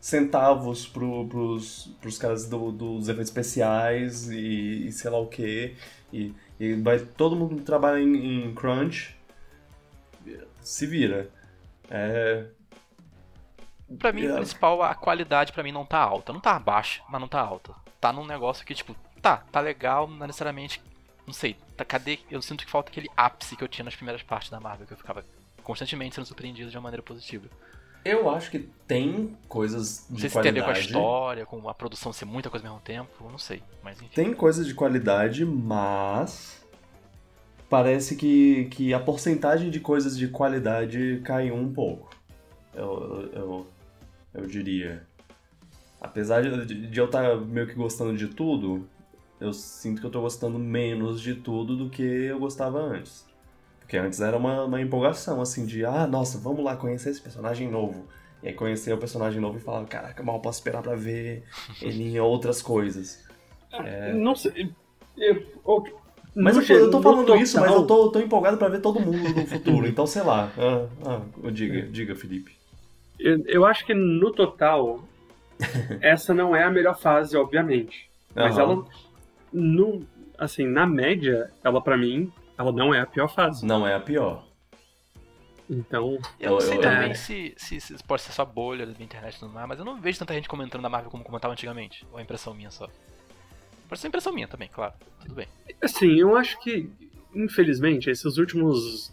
centavos 0.00 0.86
pro, 0.86 1.26
pros, 1.28 1.90
pros 2.00 2.18
caras 2.18 2.46
do- 2.48 2.72
dos 2.72 3.08
efeitos 3.08 3.28
especiais 3.30 4.30
e, 4.30 4.86
e 4.88 4.92
sei 4.92 5.10
lá 5.10 5.18
o 5.18 5.26
que. 5.28 5.74
E, 6.12 6.32
e 6.60 6.74
vai 6.74 6.98
todo 7.00 7.34
mundo 7.36 7.62
trabalha 7.62 8.00
em, 8.00 8.46
em 8.46 8.54
crunch 8.54 9.14
se 10.60 10.86
vira. 10.86 11.28
É, 11.90 12.46
Pra 13.98 14.12
mim, 14.12 14.24
É. 14.26 14.32
o 14.32 14.36
principal, 14.36 14.82
a 14.82 14.94
qualidade 14.94 15.52
pra 15.52 15.62
mim 15.62 15.72
não 15.72 15.84
tá 15.84 15.98
alta. 15.98 16.32
Não 16.32 16.40
tá 16.40 16.58
baixa, 16.58 17.02
mas 17.08 17.20
não 17.20 17.28
tá 17.28 17.40
alta. 17.40 17.72
Tá 18.00 18.12
num 18.12 18.26
negócio 18.26 18.64
que, 18.64 18.74
tipo, 18.74 18.94
tá, 19.22 19.38
tá 19.52 19.60
legal, 19.60 20.06
não 20.08 20.26
necessariamente. 20.26 20.80
Não 21.26 21.32
sei, 21.32 21.56
tá, 21.76 21.84
cadê? 21.84 22.18
Eu 22.30 22.42
sinto 22.42 22.64
que 22.64 22.70
falta 22.70 22.90
aquele 22.90 23.08
ápice 23.16 23.56
que 23.56 23.64
eu 23.64 23.68
tinha 23.68 23.84
nas 23.84 23.94
primeiras 23.96 24.22
partes 24.22 24.50
da 24.50 24.60
Marvel, 24.60 24.86
que 24.86 24.92
eu 24.92 24.96
ficava 24.98 25.24
constantemente 25.62 26.14
sendo 26.14 26.26
surpreendido 26.26 26.70
de 26.70 26.76
uma 26.76 26.82
maneira 26.82 27.02
positiva. 27.02 27.48
eu 28.04 28.28
acho 28.28 28.50
que 28.50 28.58
tem 28.86 29.34
coisas 29.48 30.04
Não 30.10 30.16
de 30.16 30.20
sei 30.20 30.28
se 30.30 30.40
tem 30.42 30.50
a 30.50 30.54
ver 30.54 30.62
com 30.64 30.70
a 30.70 30.78
história, 30.78 31.46
com 31.46 31.66
a 31.66 31.72
produção 31.72 32.12
ser 32.12 32.26
muita 32.26 32.50
coisa 32.50 32.66
ao 32.66 32.72
mesmo 32.74 32.84
tempo, 32.84 33.30
não 33.30 33.38
sei. 33.38 33.62
Mas 33.82 33.96
enfim. 34.02 34.10
Tem 34.14 34.34
coisas 34.34 34.66
de 34.66 34.74
qualidade, 34.74 35.46
mas 35.46 36.62
parece 37.70 38.14
que, 38.16 38.66
que 38.66 38.92
a 38.92 39.00
porcentagem 39.00 39.70
de 39.70 39.80
coisas 39.80 40.16
de 40.18 40.28
qualidade 40.28 41.22
caiu 41.24 41.54
um 41.54 41.72
pouco. 41.72 42.10
Eu, 42.74 43.30
eu, 43.32 43.66
eu 44.34 44.46
diria. 44.46 45.02
Apesar 46.00 46.42
de, 46.42 46.88
de 46.88 46.98
eu 47.00 47.06
estar 47.06 47.36
meio 47.38 47.66
que 47.66 47.74
gostando 47.74 48.16
de 48.16 48.28
tudo, 48.28 48.86
eu 49.40 49.52
sinto 49.52 50.00
que 50.00 50.06
eu 50.06 50.10
tô 50.10 50.20
gostando 50.20 50.58
menos 50.58 51.20
de 51.20 51.34
tudo 51.34 51.76
do 51.76 51.88
que 51.88 52.02
eu 52.02 52.38
gostava 52.38 52.78
antes. 52.78 53.24
Porque 53.80 53.96
antes 53.96 54.20
era 54.20 54.36
uma, 54.36 54.64
uma 54.64 54.80
empolgação, 54.80 55.40
assim, 55.40 55.64
de, 55.66 55.84
ah, 55.84 56.06
nossa, 56.06 56.38
vamos 56.38 56.64
lá 56.64 56.76
conhecer 56.76 57.10
esse 57.10 57.20
personagem 57.20 57.70
novo. 57.70 58.06
E 58.42 58.48
aí 58.48 58.54
conhecer 58.54 58.92
o 58.92 58.98
personagem 58.98 59.40
novo 59.40 59.56
e 59.56 59.60
falar, 59.60 59.84
caraca, 59.86 60.22
mal 60.22 60.40
posso 60.40 60.58
esperar 60.58 60.82
pra 60.82 60.94
ver 60.94 61.44
ele 61.80 62.04
em 62.04 62.20
outras 62.20 62.60
coisas. 62.60 63.24
Não 64.14 64.34
sei. 64.34 64.70
Eu, 65.16 65.34
eu- 65.36 65.84
Mas 66.36 66.56
eu, 66.56 66.66
tô- 66.66 66.74
eu 66.74 66.90
tô 66.90 67.02
falando 67.02 67.36
isso, 67.36 67.58
mas 67.60 67.70
total- 67.70 67.82
eu 67.82 67.86
tô, 67.86 68.10
tô 68.10 68.20
empolgado 68.20 68.58
pra 68.58 68.68
ver 68.68 68.80
todo 68.80 69.00
mundo 69.00 69.18
no 69.40 69.46
futuro. 69.46 69.86
Então, 69.86 70.06
sei 70.06 70.22
lá. 70.22 70.50
Ah, 70.58 70.86
ah, 71.06 71.50
diga, 71.50 71.82
diga, 71.82 72.14
Felipe. 72.16 72.52
Eu, 73.18 73.42
eu 73.46 73.64
acho 73.66 73.84
que 73.86 73.94
no 73.94 74.32
total, 74.32 75.00
essa 76.00 76.34
não 76.34 76.54
é 76.54 76.64
a 76.64 76.70
melhor 76.70 76.98
fase, 76.98 77.36
obviamente. 77.36 78.10
Mas 78.34 78.58
Aham. 78.58 78.62
ela, 78.62 78.84
no, 79.52 80.06
assim, 80.38 80.66
na 80.66 80.86
média, 80.86 81.50
ela 81.62 81.80
pra 81.80 81.96
mim, 81.96 82.32
ela 82.58 82.72
não 82.72 82.92
é 82.94 83.00
a 83.00 83.06
pior 83.06 83.28
fase. 83.28 83.64
Não 83.64 83.86
é 83.86 83.94
a 83.94 84.00
pior. 84.00 84.44
Então, 85.70 86.18
Eu 86.38 86.52
não 86.52 86.60
sei 86.60 86.76
eu- 86.76 86.82
também 86.82 87.10
é. 87.12 87.14
se, 87.14 87.54
se, 87.56 87.80
se 87.80 88.04
pode 88.04 88.20
ser 88.20 88.32
só 88.32 88.44
bolha 88.44 88.84
da 88.84 89.02
internet 89.02 89.36
e 89.36 89.38
tudo 89.40 89.52
mais, 89.52 89.66
mas 89.66 89.78
eu 89.78 89.84
não 89.84 89.98
vejo 90.00 90.18
tanta 90.18 90.34
gente 90.34 90.48
comentando 90.48 90.82
da 90.82 90.90
Marvel 90.90 91.10
como 91.10 91.24
comentava 91.24 91.52
antigamente. 91.54 92.06
Ou 92.12 92.18
é 92.18 92.22
impressão 92.22 92.52
minha 92.52 92.70
só. 92.70 92.86
Pode 93.88 94.00
ser 94.00 94.08
impressão 94.08 94.32
minha 94.32 94.46
também, 94.48 94.68
claro. 94.68 94.92
Tudo 95.22 95.34
bem. 95.34 95.46
assim, 95.82 96.18
eu 96.20 96.36
acho 96.36 96.60
que, 96.60 96.90
infelizmente, 97.34 98.10
esses 98.10 98.36
últimos 98.36 99.10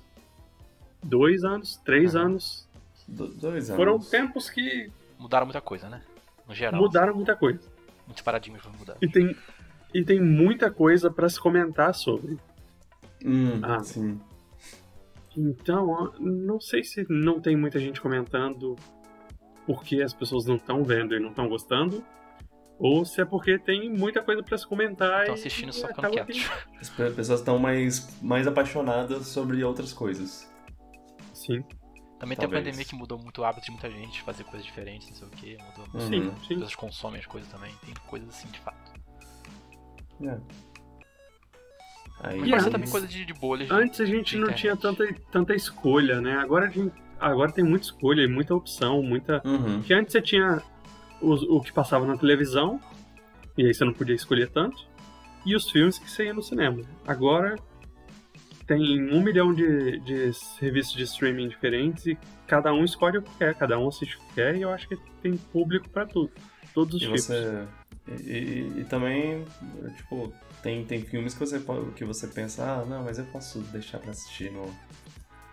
dois 1.04 1.44
anos, 1.46 1.78
três 1.86 2.16
Aham. 2.16 2.26
anos, 2.26 2.68
Do- 3.12 3.28
dois 3.28 3.70
anos. 3.70 3.76
foram 3.78 4.00
tempos 4.00 4.50
que 4.50 4.90
Mudaram 5.20 5.46
muita 5.46 5.62
coisa, 5.62 5.88
né? 5.90 6.02
No 6.48 6.54
geral. 6.56 6.82
mudaram 6.82 7.14
muita 7.16 7.36
coisa. 7.36 7.62
Muitos 8.08 8.24
paradigmas 8.24 8.62
foram 8.62 8.78
mudados. 8.78 9.02
E 9.02 9.08
tem, 9.08 9.36
e 9.94 10.04
tem 10.04 10.20
muita 10.22 10.72
coisa 10.72 11.12
pra 11.12 11.30
se 11.30 11.40
comentar 11.40 11.94
sobre. 11.94 12.38
Hum, 13.24 13.60
Ah. 13.64 13.84
sim. 13.84 14.20
Então, 15.38 16.12
não 16.20 16.60
sei 16.60 16.84
se 16.84 17.06
não 17.10 17.40
tem 17.40 17.56
muita 17.56 17.80
gente 17.80 18.02
comentando 18.02 18.76
porque 19.66 20.02
as 20.02 20.14
pessoas 20.14 20.46
não 20.46 20.56
estão 20.56 20.84
vendo 20.84 21.16
e 21.16 21.20
não 21.20 21.30
estão 21.30 21.48
gostando, 21.48 22.04
ou 22.78 23.06
se 23.06 23.22
é 23.22 23.26
porque 23.26 23.58
tem 23.60 23.90
muita 23.90 24.22
coisa 24.22 24.42
pra 24.44 24.58
se 24.58 24.68
comentar 24.68 25.22
Estão 25.22 25.36
e 25.36 25.38
assistindo 25.40 25.70
e 25.70 25.74
só 25.74 25.88
ficando 25.88 26.26
que- 26.26 26.42
As 26.80 26.90
pe- 26.90 27.12
pessoas 27.12 27.40
estão 27.40 27.58
mais, 27.60 28.20
mais 28.22 28.46
apaixonadas 28.48 29.28
sobre 29.28 29.64
outras 29.64 29.94
coisas. 29.94 30.52
Sim, 31.34 31.64
Também 32.22 32.38
tem 32.38 32.46
a 32.46 32.48
Talvez. 32.50 32.64
pandemia 32.64 32.86
que 32.86 32.94
mudou 32.96 33.18
muito 33.18 33.42
o 33.42 33.44
hábito 33.44 33.66
de 33.66 33.72
muita 33.72 33.90
gente, 33.90 34.22
fazer 34.22 34.44
coisas 34.44 34.64
diferentes, 34.64 35.10
não 35.10 35.16
sei 35.16 35.28
o 35.28 35.32
que. 35.32 35.58
Mudou 35.64 35.88
muito. 35.92 35.96
Uhum. 35.96 36.08
sim, 36.08 36.30
As 36.30 36.42
sim. 36.48 36.48
pessoas 36.54 36.76
consomem 36.76 37.20
as 37.20 37.26
coisas 37.26 37.50
também. 37.52 37.72
Tem 37.84 37.94
coisas 38.08 38.30
assim, 38.30 38.48
de 38.50 38.60
fato. 38.60 38.92
É. 40.24 40.38
Aí, 42.24 42.40
Mas 42.42 42.50
E 42.50 42.54
antes- 42.54 42.70
também 42.70 42.90
coisa 42.92 43.08
de, 43.08 43.26
de 43.26 43.34
bolhas. 43.34 43.68
de- 43.68 43.74
Antes 43.74 44.00
a 44.00 44.06
gente 44.06 44.38
não 44.38 44.54
tinha 44.54 44.76
tanta, 44.78 45.12
tanta 45.32 45.56
escolha, 45.56 46.22
né? 46.22 46.38
Agora, 46.38 46.68
a 46.68 46.70
gente, 46.70 46.94
agora 47.20 47.52
tem 47.52 47.64
muita 47.64 47.86
escolha 47.86 48.22
e 48.22 48.28
muita 48.28 48.54
opção, 48.54 49.02
muita. 49.02 49.42
Uhum. 49.44 49.80
Porque 49.80 49.92
antes 49.92 50.12
você 50.12 50.22
tinha 50.22 50.62
os- 51.20 51.42
o 51.42 51.60
que 51.60 51.74
passava 51.74 52.06
na 52.06 52.16
televisão, 52.16 52.80
e 53.58 53.66
aí 53.66 53.74
você 53.74 53.84
não 53.84 53.94
podia 53.94 54.14
escolher 54.14 54.48
tanto, 54.52 54.88
e 55.44 55.56
os 55.56 55.68
filmes 55.72 55.98
que 55.98 56.08
você 56.08 56.26
ia 56.26 56.34
no 56.36 56.44
cinema. 56.44 56.84
Agora 57.08 57.56
tem 58.74 59.14
um 59.14 59.22
milhão 59.22 59.54
de, 59.54 60.00
de 60.00 60.34
serviços 60.34 60.94
de 60.94 61.04
streaming 61.04 61.50
diferentes 61.50 62.06
e 62.06 62.18
cada 62.48 62.74
um 62.74 62.86
escolhe 62.86 63.18
o 63.18 63.22
que 63.22 63.32
quer, 63.38 63.54
cada 63.56 63.78
um 63.78 63.90
assiste 63.90 64.16
o 64.16 64.20
que 64.22 64.36
quer, 64.36 64.56
e 64.56 64.62
eu 64.62 64.70
acho 64.72 64.88
que 64.88 64.96
tem 65.22 65.36
público 65.36 65.90
pra 65.90 66.06
tudo. 66.06 66.32
Todos 66.74 66.96
os 66.96 67.02
E 67.02 67.06
tipos. 67.06 67.26
você. 67.26 67.64
E, 68.08 68.32
e- 68.32 68.74
e 68.80 68.84
também, 68.86 69.44
tipo, 69.98 70.32
tem, 70.64 70.86
tem 70.86 71.02
filmes 71.02 71.34
que 71.34 71.40
você, 71.42 71.62
que 71.98 72.06
você 72.06 72.28
pensa, 72.28 72.64
ah, 72.64 72.86
não, 72.86 73.04
mas 73.04 73.20
eu 73.20 73.26
posso 73.26 73.60
deixar 73.74 74.00
pra 74.00 74.12
assistir 74.12 74.50
no, 74.52 74.66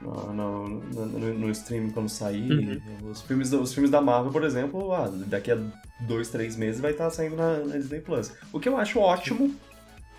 no, 0.01 0.33
no, 0.33 0.69
no, 0.69 1.35
no- 1.35 1.51
stream 1.51 1.91
quando 1.91 2.09
sair. 2.09 2.51
Uhum. 2.53 3.11
Os, 3.11 3.21
filmes, 3.23 3.53
os 3.53 3.75
filmes 3.75 3.91
da 3.91 4.01
Marvel, 4.01 4.31
por 4.31 4.45
exemplo, 4.45 4.93
ah, 4.93 5.11
daqui 5.27 5.51
a 5.51 5.59
dois, 6.01 6.29
três 6.31 6.57
meses 6.57 6.81
vai 6.81 6.93
estar 6.93 7.11
saindo 7.11 7.35
na, 7.37 7.59
na 7.59 7.77
Disney 7.77 8.01
Plus. 8.01 8.33
O 8.53 8.61
que 8.61 8.69
eu 8.69 8.77
acho 8.77 9.01
ótimo, 9.01 9.55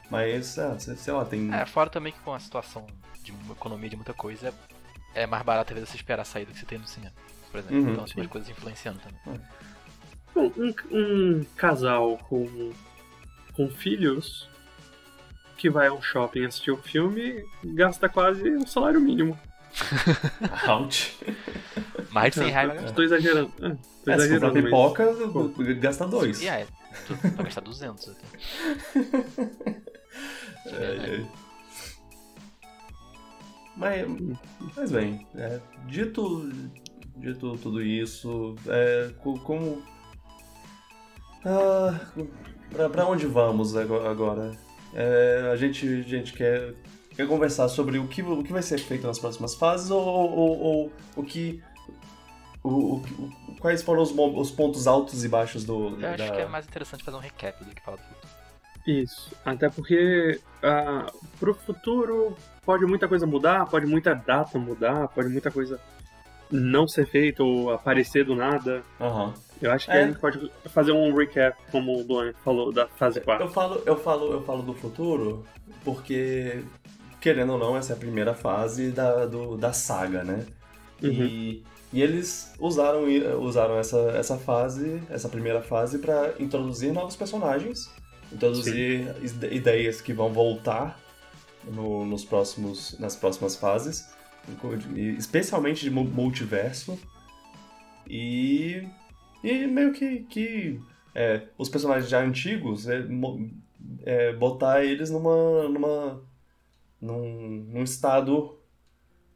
mas, 0.10 0.58
ah, 0.60 0.78
sei 0.80 1.14
lá, 1.14 1.26
tem. 1.26 1.54
É, 1.54 1.66
fora 1.66 1.90
também 1.90 2.12
que 2.12 2.20
com 2.20 2.34
a 2.34 2.40
situação 2.40 2.86
de 3.24 3.32
economia 3.52 3.90
de 3.90 3.96
muita 3.96 4.14
coisa, 4.14 4.54
é 5.14 5.26
mais 5.28 5.44
barato 5.44 5.72
às 5.72 5.76
vezes 5.76 5.90
você 5.90 5.98
esperar 5.98 6.22
a 6.22 6.26
saída 6.26 6.52
que 6.52 6.60
você 6.60 6.66
tem 6.66 6.78
no 6.80 6.88
cinema. 6.88 7.14
Por 7.52 7.60
exemplo. 7.60 7.78
Uhum, 7.78 7.92
então 7.94 8.06
tem 8.06 8.16
umas 8.18 8.28
coisas 8.28 8.50
influenciando 8.50 9.00
também. 9.00 9.42
Bom, 10.36 10.52
um, 10.58 10.74
um 10.96 11.44
casal 11.56 12.18
com, 12.30 12.72
com 13.54 13.70
filhos 13.70 14.48
que 15.58 15.70
vai 15.70 15.88
a 15.88 15.94
um 15.94 16.02
shopping 16.02 16.46
assistir 16.46 16.72
um 16.72 16.78
filme 16.78 17.44
gasta 17.64 18.08
quase 18.08 18.50
um 18.56 18.66
salário 18.66 19.02
mínimo. 19.02 19.38
Out. 20.68 21.18
Mais 22.12 22.34
de 22.34 22.40
100 22.40 22.50
reais 22.52 22.74
Tô 22.74 22.82
gastar. 22.82 23.04
exagerando. 23.04 23.52
É, 23.58 23.60
tô 23.60 23.66
É, 23.66 23.78
se 24.06 24.12
exagerando. 24.12 24.54
mas- 24.56 24.64
pipoca, 24.64 25.06
gasta 25.80 26.08
dois. 26.08 26.42
E 26.42 26.48
é, 26.48 26.66
tu 27.08 27.16
vai 27.16 27.46
gastar 27.46 27.62
200 27.62 28.10
até. 28.10 28.26
É 30.68 31.26
Mas, 33.78 34.06
mas 34.76 34.92
bem, 34.92 35.26
é, 35.36 35.60
dito, 35.88 36.50
dito 37.16 37.58
tudo 37.58 37.82
isso, 37.82 38.56
é, 38.68 39.12
co- 39.20 39.40
como. 39.40 39.82
Ah, 41.46 41.98
pra, 42.70 42.90
pra 42.90 43.06
onde 43.08 43.26
vamos 43.26 43.76
ago- 43.78 44.06
agora? 44.06 44.52
É, 44.94 45.50
a, 45.54 45.56
gente, 45.56 45.88
a 45.88 46.02
gente 46.02 46.34
quer, 46.34 46.74
quer 47.16 47.26
conversar 47.28 47.70
sobre 47.70 47.98
o 48.00 48.08
que, 48.08 48.22
o 48.22 48.44
que 48.44 48.52
vai 48.52 48.62
ser 48.62 48.80
feito 48.80 49.08
nas 49.08 49.18
próximas 49.20 49.56
fases 49.56 49.90
ou, 49.92 50.02
ou, 50.06 50.60
ou 50.60 50.92
o 51.16 51.24
que. 51.24 51.64
O, 52.62 52.96
o 52.98 53.56
quais 53.62 53.82
foram 53.82 54.02
os, 54.02 54.12
os 54.12 54.52
pontos 54.52 54.88
altos 54.88 55.24
e 55.24 55.30
baixos 55.30 55.64
do. 55.64 55.98
Eu 56.02 56.10
acho 56.10 56.18
da- 56.18 56.32
que 56.32 56.42
é 56.42 56.46
mais 56.48 56.66
interessante 56.68 57.02
fazer 57.04 57.16
um 57.16 57.22
recap 57.22 57.64
do 57.64 57.74
que 57.74 57.82
falar. 57.82 58.00
Isso. 58.90 59.32
Até 59.46 59.70
porque 59.70 60.40
ah, 60.64 61.06
pro 61.40 61.54
futuro 61.54 62.36
pode 62.66 62.86
muita 62.86 63.08
coisa 63.08 63.26
mudar, 63.28 63.66
pode 63.68 63.86
muita 63.86 64.14
data 64.14 64.58
mudar, 64.58 65.08
pode 65.10 65.30
muita 65.30 65.52
coisa 65.52 65.80
não 66.52 66.88
ser 66.88 67.06
feita 67.06 67.44
ou 67.44 67.72
aparecer 67.72 68.26
do 68.26 68.36
nada. 68.36 68.82
Aham. 69.00 69.34
Eu 69.62 69.72
acho 69.72 69.86
que 69.86 69.92
É. 69.92 70.04
a 70.04 70.08
gente 70.08 70.18
pode 70.20 70.52
fazer 70.70 70.92
um 70.94 71.14
recap, 71.16 71.56
como 71.72 71.92
o 72.00 72.04
Luan 72.08 72.34
falou, 72.44 72.72
da 72.72 72.88
fase 72.88 73.20
4. 73.22 73.46
Eu 73.46 73.50
falo, 73.52 73.84
eu 73.86 73.96
falo, 73.98 74.32
eu 74.34 74.42
falo 74.44 74.64
do 74.64 74.74
futuro 74.74 75.46
porque, 75.84 76.64
querendo 77.22 77.54
ou 77.54 77.60
não, 77.60 77.78
essa 77.78 77.94
é 77.94 77.96
a 77.96 78.00
primeira 78.00 78.34
fase 78.34 78.90
da, 78.92 79.26
do- 79.26 79.58
da 79.58 79.72
saga, 79.74 80.24
né? 80.24 80.46
E, 81.02 81.64
e 81.94 82.02
eles 82.02 82.54
usaram, 82.60 83.04
usaram 83.42 83.78
essa, 83.78 83.98
essa 84.16 84.38
fase, 84.38 85.02
essa 85.10 85.30
primeira 85.30 85.62
fase, 85.62 86.00
pra 86.00 86.34
introduzir 86.40 86.92
novos 86.92 87.16
personagens, 87.16 87.90
introduzir 88.32 89.16
ide- 89.24 89.54
ideias 89.56 90.02
que 90.02 90.14
vão 90.14 90.32
voltar 90.32 91.00
no- 91.66 92.06
nos 92.06 92.24
próximos, 92.26 92.98
nas 93.00 93.16
próximas 93.16 93.56
fases, 93.56 94.10
especialmente 95.18 95.82
de 95.82 95.90
mu- 95.92 96.04
multiverso. 96.06 97.00
E, 98.08 98.88
e 99.44 99.68
meio 99.68 99.94
que, 99.94 100.20
que 100.24 100.80
é, 101.14 101.44
os 101.58 101.70
personagens 101.70 102.10
já 102.10 102.22
antigos, 102.24 102.88
é, 102.88 103.04
é, 104.06 104.34
botar 104.34 104.84
eles 104.84 105.10
numa, 105.10 105.68
numa 105.70 106.22
num, 107.02 107.66
num 107.72 107.84
estado 107.84 108.58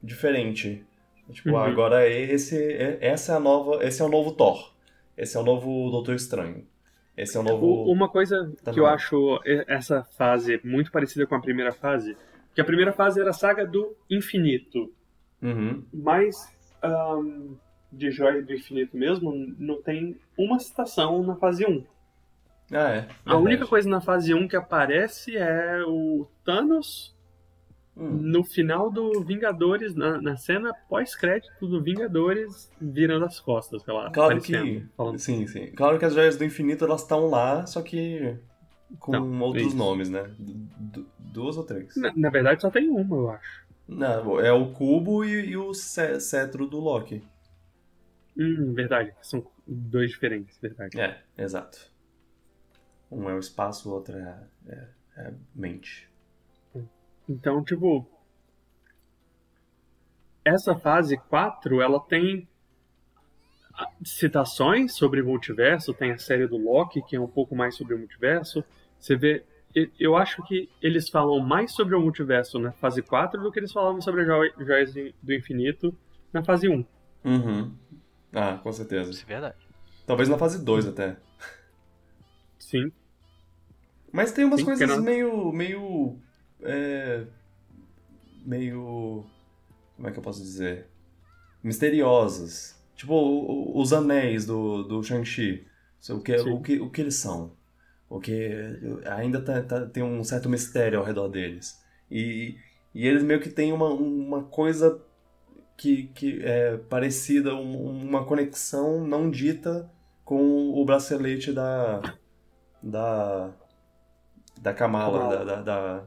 diferente. 0.01 0.83
Tipo, 1.31 1.51
Uhum. 1.51 1.57
agora 1.57 2.07
esse, 2.09 2.57
é- 2.57 2.97
essa 3.01 3.33
é 3.33 3.35
a 3.35 3.39
nova, 3.39 3.83
esse 3.85 4.01
é 4.01 4.05
o 4.05 4.09
novo 4.09 4.31
Thor. 4.33 4.73
Esse 5.15 5.37
é 5.37 5.39
o 5.39 5.43
novo 5.43 5.89
Doutor 5.91 6.15
Estranho. 6.15 6.65
Esse 7.15 7.37
é 7.37 7.39
o 7.39 7.43
novo. 7.43 7.83
Uma 7.91 8.09
coisa 8.09 8.51
Tá 8.63 8.71
que 8.71 8.79
eu 8.79 8.85
bom. 8.85 8.89
acho 8.89 9.39
e- 9.45 9.63
essa 9.67 10.03
fase 10.17 10.59
muito 10.63 10.91
parecida 10.91 11.27
com 11.27 11.35
a 11.35 11.41
primeira 11.41 11.71
fase, 11.71 12.17
que 12.55 12.61
a 12.61 12.65
primeira 12.65 12.91
fase 12.91 13.19
era 13.21 13.29
a 13.29 13.33
saga 13.33 13.65
do 13.65 13.95
infinito, 14.09 14.91
Uhum. 15.41 15.83
mas 15.93 16.35
ahn, 16.81 17.55
de 17.91 18.09
Joia 18.09 18.41
do 18.41 18.51
Infinito 18.53 18.97
mesmo, 18.97 19.31
não 19.59 19.79
tem 19.81 20.17
uma 20.37 20.57
citação 20.59 21.21
na 21.21 21.35
fase 21.35 21.63
1. 21.65 21.85
Ah, 22.71 22.89
é. 22.95 23.07
A 23.23 23.37
única 23.37 23.67
coisa 23.67 23.87
na 23.87 24.01
fase 24.01 24.33
1 24.33 24.47
que 24.47 24.55
aparece 24.55 25.37
é 25.37 25.83
o 25.85 26.25
Thanos 26.43 27.12
Hum. 27.95 28.09
no 28.09 28.43
final 28.43 28.89
do 28.89 29.23
Vingadores, 29.23 29.93
na, 29.93 30.19
na 30.19 30.35
cena 30.35 30.73
pós-crédito 30.89 31.67
do 31.67 31.79
Vingadores, 31.83 32.71
virando 32.81 33.25
as 33.25 33.39
costas, 33.39 33.83
sei 33.83 33.93
lá, 33.93 34.09
Claro 34.09 34.41
que. 34.41 34.83
falando. 34.97 35.19
Sim, 35.19 35.45
sim. 35.45 35.67
Claro 35.67 35.99
que 35.99 36.05
as 36.05 36.13
joias 36.15 36.35
do 36.35 36.43
infinito 36.43 36.83
elas 36.85 37.01
estão 37.01 37.27
lá, 37.27 37.67
só 37.67 37.83
que 37.83 38.35
com 38.99 39.11
Não, 39.11 39.41
outros 39.41 39.67
isso. 39.67 39.75
nomes, 39.77 40.09
né? 40.09 40.23
Du- 40.39 40.53
du- 41.01 41.07
duas 41.19 41.55
ou 41.55 41.63
três? 41.63 41.95
Na, 41.95 42.11
na 42.15 42.29
verdade, 42.31 42.61
só 42.61 42.71
tem 42.71 42.89
uma, 42.89 43.15
eu 43.15 43.29
acho. 43.29 43.63
Não, 43.87 44.39
é 44.39 44.51
o 44.51 44.71
cubo 44.71 45.23
e, 45.23 45.49
e 45.51 45.57
o 45.57 45.71
ce- 45.73 46.19
cetro 46.19 46.65
do 46.65 46.79
Loki. 46.79 47.21
Hum, 48.35 48.73
verdade. 48.73 49.13
São 49.21 49.45
dois 49.67 50.09
diferentes, 50.09 50.57
verdade. 50.59 50.99
É, 50.99 51.21
exato. 51.37 51.91
Um 53.11 53.29
é 53.29 53.35
o 53.35 53.39
espaço, 53.39 53.89
o 53.89 53.93
outro 53.93 54.17
é, 54.17 54.39
é, 54.67 54.87
é 55.17 55.27
a 55.27 55.33
mente. 55.53 56.09
Então, 57.27 57.63
tipo. 57.63 58.07
Essa 60.45 60.75
fase 60.75 61.15
4, 61.17 61.81
ela 61.81 61.99
tem 62.01 62.47
citações 64.03 64.93
sobre 64.93 65.23
multiverso, 65.23 65.93
tem 65.93 66.11
a 66.11 66.17
série 66.17 66.45
do 66.47 66.57
Loki, 66.57 67.01
que 67.01 67.15
é 67.15 67.19
um 67.19 67.27
pouco 67.27 67.55
mais 67.55 67.75
sobre 67.75 67.95
o 67.95 67.97
multiverso. 67.99 68.63
Você 68.99 69.15
vê. 69.15 69.43
Eu 69.99 70.15
acho 70.15 70.43
que 70.43 70.69
eles 70.81 71.09
falam 71.09 71.39
mais 71.39 71.71
sobre 71.71 71.95
o 71.95 71.99
multiverso 71.99 72.59
na 72.59 72.71
fase 72.73 73.01
4 73.01 73.41
do 73.41 73.51
que 73.51 73.59
eles 73.59 73.71
falavam 73.71 73.99
sobre 74.01 74.21
as 74.21 74.27
joi- 74.27 74.53
joias 74.59 74.93
do 75.23 75.33
infinito 75.33 75.97
na 76.31 76.43
fase 76.43 76.67
1. 76.69 76.85
Uhum. 77.25 77.73
Ah, 78.31 78.59
com 78.61 78.71
certeza. 78.71 79.09
Isso 79.09 79.23
é 79.23 79.25
verdade. 79.25 79.55
Talvez 80.05 80.29
na 80.29 80.37
fase 80.37 80.63
2 80.63 80.85
até. 80.85 81.17
Sim. 82.59 82.91
Mas 84.11 84.31
tem 84.31 84.45
umas 84.45 84.59
Sim, 84.59 84.65
coisas 84.65 84.87
não- 84.87 85.01
meio. 85.01 85.51
meio. 85.51 86.19
É, 86.65 87.23
meio. 88.45 89.25
Como 89.95 90.07
é 90.07 90.11
que 90.11 90.19
eu 90.19 90.23
posso 90.23 90.41
dizer? 90.41 90.87
Misteriosas. 91.63 92.75
Tipo, 92.95 93.13
o- 93.13 93.73
o- 93.77 93.81
os 93.81 93.93
anéis 93.93 94.45
do, 94.45 94.83
do 94.83 95.03
Shang-Chi. 95.03 95.65
O 96.09 96.19
que, 96.19 96.37
Sim. 96.37 96.49
o, 96.51 96.61
que, 96.61 96.79
o 96.79 96.89
que 96.89 97.01
eles 97.01 97.15
são. 97.15 97.51
O 98.09 98.19
que 98.19 98.51
ainda 99.05 99.41
tá- 99.41 99.61
tá- 99.63 99.85
tem 99.85 100.03
um 100.03 100.23
certo 100.23 100.49
mistério 100.49 100.99
ao 100.99 101.05
redor 101.05 101.29
deles. 101.29 101.81
E, 102.11 102.57
e 102.93 103.07
eles 103.07 103.23
meio 103.23 103.39
que 103.39 103.49
têm 103.49 103.71
uma, 103.71 103.89
uma 103.89 104.43
coisa 104.43 105.01
que, 105.77 106.07
que 106.07 106.41
é 106.43 106.77
parecida, 106.77 107.55
um- 107.55 108.03
uma 108.07 108.25
conexão 108.25 109.05
não 109.05 109.31
dita 109.31 109.89
com 110.25 110.69
o 110.71 110.85
bracelete 110.85 111.51
da. 111.53 112.01
da. 112.81 113.51
da 114.61 114.73
Kamala, 114.73 115.19
Kamala. 115.19 115.45
da, 115.45 115.55
da, 115.55 115.61
da 115.61 116.03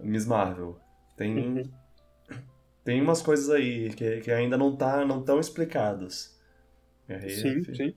Miss 0.00 0.26
Marvel. 0.26 0.78
Tem, 1.16 1.36
Uhum. 1.36 1.70
tem 2.84 3.00
umas 3.02 3.22
coisas 3.22 3.48
aí 3.50 3.90
que, 3.94 4.20
que 4.20 4.30
ainda 4.30 4.56
não 4.56 4.76
tá, 4.76 5.04
não 5.04 5.20
estão 5.20 5.40
explicadas. 5.40 6.38
Aí, 7.08 7.30
Sim, 7.30 7.64
fi- 7.64 7.74
sim. 7.76 7.94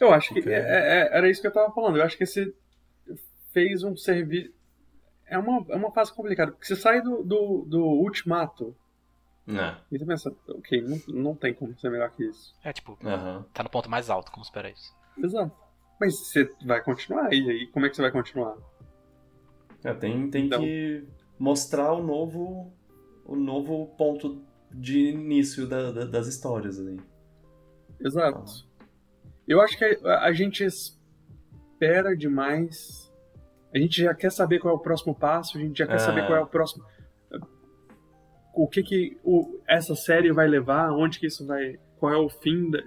Eu 0.00 0.12
acho 0.12 0.32
que 0.32 0.40
Ok. 0.40 0.52
é- 0.52 0.58
é- 0.58 1.16
era 1.16 1.28
isso 1.28 1.40
que 1.40 1.46
eu 1.46 1.52
tava 1.52 1.72
falando. 1.74 1.96
Eu 1.98 2.04
acho 2.04 2.16
que 2.16 2.24
esse 2.24 2.54
fez 3.52 3.82
um 3.82 3.96
serviço. 3.96 4.52
É 5.26 5.36
uma, 5.36 5.64
é 5.68 5.76
uma 5.76 5.90
fase 5.92 6.12
complicada, 6.14 6.52
porque 6.52 6.66
você 6.66 6.76
sai 6.76 7.02
do, 7.02 7.22
do, 7.22 7.64
do 7.66 7.84
ultimato 7.84 8.74
Não. 9.46 9.76
e 9.92 9.98
você 9.98 10.06
pensa, 10.06 10.34
ok, 10.48 10.80
não, 10.82 11.22
não 11.22 11.34
tem 11.34 11.52
como 11.52 11.76
ser 11.78 11.90
melhor 11.90 12.10
que 12.12 12.24
isso. 12.24 12.54
É 12.64 12.72
tipo, 12.72 12.96
Aham. 13.04 13.44
tá 13.52 13.62
no 13.62 13.68
ponto 13.68 13.90
mais 13.90 14.08
alto, 14.08 14.30
como 14.32 14.42
esperar 14.44 14.70
isso? 14.70 14.96
Exato. 15.18 15.54
Mas 16.00 16.16
você 16.18 16.50
vai 16.64 16.82
continuar, 16.82 17.30
e 17.34 17.50
aí 17.50 17.66
como 17.66 17.84
é 17.84 17.90
que 17.90 17.96
você 17.96 18.02
vai 18.02 18.10
continuar? 18.12 18.56
É, 19.84 19.92
tem 19.92 20.30
tem 20.30 20.46
Então. 20.46 20.60
que 20.60 21.06
mostrar 21.38 21.92
o 21.92 22.02
novo, 22.02 22.72
o 23.24 23.36
novo 23.36 23.86
ponto 23.96 24.42
de 24.70 25.10
início 25.10 25.66
da- 25.66 25.90
da- 25.92 26.04
das 26.04 26.26
histórias 26.26 26.78
aí. 26.78 26.98
Exato. 28.00 28.44
Eu 29.46 29.60
acho 29.60 29.78
que 29.78 29.84
a, 29.84 30.24
a 30.26 30.32
gente 30.32 30.64
espera 30.64 32.16
demais. 32.16 33.10
A 33.74 33.78
gente 33.78 34.02
já 34.02 34.14
quer 34.14 34.30
saber 34.30 34.58
qual 34.58 34.74
é 34.74 34.76
o 34.76 34.80
próximo 34.80 35.14
passo, 35.14 35.56
a 35.56 35.60
gente 35.60 35.78
já 35.78 35.86
quer 35.86 35.94
É. 35.96 35.98
saber 35.98 36.26
qual 36.26 36.38
é 36.38 36.42
o 36.42 36.46
próximo. 36.46 36.84
O 38.54 38.66
que 38.66 38.82
que 38.82 39.16
o, 39.22 39.60
essa 39.68 39.94
série 39.94 40.32
vai 40.32 40.48
levar, 40.48 40.90
onde 40.92 41.20
que 41.20 41.26
isso 41.26 41.46
vai. 41.46 41.78
Qual 41.98 42.12
é 42.12 42.16
o 42.16 42.28
fim 42.28 42.70
da. 42.70 42.82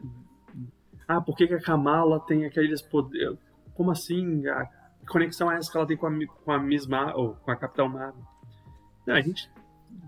Ah, 1.08 1.22
por 1.22 1.36
que, 1.36 1.48
que 1.48 1.54
a 1.54 1.62
Kamala 1.62 2.20
tem 2.22 2.46
aqueles 2.46 2.82
poderes. 2.82 3.38
Como 3.74 3.92
assim? 3.92 4.46
A 4.48 4.70
conexão 5.10 5.52
é 5.52 5.58
essa 5.58 5.72
que 5.72 5.78
ela 5.78 5.88
tem 5.88 5.98
com 5.98 6.08
a, 6.08 6.12
com 6.44 6.52
a 6.52 6.60
Miss 6.60 6.86
Mar 6.88 7.16
ou 7.16 7.36
com 7.36 7.52
a 7.52 7.56
Capitão 7.56 7.88
Marvel? 7.90 8.22
Não, 9.06 9.16
a 9.16 9.22
gente 9.22 9.50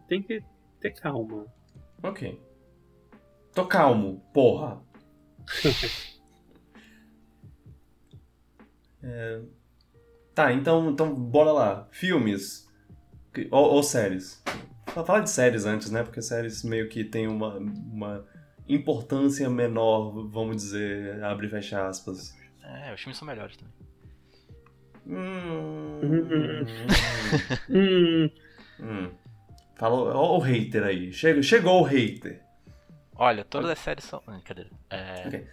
tem 0.07 0.21
que 0.21 0.43
ter 0.79 0.91
calma. 0.91 1.45
Ok. 2.01 2.39
Tô 3.53 3.65
calmo, 3.67 4.21
porra. 4.33 4.81
É, 9.05 9.41
Tá, 10.33 10.51
então, 10.51 10.89
então 10.89 11.13
bora 11.13 11.51
lá. 11.51 11.87
Filmes 11.91 12.67
ou, 13.51 13.73
ou 13.73 13.83
séries. 13.83 14.41
Fa- 14.87 15.03
Fala 15.05 15.19
de 15.21 15.29
séries 15.29 15.65
antes, 15.65 15.91
né? 15.91 16.01
Porque 16.03 16.21
séries 16.21 16.63
meio 16.63 16.89
que 16.89 17.03
tem 17.03 17.27
uma, 17.27 17.57
uma 17.57 18.25
importância 18.67 19.47
menor, 19.49 20.27
vamos 20.29 20.55
dizer, 20.57 21.21
abre 21.23 21.47
e 21.47 21.49
fecha 21.49 21.85
aspas. 21.87 22.33
É, 22.63 22.93
os 22.93 23.01
filmes 23.01 23.17
são 23.17 23.27
melhores 23.27 23.57
também. 23.57 23.73
Hum, 25.05 25.99
Hum. 27.69 28.25
hum, 28.25 28.29
Hum. 28.83 29.09
Fala, 29.75 29.95
ó 30.15 30.37
o 30.37 30.39
hater 30.39 30.83
aí. 30.83 31.11
Chegou, 31.11 31.41
chegou 31.41 31.81
o 31.81 31.83
hater. 31.83 32.41
Olha, 33.15 33.43
todas 33.43 33.69
as 33.69 33.79
séries 33.79 34.03
são. 34.03 34.21
Ah, 34.27 34.39
cadê? 34.43 34.67
É... 34.89 35.45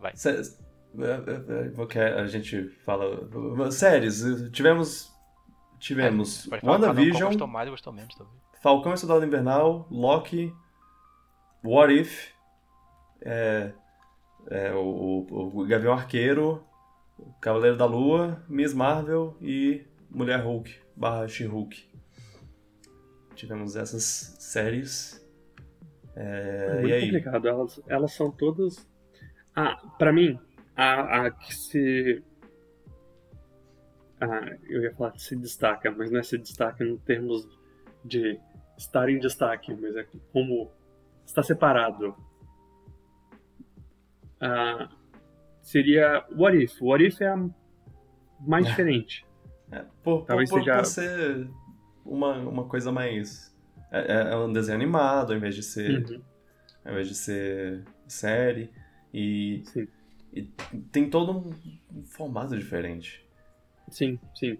Vai. 0.00 0.12
É, 0.12 1.98
é, 1.98 1.98
é, 1.98 2.20
a 2.20 2.26
gente 2.26 2.68
fala. 2.84 3.70
Séries, 3.70 4.22
tivemos. 4.52 5.14
Tivemos 5.78 6.50
É, 6.50 6.60
WandaVision, 6.66 7.28
gostou 7.28 7.46
mais 7.46 7.68
gostou 7.68 7.92
menos, 7.92 8.14
talvez. 8.14 8.40
Falcão 8.62 8.94
e 8.94 8.96
Soldado 8.96 9.24
Invernal, 9.26 9.86
Loki, 9.90 10.52
What 11.62 11.92
If, 11.92 12.30
é, 13.20 13.72
é, 14.50 14.72
o, 14.72 15.26
o, 15.30 15.60
o 15.60 15.66
Gavião 15.66 15.92
Arqueiro, 15.92 16.64
Cavaleiro 17.40 17.76
da 17.76 17.84
Lua, 17.84 18.42
Miss 18.48 18.72
Marvel 18.72 19.36
e 19.42 19.84
Mulher 20.10 20.40
Hulk 20.40 20.74
barra 20.96 21.28
She-Hulk. 21.28 21.95
Tivemos 23.36 23.76
essas 23.76 24.02
séries. 24.40 25.24
É, 26.16 26.66
É 26.68 26.74
muito 26.80 26.88
e 26.88 26.92
aí? 26.92 27.00
complicado. 27.02 27.46
Elas, 27.48 27.80
elas 27.86 28.12
são 28.14 28.30
todas. 28.30 28.88
Ah, 29.54 29.76
pra 29.98 30.12
mim, 30.12 30.38
a, 30.74 31.26
a 31.26 31.30
que 31.30 31.54
se. 31.54 32.22
Ah, 34.20 34.56
eu 34.68 34.82
ia 34.82 34.94
falar 34.94 35.12
que 35.12 35.20
se 35.22 35.36
destaca, 35.36 35.90
mas 35.90 36.10
não 36.10 36.18
é 36.18 36.22
se 36.22 36.38
destaca 36.38 36.82
em 36.84 36.96
termos 36.98 37.46
de 38.04 38.40
estar 38.78 39.08
em 39.10 39.18
destaque, 39.18 39.74
mas 39.74 39.94
é 39.96 40.06
como 40.32 40.70
está 41.26 41.42
separado. 41.42 42.16
Ah, 44.40 44.88
seria 45.62 46.24
What 46.34 46.56
If. 46.62 46.80
What 46.80 47.04
If 47.04 47.20
é 47.20 47.28
a 47.28 47.48
mais 48.40 48.64
diferente. 48.68 49.26
É, 49.70 49.84
por, 50.02 50.24
Talvez 50.24 50.48
por, 50.48 50.60
seja- 50.60 50.76
por 50.76 50.86
ser 50.86 51.48
uma, 52.06 52.36
uma 52.38 52.64
coisa 52.64 52.90
mais. 52.92 53.54
É, 53.90 54.00
é- 54.12 54.32
é 54.32 54.36
um 54.36 54.52
desenho 54.52 54.76
animado, 54.76 55.32
ao 55.32 55.36
invés 55.38 55.54
de 55.54 55.62
ser. 55.62 56.04
Uhum, 56.04 56.22
Ao 56.84 56.92
invés 56.92 57.08
de 57.08 57.14
ser 57.14 57.84
série. 58.06 58.70
E, 59.12 59.62
sim, 59.64 59.88
e 60.32 60.42
tem 60.92 61.08
todo 61.08 61.32
um, 61.32 62.04
formato 62.04 62.56
diferente. 62.56 63.24
sim, 63.90 64.18
sim. 64.34 64.58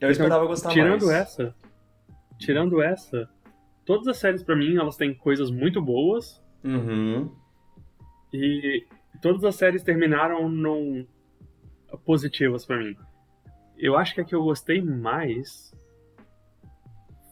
Eu 0.00 0.10
esperava 0.10 0.44
gostar 0.46 0.70
Então, 0.72 0.82
tirando 0.82 1.06
mais. 1.06 1.18
essa, 1.18 1.54
tirando 2.38 2.82
essa, 2.82 3.28
todas 3.84 4.06
as 4.08 4.16
séries 4.18 4.42
pra 4.42 4.56
mim 4.56 4.76
elas 4.76 4.96
têm 4.96 5.14
coisas 5.14 5.50
muito 5.50 5.80
boas 5.82 6.42
Uhum. 6.62 7.30
e 8.32 8.86
todas 9.22 9.44
as 9.44 9.54
séries 9.54 9.82
terminaram 9.82 10.48
num 10.48 11.06
positivas 12.04 12.64
pra 12.66 12.78
mim. 12.78 12.96
Eu 13.76 13.96
acho 13.96 14.14
que 14.14 14.20
a 14.20 14.24
que 14.24 14.34
eu 14.34 14.42
gostei 14.42 14.80
mais 14.82 15.72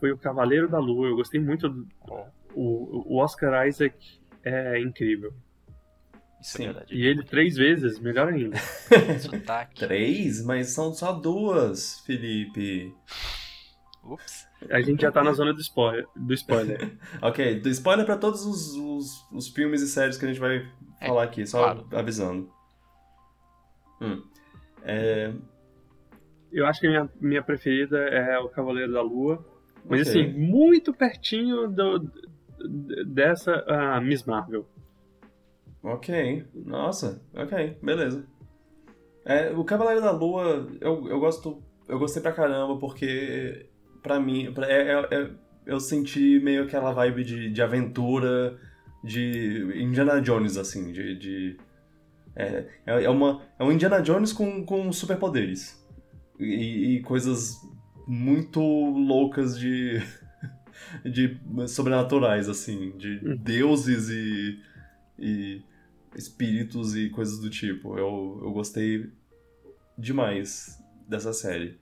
foi 0.02 0.10
o 0.10 0.18
Cavaleiro 0.18 0.68
da 0.68 0.80
Lua. 0.80 1.06
Eu 1.06 1.14
gostei 1.14 1.40
muito 1.40 1.68
do, 1.68 1.86
o, 2.56 3.14
o 3.14 3.18
Oscar 3.22 3.68
Isaac 3.68 3.94
é 4.42 4.80
incrível. 4.80 5.32
Isso 6.40 6.56
Sim. 6.56 6.64
é 6.64 6.66
verdade. 6.72 6.92
E 6.92 7.06
ele 7.06 7.22
três 7.22 7.54
vezes, 7.54 8.00
melhor 8.00 8.26
ainda. 8.32 8.56
Sotaque. 9.20 9.78
Três? 9.78 10.44
Mas 10.44 10.70
são 10.70 10.92
só 10.92 11.12
duas, 11.12 12.00
Felipe. 12.00 12.92
Ups. 14.02 14.48
A 14.68 14.80
gente 14.80 15.02
já 15.02 15.12
tá 15.12 15.22
na 15.22 15.32
zona 15.34 15.54
do 15.54 15.60
spoiler. 15.60 16.04
Do 16.16 16.34
spoiler. 16.34 16.98
Ok, 17.22 17.60
do 17.60 17.68
spoiler 17.68 18.04
pra 18.04 18.16
todos 18.16 18.44
os, 18.44 18.74
os, 18.74 19.30
os 19.30 19.48
filmes 19.50 19.82
e 19.82 19.86
séries 19.86 20.16
que 20.18 20.24
a 20.24 20.28
gente 20.28 20.40
vai 20.40 20.68
É, 21.00 21.06
falar 21.06 21.22
aqui, 21.22 21.46
só 21.46 21.58
claro. 21.74 21.86
avisando. 21.92 22.50
Hum. 24.00 24.20
É, 24.82 25.32
Eu 26.50 26.66
acho 26.66 26.80
que 26.80 26.88
a 26.88 26.90
minha, 26.90 27.10
minha 27.20 27.42
preferida 27.44 27.98
é 27.98 28.36
o 28.40 28.48
Cavaleiro 28.48 28.92
da 28.92 29.00
Lua. 29.00 29.51
Mas 29.84 30.08
ok. 30.08 30.10
assim, 30.22 30.32
muito 30.32 30.92
pertinho 30.92 31.68
do, 31.68 32.10
dessa 33.06 33.64
ah, 33.66 34.00
Miss 34.00 34.24
Marvel. 34.24 34.66
Ok, 35.82 36.44
nossa, 36.54 37.20
ok, 37.34 37.76
beleza. 37.82 38.24
É, 39.24 39.50
o 39.50 39.64
Cavaleiro 39.64 40.00
da 40.00 40.10
Lua, 40.12 40.68
eu, 40.80 41.08
eu 41.08 41.18
gosto. 41.18 41.62
Eu 41.88 41.98
gostei 41.98 42.22
pra 42.22 42.32
caramba, 42.32 42.76
porque 42.78 43.66
pra 44.02 44.18
mim. 44.20 44.52
pra- 44.52 44.70
é, 44.70 44.92
é- 44.92 45.08
é- 45.10 45.30
eu 45.66 45.78
senti 45.80 46.40
meio 46.40 46.64
aquela 46.64 46.92
vibe 46.92 47.24
de, 47.24 47.50
de 47.50 47.62
aventura 47.62 48.58
de 49.02 49.72
Indiana 49.76 50.20
Jones, 50.20 50.56
assim, 50.56 50.92
de. 50.92 51.16
de- 51.18 51.56
é, 52.34 52.66
é, 52.86 53.04
é 53.04 53.10
uma, 53.10 53.42
é 53.58 53.64
um 53.64 53.70
Indiana 53.72 54.00
Jones 54.00 54.32
com, 54.32 54.64
com 54.64 54.90
superpoderes. 54.92 55.80
E, 56.38 56.96
e 56.96 57.02
coisas 57.02 57.56
muito 58.06 58.60
loucas 58.60 59.58
de. 59.58 60.00
de 61.04 61.38
sobrenaturais, 61.68 62.48
assim, 62.48 62.96
de 62.96 63.20
Hum. 63.24 63.36
deuses 63.36 64.08
e. 64.10 64.60
e 65.18 65.62
espíritos 66.16 66.94
e 66.96 67.08
coisas 67.08 67.38
do 67.38 67.48
tipo. 67.48 67.96
Eu, 67.98 68.40
eu 68.42 68.52
gostei 68.52 69.10
demais 69.96 70.78
dessa 71.08 71.32
série. 71.32 71.78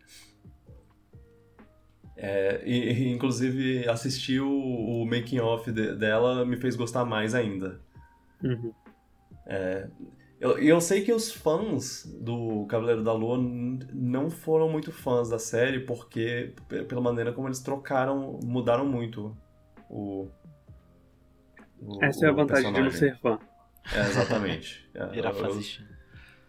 É, 2.17 2.63
e, 2.67 3.09
inclusive, 3.09 3.89
assistir 3.89 4.41
o, 4.41 4.51
o 4.53 5.07
making 5.07 5.41
off 5.41 5.73
de- 5.73 5.97
dela 5.97 6.45
me 6.45 6.57
fez 6.57 6.77
gostar 6.77 7.05
mais 7.05 7.35
ainda. 7.35 7.81
Uhum. 8.45 8.73
Eu, 10.41 10.59
e 10.63 10.69
eu 10.69 10.81
sei 10.81 11.03
que 11.05 11.13
os 11.13 11.31
fãs 11.31 12.07
do 12.21 12.65
Cavaleiro 12.67 13.05
da 13.05 13.13
Lua 13.13 13.37
não 13.93 14.31
foram 14.31 14.71
muito 14.71 14.91
fãs 14.91 15.29
da 15.29 15.39
série, 15.39 15.81
porque 15.81 16.55
pela 16.89 17.01
maneira 17.03 17.31
como 17.33 17.47
eles 17.47 17.61
trocaram, 17.61 18.41
mudaram 18.43 18.87
muito 18.87 19.37
o. 19.89 20.29
o- 21.81 22.03
Essa 22.05 22.27
é 22.27 22.29
a 22.29 22.33
o 22.33 22.37
vantagem 22.37 22.73
de 22.73 22.81
não 22.81 22.89
personagem. 22.89 23.15
ser 23.17 23.21
fã. 23.21 23.39
É, 23.95 24.01
exatamente. 24.01 24.89
É, 24.95 25.07
Virar 25.07 25.31
eu- 25.31 25.35
fã. 25.35 25.49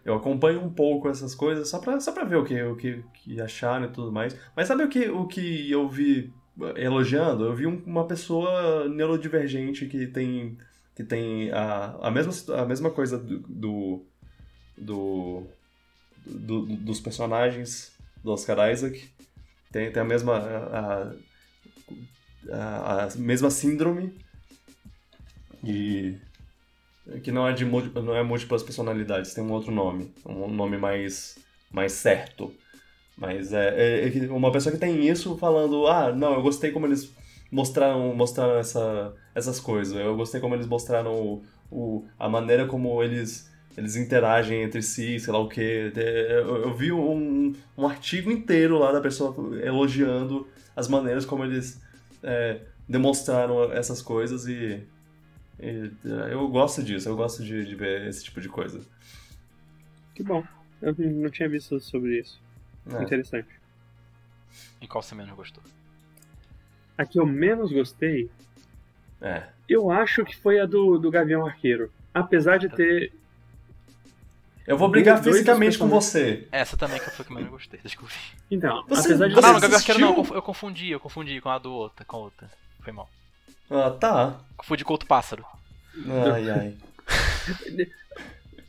Eu 0.04 0.14
acompanho 0.14 0.60
um 0.60 0.68
pouco 0.72 1.08
essas 1.08 1.32
coisas 1.34 1.68
só 1.68 1.78
pra, 1.78 2.00
só 2.00 2.10
pra 2.12 2.24
ver 2.24 2.34
o 2.36 2.44
que, 2.44 2.60
o 2.62 2.74
que, 2.76 3.04
que 3.14 3.40
acharam 3.40 3.84
e 3.86 3.92
tudo 3.92 4.10
mais. 4.10 4.36
Mas 4.56 4.66
sabe 4.66 4.82
o 4.82 4.88
que, 4.88 5.08
o 5.08 5.28
que 5.28 5.70
eu 5.70 5.88
vi 5.88 6.32
eh, 6.60 6.84
elogiando? 6.86 7.44
Eu 7.44 7.54
vi 7.54 7.66
um- 7.68 7.80
uma 7.86 8.04
pessoa 8.06 8.88
neurodivergente 8.88 9.86
que 9.86 10.08
tem, 10.08 10.58
que 10.94 11.02
tem 11.04 11.50
a, 11.52 11.96
a, 12.02 12.10
mesma, 12.10 12.32
a 12.60 12.66
mesma 12.66 12.90
coisa 12.90 13.18
do, 13.18 13.38
do, 13.48 14.02
do- 14.76 15.46
do- 16.26 16.66
dos 16.76 17.00
personagens 17.00 17.92
do 18.22 18.30
Oscar 18.32 18.70
Isaac. 18.70 19.08
Tem, 19.70 19.90
tem 19.90 20.02
a 20.02 20.04
mesma 20.04 20.36
a, 20.38 21.12
a, 22.50 23.04
a 23.04 23.08
mesma 23.16 23.50
síndrome 23.50 24.14
e 25.64 26.16
que 27.22 27.32
não 27.32 27.48
é 27.48 27.52
de 27.52 27.64
não 27.64 28.14
é 28.14 28.22
múltiplas 28.22 28.62
personalidades, 28.62 29.34
tem 29.34 29.42
um 29.42 29.50
outro 29.52 29.72
nome, 29.72 30.12
um 30.26 30.48
nome 30.48 30.76
mais 30.78 31.38
mais 31.70 31.92
certo. 31.92 32.54
Mas 33.16 33.52
é, 33.52 34.06
é- 34.08 34.18
é 34.26 34.30
uma 34.32 34.50
pessoa 34.52 34.72
que 34.72 34.78
tem 34.80 35.06
isso 35.08 35.36
falando, 35.38 35.86
ah, 35.86 36.12
não, 36.12 36.34
eu 36.34 36.42
gostei 36.42 36.70
como 36.70 36.86
eles 36.86 37.12
mostraram, 37.52 38.14
mostraram 38.16 38.56
essa, 38.58 39.14
essas 39.36 39.60
coisas. 39.60 39.94
Eu 39.96 40.16
gostei 40.16 40.40
como 40.40 40.56
eles 40.56 40.66
mostraram 40.66 41.14
o, 41.14 41.44
o- 41.70 42.06
a 42.18 42.28
maneira 42.28 42.66
como 42.66 43.02
eles 43.04 43.52
eles 43.76 43.96
interagem 43.96 44.62
entre 44.62 44.82
si, 44.82 45.18
sei 45.20 45.32
lá 45.32 45.38
o 45.40 45.48
quê. 45.48 45.92
É, 45.96 46.40
Eu, 46.40 46.56
eu 46.64 46.74
vi 46.74 46.92
um, 46.92 47.54
um 47.78 47.88
artigo 47.88 48.30
inteiro 48.32 48.78
lá 48.78 48.92
da 48.92 49.00
pessoa 49.00 49.34
elogiando 49.64 50.46
as 50.76 50.88
maneiras 50.88 51.24
como 51.26 51.44
eles 51.44 51.80
é, 52.22 52.60
demonstraram 52.88 53.72
essas 53.72 54.02
coisas 54.02 54.46
e, 54.46 54.82
e, 55.60 55.90
é, 56.04 56.34
eu 56.34 56.48
gosto 56.48 56.82
disso, 56.82 57.08
eu 57.08 57.16
gosto 57.16 57.44
de, 57.44 57.64
de 57.66 57.74
ver 57.76 58.08
esse 58.08 58.24
tipo 58.24 58.40
de 58.40 58.48
coisa. 58.50 58.80
Que 60.14 60.22
bom. 60.22 60.44
Eu 60.80 60.94
não 60.98 61.30
tinha 61.30 61.48
visto 61.48 61.78
sobre 61.80 62.20
isso. 62.20 62.40
É. 62.90 63.02
Interessante. 63.02 63.48
E 64.82 64.86
qual 64.86 65.02
você 65.02 65.14
menos 65.14 65.34
gostou? 65.34 65.62
A 67.02 67.06
que 67.06 67.18
eu 67.18 67.26
menos 67.26 67.72
gostei, 67.72 68.30
É. 69.20 69.42
eu 69.68 69.90
acho 69.90 70.24
que 70.24 70.36
foi 70.36 70.60
a 70.60 70.66
do, 70.66 70.98
do 70.98 71.10
Gavião 71.10 71.44
Arqueiro. 71.44 71.90
Apesar 72.14 72.58
de 72.58 72.68
ter. 72.68 73.12
Eu 74.64 74.78
vou 74.78 74.88
brigar 74.88 75.14
Dois- 75.16 75.24
dois 75.24 75.36
fisicamente 75.38 75.76
com 75.76 75.88
personagens. 75.88 76.44
você. 76.44 76.48
Essa 76.52 76.76
também 76.76 77.00
que 77.00 77.10
foi 77.10 77.24
a 77.24 77.26
que 77.26 77.32
eu 77.32 77.36
menos 77.36 77.50
gostei, 77.50 77.80
desculpe. 77.82 78.14
Então, 78.48 78.84
Você- 78.88 79.08
apesar 79.08 79.28
de. 79.28 79.34
você- 79.34 79.40
Ah, 79.44 79.48
não, 79.48 79.54
no 79.54 79.60
Gabriel 79.60 79.78
Arqueiro 79.80 80.00
não, 80.00 80.34
eu 80.36 80.42
confundi, 80.42 80.90
eu 80.90 81.00
confundi 81.00 81.40
com 81.40 81.48
a 81.48 81.58
do 81.58 81.72
outra, 81.72 82.04
com 82.04 82.16
a 82.16 82.20
outra. 82.20 82.48
Foi 82.80 82.92
mal. 82.92 83.10
Ah, 83.68 83.90
tá. 83.90 84.40
Confundi 84.56 84.84
com 84.84 84.92
outro 84.92 85.08
pássaro. 85.08 85.44
Ai, 86.32 86.50
ai. 86.50 86.76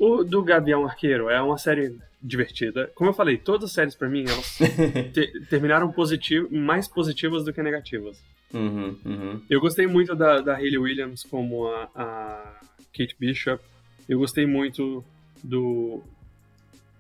O 0.06 0.24
do 0.24 0.42
Gavião 0.44 0.86
Arqueiro 0.86 1.30
é 1.30 1.42
uma 1.42 1.58
série 1.58 1.96
divertida. 2.22 2.90
Como 2.96 3.10
eu 3.10 3.14
falei, 3.14 3.38
todas 3.38 3.66
as 3.70 3.74
séries 3.74 3.96
pra 3.96 4.10
mim, 4.10 4.26
elas 4.28 4.58
te- 5.14 5.42
terminaram 5.50 5.92
positivo, 5.92 6.48
mais 6.56 6.88
positivas 6.88 7.44
do 7.44 7.54
que 7.54 7.62
negativas. 7.62 8.22
uhum, 8.54 8.98
uhum. 9.06 9.42
Eu 9.50 9.60
gostei 9.62 9.88
muito 9.88 10.16
da, 10.16 10.40
da 10.42 10.56
Hayley 10.56 10.78
Williams 10.78 11.24
como 11.24 11.68
a, 11.68 11.90
a 11.96 12.60
Kate 12.98 13.16
Bishop. 13.20 13.64
Eu 14.08 14.20
gostei 14.20 14.46
muito 14.46 15.04
do 15.44 16.02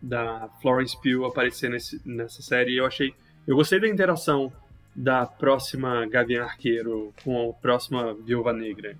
da 0.02 0.50
Florence 0.62 0.96
Pugh 1.02 1.26
aparecer 1.26 1.70
nesse, 1.70 2.02
nessa 2.06 2.42
série. 2.42 2.76
Eu 2.78 2.86
achei, 2.86 3.14
eu 3.48 3.56
gostei 3.56 3.80
da 3.80 3.88
interação 3.88 4.52
da 4.96 5.26
próxima 5.26 6.06
Gavião 6.06 6.44
Arqueiro 6.46 7.14
com 7.24 7.50
a 7.50 7.54
próxima 7.54 8.14
Viúva 8.14 8.52
Negra. 8.54 8.96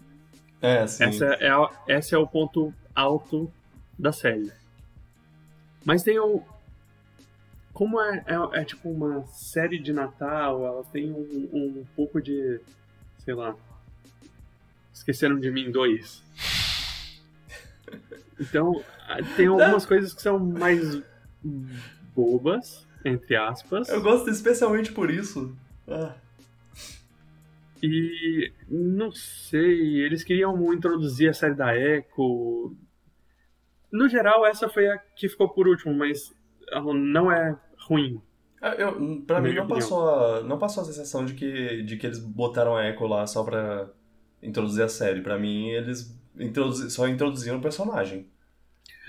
É, 0.62 0.88
sim. 0.88 1.04
Essa 1.04 1.26
é, 1.40 1.50
a- 1.50 1.70
esse 1.88 2.16
é 2.16 2.18
o 2.18 2.26
ponto 2.26 2.74
alto 2.96 3.52
da 3.98 4.12
série. 4.12 4.52
Mas 5.86 6.04
tem 6.04 6.20
o. 6.20 6.42
Como 7.74 8.00
é, 8.00 8.24
é, 8.28 8.62
é 8.62 8.64
tipo 8.64 8.90
uma 8.90 9.26
série 9.28 9.80
de 9.80 9.92
Natal, 9.92 10.66
ela 10.66 10.84
tem 10.86 11.12
um, 11.12 11.50
um 11.52 11.86
pouco 11.96 12.22
de. 12.22 12.60
sei 13.20 13.34
lá. 13.34 13.56
Esqueceram 14.94 15.40
de 15.40 15.50
mim 15.50 15.72
dois. 15.72 16.24
Então, 18.40 18.84
tem 19.36 19.48
algumas 19.48 19.86
coisas 19.86 20.14
que 20.14 20.22
são 20.22 20.40
mais 20.40 21.02
bobas, 22.16 22.86
entre 23.04 23.36
aspas. 23.36 23.90
Eu 23.90 24.02
gosto 24.02 24.30
especialmente 24.30 24.92
por 24.92 25.10
isso. 25.10 25.56
Ah, 25.88 26.14
E 27.82 28.52
não 28.70 29.12
sei, 29.12 30.02
eles 30.02 30.24
queriam 30.24 30.74
introduzir 30.74 31.30
a 31.30 31.34
série 31.34 31.56
da 31.56 31.76
Echo. 31.76 32.76
No 33.94 34.10
geral, 34.10 34.46
essa 34.46 34.68
foi 34.68 34.88
a 34.88 34.98
que 35.16 35.30
ficou 35.30 35.48
por 35.50 35.68
último, 35.68 35.94
mas 35.94 36.34
ela 36.72 36.94
não 36.94 37.32
é 37.32 37.58
ruim. 37.88 38.20
Ah, 38.62 38.74
Eu, 38.76 38.94
pra 39.28 39.40
mim 39.40 39.54
não 39.54 39.64
opinião. 39.64 39.68
passou, 39.68 40.10
a, 40.10 40.42
não 40.42 40.58
passou 40.58 40.82
a 40.84 40.86
sensação 40.86 41.24
de 41.26 41.34
que, 41.36 41.84
de 41.84 41.96
que 41.98 42.08
eles 42.08 42.18
botaram 42.20 42.76
a 42.76 42.88
Echo 42.90 43.06
lá 43.06 43.26
só 43.28 43.44
pra 43.44 43.90
introduzir 44.42 44.84
a 44.84 44.88
série. 44.90 45.22
Pra 45.22 45.38
mim, 45.38 45.68
eles 45.70 46.18
introduzi, 46.40 46.90
só 46.90 47.08
introduziram 47.08 47.60
o 47.60 47.62
personagem. 47.62 48.28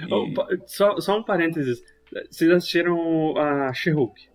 E- 0.01 0.13
Oh, 0.13 0.27
só, 0.67 1.01
só 1.01 1.19
um 1.19 1.23
parênteses. 1.23 1.83
Vocês 2.31 2.51
assistiram 2.51 3.35
a 3.39 3.73
She-Hulk? 3.73 4.29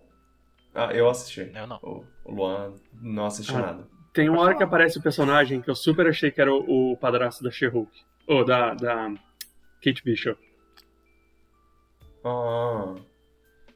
Ah, 0.74 0.92
eu 0.94 1.08
assisti. 1.08 1.50
Eu 1.54 1.66
não. 1.66 1.78
O, 1.82 2.04
o 2.24 2.34
Luan 2.34 2.74
não 3.00 3.26
assisti 3.26 3.54
Ah. 3.54 3.60
nada. 3.60 3.88
Tem 4.12 4.28
uma 4.28 4.40
hora 4.40 4.56
que 4.56 4.62
aparece 4.62 4.98
o 4.98 5.02
personagem 5.02 5.60
que 5.60 5.70
eu 5.70 5.74
super 5.76 6.06
achei 6.08 6.30
que 6.32 6.40
era 6.40 6.52
o, 6.52 6.92
o 6.92 6.96
padrasto 6.96 7.44
da 7.44 7.50
She-Hulk. 7.50 7.90
Ou 8.26 8.44
da, 8.44 8.74
da 8.74 9.12
Kate 9.82 10.02
Bishop. 10.04 10.40
Ah, 12.24 12.94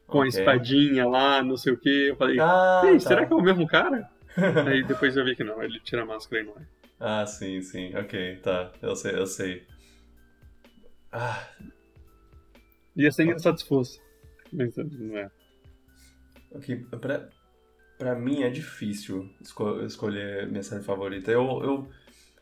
Com 0.07 0.21
a 0.21 0.27
espadinha 0.27 1.07
lá, 1.07 1.41
não 1.41 1.57
sei 1.57 1.73
o 1.73 1.77
que. 1.77 2.09
Eu 2.09 2.15
falei, 2.15 2.39
Ah, 2.39 2.81
"Ei, 2.85 2.93
tá. 2.93 2.99
será 2.99 3.25
que 3.25 3.33
é 3.33 3.35
o 3.35 3.41
mesmo 3.41 3.67
cara? 3.67 4.09
Aí 4.67 4.83
depois 4.83 5.15
eu 5.17 5.25
vi 5.25 5.35
que 5.35 5.43
não, 5.43 5.61
ele 5.63 5.79
tira 5.79 6.03
a 6.03 6.05
máscara 6.05 6.41
e 6.41 6.45
não 6.45 6.53
é. 6.57 6.65
Ah, 6.99 7.25
sim, 7.25 7.61
sim. 7.61 7.95
Ok, 7.95 8.37
tá. 8.37 8.71
Eu 8.81 8.95
sei, 8.95 9.15
eu 9.15 9.25
sei. 9.25 9.65
Ah, 11.11 11.47
Ia 12.95 13.11
ser 13.11 13.23
engraçado 13.23 13.57
se 13.59 13.67
fosse. 13.67 13.99
Mas 14.53 14.75
não 14.77 15.17
é. 15.17 15.29
ok. 16.51 16.85
Pra, 17.01 17.27
pra 17.97 18.15
mim 18.15 18.43
é 18.43 18.49
difícil 18.49 19.29
esco- 19.41 19.81
escolher 19.81 20.47
minha 20.47 20.63
série 20.63 20.83
favorita. 20.83 21.31
Eu, 21.31 21.41
eu, 21.63 21.89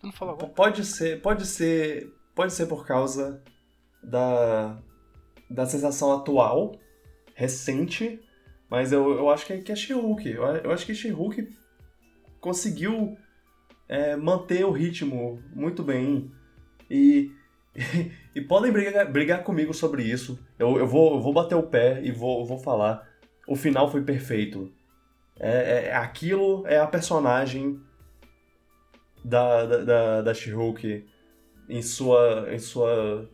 não 0.03 0.11
falou 0.11 0.35
P- 0.35 0.43
agora? 0.43 0.55
Pode 0.55 0.85
ser, 0.85 1.21
pode 1.21 1.45
ser, 1.47 2.13
pode 2.35 2.53
ser 2.53 2.67
por 2.67 2.85
causa 2.85 3.41
da, 4.03 4.77
da 5.49 5.65
sensação 5.65 6.11
atual, 6.13 6.75
recente, 7.33 8.19
mas 8.69 8.91
eu, 8.91 9.11
eu 9.11 9.29
acho 9.29 9.45
que 9.45 9.53
é, 9.53 9.57
que 9.59 9.71
é 9.71 9.75
She-Hulk. 9.75 10.29
Eu, 10.29 10.43
eu 10.43 10.71
acho 10.71 10.85
que 10.85 10.95
She-Hulk 10.95 11.47
conseguiu 12.39 13.17
é, 13.87 14.15
manter 14.15 14.65
o 14.65 14.71
ritmo 14.71 15.41
muito 15.55 15.83
bem 15.83 16.31
e, 16.89 17.31
e, 18.35 18.41
podem 18.41 18.71
brigar, 18.71 19.11
brigar 19.11 19.43
comigo 19.43 19.73
sobre 19.73 20.03
isso. 20.03 20.39
Eu, 20.57 20.77
eu, 20.77 20.87
vou, 20.87 21.15
eu 21.15 21.21
vou 21.21 21.33
bater 21.33 21.55
o 21.55 21.63
pé 21.63 22.01
e 22.03 22.11
vou, 22.11 22.45
vou 22.45 22.57
falar. 22.57 23.07
O 23.47 23.55
final 23.55 23.91
foi 23.91 24.01
perfeito. 24.01 24.71
É, 25.39 25.87
é- 25.87 25.95
aquilo 25.95 26.65
é 26.67 26.77
a 26.77 26.87
personagem 26.87 27.79
da, 29.23 29.65
da, 29.65 29.77
da, 29.83 30.21
da 30.21 30.33
She-Hulk 30.33 31.05
em 31.69 31.81
sua, 31.81 32.47
em 32.51 32.59
sua 32.59 33.29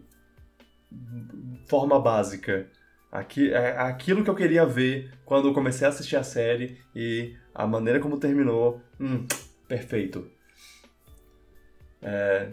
forma 1.67 1.99
básica. 1.99 2.69
Aqui, 3.11 3.51
é 3.51 3.77
aquilo 3.79 4.23
que 4.23 4.29
eu 4.29 4.35
queria 4.35 4.65
ver 4.65 5.11
quando 5.25 5.47
eu 5.47 5.53
comecei 5.53 5.85
a 5.87 5.89
assistir 5.89 6.15
a 6.15 6.23
série 6.23 6.77
e 6.95 7.35
a 7.55 7.65
maneira 7.65 7.99
como 7.99 8.19
terminou, 8.19 8.81
hum, 8.99 9.25
perfeito. 9.67 10.29
É, 12.01 12.51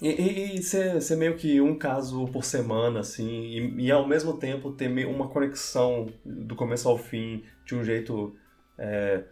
e, 0.00 0.60
ser, 0.62 1.00
ser 1.00 1.16
meio 1.16 1.36
que 1.36 1.60
um 1.60 1.78
caso 1.78 2.26
por 2.28 2.44
semana, 2.44 3.00
assim, 3.00 3.28
e, 3.28 3.84
e 3.84 3.90
ao 3.92 4.08
mesmo 4.08 4.36
tempo 4.36 4.72
ter 4.72 4.88
uma 5.06 5.28
conexão 5.28 6.08
do 6.24 6.56
começo 6.56 6.88
ao 6.88 6.98
fim 6.98 7.44
de 7.64 7.76
um 7.76 7.84
jeito 7.84 8.34
é, 8.76 9.22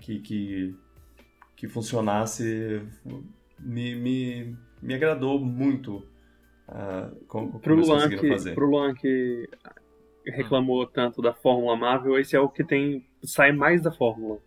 que, 0.00 0.20
que, 0.20 0.76
que 1.56 1.66
funcionasse 1.66 2.82
me, 3.58 3.96
me, 3.96 4.56
me 4.80 4.94
agradou 4.94 5.40
muito 5.40 6.06
ah, 6.74 7.10
como, 7.28 7.60
Pro 7.60 7.74
como 7.76 7.86
Luan, 7.86 8.08
que, 8.08 8.28
fazer. 8.28 8.54
pro 8.54 8.66
Luan 8.66 8.94
que 8.94 9.48
reclamou 10.26 10.86
tanto 10.86 11.20
da 11.20 11.32
Fórmula 11.34 11.76
Marvel, 11.76 12.18
esse 12.18 12.34
é 12.36 12.40
o 12.40 12.48
que 12.48 12.64
tem 12.64 13.04
sai 13.24 13.52
mais 13.52 13.82
da 13.82 13.90
Fórmula. 13.92 14.38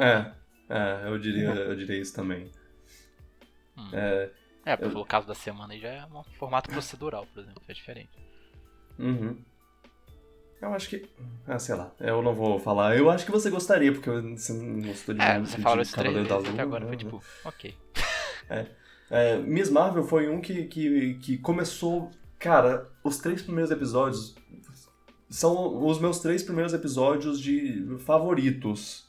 É, 0.00 0.32
é, 0.68 1.08
eu 1.08 1.18
diria, 1.18 1.48
eu 1.48 1.74
diria 1.76 1.98
isso 2.00 2.14
também. 2.14 2.50
Hum. 3.76 3.88
É, 3.92 4.30
É, 4.66 4.76
pelo 4.76 5.04
caso 5.06 5.26
da 5.26 5.34
semana 5.34 5.72
aí 5.72 5.80
já 5.80 5.88
é 5.88 6.04
um 6.06 6.22
formato 6.38 6.68
procedural, 6.70 7.26
por 7.32 7.40
exemplo, 7.42 7.62
é 7.66 7.72
diferente. 7.72 8.10
uhum. 8.98 9.42
Eu 10.60 10.74
acho 10.74 10.90
que. 10.90 11.08
Ah, 11.46 11.58
sei 11.58 11.74
lá, 11.74 11.90
eu 11.98 12.20
não 12.20 12.34
vou 12.34 12.58
falar. 12.58 12.94
Eu 12.94 13.08
acho 13.08 13.24
que 13.24 13.32
você 13.32 13.48
gostaria, 13.48 13.90
porque 13.92 14.10
você 14.10 14.52
não 14.52 14.82
gostou 14.82 15.14
de 15.14 15.22
É, 15.22 15.38
você 15.40 15.56
de 15.56 15.62
falou 15.62 15.80
isso 15.80 15.96
três 15.96 16.14
vezes 16.14 16.30
até 16.30 16.60
agora, 16.60 16.82
foi 16.84 16.90
né? 16.90 16.96
tipo, 16.98 17.22
ok. 17.44 17.74
É, 18.50 18.66
Miss 19.44 19.68
Marvel 19.70 20.04
foi 20.04 20.28
um 20.28 20.40
que, 20.40 20.64
que, 20.64 21.14
que 21.14 21.38
começou. 21.38 22.10
Cara, 22.38 22.88
os 23.04 23.18
três 23.18 23.42
primeiros 23.42 23.70
episódios 23.70 24.34
são 25.28 25.84
os 25.86 26.00
meus 26.00 26.20
três 26.20 26.42
primeiros 26.42 26.72
episódios 26.72 27.40
de 27.40 27.84
favoritos 27.98 29.08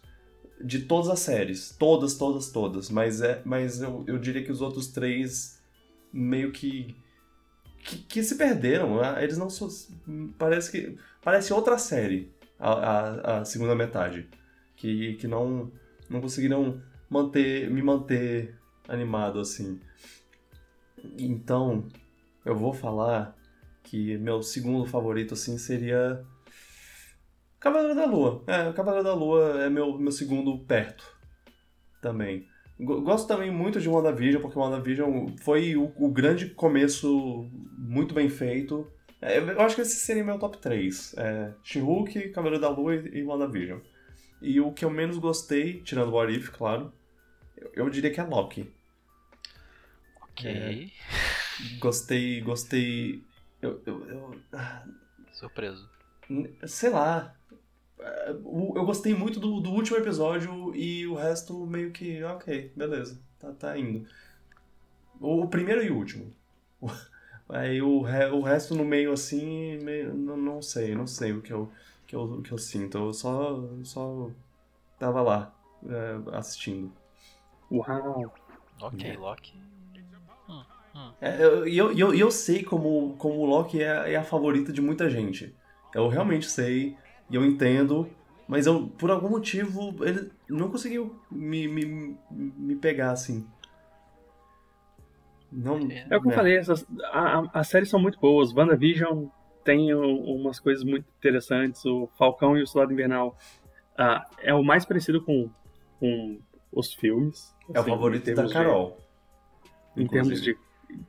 de 0.63 0.79
todas 0.81 1.09
as 1.09 1.19
séries. 1.19 1.75
Todas, 1.77 2.15
todas, 2.15 2.51
todas. 2.51 2.89
Mas, 2.89 3.21
é, 3.21 3.41
mas 3.45 3.81
eu, 3.81 4.03
eu 4.07 4.17
diria 4.17 4.43
que 4.43 4.51
os 4.51 4.61
outros 4.61 4.87
três 4.87 5.59
meio 6.11 6.51
que. 6.51 6.95
que, 7.83 7.97
que 7.99 8.23
se 8.23 8.35
perderam. 8.35 8.97
né? 8.97 9.23
Eles 9.23 9.37
não. 9.37 9.49
são- 9.49 9.69
Parece 10.37 10.71
que. 10.71 10.97
Parece 11.23 11.53
outra 11.53 11.77
série 11.77 12.31
a, 12.59 12.71
a, 12.71 13.37
a 13.41 13.45
segunda 13.45 13.75
metade. 13.75 14.27
Que, 14.75 15.13
que 15.15 15.27
não, 15.27 15.71
não 16.09 16.19
conseguiram 16.21 16.81
manter, 17.09 17.69
me 17.69 17.83
manter 17.83 18.55
animado 18.91 19.39
assim. 19.39 19.79
Então, 21.17 21.87
eu 22.45 22.55
vou 22.55 22.73
falar 22.73 23.35
que 23.83 24.17
meu 24.17 24.41
segundo 24.43 24.85
favorito 24.85 25.33
assim 25.33 25.57
seria 25.57 26.23
Cavaleiro 27.59 27.95
da 27.95 28.05
Lua. 28.05 28.43
É, 28.47 28.71
Cavaleiro 28.73 29.03
da 29.03 29.13
Lua 29.13 29.63
é 29.63 29.69
meu, 29.69 29.97
meu 29.97 30.11
segundo 30.11 30.57
perto 30.65 31.03
também. 32.01 32.47
Go- 32.79 33.01
Gosto 33.01 33.27
também 33.27 33.51
muito 33.51 33.79
de 33.79 33.87
WandaVision, 33.89 34.41
porque 34.41 34.57
WandaVision 34.57 35.27
foi 35.41 35.75
o, 35.75 35.91
o 35.95 36.09
grande 36.11 36.47
começo 36.49 37.47
muito 37.77 38.13
bem 38.13 38.29
feito. 38.29 38.87
É, 39.21 39.37
eu 39.37 39.61
acho 39.61 39.75
que 39.75 39.81
esse 39.81 39.97
seria 39.97 40.23
meu 40.23 40.39
top 40.39 40.57
3. 40.57 41.13
É, 41.17 41.53
She-Hulk, 41.63 42.29
Cavaleiro 42.29 42.61
da 42.61 42.69
Lua 42.69 42.95
e, 42.95 43.23
WandaVision. 43.23 43.79
E 44.41 44.59
o 44.59 44.71
que 44.71 44.83
eu 44.83 44.89
menos 44.89 45.19
gostei, 45.19 45.81
tirando 45.83 46.09
o 46.09 46.15
What 46.15 46.33
If, 46.35 46.49
claro, 46.49 46.91
eu, 47.55 47.71
eu 47.75 47.89
diria 47.91 48.09
que 48.11 48.19
é 48.19 48.23
Loki. 48.23 48.73
Ok. 50.31 50.91
Gostei, 51.79 52.41
gostei. 52.41 53.23
Eu, 53.61 53.81
eu, 53.85 54.07
eu- 54.07 54.35
ah, 54.53 54.85
Surpreso. 55.33 55.89
sei 56.65 56.89
lá. 56.89 57.35
É, 57.99 58.31
Eu 58.31 58.85
gostei 58.85 59.13
muito 59.13 59.39
do, 59.39 59.59
do 59.59 59.71
último 59.71 59.97
episódio 59.97 60.75
e 60.75 61.05
o 61.07 61.15
resto 61.15 61.65
meio 61.67 61.91
que, 61.91 62.23
ok, 62.23 62.71
beleza, 62.75 63.19
tá, 63.39 63.51
tá 63.53 63.77
indo. 63.77 64.07
O, 65.19 65.43
o 65.43 65.47
primeiro 65.47 65.83
e 65.83 65.89
o 65.91 65.97
último. 65.97 66.33
Aí 67.49 67.81
o, 67.81 68.01
re- 68.01 68.27
o 68.31 68.41
resto 68.41 68.75
no 68.75 68.85
meio 68.85 69.11
assim, 69.11 69.77
meio- 69.83 70.13
não, 70.13 70.37
não 70.37 70.61
sei, 70.61 70.95
não 70.95 71.05
sei 71.05 71.33
o 71.33 71.41
que 71.41 71.51
eu, 71.53 71.71
que 72.07 72.15
eu, 72.15 72.41
que 72.41 72.51
eu 72.51 72.57
sinto. 72.57 72.97
Eu 72.97 73.13
só, 73.13 73.59
só 73.83 74.31
tava 74.97 75.21
lá, 75.21 75.53
é, 75.85 76.37
assistindo. 76.37 76.91
Uau! 77.71 78.33
Ok, 78.81 79.09
É. 79.09 79.17
Loki. 79.17 79.53
É, 81.21 81.43
eu- 81.43 81.67
E 81.67 81.77
eu, 81.77 81.91
eu, 81.97 82.13
eu 82.13 82.31
sei 82.31 82.63
como, 82.63 83.15
como 83.17 83.35
o 83.39 83.45
Loki 83.45 83.81
é, 83.81 84.13
é 84.13 84.15
a 84.15 84.23
favorita 84.23 84.71
de 84.73 84.81
muita 84.81 85.09
gente. 85.09 85.53
Eu 85.93 86.07
realmente 86.07 86.49
sei, 86.49 86.95
e 87.29 87.35
eu 87.35 87.45
entendo, 87.45 88.09
mas 88.47 88.65
eu, 88.65 88.87
por 88.97 89.11
algum 89.11 89.29
motivo, 89.29 89.93
ele 90.05 90.31
não 90.49 90.69
conseguiu 90.71 91.15
me, 91.29 91.67
me, 91.67 92.17
me 92.31 92.75
pegar 92.75 93.11
assim. 93.11 93.45
Não, 95.51 95.75
É 96.09 96.17
o 96.17 96.21
que 96.21 96.27
eu 96.29 96.31
falei, 96.31 96.57
essas, 96.57 96.85
a, 97.11 97.39
a- 97.39 97.49
as 97.53 97.67
séries 97.67 97.89
são 97.89 97.99
muito 97.99 98.17
boas. 98.19 98.53
WandaVision 98.55 99.25
tem 99.65 99.93
umas 99.93 100.59
coisas 100.59 100.83
muito 100.83 101.05
interessantes. 101.19 101.83
O 101.85 102.07
Falcão 102.17 102.57
e 102.57 102.63
o 102.63 102.67
Soldado 102.67 102.93
Invernal 102.93 103.37
ah, 103.97 104.25
é 104.39 104.53
o 104.53 104.63
mais 104.63 104.85
parecido 104.85 105.21
com, 105.21 105.49
com 105.99 106.39
os 106.71 106.93
filmes. 106.93 107.53
É 107.73 107.77
o 107.77 107.81
assim, 107.81 107.89
favorito 107.89 108.29
em 108.29 108.33
da 108.33 108.35
termos 108.43 108.51
de- 108.51 108.57
Carol. 108.57 108.97
em 109.97 110.07
termos 110.07 110.41
de 110.41 110.57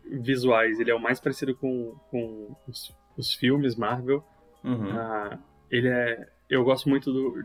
visuais, 0.05 0.79
ele 0.81 0.91
é 0.91 0.95
o 0.95 1.01
mais 1.01 1.19
parecido 1.21 1.55
com, 1.55 1.95
com 2.11 2.55
os, 2.69 2.95
os 3.17 3.35
filmes 3.35 3.77
Marvel. 3.77 4.23
Uhum. 4.65 4.91
Ah, 4.93 5.39
ele 5.71 5.89
é. 5.89 6.29
Eu 6.49 6.63
gosto 6.65 6.89
muito 6.89 7.13
do, 7.13 7.43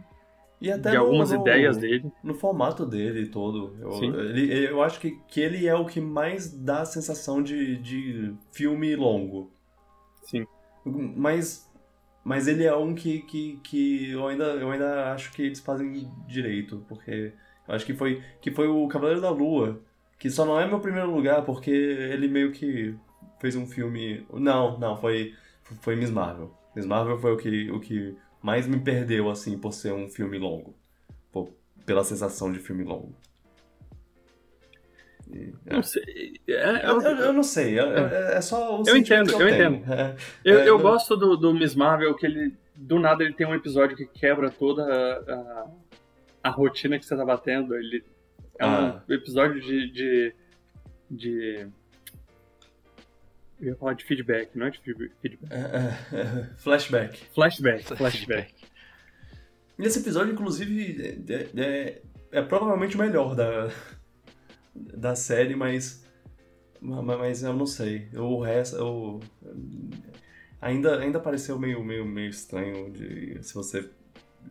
E 0.62 0.72
até 0.72 0.92
de 0.92 0.98
algumas 0.98 1.32
no- 1.32 1.40
ideias 1.42 1.78
dele. 1.78 2.12
No 2.24 2.34
formato 2.34 2.86
dele 2.86 3.28
todo. 3.28 3.76
Eu, 3.80 3.92
Sim. 3.94 4.14
ele- 4.14 4.70
eu 4.70 4.82
acho 4.84 5.00
que, 5.00 5.12
que 5.28 5.40
ele 5.40 5.66
é 5.68 5.74
o 5.76 5.86
que 5.86 6.02
mais 6.02 6.52
dá 6.52 6.82
a 6.82 6.86
sensação 6.86 7.42
de, 7.42 7.78
de 7.78 8.34
filme 8.52 8.96
longo. 8.96 9.50
Sim. 10.24 10.46
Mas, 10.86 11.72
mas 12.24 12.48
ele 12.48 12.66
é 12.66 12.76
um 12.76 12.94
que, 12.94 13.20
que, 13.22 13.58
que 13.64 14.12
eu, 14.12 14.28
ainda, 14.28 14.44
eu 14.56 14.70
ainda 14.72 15.14
acho 15.14 15.32
que 15.32 15.42
eles 15.44 15.60
fazem 15.60 16.10
direito. 16.28 16.84
Porque 16.90 17.32
eu 17.68 17.74
acho 17.76 17.86
que 17.86 17.94
foi, 17.94 18.22
que 18.42 18.52
foi 18.52 18.68
o 18.68 18.88
Cavaleiro 18.88 19.22
da 19.22 19.30
Lua. 19.30 19.80
Que 20.18 20.30
só 20.30 20.46
não 20.46 20.60
é 20.60 20.68
meu 20.68 20.80
primeiro 20.80 21.12
lugar 21.12 21.44
porque 21.44 21.70
ele 21.72 22.28
meio 22.28 22.52
que 22.52 22.96
fez 23.40 23.56
um 23.56 23.68
filme. 23.68 24.26
Não, 24.34 24.78
não, 24.80 24.98
foi, 24.98 25.34
foi 25.82 25.96
Miss 25.96 26.10
Marvel. 26.10 26.52
Miss 26.76 26.86
Marvel 26.86 27.20
foi 27.20 27.32
o 27.34 27.38
que, 27.38 27.70
o 27.72 27.80
que 27.80 28.16
mais 28.42 28.66
me 28.68 28.80
perdeu, 28.80 29.30
assim, 29.30 29.58
por 29.58 29.74
ser 29.74 29.94
um 29.94 30.10
filme 30.10 30.38
longo. 30.40 30.76
Por- 31.32 31.50
pela 31.86 32.04
sensação 32.04 32.52
de 32.52 32.60
filme 32.60 32.84
longo. 32.84 33.14
E- 35.32 35.54
é. 35.66 35.74
Não 35.76 35.84
sei. 35.84 36.34
é- 36.48 36.86
Eu, 36.90 37.02
eu- 37.02 37.18
eu 37.18 37.34
não 37.34 37.44
sei, 37.44 37.78
é, 37.80 37.84
é- 37.84 38.38
é 38.38 38.42
só 38.42 38.80
o 38.82 38.84
Eu 38.88 38.96
entendo, 38.96 39.32
eu 39.32 39.38
tenho. 39.38 39.76
entendo. 39.76 39.94
É, 39.94 40.16
Eu, 40.44 40.60
É, 40.60 40.70
eu 40.70 40.80
gosto 40.80 41.16
do, 41.18 41.36
do 41.36 41.54
Miss 41.54 41.76
Marvel 41.76 42.16
que 42.16 42.26
ele. 42.26 42.56
Do 42.76 43.00
nada 43.00 43.24
ele 43.24 43.34
tem 43.34 43.46
um 43.48 43.56
episódio 43.56 43.98
que 43.98 44.06
quebra 44.06 44.50
toda 44.52 44.84
a, 44.84 45.34
a, 45.34 45.68
a 46.44 46.50
rotina 46.50 46.98
que 47.00 47.06
você 47.06 47.16
tá 47.16 47.26
batendo. 47.26 47.76
Ele 47.76 48.04
é 48.60 48.66
Ah. 48.66 49.04
um 49.08 49.14
episódio 49.14 49.62
de. 49.62 49.92
de, 49.92 50.36
de 51.12 51.68
eu 53.60 53.70
ia 53.70 53.76
falar 53.76 53.94
de 53.94 54.04
feedback, 54.06 54.56
não 54.56 54.68
é 54.68 54.70
de 54.70 54.80
feedback. 54.80 55.12
flashback. 56.58 57.18
Flashback, 57.34 57.84
flashback. 57.96 58.54
E 59.80 59.84
esse 59.84 60.00
episódio, 60.00 60.34
inclusive, 60.34 61.24
é, 61.30 61.60
é- 61.62 62.02
é 62.32 62.42
provavelmente 62.42 62.96
o 62.96 63.00
melhor 63.00 63.36
da, 63.36 63.72
da 64.76 65.16
série, 65.16 65.56
mas. 65.56 66.06
ma- 66.82 67.02
Mas 67.02 67.42
eu 67.44 67.54
não 67.54 67.66
sei. 67.66 68.08
O 68.14 68.42
resto. 68.42 68.76
Eu, 68.76 69.20
ainda, 70.62 71.00
ainda 71.00 71.20
pareceu 71.20 71.58
meio, 71.58 71.84
meio, 71.84 72.06
meio 72.06 72.30
estranho 72.30 72.92
de, 72.92 73.40
se 73.44 73.54
você 73.56 73.90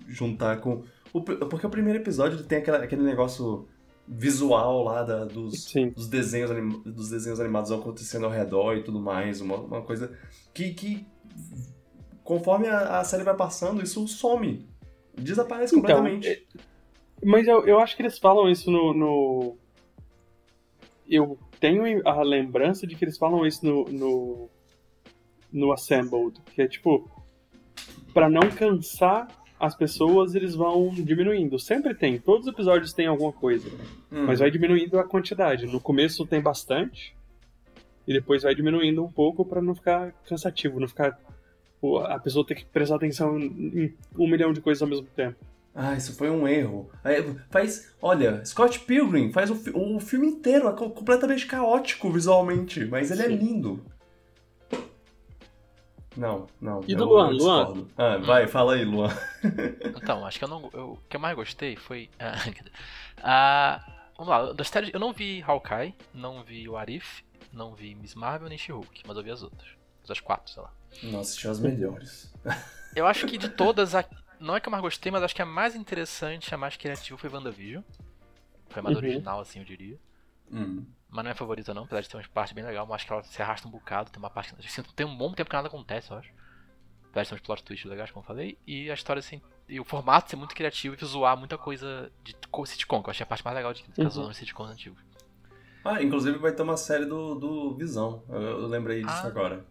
juntar 0.08 0.60
com. 0.60 0.84
o 1.12 1.20
porque 1.22 1.66
o 1.66 1.70
primeiro 1.70 1.98
episódio 2.00 2.42
tem 2.42 2.58
aquela, 2.58 2.78
aquele 2.82 3.02
negócio 3.02 3.68
visual 4.08 4.82
lá 4.84 5.02
da, 5.02 5.24
dos, 5.24 5.72
dos, 5.94 6.06
desenhos, 6.08 6.50
dos 6.84 7.10
desenhos 7.10 7.40
animados 7.40 7.72
acontecendo 7.72 8.24
ao 8.26 8.30
redor 8.30 8.76
e 8.76 8.82
tudo 8.84 9.00
mais. 9.00 9.40
Uma, 9.40 9.56
uma 9.56 9.82
coisa 9.82 10.16
que, 10.54 10.72
que 10.74 11.06
conforme 12.22 12.68
a, 12.68 13.00
a 13.00 13.04
série 13.04 13.24
vai 13.24 13.36
passando, 13.36 13.82
isso 13.82 14.06
some. 14.06 14.68
Desaparece 15.14 15.74
Então, 15.76 15.96
completamente. 15.96 16.46
Mas 17.24 17.46
eu, 17.48 17.66
eu 17.66 17.78
acho 17.80 17.96
que 17.96 18.02
eles 18.02 18.18
falam 18.18 18.48
isso 18.48 18.70
no, 18.70 18.92
no- 18.92 19.58
Eu 21.08 21.38
tenho 21.58 22.06
a 22.06 22.22
lembrança 22.22 22.86
de 22.86 22.94
que 22.94 23.04
eles 23.04 23.16
falam 23.16 23.46
isso 23.46 23.64
no. 23.64 23.84
no, 23.86 24.50
no 25.52 25.72
Assembled. 25.72 26.40
Que 26.54 26.62
é 26.62 26.68
tipo. 26.68 27.10
Pra 28.12 28.28
não 28.28 28.50
cansar 28.50 29.26
as 29.58 29.74
pessoas, 29.74 30.34
eles 30.34 30.54
vão 30.54 30.90
diminuindo. 30.90 31.58
Sempre 31.58 31.94
tem. 31.94 32.18
Todos 32.18 32.46
os 32.46 32.52
episódios 32.52 32.92
tem 32.92 33.06
alguma 33.06 33.32
coisa. 33.32 33.68
Hum. 34.12 34.24
Mas 34.26 34.38
vai 34.40 34.50
diminuindo 34.50 34.98
a 34.98 35.04
quantidade. 35.04 35.66
No 35.66 35.80
começo 35.80 36.26
tem 36.26 36.40
bastante. 36.40 37.14
E 38.06 38.12
depois 38.12 38.42
vai 38.42 38.54
diminuindo 38.54 39.04
um 39.04 39.10
pouco 39.10 39.44
pra 39.44 39.60
não 39.62 39.74
ficar 39.74 40.12
cansativo. 40.28 40.78
Não 40.78 40.86
ficar. 40.88 41.18
A 42.08 42.18
pessoa 42.18 42.44
ter 42.46 42.54
que 42.56 42.64
prestar 42.64 42.96
atenção 42.96 43.38
em 43.38 43.94
um 44.18 44.28
milhão 44.28 44.52
de 44.52 44.60
coisas 44.60 44.82
ao 44.82 44.88
mesmo 44.88 45.06
tempo. 45.14 45.36
Ah, 45.74 45.94
isso 45.94 46.16
foi 46.16 46.30
um 46.30 46.48
erro. 46.48 46.90
Faz. 47.50 47.94
Olha, 48.00 48.42
Scott 48.44 48.80
Pilgrim 48.80 49.30
faz 49.30 49.50
o, 49.50 49.58
o 49.74 50.00
filme 50.00 50.26
inteiro, 50.26 50.68
é 50.68 50.72
co- 50.72 50.88
completamente 50.90 51.46
caótico 51.46 52.10
visualmente, 52.10 52.84
mas 52.86 53.10
ele 53.10 53.22
é 53.22 53.28
Sim. 53.28 53.36
lindo. 53.36 53.84
Não, 56.16 56.46
não. 56.60 56.80
E 56.88 56.94
do 56.94 57.02
eu- 57.04 57.08
Luan, 57.08 57.30
eu 57.30 57.36
Luan? 57.36 57.86
Ah, 57.96 58.16
vai, 58.18 58.46
fala 58.46 58.74
aí, 58.74 58.84
Luan. 58.84 59.08
Então, 59.96 60.24
acho 60.26 60.38
que 60.38 60.44
eu 60.44 60.48
não. 60.48 60.70
eu- 60.72 60.92
o 60.92 60.98
que 61.08 61.16
eu 61.16 61.20
mais 61.20 61.36
gostei 61.36 61.76
foi. 61.76 62.08
ah, 63.22 63.84
vamos 64.16 64.30
lá, 64.30 64.52
das 64.52 64.68
séries. 64.68 64.90
Eu 64.92 65.00
não 65.00 65.12
vi 65.12 65.42
Hawkeye, 65.46 65.94
não 66.14 66.42
vi 66.42 66.68
o 66.68 66.76
Arif, 66.76 67.22
não 67.52 67.74
vi 67.74 67.94
Miss 67.94 68.14
Marvel 68.14 68.48
nem 68.48 68.58
She-Hulk, 68.58 69.02
mas 69.06 69.16
eu 69.16 69.22
vi 69.22 69.30
as 69.30 69.42
outras. 69.42 69.68
As 70.08 70.20
quatro, 70.20 70.52
sei 70.52 70.62
lá. 70.62 70.72
Não 71.02 71.20
assisti 71.20 71.48
as 71.48 71.58
melhores. 71.58 72.32
Eu 72.94 73.06
acho 73.08 73.26
que 73.26 73.36
de 73.36 73.48
todas, 73.48 73.92
a... 73.94 74.04
não 74.38 74.54
é 74.54 74.60
que 74.60 74.68
eu 74.68 74.70
mais 74.70 74.80
gostei, 74.82 75.10
mas 75.10 75.22
acho 75.22 75.34
que 75.34 75.42
a 75.42 75.46
mais 75.46 75.74
interessante, 75.74 76.54
a 76.54 76.58
mais 76.58 76.76
criativa 76.76 77.18
foi 77.18 77.28
WandaVision. 77.28 77.82
Foi 78.68 78.80
a 78.80 78.82
mais 78.84 78.96
Uhum. 78.96 79.02
original, 79.02 79.40
assim, 79.40 79.58
eu 79.58 79.64
diria. 79.64 79.98
Hum. 80.52 80.84
Mas 81.16 81.24
não 81.24 81.30
é 81.30 81.34
favorita 81.34 81.72
não, 81.72 81.84
apesar 81.84 82.02
de 82.02 82.08
ter 82.10 82.16
umas 82.18 82.26
partes 82.26 82.52
bem 82.52 82.62
legais, 82.64 82.86
mas 82.86 82.96
acho 82.96 83.06
que 83.06 83.12
ela 83.12 83.22
se 83.22 83.40
arrasta 83.42 83.66
um 83.66 83.70
bocado, 83.70 84.10
tem 84.10 84.18
uma 84.22 84.28
parte 84.30 84.54
que 84.54 84.66
assim, 84.66 84.82
tem 84.94 85.06
um 85.06 85.16
bom 85.16 85.32
tempo 85.32 85.48
que 85.48 85.56
nada 85.56 85.66
acontece, 85.68 86.10
eu 86.10 86.18
acho. 86.18 86.30
Apesar 87.10 87.22
de 87.22 87.28
ter 87.30 87.34
uns 87.36 87.40
plot 87.40 87.64
twists 87.64 87.90
legais, 87.90 88.10
como 88.10 88.22
eu 88.22 88.26
falei, 88.26 88.58
e 88.66 88.90
a 88.90 88.94
história 88.94 89.20
assim, 89.20 89.40
e 89.66 89.80
o 89.80 89.84
formato 89.84 90.28
ser 90.28 90.36
muito 90.36 90.54
criativo 90.54 90.94
e 91.00 91.04
zoar 91.06 91.34
muita 91.36 91.56
coisa 91.56 92.12
de 92.22 92.34
co- 92.50 92.66
sitcom, 92.66 93.02
que 93.02 93.08
eu 93.08 93.10
achei 93.12 93.24
a 93.24 93.26
parte 93.26 93.42
mais 93.42 93.56
legal 93.56 93.72
de 93.72 93.82
ficar 93.82 94.02
Uhum. 94.02 94.10
zoando 94.10 94.34
sitcoms 94.34 94.70
antigos. 94.70 95.02
Ah, 95.82 96.02
inclusive 96.02 96.36
vai 96.36 96.52
ter 96.52 96.62
uma 96.62 96.76
série 96.76 97.06
do, 97.06 97.34
do 97.36 97.74
Visão. 97.74 98.22
Eu, 98.28 98.42
eu 98.42 98.66
lembrei 98.66 99.02
disso 99.02 99.22
Ah. 99.24 99.26
agora. 99.28 99.64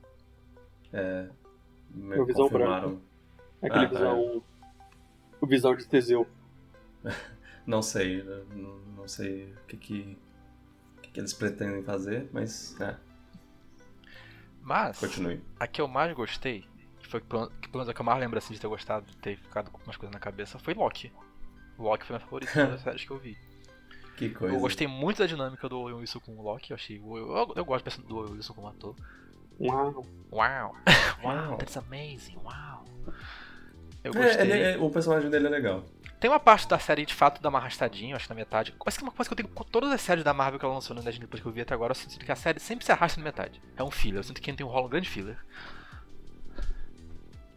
É. 0.91 1.29
Me 1.91 2.17
O 2.19 2.25
Visão 2.25 2.49
confirmaram. 2.49 3.01
Aquele 3.61 3.85
Ah, 3.85 3.89
visão. 3.89 4.43
O 5.41 5.45
visão 5.45 5.75
de 5.75 5.85
Teseu. 5.87 6.27
Não 7.67 7.81
sei, 7.81 8.23
não, 8.51 8.77
não 8.97 9.07
sei 9.07 9.51
o 9.53 9.65
que, 9.67 9.75
que, 9.77 10.17
que, 11.15 11.19
eles 11.21 11.33
pretendem 11.33 11.81
fazer, 11.83 12.29
mas 12.31 12.79
é, 12.79 12.95
Mas, 14.61 14.99
continue. 14.99 15.41
a 15.59 15.67
que 15.67 15.81
eu 15.81 15.87
mais 15.87 16.13
gostei, 16.13 16.65
que 16.99 17.07
foi 17.07 17.19
que 17.21 17.27
pelo 17.27 17.49
menos 17.73 17.89
a 17.89 17.93
que 17.93 18.01
eu 18.01 18.05
mais 18.05 18.19
lembro 18.19 18.37
assim, 18.37 18.53
de 18.53 18.59
ter 18.59 18.67
gostado, 18.67 19.05
de 19.05 19.17
ter 19.17 19.37
ficado 19.37 19.69
com 19.71 19.79
umas 19.83 19.95
coisas 19.97 20.13
na 20.13 20.19
cabeça, 20.19 20.57
foi 20.59 20.73
Loki. 20.73 21.11
Loki 21.77 22.05
foi 22.05 22.15
minha 22.15 22.25
favorita 22.25 22.67
das 22.67 22.81
séries 22.83 23.03
que 23.03 23.11
eu 23.11 23.17
vi. 23.19 23.37
Que 24.17 24.29
coisa. 24.29 24.55
Eu 24.55 24.59
gostei 24.61 24.87
muito 24.87 25.17
da 25.19 25.25
dinâmica 25.27 25.67
do 25.67 25.77
Owen 25.79 25.95
Wilson 25.95 26.19
com 26.21 26.37
o 26.37 26.41
Loki, 26.41 26.71
eu 26.71 26.75
achei. 26.75 26.97
Eu, 26.99 27.17
eu, 27.17 27.53
eu 27.55 27.65
gosto 27.65 27.83
dessa- 27.85 28.01
do 28.01 28.17
Owen 28.17 28.31
Wilson 28.33 28.53
como 28.53 28.67
ator. 28.67 28.95
Uau. 29.59 30.05
Uau! 30.31 30.75
Uau. 31.23 31.49
Wow, 31.49 31.57
that's 31.57 31.77
amazing, 31.77 32.37
uau! 32.43 32.85
Eu 34.03 34.11
É, 34.13 34.15
gostei. 34.15 34.41
ele 34.41 34.53
é- 34.63 34.77
o 34.77 34.89
personagem 34.89 35.29
dele 35.29 35.47
é 35.47 35.49
legal. 35.49 35.83
Tem 36.19 36.29
uma 36.29 36.39
parte 36.39 36.67
da 36.67 36.79
série 36.79 37.05
de 37.05 37.13
fato 37.13 37.41
dá 37.41 37.49
uma 37.49 37.59
arrastadinha, 37.59 38.15
acho 38.15 38.25
que 38.25 38.29
na 38.29 38.35
metade. 38.35 38.73
Mas 38.83 38.97
que 38.97 39.03
é 39.03 39.07
uma 39.07 39.11
coisa 39.11 39.29
que 39.29 39.33
eu 39.33 39.37
tenho 39.37 39.49
com 39.49 39.63
todas 39.63 39.91
as 39.91 40.01
séries 40.01 40.23
da 40.23 40.33
Marvel 40.33 40.59
que 40.59 40.65
ela 40.65 40.73
lançou 40.73 40.95
no 40.95 41.03
Disney 41.03 41.27
Plus 41.27 41.41
que 41.41 41.47
eu 41.47 41.51
vi 41.51 41.61
até 41.61 41.73
agora, 41.73 41.91
eu 41.91 41.95
sinto 41.95 42.25
que 42.25 42.31
a 42.31 42.35
série 42.35 42.59
sempre 42.59 42.85
se 42.85 42.91
arrasta 42.91 43.19
na 43.19 43.25
metade. 43.25 43.61
É 43.75 43.83
um 43.83 43.91
filler, 43.91 44.19
eu 44.19 44.23
sinto 44.23 44.41
que 44.41 44.53
tem 44.53 44.65
um 44.65 44.69
rolo 44.69 44.87
um 44.87 44.89
grande 44.89 45.09
filler. 45.09 45.37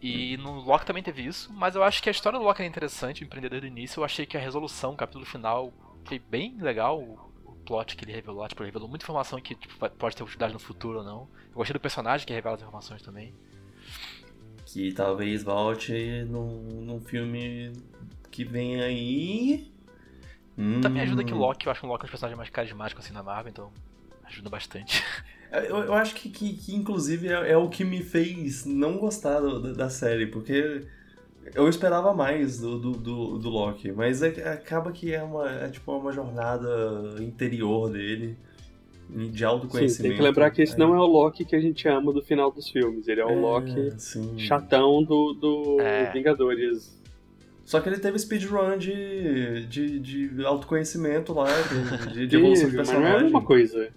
E 0.01 0.37
no 0.37 0.61
Loki 0.61 0.87
também 0.87 1.03
teve 1.03 1.25
isso, 1.25 1.53
mas 1.53 1.75
eu 1.75 1.83
acho 1.83 2.03
que 2.03 2.09
a 2.09 2.13
história 2.13 2.39
do 2.39 2.45
Loki 2.45 2.63
era 2.63 2.69
interessante, 2.69 3.25
empreendedor 3.25 3.61
do 3.61 3.67
início. 3.67 4.01
Eu 4.01 4.05
achei 4.05 4.27
que 4.27 4.37
a 4.37 4.41
resolução, 4.41 4.93
o 4.93 4.97
capítulo 4.97 5.25
final, 5.25 5.73
foi 6.05 6.19
bem 6.19 6.57
legal. 6.61 7.01
O 7.01 7.29
o 7.49 7.55
plot 7.65 7.97
que 7.97 8.05
ele 8.05 8.13
revelou, 8.13 8.47
tipo, 8.47 8.63
ele 8.63 8.69
revelou 8.69 8.89
muita 8.89 9.05
informação 9.05 9.41
que 9.41 9.55
tipo, 9.55 9.91
pode 9.91 10.17
ter 10.17 10.23
utilidade 10.23 10.53
no 10.53 10.59
futuro 10.59 10.99
ou 10.99 11.05
não. 11.05 11.29
Eu 11.51 11.55
gostei 11.55 11.73
do 11.73 11.81
personagem 11.81 12.27
que 12.27 12.33
revela 12.33 12.57
as 12.57 12.63
informações 12.63 13.03
também. 13.03 13.35
Que 14.67 14.93
talvez 14.93 15.43
volte 15.43 16.25
num, 16.25 16.83
num 16.83 17.01
filme 17.01 17.73
que 18.39 18.45
vem 18.45 18.81
aí. 18.81 19.73
Também 20.81 21.03
ajuda 21.03 21.25
que 21.25 21.33
o 21.33 21.37
Hum. 21.37 21.41
Loki, 21.41 21.67
eu 21.67 21.73
acho 21.73 21.85
um 21.85 21.89
Loki 21.89 22.03
um 22.03 22.05
dos 22.05 22.11
personagens 22.11 22.37
mais 22.39 22.51
carismáticos 22.51 23.05
assim 23.05 23.13
na 23.13 23.21
Marvel, 23.21 23.51
então 23.51 23.71
ajuda 24.25 24.49
bastante. 24.49 25.03
Eu, 25.51 25.79
eu 25.79 25.95
acho 25.95 26.15
que, 26.15 26.29
que, 26.29 26.53
que, 26.59 26.77
inclusive, 26.77 27.27
é, 27.29 27.53
é 27.53 27.57
o 27.57 27.71
que 27.71 27.83
me 27.83 28.03
fez 28.03 28.67
não 28.67 28.99
gostar 28.99 29.41
do- 29.41 29.73
da, 29.75 29.89
série, 29.89 30.27
porque 30.27 30.83
eu 31.55 31.67
esperava 31.71 32.13
mais 32.13 32.61
do, 32.61 32.79
do, 32.79 32.93
do, 32.93 33.39
do 33.39 33.49
Loki, 33.49 33.91
mas 33.91 34.23
é- 34.23 34.47
acaba 34.47 34.93
que 34.93 35.11
é 35.11 35.23
uma, 35.23 35.51
é 35.51 35.71
tipo 35.71 35.91
uma 35.97 36.13
jornada 36.13 37.15
interior 37.21 37.91
dele, 37.91 38.37
de 39.09 39.39
Sim, 39.39 39.45
autoconhecimento. 39.47 40.03
tem 40.03 40.17
que 40.19 40.23
lembrar 40.23 40.51
que 40.51 40.61
esse 40.61 40.79
não 40.79 40.95
é 40.95 40.99
o 40.99 41.07
Loki 41.07 41.47
que 41.47 41.57
a 41.57 41.61
gente 41.61 41.89
ama 41.89 42.13
do 42.13 42.21
final 42.21 42.53
dos 42.53 42.69
filmes. 42.69 43.09
Ele 43.09 43.23
é 43.23 43.25
o 43.25 43.41
Loki 43.41 43.91
sim. 43.99 44.39
chatão 44.39 45.03
do, 45.03 45.33
do 45.33 45.81
É. 45.81 46.13
Vingadores. 46.13 46.98
Só 47.69 47.83
que 47.83 47.89
ele 47.91 47.99
teve 47.99 48.19
speedrun 48.19 48.79
de, 48.79 49.67
de, 49.67 50.01
de 50.01 50.47
autoconhecimento 50.47 51.35
lá, 51.35 51.45
de, 51.45 52.15
de, 52.15 52.27
de 52.27 52.37
evolução 52.41 52.71
de 52.71 52.77
Teve, 52.77 52.79
mas 52.79 52.89
não 52.89 52.95
é 52.95 52.99
a 52.99 53.03
personagem. 53.03 53.25
mesma 53.25 53.45
coisa. 53.45 53.93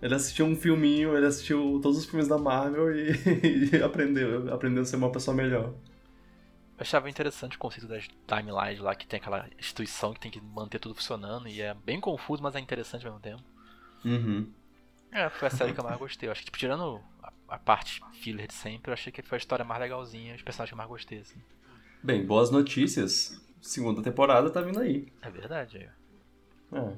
Ele 0.00 0.14
assistiu 0.14 0.46
um 0.46 0.56
filminho, 0.56 1.14
ele 1.14 1.26
assistiu 1.26 1.78
todos 1.82 1.98
os 1.98 2.06
filmes 2.06 2.26
da 2.26 2.38
Marvel 2.38 2.90
e, 2.96 3.10
e 3.76 3.82
aprendeu, 3.82 4.50
aprendeu 4.50 4.82
a 4.82 4.86
ser 4.86 4.96
uma 4.96 5.12
pessoa 5.12 5.36
melhor. 5.36 5.64
Eu 5.66 6.78
achava 6.78 7.10
interessante 7.10 7.54
o 7.54 7.58
conceito 7.58 7.86
das 7.86 8.08
timelines 8.26 8.80
lá, 8.80 8.94
que 8.94 9.06
tem 9.06 9.20
aquela 9.20 9.46
instituição 9.58 10.14
que 10.14 10.20
tem 10.20 10.30
que 10.30 10.40
manter 10.40 10.78
tudo 10.78 10.94
funcionando 10.94 11.46
e 11.48 11.60
é 11.60 11.74
bem 11.74 12.00
confuso, 12.00 12.42
mas 12.42 12.56
é 12.56 12.60
interessante 12.60 13.06
ao 13.06 13.12
mesmo 13.12 13.22
tempo. 13.22 13.44
Uhum. 14.06 14.50
É, 15.12 15.28
foi 15.28 15.48
a 15.48 15.50
série 15.50 15.74
que 15.74 15.80
eu 15.80 15.84
mais 15.84 15.98
gostei. 15.98 16.30
Eu 16.30 16.32
acho 16.32 16.40
que, 16.40 16.46
tipo, 16.46 16.56
tirando 16.56 16.98
a, 17.22 17.30
a 17.46 17.58
parte 17.58 18.00
filler 18.14 18.46
de 18.46 18.54
sempre, 18.54 18.90
eu 18.90 18.94
achei 18.94 19.12
que 19.12 19.20
foi 19.20 19.36
a 19.36 19.38
história 19.38 19.66
mais 19.66 19.82
legalzinha, 19.82 20.34
os 20.34 20.40
personagens 20.40 20.70
que 20.70 20.74
eu 20.74 20.78
mais 20.78 20.88
gostei, 20.88 21.18
assim. 21.18 21.42
Bem, 22.04 22.26
boas 22.26 22.50
notícias. 22.50 23.40
Segunda 23.60 24.02
temporada 24.02 24.50
tá 24.50 24.60
vindo 24.60 24.80
aí. 24.80 25.06
É 25.22 25.30
verdade. 25.30 25.88
É. 26.72 26.96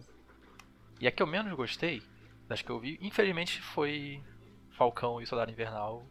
E 0.98 1.06
a 1.06 1.12
que 1.12 1.22
eu 1.22 1.26
menos 1.26 1.52
gostei, 1.52 2.02
das 2.48 2.62
que 2.62 2.70
eu 2.70 2.80
vi, 2.80 2.98
infelizmente 3.02 3.60
foi 3.60 4.22
Falcão 4.70 5.20
e 5.20 5.26
Soldado 5.26 5.50
Invernal. 5.50 6.06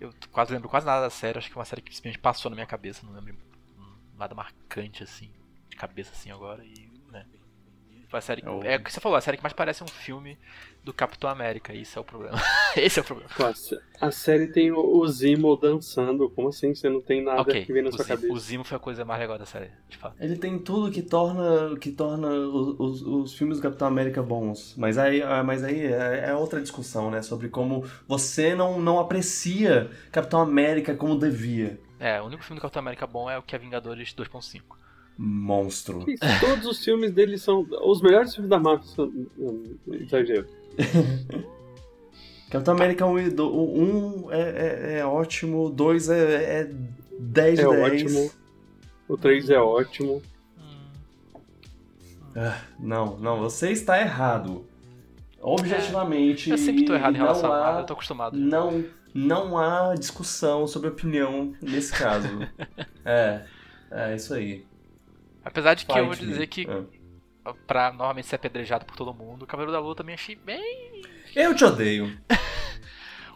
Eu 0.00 0.14
quase 0.32 0.50
lembro 0.50 0.66
quase 0.66 0.86
nada 0.86 1.02
da 1.02 1.10
série, 1.10 1.36
acho 1.36 1.48
que 1.50 1.58
é 1.58 1.58
uma 1.58 1.64
série 1.66 1.82
que 1.82 1.94
simplesmente 1.94 2.22
passou 2.22 2.50
na 2.50 2.54
minha 2.54 2.66
cabeça, 2.66 3.04
não 3.04 3.12
lembro 3.12 3.36
nada 4.16 4.34
marcante 4.34 5.02
assim, 5.02 5.30
de 5.68 5.76
cabeça 5.76 6.12
assim 6.12 6.30
agora 6.30 6.64
e. 6.64 6.89
Foi 8.10 8.18
a 8.18 8.22
série. 8.22 8.42
É 8.44 8.50
o- 8.50 8.62
É 8.64 8.76
o 8.76 8.82
que 8.82 8.92
você 8.92 9.00
falou, 9.00 9.16
a 9.16 9.20
série 9.20 9.36
que 9.38 9.42
mais 9.42 9.52
parece 9.54 9.82
um 9.84 9.88
filme 9.88 10.38
do 10.84 10.92
Capitão 10.92 11.30
América, 11.30 11.72
e 11.72 11.82
isso 11.82 11.98
é 11.98 12.02
o 12.02 12.04
problema. 12.04 12.36
Esse 12.76 12.98
é 12.98 13.02
o 13.02 13.04
problema. 13.04 13.30
Pô, 13.36 13.44
a 13.44 13.54
sé- 13.54 13.80
A 14.00 14.10
série 14.10 14.48
tem 14.48 14.70
o, 14.72 14.78
o 14.98 15.06
Zimo 15.08 15.56
dançando. 15.56 16.28
Como 16.30 16.48
assim? 16.48 16.74
Você 16.74 16.88
não 16.88 17.00
tem 17.00 17.22
nada 17.22 17.42
ok, 17.42 17.60
que 17.60 17.72
vem 17.72 17.82
na 17.82 17.90
o, 17.90 17.92
sua 17.92 18.04
Zimo, 18.04 18.16
cabeça? 18.16 18.32
o 18.34 18.38
Zimo 18.38 18.64
foi 18.64 18.76
a 18.76 18.80
coisa 18.80 19.04
mais 19.04 19.20
legal 19.20 19.38
da 19.38 19.46
série, 19.46 19.70
de 19.88 19.96
fato. 19.96 20.16
Ele 20.18 20.36
tem 20.36 20.58
tudo 20.58 20.90
que 20.92 21.02
torna, 21.02 21.78
que 21.78 21.90
torna 21.92 22.28
os, 22.28 22.78
os- 22.78 23.02
os 23.02 23.34
filmes 23.34 23.58
do 23.58 23.62
Capitão 23.62 23.88
América 23.88 24.22
bons. 24.22 24.74
Mas 24.76 24.98
aí, 24.98 25.22
ah, 25.22 25.42
mas 25.42 25.64
aí 25.64 25.80
é, 25.86 26.26
é 26.28 26.34
outra 26.34 26.60
discussão, 26.60 27.10
né? 27.10 27.22
Sobre 27.22 27.48
como 27.48 27.84
você 28.06 28.54
não, 28.54 28.80
não 28.80 28.98
aprecia 29.00 29.90
Capitão 30.12 30.40
América 30.40 30.94
como 30.94 31.18
devia. 31.18 31.78
É, 31.98 32.20
o 32.20 32.24
único 32.26 32.42
filme 32.42 32.58
do 32.58 32.62
Capitão 32.62 32.80
América 32.80 33.06
bom 33.06 33.30
é 33.30 33.38
o 33.38 33.42
que 33.42 33.54
é 33.54 33.58
Vingadores 33.58 34.12
2.5. 34.12 34.76
Monstro. 35.22 36.06
Que 36.06 36.16
Todos 36.40 36.64
os 36.66 36.82
filmes 36.82 37.12
dele 37.12 37.36
são. 37.36 37.66
Os 37.84 38.00
melhores 38.00 38.32
filmes 38.34 38.48
da 38.48 38.58
Marvel 38.58 38.86
são. 38.86 39.12
Exagero. 39.92 40.46
Capitão 42.50 42.74
América 42.74 43.04
1 43.06 43.18
e 43.20 43.40
um 43.40 44.32
é, 44.32 44.40
é, 44.40 44.98
é 45.00 45.06
ótimo, 45.06 45.66
o 45.66 45.70
2 45.70 46.08
é, 46.08 46.60
é 46.62 46.70
10 47.18 47.58
de 47.58 47.64
É 47.64 47.68
10. 47.68 47.80
ótimo. 48.04 48.30
O 49.08 49.16
3 49.16 49.50
é 49.50 49.60
ótimo. 49.60 50.22
Ah, 52.34 52.58
não, 52.78 53.18
não, 53.18 53.38
você 53.38 53.70
está 53.70 54.00
errado. 54.00 54.64
Objetivamente. 55.40 56.50
eu 56.50 56.58
sempre 56.58 56.84
tô 56.84 56.94
errado 56.94 57.14
em 57.14 57.18
não 57.18 57.26
relação 57.26 57.52
a 57.52 57.56
há- 57.56 57.60
Marvel, 57.60 57.80
eu 57.82 57.86
tô 57.86 57.92
acostumado. 57.92 58.36
Não, 58.36 58.84
não 59.14 59.56
há 59.58 59.94
discussão 59.94 60.66
sobre 60.66 60.88
opinião 60.88 61.52
nesse 61.62 61.92
caso. 61.92 62.26
é, 63.04 63.42
é 63.90 64.16
isso 64.16 64.34
aí. 64.34 64.64
Apesar 65.44 65.74
de 65.74 65.86
que 65.86 65.92
eu 65.98 66.04
vou 66.06 66.14
Fight 66.14 66.26
me. 66.26 66.32
dizer 66.32 66.46
que, 66.46 66.66
É. 66.68 67.52
pra 67.66 67.90
normalmente 67.92 68.26
ser 68.26 68.36
apedrejado 68.36 68.84
por 68.84 68.96
todo 68.96 69.14
mundo, 69.14 69.42
o 69.42 69.46
Cavaleiro 69.46 69.72
da 69.72 69.80
Lua 69.80 69.94
também 69.94 70.14
achei 70.14 70.36
bem. 70.36 71.02
Eu 71.34 71.54
te 71.54 71.64
odeio. 71.64 72.18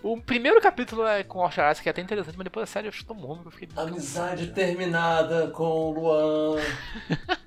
O 0.03 0.21
primeiro 0.21 0.61
capítulo 0.61 1.07
é 1.07 1.25
com 1.25 1.39
o 1.39 1.43
Orcharaz, 1.43 1.81
que 1.81 1.89
é 1.89 1.91
até 1.91 2.03
interessante, 2.03 2.37
mas 2.37 2.45
depois 2.45 2.65
a 2.65 2.67
série 2.71 2.87
eu 2.89 2.93
ruim 3.27 3.41
que 3.41 3.47
eu 3.47 3.51
fiquei. 3.51 3.69
Amizade 3.75 4.49
terminada 4.49 5.49
com 5.49 5.65
o 5.65 5.91
Luan. 5.95 6.61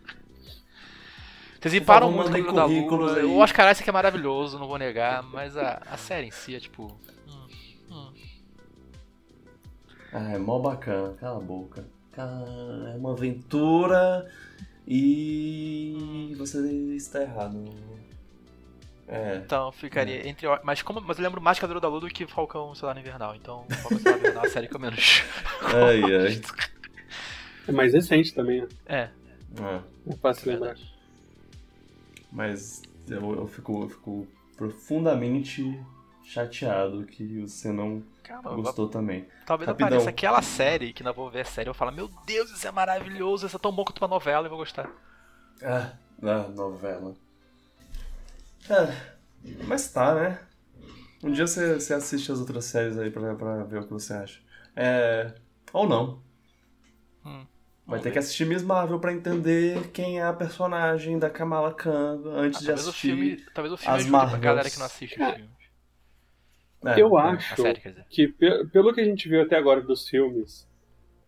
Vocês 1.62 1.74
me 1.74 1.82
param 1.82 2.08
favor, 2.12 2.16
muito 2.16 2.30
o 2.30 2.32
mandem 2.32 2.56
Cavaleiro 2.56 2.96
da 2.96 3.12
Lua. 3.12 3.18
aí. 3.20 3.26
O 3.26 3.38
Oscar 3.38 3.72
Isaac 3.72 3.88
é 3.88 3.94
maravilhoso, 3.94 4.58
não 4.58 4.68
vou 4.68 4.80
negar, 4.80 5.22
mas 5.22 5.56
a, 5.56 5.84
a 5.86 5.98
série 5.98 6.26
em 6.28 6.32
si 6.32 6.56
é 6.56 6.60
tipo. 6.60 6.98
hum, 7.28 7.48
hum. 7.92 8.14
Ah, 10.14 10.32
é 10.34 10.38
mó 10.40 10.58
bacana, 10.58 11.14
cala 11.20 11.38
a 11.38 11.42
boca. 11.42 11.86
Cara, 12.12 12.44
é 12.92 12.98
uma 12.98 13.12
aventura 13.12 14.28
e 14.88 16.34
você 16.38 16.60
está 16.96 17.22
errado. 17.22 17.66
É. 19.08 19.42
Então 19.46 19.72
ficaria 19.72 20.28
entre. 20.28 20.48
Mas, 20.64 20.82
como, 20.82 21.02
mas 21.02 21.18
eu 21.18 21.24
lembro 21.24 21.42
mais 21.42 21.60
Cavaleiro 21.60 21.82
da 21.82 21.88
Lua 21.88 22.02
do 22.02 22.08
que 22.08 22.26
Falcão 22.26 22.74
Solar 22.74 22.98
Invernal. 22.98 23.36
Então, 23.36 23.66
Falcão 23.82 24.00
Solar 24.00 24.20
Invernal 24.20 24.44
é 24.44 24.48
a 24.48 24.50
série 24.50 24.68
que 24.68 24.76
eu 24.76 24.80
menos. 24.80 25.24
Ai, 25.62 26.02
ai. 26.04 26.42
É 27.68 27.72
mais 27.74 27.94
recente 27.94 28.34
também, 28.34 28.62
né? 28.62 28.68
É, 28.86 29.10
É. 29.62 29.82
É 30.10 30.16
fácil 30.16 30.50
lembrar. 30.50 30.68
verdade. 30.68 30.96
Mas 32.32 32.82
eu, 33.10 33.36
eu, 33.36 33.46
fico, 33.46 33.84
eu 33.84 33.90
fico 33.90 34.28
profundamente 34.56 35.78
chateado 36.24 37.06
que 37.06 37.42
você 37.42 37.70
não 37.70 38.02
Calma, 38.28 38.52
gostou 38.52 38.90
também. 38.90 39.28
talvez 39.46 39.68
Rapidão. 39.68 39.72
apareça 39.72 40.10
aquela 40.10 40.42
série 40.42 40.94
que 40.94 41.04
não 41.04 41.14
vou 41.14 41.30
ver 41.32 41.42
a 41.42 41.46
série 41.46 41.70
e 41.70 41.72
eu 41.72 41.74
falo, 41.74 41.92
meu 41.92 42.08
Deus, 42.08 42.52
isso 42.52 42.68
é 42.68 42.72
maravilhoso, 42.72 43.48
isso 43.48 43.56
é 43.56 43.60
tão 43.60 43.72
bom 43.72 43.86
quanto 43.86 44.00
uma 44.00 44.08
novela 44.08 44.44
e 44.44 44.48
eu 44.48 44.50
vou 44.50 44.60
gostar. 44.60 44.90
Ah, 45.62 45.94
ah 46.24 46.48
novela. 46.50 47.16
É, 48.70 48.94
mas 49.66 49.92
tá, 49.92 50.16
né? 50.16 50.40
Um 51.24 51.32
dia 51.32 51.48
você, 51.48 51.76
você 51.76 51.94
assiste 51.94 52.32
as 52.32 52.40
outras 52.40 52.66
séries 52.66 52.98
aí 52.98 53.10
pra, 53.12 53.36
pra 53.36 53.64
ver 53.64 53.80
o 53.82 53.86
que 53.88 53.94
você 53.94 54.14
acha. 54.14 54.42
É. 54.76 55.34
Ou 55.74 55.88
não. 55.88 56.24
Hum, 57.26 57.46
Vai 57.88 58.00
ter 58.02 58.10
ver. 58.10 58.12
que 58.12 58.20
assistir 58.20 58.46
Miss 58.46 58.64
Marvel 58.64 59.00
pra 59.00 59.14
entender 59.14 59.92
quem 59.92 60.20
é 60.20 60.24
a 60.26 60.34
personagem 60.34 61.18
da 61.20 61.30
Kamala 61.30 61.74
Khan 61.74 62.22
antes 62.26 62.60
Ah, 62.60 62.64
de 62.64 62.68
talvez 62.68 62.88
o 62.88 62.92
assistir. 62.92 63.16
filme, 63.16 63.38
talvez 63.54 63.74
o 63.74 63.78
filme 63.78 63.98
as 63.98 64.06
ajude 64.06 64.28
pra 64.30 64.40
Marvels. 64.40 64.40
galera 64.40 64.70
que 64.70 64.78
não 64.80 64.86
assiste 64.86 65.20
os 65.20 65.26
Cara, 65.26 65.34
filmes. 65.34 65.57
É, 66.96 67.02
Eu 67.02 67.18
é. 67.18 67.22
acho 67.22 67.62
série, 67.62 67.82
que, 68.10 68.28
pe- 68.28 68.66
pelo 68.68 68.94
que 68.94 69.02
a 69.02 69.06
gente 69.06 69.28
viu 69.28 69.42
até 69.42 69.58
agora 69.58 69.82
dos 69.82 70.08
filmes, 70.08 70.68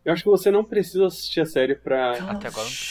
eu 0.06 0.14
acho 0.14 0.23
que 0.23 0.30
você 0.30 0.49
não 0.52 0.64
precisa 0.64 1.07
assistir 1.07 1.41
a 1.41 1.45
série 1.45 1.76
pra, 1.76 2.14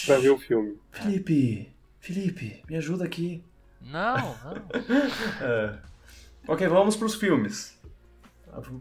pra 0.06 0.18
ver 0.18 0.30
o 0.30 0.38
filme. 0.38 0.76
Felipe, 0.90 1.72
Felipe, 2.00 2.62
me 2.68 2.76
ajuda 2.76 3.04
aqui. 3.04 3.42
Não, 3.80 4.16
não. 4.44 5.46
É. 5.46 5.78
Ok, 6.46 6.66
vamos 6.68 6.96
pros 6.96 7.14
filmes. 7.14 7.78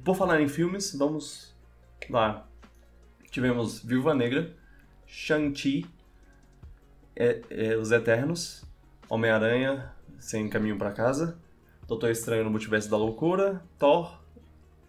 Por 0.03 0.15
falar 0.15 0.41
em 0.41 0.47
filmes, 0.47 0.95
vamos 0.97 1.55
lá. 2.09 2.47
Tivemos 3.29 3.83
Viúva 3.83 4.13
Negra, 4.15 4.53
Shang-Chi, 5.05 5.85
é- 7.15 7.41
é, 7.49 7.75
Os 7.77 7.91
Eternos, 7.91 8.63
Homem-Aranha, 9.09 9.91
Sem 10.19 10.49
Caminho 10.49 10.77
pra 10.77 10.91
Casa, 10.91 11.37
Doutor 11.87 12.11
Estranho 12.11 12.43
no 12.43 12.49
Multiverso 12.49 12.89
da 12.89 12.97
Loucura, 12.97 13.63
Thor, 13.79 14.19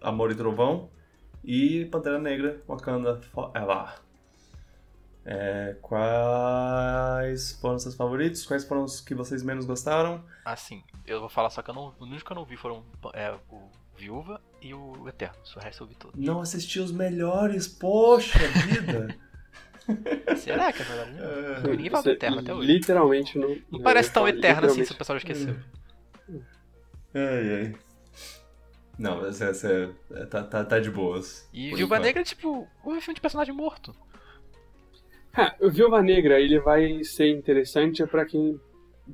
Amor 0.00 0.32
e 0.32 0.34
Trovão 0.34 0.90
e 1.44 1.84
Pantera 1.86 2.18
Negra, 2.18 2.60
Wakanda 2.66 3.20
Forever. 3.32 4.00
É, 5.24 5.76
quais 5.80 7.52
foram 7.60 7.78
seus 7.78 7.94
favoritos? 7.94 8.44
Quais 8.46 8.64
foram 8.64 8.82
os 8.82 9.00
que 9.00 9.14
vocês 9.14 9.42
menos 9.42 9.64
gostaram? 9.64 10.24
Assim, 10.44 10.82
eu 11.06 11.20
vou 11.20 11.28
falar 11.28 11.50
só 11.50 11.62
que 11.62 11.70
eu 11.70 11.74
não. 11.74 11.94
O 12.00 12.04
único 12.04 12.24
que 12.24 12.32
eu 12.32 12.34
não 12.34 12.44
vi 12.44 12.56
foram 12.56 12.82
é, 13.12 13.30
o 13.50 13.68
Viúva 13.96 14.40
e 14.60 14.74
o 14.74 15.06
Eterno. 15.08 15.36
O 15.54 15.60
resto 15.60 15.84
eu 15.84 15.86
vi 15.86 15.94
todo. 15.94 16.14
Não 16.16 16.40
assisti 16.40 16.80
os 16.80 16.90
melhores, 16.90 17.68
poxa 17.68 18.38
vida! 18.66 19.14
Será 20.36 20.72
que 20.72 20.82
é 20.82 20.84
verdade? 20.84 21.12
É. 21.18 21.68
Ninguém 21.70 21.90
fala 21.90 22.02
do 22.02 22.10
Eterno 22.10 22.40
até 22.40 22.54
hoje. 22.54 22.72
Literalmente 22.72 23.38
não. 23.38 23.56
Não 23.70 23.80
parece 23.82 24.12
tão 24.12 24.26
eterno 24.26 24.66
assim 24.66 24.84
se 24.84 24.92
o 24.92 24.96
pessoal 24.96 25.16
esqueceu. 25.16 25.56
Ai, 27.14 27.54
ai. 27.54 27.74
Não, 28.98 29.20
mas 29.20 29.40
essa 29.40 29.68
é, 29.70 29.90
é- 30.22 30.26
tá, 30.26 30.42
tá, 30.42 30.64
tá 30.64 30.80
de 30.80 30.90
boas. 30.90 31.48
E 31.52 31.68
Viúva 31.68 31.82
enquanto. 31.96 32.02
Negra 32.02 32.20
é 32.22 32.24
tipo 32.24 32.66
um 32.84 33.00
filme 33.00 33.14
de 33.14 33.20
personagem 33.20 33.54
morto. 33.54 33.94
Ah, 35.32 35.54
o 35.60 35.70
Viúva 35.70 36.02
Negra, 36.02 36.40
ele 36.40 36.58
vai 36.58 37.04
ser 37.04 37.28
interessante 37.30 38.04
pra 38.06 38.24
quem, 38.26 38.58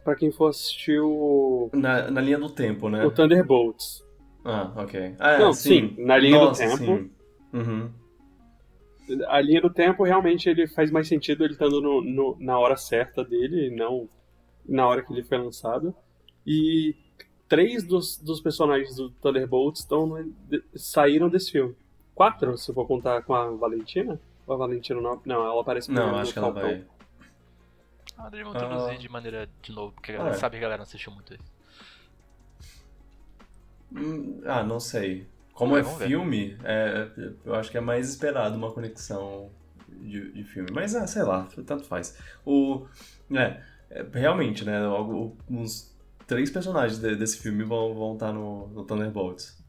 pra 0.03 0.15
quem 0.15 0.33
for 0.33 0.47
assistir 0.49 0.99
o, 1.01 1.69
Na, 1.75 2.11
na 2.11 2.21
linha 2.21 2.39
do 2.39 2.49
tempo, 2.49 2.89
né? 2.89 3.05
o 3.05 3.11
Thunderbolts. 3.11 4.03
Ah, 4.43 4.73
ok. 4.77 5.17
Ah, 5.19 5.33
é, 5.33 5.39
Não, 5.39 5.53
sim. 5.53 5.95
sim, 5.95 6.03
na 6.03 6.17
linha 6.17 6.39
do 6.39 6.47
Nossa, 6.47 6.63
tempo. 6.63 6.77
sim. 6.79 7.11
Uhum. 7.53 7.91
A 9.29 9.39
linha 9.41 9.61
do 9.61 9.69
tempo 9.69 10.03
realmente 10.03 10.49
ele 10.49 10.67
faz 10.67 10.91
mais 10.91 11.07
sentido 11.09 11.45
ele 11.45 11.53
estando 11.53 11.79
no, 11.81 12.03
no- 12.03 12.37
na 12.41 12.59
hora 12.59 12.77
certa 12.77 13.23
dele, 13.23 13.67
e 13.69 13.77
não 13.77 14.09
na 14.67 14.87
hora 14.89 15.03
que 15.03 15.13
ele 15.13 15.23
foi 15.25 15.37
lançado. 15.37 15.95
E 16.47 16.95
três 17.49 17.83
dos, 17.85 18.17
dos 18.19 18.41
personagens 18.41 18.97
do 18.97 19.11
Thunderbolts 19.11 19.81
estão 19.83 20.07
no- 20.07 20.25
de- 20.49 20.63
saíram 20.75 21.29
desse 21.29 21.51
filme. 21.53 21.75
Quatro, 22.15 22.57
se 22.57 22.71
eu 22.71 22.75
for 22.75 22.87
contar 22.87 23.23
com 23.23 23.35
a 23.35 23.51
Valentina. 23.51 24.21
Ou 24.47 24.55
a 24.55 24.59
Valentina 24.59 25.01
não? 25.01 25.21
Não, 25.25 25.45
ela 25.45 25.61
aparece 25.61 25.91
Não, 25.91 26.17
acho 26.17 26.29
no 26.29 26.33
que 26.33 26.39
ela 26.39 26.53
Falcão. 26.53 26.71
vai. 26.71 26.85
Ah, 28.17 28.31
eles 28.33 28.45
vão 28.47 28.55
introduzir 28.55 28.95
Ah. 28.95 28.99
de 28.99 29.09
maneira 29.09 29.49
de 29.63 29.73
novo, 29.73 29.93
porque 29.93 30.13
a 30.13 30.23
Ah, 30.25 30.29
é. 30.29 30.35
sabe 30.35 30.53
que 30.53 30.59
a 30.59 30.61
galera 30.61 30.79
não 30.79 30.85
assistiu 30.85 31.13
muito 31.13 31.35
isso. 31.35 31.43
Hum, 33.93 34.41
Ah, 34.45 34.63
não 34.63 34.81
sei. 34.81 35.27
Como 35.53 35.77
É, 35.77 35.81
é 35.81 35.85
filme, 35.85 36.57
é, 36.65 37.09
eu 37.45 37.55
acho 37.55 37.71
que 37.71 37.79
é 37.79 37.81
mais 37.81 38.09
esperado 38.11 38.57
uma 38.57 38.73
conexão 38.73 39.51
de, 39.89 40.33
de 40.33 40.43
filme. 40.45 40.71
Mas, 40.73 40.95
ah, 40.97 41.07
sei 41.07 41.23
lá, 41.23 41.47
tanto 41.65 41.85
faz. 41.85 42.19
O, 42.45 42.87
é, 43.33 43.63
é, 43.91 44.05
realmente, 44.13 44.65
né? 44.65 44.85
algo- 44.85 45.37
Uns 45.49 45.94
três 46.27 46.51
personagens 46.51 46.99
de- 46.99 47.17
desse 47.17 47.39
filme 47.39 47.63
vão, 47.65 47.95
vão 47.95 48.15
estar 48.15 48.33
no, 48.33 48.69
no 48.69 48.85
Thunderbolts. 48.85 49.63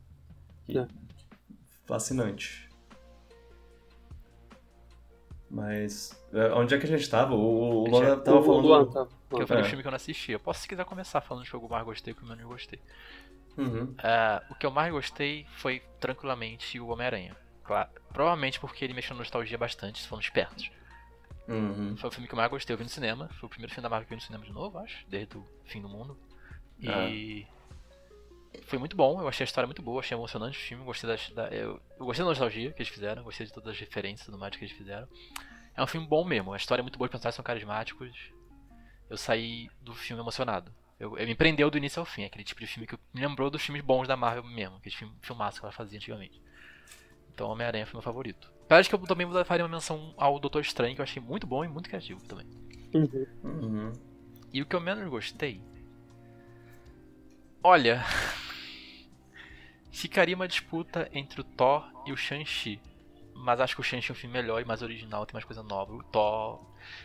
É. 0.70 0.88
Fascinante. 1.86 2.66
Mas. 5.50 6.12
é, 6.34 6.52
Onde 6.54 6.74
é 6.76 6.78
que 6.80 6.86
a 6.86 6.90
gente 6.90 7.10
tava? 7.10 7.34
O, 7.36 7.84
o 7.84 7.88
Luan 7.88 8.20
tava 8.20 8.40
O 8.40 8.44
falando. 8.44 8.66
Luan 8.68 8.86
tá. 8.90 9.08
Porque 9.30 9.44
eu 9.44 9.48
falei 9.48 9.64
É. 9.64 9.66
o 9.66 9.70
filme 9.70 9.82
que 9.84 9.88
eu 9.88 9.92
não 9.92 9.96
assisti. 9.98 10.32
Eu 10.32 10.40
posso, 10.40 10.62
se 10.62 10.68
quiser, 10.68 10.86
começar 10.86 11.22
falando 11.22 11.44
do 11.44 11.50
que 11.50 11.56
eu 11.56 11.70
mais 11.70 11.86
gostei 11.86 12.12
e 12.12 12.14
o 12.14 12.18
que 12.18 12.24
eu 12.24 12.28
menos 12.30 12.46
gostei. 12.46 12.80
Uhum. 13.58 13.94
Ah, 14.00 14.44
o 14.50 14.56
que 14.56 14.66
eu 14.66 14.72
mais 14.72 14.92
gostei 14.92 15.46
foi, 15.58 15.82
tranquilamente, 16.00 16.80
o 16.80 16.88
Homem-Aranha. 16.88 17.36
Claro, 17.64 17.90
provavelmente 18.12 18.60
porque 18.60 18.84
ele 18.84 18.94
mexeu 18.94 19.14
na 19.16 19.20
nostalgia 19.20 19.58
bastante, 19.58 20.02
se 20.02 20.08
foram 20.08 20.22
espertos. 20.22 20.70
Uhum. 21.48 21.96
Foi 21.98 22.10
o 22.10 22.12
filme 22.12 22.28
que 22.28 22.34
eu 22.34 22.38
mais 22.38 22.50
gostei, 22.50 22.74
eu 22.74 22.78
vi 22.78 22.84
no 22.84 22.90
cinema. 22.90 23.30
Foi 23.40 23.48
o 23.48 23.50
primeiro 23.50 23.74
filme 23.74 23.84
da 23.84 23.90
Marvel 23.90 24.08
que 24.08 24.14
eu 24.14 24.18
vi 24.18 24.22
no 24.24 24.26
cinema 24.26 24.46
de 24.46 24.52
novo, 24.52 24.78
acho, 24.80 25.06
desde 25.08 25.38
o 25.38 25.46
fim 25.64 25.82
do 25.82 25.88
mundo. 25.88 26.18
E 26.80 27.48
foi 28.64 28.80
muito 28.80 28.96
bom, 28.96 29.22
eu 29.22 29.28
achei 29.28 29.44
a 29.44 29.46
história 29.46 29.68
muito 29.68 29.82
boa, 29.82 30.00
achei 30.00 30.18
emocionante 30.18 30.58
o 30.58 30.62
filme, 30.62 30.84
gostei 30.84 31.10
das, 31.10 31.30
da, 31.32 31.48
eu, 31.50 31.80
eu 32.00 32.06
gostei 32.06 32.24
da 32.24 32.30
nostalgia 32.30 32.72
que 32.72 32.82
eles 32.82 32.92
fizeram, 32.92 33.24
gostei 33.24 33.46
de 33.46 33.54
todas 33.54 33.74
as 33.74 33.80
referências 33.80 34.26
tudo 34.26 34.38
mais 34.38 34.56
que 34.56 34.64
eles 34.64 34.76
fizeram. 34.76 35.08
É 35.76 35.84
um 35.84 35.88
filme 35.88 36.08
bom 36.08 36.24
mesmo, 36.24 36.54
a 36.54 36.58
história 36.58 36.82
é 36.82 36.84
muito 36.84 36.98
boa, 36.98 37.08
os 37.08 37.12
personagens 37.12 37.36
são 37.36 37.44
carismáticos. 37.44 38.12
Eu 39.10 39.18
saí 39.18 39.70
do 39.82 39.94
filme 39.94 40.22
emocionado. 40.22 40.72
Eu, 41.00 41.18
eu 41.18 41.28
me 41.28 41.36
prendeu 41.36 41.70
do 41.70 41.78
início 41.78 42.00
ao 42.00 42.06
fim, 42.06 42.24
aquele 42.24 42.44
tipo 42.44 42.62
de 42.62 42.68
filme 42.68 42.88
que 42.88 42.98
me 43.14 43.22
lembrou 43.22 43.50
dos 43.50 43.62
filmes 43.62 43.84
bons 43.84 44.08
da 44.08 44.16
Marvel 44.16 44.44
mesmo, 44.44 44.78
aqueles 44.78 44.98
filme, 44.98 45.14
filmaços 45.22 45.60
que 45.60 45.66
ela 45.66 45.74
fazia 45.74 45.98
antigamente. 45.98 46.42
Então 47.34 47.50
Homem-Aranha 47.50 47.86
foi 47.86 47.98
meu 47.98 48.02
favorito. 48.02 48.52
Parece 48.68 48.90
que 48.90 48.96
eu 48.96 49.00
também 49.00 49.28
faria 49.44 49.66
uma 49.66 49.76
menção 49.76 50.14
ao 50.18 50.40
Doutor 50.40 50.62
Estranho, 50.62 50.96
que 50.96 51.02
eu 51.02 51.04
achei 51.04 51.22
muito 51.22 51.46
bom 51.46 51.64
e 51.64 51.68
muito 51.68 51.90
criativo 51.90 52.24
também. 52.26 52.48
Uhum. 52.94 53.26
Uhum. 53.44 53.92
E 54.54 54.62
o 54.62 54.66
que 54.66 54.76
eu 54.76 54.82
menos 54.82 55.08
gostei. 55.10 55.62
Olha. 57.66 58.06
Ficaria 59.92 60.36
uma 60.36 60.48
disputa 60.48 61.10
entre 61.12 61.42
o 61.42 61.44
Thor 61.44 61.84
e 62.06 62.12
o 62.12 62.18
Shang-Chi. 62.18 62.80
Mas 63.34 63.60
acho 63.60 63.74
que 63.74 63.82
o 63.82 63.84
Shang-Chi 63.84 64.12
é 64.12 64.14
um 64.14 64.16
filme 64.16 64.34
melhor 64.34 64.62
e 64.62 64.66
mais 64.66 64.84
original, 64.84 65.26
tem 65.26 65.34
mais 65.34 65.46
coisa 65.46 65.64
nova. 65.64 65.92
O 65.92 66.04
Thor. 66.04 66.60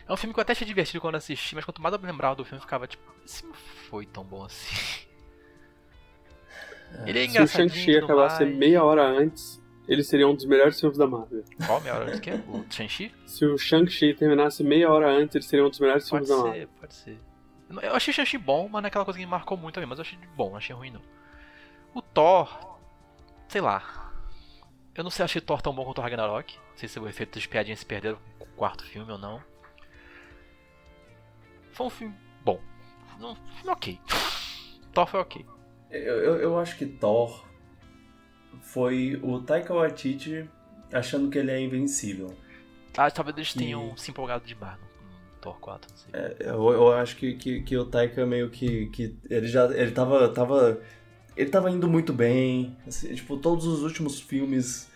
É 0.07 0.13
um 0.13 0.17
filme 0.17 0.33
que 0.35 0.39
eu 0.39 0.43
até 0.43 0.51
achei 0.51 0.67
divertido 0.67 1.01
quando 1.01 1.15
assisti, 1.15 1.55
mas 1.55 1.65
quanto 1.65 1.81
mais 1.81 1.95
eu 1.95 1.99
lembrava 1.99 2.35
do 2.35 2.45
filme, 2.45 2.57
eu 2.59 2.61
ficava 2.61 2.85
tipo, 2.85 3.03
esse 3.25 3.43
não 3.43 3.53
foi 3.89 4.05
tão 4.05 4.23
bom 4.23 4.43
assim. 4.45 5.07
Ele 7.07 7.25
é 7.25 7.27
Se 7.27 7.41
o. 7.41 7.47
Shang-Chi 7.47 7.97
acabasse 7.97 8.43
mais. 8.43 8.55
meia 8.55 8.83
hora 8.83 9.03
antes, 9.03 9.59
ele 9.87 10.03
seria 10.03 10.27
um 10.27 10.35
dos 10.35 10.45
melhores 10.45 10.79
filmes 10.79 10.97
da 10.97 11.07
Marvel. 11.07 11.43
Qual 11.65 11.81
meia 11.81 11.95
hora 11.95 12.05
antes 12.05 12.19
que 12.19 12.29
é? 12.29 12.35
O 12.35 12.63
Shang-Chi? 12.69 13.11
Se 13.25 13.45
o 13.45 13.57
Shang-Chi 13.57 14.13
terminasse 14.13 14.63
meia 14.63 14.91
hora 14.91 15.09
antes, 15.09 15.33
ele 15.35 15.43
seria 15.43 15.65
um 15.65 15.69
dos 15.71 15.79
melhores 15.79 16.07
Pode 16.07 16.27
filmes 16.27 16.29
da 16.29 16.49
Marvel. 16.49 16.61
ser, 16.61 16.67
pode 16.79 16.93
ser. 16.93 17.17
Eu 17.71 17.89
não- 17.89 17.95
achei 17.95 18.13
Shang-Chi 18.13 18.37
bom, 18.37 18.63
mas 18.69 18.81
não 18.81 18.87
é 18.87 18.89
aquela 18.89 19.05
coisa 19.05 19.17
que 19.19 19.25
me 19.25 19.31
marcou 19.31 19.57
muito 19.57 19.75
também, 19.75 19.87
mas 19.87 19.97
eu 19.99 20.03
achei 20.03 20.19
bom, 20.35 20.49
não 20.49 20.57
achei 20.57 20.75
ruim 20.75 20.91
não. 20.91 21.01
O 21.93 22.01
Thor, 22.01 22.77
sei 23.47 23.61
lá. 23.61 24.11
Eu 24.95 25.03
não 25.03 25.11
sei, 25.11 25.23
achei 25.25 25.41
Thor 25.41 25.61
tão 25.61 25.73
bom 25.73 25.85
quanto 25.85 25.99
o 25.99 26.01
Ragnarok. 26.01 26.57
Não 26.71 26.77
sei 26.77 26.89
se 26.89 26.99
o 26.99 27.07
efeito 27.07 27.35
das 27.35 27.45
piadinhas 27.47 27.79
se 27.79 27.85
perderam 27.85 28.17
com 28.37 28.45
o 28.45 28.47
quarto 28.55 28.83
filme 28.83 29.11
ou 29.11 29.17
não. 29.17 29.41
Foi 31.71 31.85
um 31.87 31.89
filme 31.89 32.15
bom. 32.43 32.59
Não, 33.19 33.31
um 33.31 33.35
filme 33.35 33.69
ok. 33.71 33.99
Thor 34.93 35.07
foi 35.07 35.19
ok. 35.21 35.45
Eu, 35.89 36.17
eu, 36.23 36.35
eu 36.37 36.59
acho 36.59 36.77
que 36.77 36.85
Thor 36.85 37.45
foi 38.61 39.19
o 39.23 39.41
Taika 39.41 39.73
Waititi 39.73 40.49
achando 40.91 41.29
que 41.29 41.37
ele 41.37 41.51
é 41.51 41.59
invencível. 41.61 42.35
Ah, 42.97 43.09
talvez 43.09 43.37
eles 43.37 43.55
E- 43.55 43.57
tenham 43.59 43.95
se 43.95 44.11
empolgado 44.11 44.45
demais 44.45 44.77
no 44.79 44.87
Thor 45.41 45.59
4, 45.59 45.89
não 45.89 45.97
sei. 45.97 46.09
É, 46.13 46.35
Eu, 46.49 46.69
eu 46.71 46.91
acho 46.93 47.15
que, 47.17 47.33
que, 47.33 47.61
que 47.61 47.77
o 47.77 47.85
Taika 47.85 48.25
meio 48.25 48.49
que, 48.49 48.87
que 48.87 49.15
ele 49.29 49.47
já 49.47 49.65
ele 49.65 49.91
tava, 49.91 50.29
tava 50.29 50.79
ele 51.35 51.49
tava 51.49 51.71
indo 51.71 51.87
muito 51.87 52.13
bem, 52.13 52.75
assim, 52.87 53.13
tipo 53.15 53.37
todos 53.37 53.65
os 53.65 53.83
últimos 53.83 54.19
filmes 54.19 54.89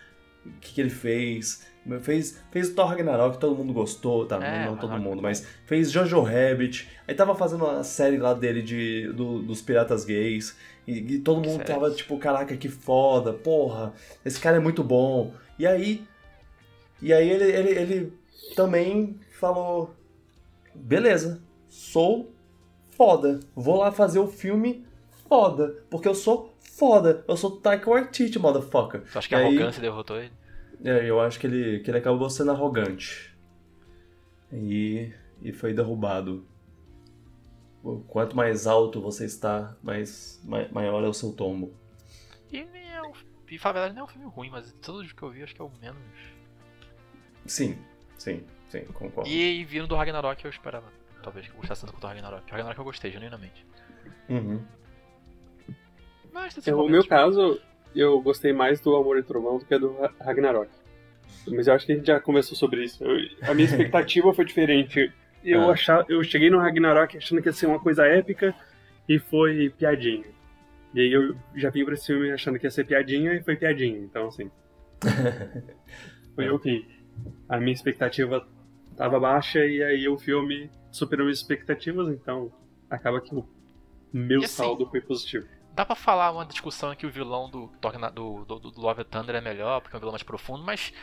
que, 0.62 0.74
que 0.74 0.82
ele 0.82 0.90
fez, 0.90 1.66
fez 2.02 2.44
fez 2.52 2.70
o 2.70 2.76
Thor 2.76 2.88
Ragnarok, 2.88 3.40
todo 3.40 3.56
mundo 3.56 3.74
gostou, 3.74 4.26
tá? 4.26 4.36
É, 4.36 4.66
não, 4.66 4.76
todo 4.76 4.90
Ragnarok 4.92 5.04
mundo, 5.10 5.22
mas 5.22 5.48
fez 5.66 5.92
Jojo 5.92 6.22
Rabbit, 6.22 6.88
aí 7.08 7.16
tava 7.16 7.34
fazendo 7.34 7.66
a 7.66 7.84
série 7.84 8.18
lá 8.18 8.34
dele 8.34 8.62
de 8.62 9.08
do- 9.14 9.42
dos 9.42 9.62
piratas 9.62 10.06
gays 10.06 10.56
e, 10.86 11.00
e 11.16 11.20
todo 11.20 11.38
mundo 11.38 11.58
Sério? 11.66 11.66
tava 11.66 11.90
tipo 11.92 12.18
caraca 12.20 12.56
que 12.56 12.70
foda, 12.70 13.34
porra, 13.34 13.94
esse 14.24 14.40
cara 14.40 14.58
é 14.58 14.60
muito 14.60 14.84
bom. 14.84 15.34
E 15.58 15.66
aí 15.66 16.06
e 17.02 17.12
aí 17.14 17.30
ele, 17.30 17.44
ele, 17.52 17.70
ele 17.70 18.14
também 18.56 19.20
falou 19.40 19.94
beleza, 20.76 21.42
sou 21.70 22.34
foda. 22.92 23.40
Vou 23.56 23.78
lá 23.78 23.92
fazer 23.92 24.20
o 24.20 24.28
filme 24.28 24.86
foda. 25.28 25.84
Porque 25.90 26.08
eu 26.08 26.16
sou 26.16 26.54
foda. 26.60 27.24
Eu 27.28 27.36
sou 27.38 27.52
Taika 27.60 27.90
Waititi, 27.90 28.38
motherfucker. 28.40 29.02
Tu 29.12 29.18
acha 29.18 29.28
que 29.28 29.36
a 29.36 29.42
E 29.42 29.46
aí- 29.46 29.56
arrogância 29.56 29.82
derrotou 29.82 30.18
ele? 30.18 30.32
É, 30.84 31.10
eu 31.10 31.20
acho 31.20 31.40
que 31.40 31.48
ele, 31.48 31.80
que 31.80 31.90
ele 31.90 31.98
acabou 31.98 32.30
sendo 32.30 32.52
arrogante. 32.52 33.36
E, 34.52 35.12
e 35.42 35.52
foi 35.52 35.74
derrubado. 35.74 36.46
Quanto 38.08 38.36
mais 38.36 38.66
alto 38.66 39.00
você 39.00 39.26
está, 39.26 39.76
mais, 39.84 40.42
mai- 40.44 40.68
maior 40.72 41.04
é 41.04 41.08
o 41.08 41.14
seu 41.14 41.32
tombo. 41.32 41.72
E 42.52 42.58
é 42.60 43.02
um, 43.02 43.12
e 43.50 43.58
falar 43.60 43.72
a 43.72 43.74
verdade, 43.82 43.96
não 43.96 44.02
é 44.02 44.06
um 44.06 44.08
filme 44.08 44.28
ruim, 44.28 44.50
mas 44.50 44.66
de 44.68 44.74
todos 44.74 45.06
os 45.06 45.14
que 45.14 45.22
eu 45.22 45.30
vi, 45.30 45.44
acho 45.44 45.54
que 45.54 45.62
é 45.62 45.66
o 45.66 45.72
menos. 45.80 46.02
Sim, 47.46 47.78
sim, 48.18 48.44
sim, 48.70 48.82
concordo. 48.94 49.30
E, 49.30 49.64
vindo 49.66 49.88
do 49.88 49.96
Ragnarok, 49.96 50.44
eu 50.44 50.50
esperava. 50.52 50.86
Talvez 51.24 51.48
que 51.48 51.52
eu 51.54 51.58
gostasse 51.58 51.82
tanto 51.82 51.94
quanto 51.94 52.04
o 52.04 52.08
Ragnarok. 52.08 52.44
O 52.48 52.52
Ragnarok 52.52 52.78
eu 52.80 52.86
gostei, 52.86 53.12
genuinamente. 53.12 53.66
Uhum. 54.30 54.62
Mas 56.32 56.58
É, 56.58 56.62
seus 56.62 56.78
No 56.78 56.90
meu 56.90 57.06
caso, 57.08 57.60
eu 57.96 58.22
gostei 58.22 58.54
mais 58.54 58.80
do 58.80 58.96
Amor 58.96 59.18
e 59.18 59.24
Trovão 59.24 59.58
do 59.58 59.66
que 59.66 59.78
do 59.78 59.94
Ra- 59.98 60.14
Ragnarok. 60.22 60.70
Mas 61.48 61.68
eu 61.68 61.74
acho 61.74 61.86
que 61.86 61.92
a 61.94 61.96
gente 61.96 62.06
já 62.08 62.20
conversou 62.20 62.56
sobre 62.58 62.84
isso. 62.84 63.04
Eu- 63.04 63.30
a 63.50 63.54
minha 63.54 63.66
expectativa 63.96 64.34
foi 64.34 64.46
diferente. 64.46 65.12
Eu, 65.44 65.70
Ah. 65.70 65.74
achava, 65.74 66.06
eu 66.10 66.24
cheguei 66.24 66.50
no 66.50 66.60
Ragnarok 66.60 67.18
achando 67.18 67.42
que 67.42 67.48
ia 67.50 67.54
ser 67.54 67.68
uma 67.68 67.80
coisa 67.80 68.06
épica 68.06 68.54
e 69.08 69.18
foi 69.20 69.70
piadinha. 69.78 70.26
E 70.94 71.00
aí 71.02 71.12
eu 71.12 71.36
já 71.56 71.70
vim 71.70 71.84
pra 71.86 71.94
esse 71.94 72.08
filme 72.08 72.32
achando 72.32 72.58
que 72.60 72.66
ia 72.66 72.72
ser 72.72 72.86
piadinha 72.86 73.34
e 73.34 73.44
foi 73.44 73.56
piadinha. 73.56 73.98
Então, 74.00 74.28
assim. 74.28 74.50
foi 76.36 76.50
ok. 76.50 76.86
A 77.48 77.60
minha 77.60 77.74
expectativa 77.74 78.46
tava 78.96 79.20
baixa 79.20 79.60
e 79.66 79.84
aí 79.84 80.08
o 80.08 80.18
filme 80.18 80.70
superou 80.92 81.26
minhas 81.26 81.40
expectativas, 81.40 82.08
então 82.10 82.52
acaba 82.90 83.20
que 83.22 83.34
o 83.36 83.48
meu 84.14 84.40
assim, 84.40 84.48
saldo 84.48 84.86
foi 84.90 85.02
positivo. 85.02 85.48
Dá 85.74 85.86
pra 85.86 85.96
falar 85.96 86.32
uma 86.32 86.46
discussão 86.46 86.96
que 86.96 87.06
o 87.06 87.10
vilão 87.10 87.50
do, 87.50 87.70
do, 88.14 88.46
do, 88.46 88.60
do 88.72 88.82
Love 88.82 89.04
Thunder 89.04 89.36
é 89.36 89.42
melhor, 89.42 89.82
porque 89.82 89.96
é 89.96 89.98
um 89.98 90.00
vilão 90.00 90.14
mais 90.14 90.24
profundo, 90.24 90.64
mas 90.64 90.94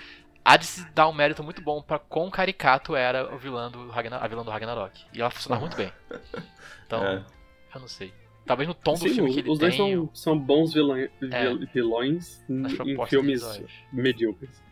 há 0.45 0.57
de 0.57 0.65
se 0.65 0.91
dar 0.93 1.09
um 1.09 1.13
mérito 1.13 1.43
muito 1.45 1.61
bom 1.61 1.83
pra 1.83 1.99
quão 1.99 2.31
caricato 2.31 2.97
era 2.97 3.35
o 3.35 3.39
vilão 3.39 3.71
do, 3.71 3.91
Ragnar, 3.91 4.25
a 4.25 4.27
vilã 4.27 4.43
do 4.43 4.51
Ragnarok. 4.51 5.05
E 5.13 5.21
ela 5.21 5.31
funciona 5.31 5.61
muito 5.61 5.77
bem. 5.77 5.93
Então, 6.87 7.03
É. 7.07 7.25
eu 7.75 7.81
não 7.81 7.89
sei. 7.89 8.13
Talvez 8.45 8.69
no 8.69 8.75
tom 8.75 8.93
do 8.93 8.99
Sim, 8.99 9.15
filme 9.15 9.31
os, 9.31 9.35
que 9.35 9.41
ele 9.41 9.51
os 9.51 9.59
dois 9.59 9.75
tem, 9.77 9.95
são, 9.95 10.11
são 10.15 10.39
bons 10.39 10.75
vilões, 10.75 11.11
É. 11.31 11.55
vilões 11.73 12.45
em 12.51 12.69
filmes 13.07 13.43
medíocres. 13.93 14.63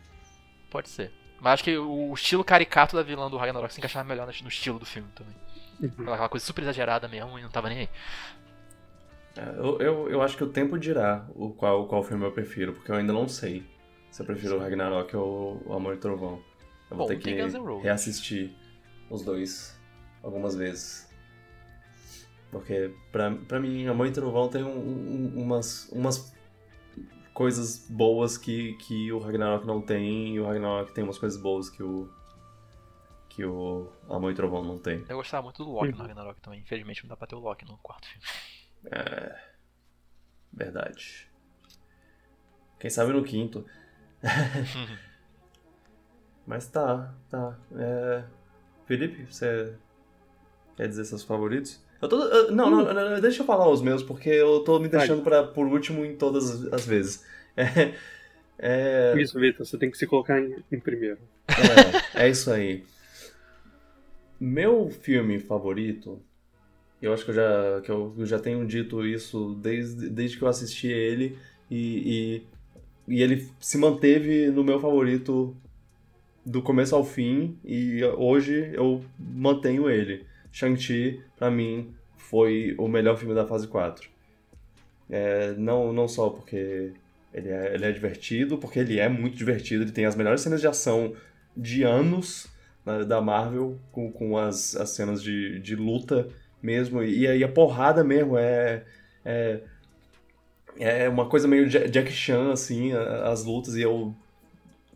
Pode 0.70 0.88
ser. 0.90 1.10
Mas 1.40 1.54
acho 1.54 1.64
que 1.64 1.76
o 1.76 2.12
estilo 2.14 2.44
caricato 2.44 2.94
da 2.96 3.02
vilã 3.02 3.30
do 3.30 3.36
Ragnarok 3.36 3.72
se 3.72 3.80
encaixava 3.80 4.06
melhor 4.08 4.26
no 4.26 4.48
estilo 4.48 4.78
do 4.78 4.86
filme 4.86 5.08
também. 5.14 5.34
Uhum. 5.80 6.12
Aquela 6.12 6.28
coisa 6.28 6.44
super 6.44 6.62
exagerada 6.62 7.08
mesmo 7.08 7.38
e 7.38 7.42
não 7.42 7.48
tava 7.50 7.68
nem 7.68 7.78
aí. 7.80 7.88
É, 9.36 9.48
Eu, 9.58 9.78
eu, 9.80 10.10
eu 10.10 10.22
acho 10.22 10.36
que 10.36 10.44
o 10.44 10.48
tempo 10.48 10.78
dirá 10.78 11.26
o 11.34 11.50
qual, 11.50 11.86
qual 11.86 12.02
filme 12.04 12.24
eu 12.26 12.32
prefiro, 12.32 12.74
porque 12.74 12.90
eu 12.90 12.96
ainda 12.96 13.12
não 13.12 13.26
sei 13.28 13.64
se 14.10 14.20
eu 14.20 14.26
prefiro 14.26 14.56
o 14.56 14.58
Ragnarok 14.60 15.16
ou 15.16 15.62
o 15.64 15.72
Amor 15.72 15.94
e 15.94 15.98
Trovão. 15.98 16.42
Eu 16.90 16.96
vou 16.96 17.06
Bom, 17.06 17.06
ter 17.06 17.18
que 17.18 17.32
reassistir 17.82 18.54
os 19.08 19.22
dois 19.22 19.78
algumas 20.22 20.54
vezes. 20.56 21.08
Porque 22.50 22.92
pra, 23.12 23.30
pra 23.30 23.60
mim, 23.60 23.86
Amor 23.86 24.08
e 24.08 24.10
Trovão 24.10 24.48
tem 24.48 24.64
um- 24.64 24.68
um- 25.36 25.42
umas, 25.42 25.88
umas 25.92 26.34
coisas 27.40 27.86
boas 27.88 28.36
que, 28.36 28.74
que 28.74 29.10
o 29.10 29.18
Ragnarok 29.18 29.66
não 29.66 29.80
tem, 29.80 30.34
e 30.34 30.38
o 30.40 30.44
Ragnarok 30.46 30.92
tem 30.92 31.02
umas 31.02 31.16
coisas 31.16 31.40
boas 31.40 31.70
que 31.70 31.82
o, 31.82 32.06
que 33.30 33.42
o 33.46 33.90
Amor 34.10 34.30
e 34.30 34.34
Trovão 34.34 34.62
não 34.62 34.78
tem. 34.78 35.02
Eu 35.08 35.16
gostava 35.16 35.44
muito 35.44 35.64
do 35.64 35.70
Loki 35.72 35.88
Uhum. 35.88 35.96
no 35.96 36.02
Ragnarok 36.02 36.38
também. 36.42 36.60
Infelizmente 36.60 37.02
não 37.02 37.08
dá 37.08 37.16
pra 37.16 37.26
ter 37.26 37.36
o 37.36 37.38
Loki 37.38 37.64
no 37.64 37.78
quarto 37.78 38.06
filme. 38.08 38.26
É. 38.92 39.40
Verdade. 40.52 41.26
Quem 42.78 42.90
sabe 42.90 43.10
no 43.14 43.24
quinto. 43.24 43.64
Mas 46.46 46.68
tá, 46.68 47.14
tá. 47.30 47.56
É... 47.74 48.22
Felipe, 48.84 49.24
você 49.32 49.78
quer 50.76 50.88
dizer 50.88 51.06
seus 51.06 51.22
favoritos? 51.22 51.82
Eu 52.00 52.08
tô. 52.08 52.22
eu- 52.22 52.50
não, 52.52 52.70
não, 52.70 52.94
não, 52.94 53.20
deixa 53.20 53.42
eu 53.42 53.46
falar 53.46 53.68
os 53.68 53.82
meus, 53.82 54.02
porque 54.02 54.28
eu 54.30 54.60
tô 54.60 54.78
me 54.78 54.88
deixando 54.88 55.22
pra, 55.22 55.42
por 55.42 55.66
último 55.66 56.04
em 56.04 56.16
todas 56.16 56.72
as 56.72 56.86
vezes. 56.86 57.24
É, 58.58 59.14
é, 59.14 59.20
Isso, 59.20 59.38
Vitor, 59.40 59.64
você 59.66 59.78
tem 59.78 59.90
que 59.90 59.96
se 59.98 60.06
colocar 60.06 60.40
em, 60.40 60.54
em 60.70 60.78
primeiro. 60.78 61.18
é, 62.14 62.24
é 62.24 62.28
isso 62.28 62.50
aí. 62.50 62.84
Meu 64.38 64.88
filme 64.90 65.38
favorito, 65.38 66.18
eu 67.02 67.12
acho 67.12 67.24
que 67.24 67.30
eu 67.30 67.34
já, 67.34 67.80
que 67.82 67.90
eu 67.90 68.14
já 68.26 68.38
tenho 68.38 68.66
dito 68.66 69.06
isso 69.06 69.54
desde, 69.62 70.08
desde 70.10 70.38
que 70.38 70.44
eu 70.44 70.48
assisti 70.48 70.88
ele 70.88 71.38
e, 71.70 72.42
e, 73.08 73.16
e 73.16 73.22
ele 73.22 73.48
se 73.60 73.78
manteve 73.78 74.50
no 74.50 74.64
meu 74.64 74.80
favorito 74.80 75.56
do 76.44 76.62
começo 76.62 76.94
ao 76.96 77.04
fim 77.04 77.58
e 77.64 78.02
hoje 78.04 78.70
eu 78.74 79.04
mantenho 79.18 79.90
ele. 79.90 80.26
Shang-Chi, 80.52 81.20
pra 81.36 81.50
mim, 81.50 81.94
foi 82.16 82.74
o 82.78 82.88
melhor 82.88 83.16
filme 83.16 83.34
da 83.34 83.46
fase 83.46 83.66
4. 83.66 84.08
É, 85.08 85.52
não, 85.52 85.92
não 85.92 86.06
só 86.06 86.30
porque 86.30 86.92
ele 87.32 87.48
é, 87.48 87.74
ele 87.74 87.84
é 87.84 87.92
divertido, 87.92 88.58
porque 88.58 88.78
ele 88.78 88.98
é 88.98 89.08
muito 89.08 89.36
divertido, 89.36 89.84
ele 89.84 89.92
tem 89.92 90.06
as 90.06 90.16
melhores 90.16 90.40
cenas 90.40 90.60
de 90.60 90.66
ação 90.66 91.14
de 91.56 91.82
anos 91.82 92.46
né, 92.84 93.04
da 93.04 93.20
Marvel, 93.20 93.78
com, 93.92 94.10
com 94.10 94.38
as, 94.38 94.76
as 94.76 94.90
cenas 94.90 95.22
de, 95.22 95.58
de 95.60 95.76
luta 95.76 96.28
mesmo, 96.62 97.02
e 97.02 97.26
aí 97.26 97.42
a 97.42 97.48
porrada 97.48 98.04
mesmo 98.04 98.36
é, 98.36 98.84
é, 99.24 99.60
é 100.78 101.08
uma 101.08 101.26
coisa 101.26 101.48
meio 101.48 101.68
Jack 101.68 102.12
Chan, 102.12 102.52
assim, 102.52 102.92
as 102.92 103.44
lutas, 103.44 103.76
e 103.76 103.82
eu 103.82 104.14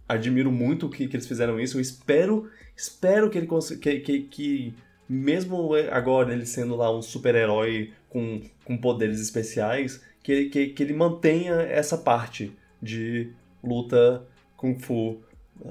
admiro 0.09 0.52
muito 0.52 0.89
que, 0.89 1.09
que 1.09 1.16
eles 1.16 1.26
fizeram 1.26 1.59
isso, 1.59 1.78
eu 1.78 1.81
espero, 1.81 2.51
espero 2.76 3.31
que 3.31 3.39
ele 3.39 3.48
que, 3.81 4.01
que, 4.01 4.20
que 4.22 4.74
mesmo 5.14 5.70
agora 5.90 6.32
ele 6.32 6.46
sendo 6.46 6.76
lá 6.76 6.94
um 6.94 7.02
super-herói 7.02 7.92
com, 8.08 8.42
com 8.64 8.76
poderes 8.76 9.20
especiais, 9.20 10.02
que 10.22 10.32
ele, 10.32 10.48
que, 10.48 10.66
que 10.68 10.82
ele 10.82 10.94
mantenha 10.94 11.54
essa 11.54 11.96
parte 11.96 12.52
de 12.82 13.30
luta, 13.62 14.26
kung 14.56 14.78
fu, 14.78 15.20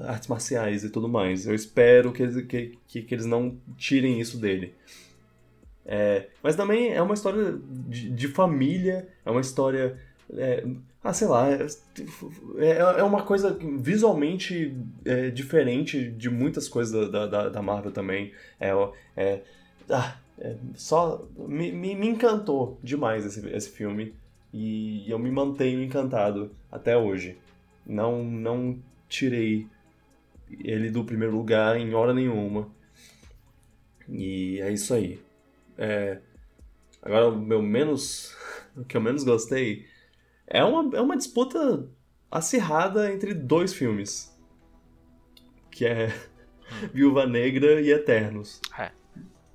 artes 0.02 0.28
marciais 0.28 0.84
e 0.84 0.90
tudo 0.90 1.08
mais. 1.08 1.46
Eu 1.46 1.54
espero 1.54 2.12
que 2.12 2.22
eles, 2.22 2.46
que, 2.46 2.78
que, 2.86 3.02
que 3.02 3.14
eles 3.14 3.26
não 3.26 3.56
tirem 3.76 4.20
isso 4.20 4.38
dele. 4.38 4.74
É, 5.86 6.28
mas 6.42 6.56
também 6.56 6.92
é 6.94 7.02
uma 7.02 7.14
história 7.14 7.58
de, 7.88 8.10
de 8.10 8.28
família, 8.28 9.08
é 9.24 9.30
uma 9.30 9.40
história. 9.40 9.98
É, 10.32 10.64
ah, 11.04 11.12
sei 11.12 11.28
lá. 11.28 11.50
É, 11.50 11.66
é, 12.56 12.78
é 12.78 13.02
uma 13.02 13.22
coisa 13.22 13.54
visualmente 13.78 14.74
é, 15.04 15.28
diferente 15.28 16.10
de 16.10 16.30
muitas 16.30 16.66
coisas 16.66 17.10
da, 17.12 17.26
da, 17.26 17.48
da 17.50 17.62
Marvel 17.62 17.92
também. 17.92 18.32
É, 18.58 18.70
é, 19.14 19.42
ah, 19.90 20.16
é, 20.38 20.56
só. 20.74 21.22
Me, 21.36 21.70
me, 21.70 21.94
me 21.94 22.08
encantou 22.08 22.80
demais 22.82 23.26
esse, 23.26 23.46
esse 23.50 23.68
filme. 23.68 24.14
E 24.50 25.04
eu 25.10 25.18
me 25.18 25.30
mantenho 25.30 25.82
encantado 25.82 26.50
até 26.72 26.96
hoje. 26.96 27.36
Não, 27.84 28.24
não 28.24 28.78
tirei 29.06 29.66
ele 30.62 30.90
do 30.90 31.04
primeiro 31.04 31.36
lugar 31.36 31.76
em 31.76 31.92
hora 31.92 32.14
nenhuma. 32.14 32.66
E 34.08 34.58
é 34.62 34.72
isso 34.72 34.94
aí. 34.94 35.20
É... 35.76 36.18
Agora, 37.02 37.28
o 37.28 37.38
meu 37.38 37.60
menos. 37.60 38.34
O 38.76 38.84
que 38.84 38.96
eu 38.96 39.00
menos 39.00 39.22
gostei 39.22 39.86
é 40.54 40.62
uma, 40.62 40.96
é 40.96 41.00
uma 41.00 41.16
disputa 41.16 41.88
acirrada 42.30 43.12
entre 43.12 43.34
dois 43.34 43.74
filmes. 43.74 44.32
Que 45.68 45.84
é 45.84 46.14
Viúva 46.94 47.26
Negra 47.26 47.80
e 47.80 47.90
Eternos. 47.90 48.60
É. 48.78 48.92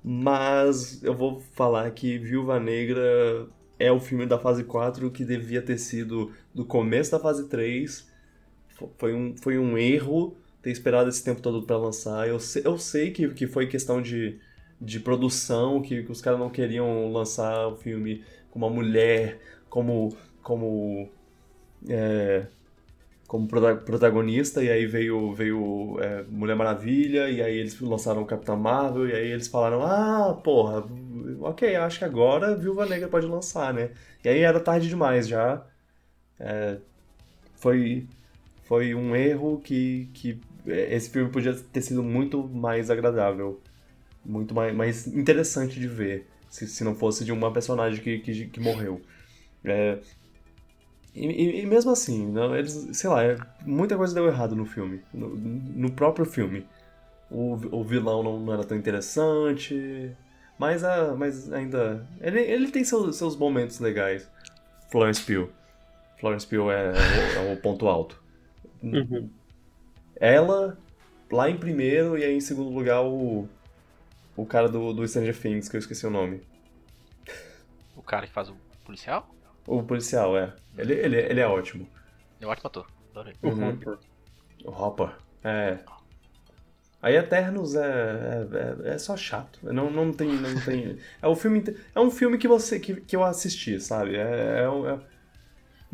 Mas 0.04 1.02
eu 1.02 1.14
vou 1.14 1.40
falar 1.54 1.90
que 1.92 2.18
Viúva 2.18 2.60
Negra 2.60 3.48
é 3.78 3.90
o 3.90 3.98
filme 3.98 4.26
da 4.26 4.38
fase 4.38 4.62
4 4.62 5.10
que 5.10 5.24
devia 5.24 5.62
ter 5.62 5.78
sido 5.78 6.32
do 6.54 6.66
começo 6.66 7.10
da 7.10 7.18
fase 7.18 7.48
3. 7.48 8.06
Foi 8.98 9.14
um, 9.14 9.34
foi 9.38 9.58
um 9.58 9.78
erro 9.78 10.36
ter 10.60 10.70
esperado 10.70 11.08
esse 11.08 11.24
tempo 11.24 11.40
todo 11.40 11.62
para 11.62 11.78
lançar. 11.78 12.28
Eu 12.28 12.38
sei, 12.38 12.62
eu 12.62 12.76
sei 12.76 13.10
que, 13.10 13.28
que 13.30 13.46
foi 13.46 13.66
questão 13.66 14.02
de, 14.02 14.38
de 14.78 15.00
produção, 15.00 15.80
que, 15.80 16.02
que 16.02 16.12
os 16.12 16.20
caras 16.20 16.38
não 16.38 16.50
queriam 16.50 17.10
lançar 17.10 17.68
o 17.68 17.76
filme 17.76 18.22
com 18.50 18.58
uma 18.58 18.68
mulher 18.68 19.40
como. 19.70 20.14
Como. 20.50 21.08
É, 21.88 22.46
como 23.28 23.46
protagonista, 23.46 24.60
e 24.60 24.68
aí 24.68 24.86
veio, 24.86 25.32
veio 25.32 25.96
é, 26.00 26.24
Mulher 26.24 26.56
Maravilha, 26.56 27.30
e 27.30 27.40
aí 27.40 27.58
eles 27.58 27.80
lançaram 27.80 28.22
o 28.22 28.26
Capitão 28.26 28.56
Marvel, 28.56 29.08
e 29.08 29.12
aí 29.12 29.30
eles 29.30 29.46
falaram, 29.46 29.82
ah, 29.84 30.34
porra, 30.42 30.84
ok, 31.40 31.76
acho 31.76 32.00
que 32.00 32.04
agora 32.04 32.56
Viúva 32.56 32.86
Negra 32.86 33.06
pode 33.06 33.28
lançar, 33.28 33.72
né? 33.72 33.92
E 34.24 34.28
aí 34.28 34.40
era 34.40 34.58
tarde 34.58 34.88
demais 34.88 35.28
já. 35.28 35.64
É, 36.40 36.78
foi, 37.54 38.08
foi 38.64 38.96
um 38.96 39.14
erro 39.14 39.60
que, 39.62 40.10
que 40.12 40.40
esse 40.66 41.08
filme 41.10 41.30
podia 41.30 41.54
ter 41.54 41.82
sido 41.82 42.02
muito 42.02 42.42
mais 42.48 42.90
agradável, 42.90 43.60
muito 44.24 44.52
mais, 44.56 44.74
mais 44.74 45.06
interessante 45.06 45.78
de 45.78 45.86
ver, 45.86 46.26
se, 46.48 46.66
se 46.66 46.82
não 46.82 46.96
fosse 46.96 47.24
de 47.24 47.30
uma 47.30 47.52
personagem 47.52 48.02
que, 48.02 48.18
que, 48.18 48.46
que 48.46 48.60
morreu. 48.60 49.00
É, 49.64 49.98
e, 51.14 51.60
e, 51.60 51.66
mesmo 51.66 51.90
assim, 51.90 52.26
não, 52.26 52.56
eles, 52.56 52.88
sei 52.92 53.10
lá, 53.10 53.24
é, 53.24 53.36
muita 53.66 53.96
coisa 53.96 54.14
deu 54.14 54.28
errado 54.28 54.54
no 54.54 54.64
filme, 54.64 55.02
no, 55.12 55.28
no 55.28 55.90
próprio 55.90 56.24
filme. 56.24 56.66
O, 57.30 57.54
o 57.70 57.84
vilão 57.84 58.22
não, 58.22 58.40
não, 58.40 58.52
era 58.52 58.64
tão 58.64 58.76
interessante, 58.76 60.14
mas, 60.58 60.84
a, 60.84 61.14
mas 61.14 61.52
ainda. 61.52 62.06
Ele, 62.20 62.40
ele 62.40 62.70
tem 62.70 62.84
seus, 62.84 63.16
seus 63.16 63.36
momentos 63.36 63.80
legais. 63.80 64.28
Florence 64.90 65.22
Pugh. 65.22 65.50
Florence 66.18 66.46
Pugh 66.46 66.70
é, 66.70 66.92
é, 67.36 67.52
o 67.52 67.56
ponto 67.56 67.88
alto. 67.88 68.22
Uhum. 68.82 69.30
Ela, 70.16 70.78
lá 71.30 71.48
em 71.48 71.56
primeiro, 71.56 72.18
e 72.18 72.24
aí 72.24 72.34
em 72.34 72.40
segundo 72.40 72.70
lugar 72.70 73.02
o. 73.02 73.48
O 74.36 74.46
cara 74.46 74.68
do, 74.68 74.92
do 74.92 75.06
Stranger 75.06 75.38
Things, 75.38 75.68
que 75.68 75.76
eu 75.76 75.80
esqueci 75.80 76.06
o 76.06 76.10
nome. 76.10 76.40
O 77.96 78.02
cara 78.02 78.26
que 78.26 78.32
faz 78.32 78.48
o 78.48 78.56
policial? 78.84 79.28
O 79.70 79.84
policial, 79.84 80.36
é. 80.36 80.52
Ele, 80.76 80.94
ele, 80.94 81.16
ele 81.16 81.40
é 81.40 81.46
ótimo. 81.46 81.86
É 82.40 82.46
um 82.46 82.50
ótimo 82.50 82.66
ator. 82.66 82.86
Adorei. 83.12 83.34
O 83.40 83.48
uhum. 83.50 83.68
Hopper. 83.68 83.98
O 84.64 84.70
Hopper. 84.70 85.10
É. 85.44 85.78
Aí 87.00 87.14
Eternos 87.14 87.76
é, 87.76 87.86
é, 87.86 88.88
é, 88.88 88.94
é, 88.94 88.98
só 88.98 89.16
chato. 89.16 89.60
Não, 89.62 89.88
não 89.88 90.12
tem. 90.12 90.28
Não 90.28 90.60
tem 90.64 90.98
é, 91.22 91.28
o 91.28 91.36
filme, 91.36 91.62
é 91.94 92.00
um 92.00 92.10
filme 92.10 92.36
que 92.36 92.48
você 92.48 92.80
que, 92.80 93.00
que 93.00 93.14
eu 93.14 93.22
assisti, 93.22 93.78
sabe? 93.78 94.16
É, 94.16 94.64
é, 94.64 94.64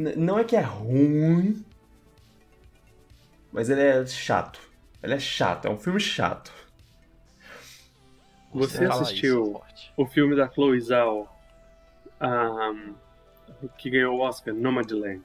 é, 0.00 0.16
não 0.16 0.38
é 0.38 0.44
que 0.44 0.56
é 0.56 0.62
ruim, 0.62 1.62
mas 3.52 3.68
ele 3.68 3.82
é 3.82 4.06
chato. 4.06 4.58
Ele 5.02 5.12
é 5.12 5.18
chato, 5.18 5.66
é 5.66 5.70
um 5.70 5.78
filme 5.78 6.00
chato. 6.00 6.50
Você 8.54 8.86
assistiu 8.86 9.60
o 9.98 10.06
filme 10.06 10.34
da 10.34 10.48
Chloe 10.48 10.80
Zhao 10.80 11.28
um, 12.22 12.94
que 13.78 13.90
ganhou 13.90 14.16
o 14.16 14.20
Oscar, 14.20 14.54
Nomadland? 14.54 15.22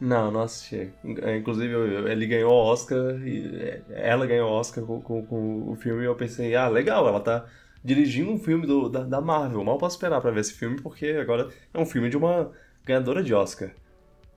Não, 0.00 0.30
não 0.30 0.42
assisti. 0.42 0.92
Inclusive, 1.04 1.74
ele 2.10 2.26
ganhou 2.26 2.52
o 2.52 2.64
Oscar, 2.64 3.16
e 3.26 3.82
ela 3.90 4.26
ganhou 4.26 4.50
o 4.50 4.52
Oscar 4.52 4.84
com, 4.84 5.00
com, 5.00 5.24
com, 5.24 5.70
o 5.70 5.76
filme 5.76 6.02
e 6.02 6.06
eu 6.06 6.14
pensei, 6.14 6.54
ah, 6.54 6.68
legal, 6.68 7.08
ela 7.08 7.20
tá 7.20 7.46
dirigindo 7.82 8.30
um 8.30 8.38
filme 8.38 8.66
do, 8.66 8.88
da, 8.88 9.04
da 9.04 9.20
Marvel. 9.20 9.64
Mal 9.64 9.78
posso 9.78 9.96
esperar 9.96 10.20
pra 10.20 10.30
ver 10.30 10.40
esse 10.40 10.52
filme, 10.52 10.80
porque 10.80 11.06
agora 11.06 11.48
é 11.72 11.78
um 11.78 11.86
filme 11.86 12.10
de 12.10 12.16
uma 12.16 12.52
ganhadora 12.84 13.22
de 13.22 13.32
Oscar. 13.32 13.70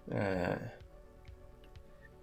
É... 0.10 0.57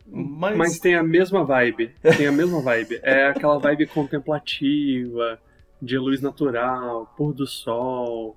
Mas... 0.06 0.56
Mas 0.56 0.78
tem 0.78 0.94
a 0.94 1.02
mesma 1.02 1.44
vibe. 1.44 1.92
Tem 2.16 2.28
a 2.28 2.32
mesma 2.32 2.62
vibe. 2.62 3.00
É 3.02 3.26
aquela 3.26 3.58
vibe 3.58 3.86
contemplativa, 3.92 5.38
de 5.82 5.98
luz 5.98 6.22
natural, 6.22 7.12
pôr 7.16 7.34
do 7.34 7.46
sol, 7.46 8.36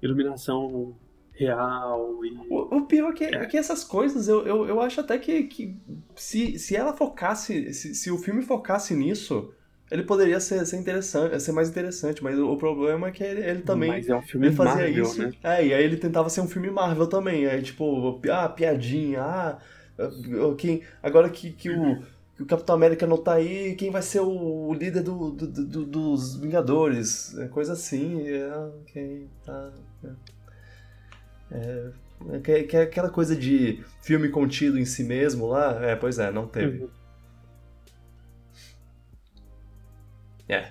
iluminação 0.00 0.94
real. 1.36 2.24
E... 2.24 2.36
O, 2.50 2.78
o 2.78 2.86
pior 2.86 3.10
é 3.10 3.14
que, 3.14 3.24
é. 3.24 3.34
é. 3.34 3.46
que 3.46 3.56
essas 3.56 3.84
coisas, 3.84 4.28
eu, 4.28 4.46
eu, 4.46 4.66
eu 4.66 4.80
acho 4.80 5.00
até 5.00 5.18
que, 5.18 5.44
que 5.44 5.76
se, 6.14 6.58
se 6.58 6.74
ela 6.74 6.92
focasse, 6.92 7.72
se, 7.72 7.94
se 7.94 8.10
o 8.10 8.18
filme 8.18 8.42
focasse 8.42 8.94
nisso, 8.94 9.52
ele 9.90 10.02
poderia 10.02 10.40
ser, 10.40 10.64
ser 10.66 10.76
interessante, 10.78 11.38
ser 11.40 11.52
mais 11.52 11.68
interessante, 11.68 12.22
mas 12.24 12.38
o, 12.38 12.50
o 12.50 12.56
problema 12.56 13.08
é 13.08 13.10
que 13.12 13.22
ele, 13.22 13.40
ele 13.40 13.62
também 13.62 13.90
mas 13.90 14.08
é 14.08 14.16
um 14.16 14.22
filme 14.22 14.48
ele 14.48 14.56
fazia 14.56 14.82
Marvel, 14.82 15.02
isso. 15.04 15.22
Né? 15.22 15.32
É, 15.44 15.66
e 15.66 15.74
aí 15.74 15.84
ele 15.84 15.96
tentava 15.96 16.28
ser 16.28 16.40
um 16.40 16.48
filme 16.48 16.70
Marvel 16.70 17.06
também. 17.06 17.46
Aí, 17.46 17.62
tipo, 17.62 18.20
ah, 18.30 18.48
piadinha, 18.48 19.22
ah, 19.22 19.58
quem, 20.58 20.82
agora 21.02 21.28
que, 21.30 21.52
que 21.52 21.70
o 21.70 22.02
que 22.36 22.42
o 22.42 22.46
Capitão 22.46 22.74
América 22.74 23.06
não 23.06 23.16
tá 23.16 23.34
aí, 23.34 23.74
quem 23.76 23.90
vai 23.90 24.02
ser 24.02 24.20
o 24.20 24.72
líder 24.74 25.02
do, 25.02 25.30
do, 25.30 25.46
do 25.46 25.86
dos 25.86 26.36
Vingadores? 26.36 27.36
É 27.38 27.48
coisa 27.48 27.72
assim. 27.72 28.28
É, 28.28 28.54
ok, 28.82 29.26
tá. 29.42 29.72
É. 30.04 30.08
É, 31.50 31.90
que, 32.42 32.62
que 32.64 32.76
é 32.76 32.82
aquela 32.82 33.10
coisa 33.10 33.36
de 33.36 33.84
filme 34.02 34.28
contido 34.28 34.78
em 34.78 34.84
si 34.84 35.04
mesmo 35.04 35.46
lá. 35.46 35.84
É, 35.84 35.96
pois 35.96 36.18
é, 36.18 36.30
não 36.30 36.46
teve. 36.46 36.84
Uhum. 36.84 36.90
É. 40.48 40.70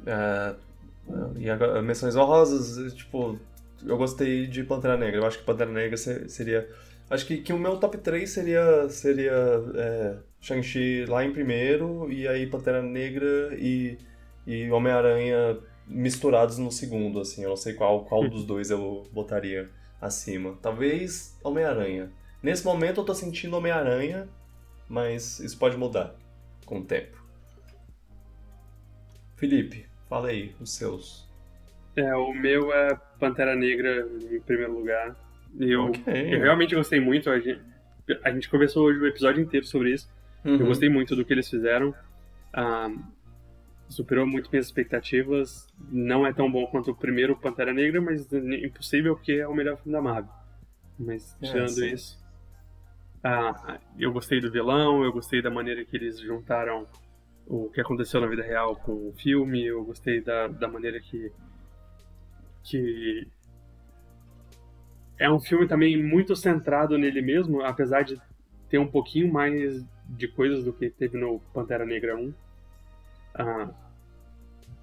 Uh, 0.00 1.36
e 1.36 1.48
agora, 1.50 1.82
menções 1.82 2.16
honrosas, 2.16 2.92
tipo, 2.94 3.38
eu 3.84 3.96
gostei 3.96 4.46
de 4.46 4.62
Pantera 4.64 4.96
Negra. 4.96 5.20
Eu 5.20 5.26
acho 5.26 5.38
que 5.38 5.44
Pantera 5.44 5.70
Negra 5.70 5.96
seria. 5.96 6.68
Acho 7.08 7.26
que, 7.26 7.38
que 7.38 7.52
o 7.52 7.58
meu 7.58 7.76
top 7.76 7.98
3 7.98 8.30
seria, 8.30 8.88
seria 8.88 9.32
é, 9.74 10.16
Shang-Chi 10.40 11.06
lá 11.06 11.24
em 11.24 11.32
primeiro, 11.32 12.10
e 12.10 12.28
aí 12.28 12.46
Pantera 12.46 12.80
Negra 12.80 13.52
e, 13.58 13.98
e 14.46 14.70
Homem-Aranha 14.70 15.58
misturados 15.88 16.56
no 16.56 16.70
segundo, 16.70 17.20
assim. 17.20 17.42
Eu 17.42 17.50
não 17.50 17.56
sei 17.56 17.74
qual, 17.74 18.04
qual 18.04 18.26
dos 18.30 18.44
dois 18.44 18.70
eu 18.70 19.02
botaria 19.12 19.68
acima. 20.00 20.56
Talvez 20.62 21.38
Homem-Aranha. 21.44 22.10
Nesse 22.42 22.64
momento 22.64 23.00
eu 23.00 23.04
tô 23.04 23.14
sentindo 23.14 23.56
Homem-Aranha, 23.56 24.28
mas 24.88 25.38
isso 25.40 25.58
pode 25.58 25.76
mudar. 25.76 26.14
com 26.64 26.78
o 26.78 26.84
tempo. 26.84 27.18
Felipe, 29.36 29.86
fala 30.08 30.28
aí, 30.28 30.54
os 30.60 30.72
seus. 30.74 31.28
É, 31.96 32.14
o 32.14 32.32
meu 32.32 32.72
é 32.72 32.94
Pantera 33.18 33.54
Negra 33.56 34.06
em 34.30 34.40
primeiro 34.40 34.72
lugar. 34.78 35.16
E 35.58 35.72
eu, 35.72 35.86
Ok. 35.86 36.04
eu 36.34 36.40
realmente 36.40 36.74
gostei 36.74 37.00
muito. 37.00 37.28
A 37.30 37.40
gente, 37.40 37.60
a 38.22 38.30
gente 38.30 38.48
conversou 38.48 38.86
hoje 38.86 39.00
o 39.00 39.06
episódio 39.06 39.42
inteiro 39.42 39.66
sobre 39.66 39.92
isso. 39.94 40.08
Uhum. 40.44 40.56
Eu 40.60 40.66
gostei 40.66 40.88
muito 40.88 41.16
do 41.16 41.24
que 41.24 41.32
eles 41.32 41.48
fizeram. 41.50 41.94
Ah, 42.52 42.88
superou 43.90 44.26
muito 44.26 44.50
minhas 44.50 44.66
expectativas. 44.66 45.68
Não 45.90 46.26
é 46.26 46.32
tão 46.32 46.50
bom 46.50 46.66
quanto 46.68 46.92
o 46.92 46.96
primeiro 46.96 47.36
Pantera 47.36 47.74
Negra, 47.74 48.00
mas 48.00 48.32
é 48.32 48.66
impossível 48.66 49.16
porque 49.16 49.34
é 49.34 49.48
o 49.48 49.54
melhor 49.54 49.76
filme 49.78 49.92
da 49.92 50.02
Marvel. 50.02 50.32
Mas 50.98 51.36
É, 51.42 51.46
tirando 51.50 51.68
sim. 51.68 51.92
isso, 51.92 52.18
ah, 53.22 53.80
eu 53.98 54.12
gostei 54.12 54.40
do 54.40 54.50
vilão, 54.50 55.04
eu 55.04 55.12
gostei 55.12 55.42
da 55.42 55.50
maneira 55.50 55.84
que 55.84 55.96
eles 55.96 56.18
juntaram 56.20 56.86
o 57.46 57.70
que 57.70 57.80
aconteceu 57.80 58.20
na 58.20 58.28
vida 58.28 58.42
real 58.42 58.76
com 58.76 59.08
o 59.08 59.12
filme, 59.12 59.66
eu 59.66 59.84
gostei 59.84 60.22
da, 60.22 60.48
da 60.48 60.68
maneira 60.68 61.00
que 61.00 61.32
que 62.62 63.26
é 65.18 65.30
um 65.30 65.40
filme 65.40 65.68
também 65.68 66.02
muito 66.02 66.34
centrado 66.34 66.96
nele 66.96 67.20
mesmo, 67.20 67.62
apesar 67.62 68.02
de 68.02 68.20
ter 68.70 68.78
um 68.78 68.86
pouquinho 68.86 69.32
mais 69.32 69.84
de 70.08 70.28
coisas 70.28 70.64
do 70.64 70.72
que 70.72 70.90
teve 70.90 71.18
no 71.18 71.40
Pantera 71.52 71.84
Negra 71.84 72.16
1. 72.16 72.32
Ah, 73.34 73.70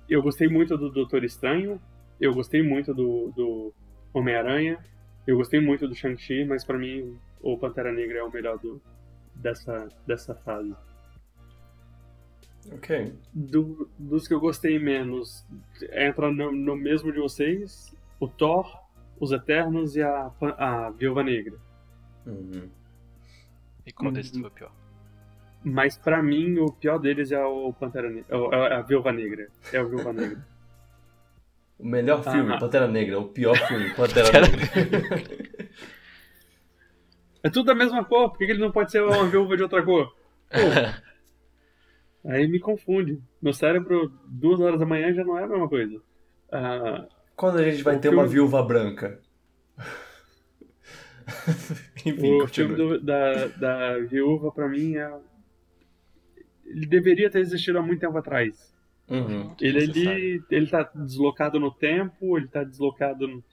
eu 0.10 0.22
gostei 0.22 0.48
muito 0.48 0.78
do 0.78 0.90
Doutor 0.90 1.24
Estranho, 1.24 1.82
eu 2.20 2.34
gostei 2.34 2.62
muito 2.64 2.94
do, 2.94 3.32
do 3.36 3.74
Homem-Aranha, 4.14 4.80
eu 5.26 5.36
gostei 5.38 5.60
muito 5.60 5.88
do 5.88 5.94
Shang-Chi, 5.96 6.46
mas 6.46 6.64
pra 6.64 6.78
mim 6.78 7.18
o 7.42 7.58
Pantera 7.58 7.92
Negra 7.92 8.20
é 8.20 8.24
o 8.24 8.32
melhor 8.32 8.58
do, 8.58 8.82
dessa, 9.36 9.88
dessa 10.06 10.34
fase. 10.36 10.74
Ok. 12.72 13.14
Do- 13.34 13.90
dos 13.98 14.28
que 14.28 14.34
eu 14.34 14.40
gostei 14.40 14.78
menos, 14.80 15.46
entra 15.94 16.32
no, 16.32 16.52
no 16.52 16.76
mesmo 16.76 17.12
de 17.12 17.20
vocês, 17.20 17.96
o 18.20 18.28
Thor, 18.28 18.78
os 19.20 19.32
Eternos 19.32 19.96
e 19.96 20.02
a, 20.02 20.32
a 20.58 20.90
Viúva 20.92 21.24
Negra. 21.24 21.58
Uhum. 22.26 22.70
E 23.86 23.92
qual 23.92 24.08
Uhum. 24.08 24.14
desses 24.14 24.38
foi 24.38 24.48
o 24.50 24.52
pior? 24.52 24.72
Mas 25.70 25.98
pra 25.98 26.24
mim 26.24 26.58
o 26.60 26.72
pior 26.72 26.98
deles 26.98 27.32
é 27.32 27.44
o 27.44 27.74
Pantera 27.74 28.10
Negra, 28.10 28.26
é 28.30 28.74
a 28.76 28.82
Viúva 28.82 29.12
Negra. 29.12 29.48
É 29.74 29.82
o 29.82 29.90
Viúva 29.90 30.14
Negra. 30.14 30.38
O 31.80 31.86
melhor 31.88 32.24
filme, 32.24 32.54
Ah. 32.54 32.58
Pantera 32.58 32.88
Negra. 32.88 33.20
O 33.20 33.28
pior 33.28 33.56
filme, 33.68 33.94
Pantera 33.94 34.32
Negra. 34.32 35.68
É 37.44 37.50
tudo 37.50 37.68
da 37.68 37.76
mesma 37.76 38.04
cor, 38.04 38.30
por 38.32 38.40
que 38.40 38.46
ele 38.46 38.60
não 38.60 38.72
pode 38.72 38.92
ser 38.92 39.02
uma 39.02 39.26
viúva 39.30 39.56
de 39.56 39.64
outra 39.64 39.82
cor? 39.84 40.14
Pô, 40.50 40.58
aí 42.30 42.48
me 42.48 42.60
confunde. 42.60 43.22
Meu 43.42 43.54
cérebro, 43.54 44.12
duas 44.26 44.60
horas 44.60 44.80
da 44.80 44.86
manhã, 44.86 45.14
já 45.14 45.24
não 45.24 45.38
é 45.38 45.44
a 45.44 45.48
mesma 45.48 45.70
coisa. 45.70 46.02
Ah, 46.52 47.06
Quando 47.36 47.60
a 47.60 47.70
gente 47.70 47.84
vai 47.84 47.96
ter 48.00 48.10
filme- 48.10 48.18
uma 48.24 48.28
viúva 48.28 48.64
branca? 48.64 49.20
Enfim, 52.06 52.36
o 52.36 52.40
continua. 52.40 52.48
filme 52.50 52.76
do- 52.76 53.00
da, 53.02 53.48
da 53.48 54.00
viúva, 54.00 54.52
pra 54.52 54.68
mim, 54.68 54.96
é... 54.96 55.10
ele 56.68 56.86
deveria 56.86 57.30
ter 57.30 57.40
existido 57.40 57.78
há 57.78 57.82
muito 57.82 58.00
tempo 58.00 58.18
atrás. 58.18 58.74
Uhum. 59.10 59.56
Ele 59.62 59.84
ali, 59.84 60.44
ele 60.52 60.68
tá 60.68 60.84
deslocado 60.94 61.60
no 61.60 61.72
tempo, 61.72 62.38
ele 62.38 62.48
tá 62.48 62.64
deslocado 62.64 63.28
no, 63.28 63.44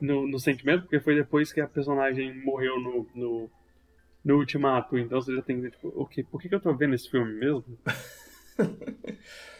no, 0.00 0.28
no 0.28 0.38
sentimento, 0.38 0.82
porque 0.82 1.00
foi 1.00 1.14
depois 1.14 1.52
que 1.52 1.60
a 1.60 1.66
personagem 1.66 2.44
morreu 2.44 2.80
no, 2.80 3.06
no, 3.14 3.50
no 4.24 4.36
ultimato. 4.36 4.96
Então 4.96 5.20
você 5.20 5.34
já 5.34 5.42
tem 5.42 5.60
que, 5.60 5.70
tipo, 5.70 5.92
ok, 5.96 6.24
por 6.24 6.40
que, 6.40 6.48
que 6.48 6.54
eu 6.54 6.60
tô 6.60 6.72
vendo 6.74 6.94
esse 6.94 7.10
filme 7.10 7.32
mesmo? 7.32 7.64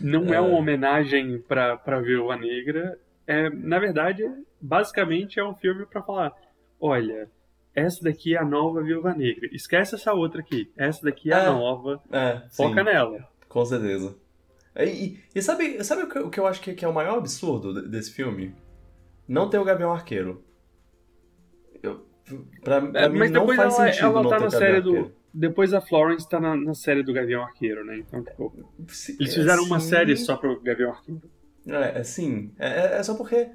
Não 0.00 0.24
é, 0.32 0.40
uma 0.40 0.56
homenagem 0.56 1.40
pra, 1.40 1.76
pra 1.76 2.00
Viúva 2.00 2.36
Negra. 2.36 2.98
É, 3.26 3.50
na 3.50 3.78
verdade, 3.78 4.22
basicamente 4.60 5.40
é 5.40 5.44
um 5.44 5.54
filme 5.54 5.86
pra 5.86 6.02
falar: 6.02 6.32
olha, 6.80 7.28
essa 7.74 8.02
daqui 8.04 8.34
é 8.34 8.38
a 8.38 8.44
nova 8.44 8.82
Viúva 8.82 9.14
Negra. 9.14 9.48
Esquece 9.52 9.94
essa 9.94 10.12
outra 10.12 10.40
aqui. 10.40 10.70
Essa 10.76 11.02
daqui 11.04 11.30
é, 11.32 11.36
É. 11.36 11.46
a 11.46 11.52
nova. 11.52 12.02
É, 12.10 12.42
Foca 12.50 12.80
sim, 12.80 12.84
nela. 12.84 13.28
com 13.48 13.64
certeza. 13.64 14.16
E, 14.76 15.18
e- 15.34 15.42
sabe, 15.42 15.82
sabe 15.84 16.02
o, 16.02 16.30
que, 16.30 16.40
eu 16.40 16.46
acho 16.46 16.60
que, 16.60 16.82
é 16.84 16.88
o 16.88 16.94
maior 16.94 17.18
absurdo 17.18 17.74
de- 17.74 17.88
desse 17.88 18.10
filme? 18.12 18.54
Não 19.28 19.48
ter 19.48 19.58
o 19.58 19.64
Gavião 19.64 19.92
Arqueiro. 19.92 20.42
Eu, 21.82 22.06
pra, 22.62 22.80
pra 22.80 23.00
É, 23.02 23.08
mim 23.08 23.28
não 23.28 23.46
faz 23.48 23.58
ela, 23.58 23.70
sentido 23.70 24.06
ela 24.06 24.22
não 24.22 24.30
tá 24.30 24.36
ter 24.38 24.44
na 24.44 24.50
série 24.50 24.80
do. 24.80 24.88
Arqueiro. 24.90 25.16
Depois 25.34 25.72
a 25.72 25.80
Florence 25.80 26.28
tá 26.28 26.38
na, 26.38 26.54
na 26.56 26.74
série 26.74 27.02
do 27.02 27.12
Gavião 27.12 27.42
Arqueiro, 27.42 27.84
né? 27.84 27.98
Então, 27.98 28.22
tipo, 28.22 28.52
eles 29.18 29.34
fizeram 29.34 29.64
uma 29.64 29.76
assim, 29.78 29.88
série 29.88 30.16
só 30.16 30.36
pro 30.36 30.60
Gavião 30.60 30.90
Arqueiro. 30.90 31.22
É, 31.66 32.00
é 32.00 32.04
sim. 32.04 32.52
É, 32.58 32.68
é- 32.68 32.98
é 32.98 33.02
só 33.02 33.14
porque 33.14 33.50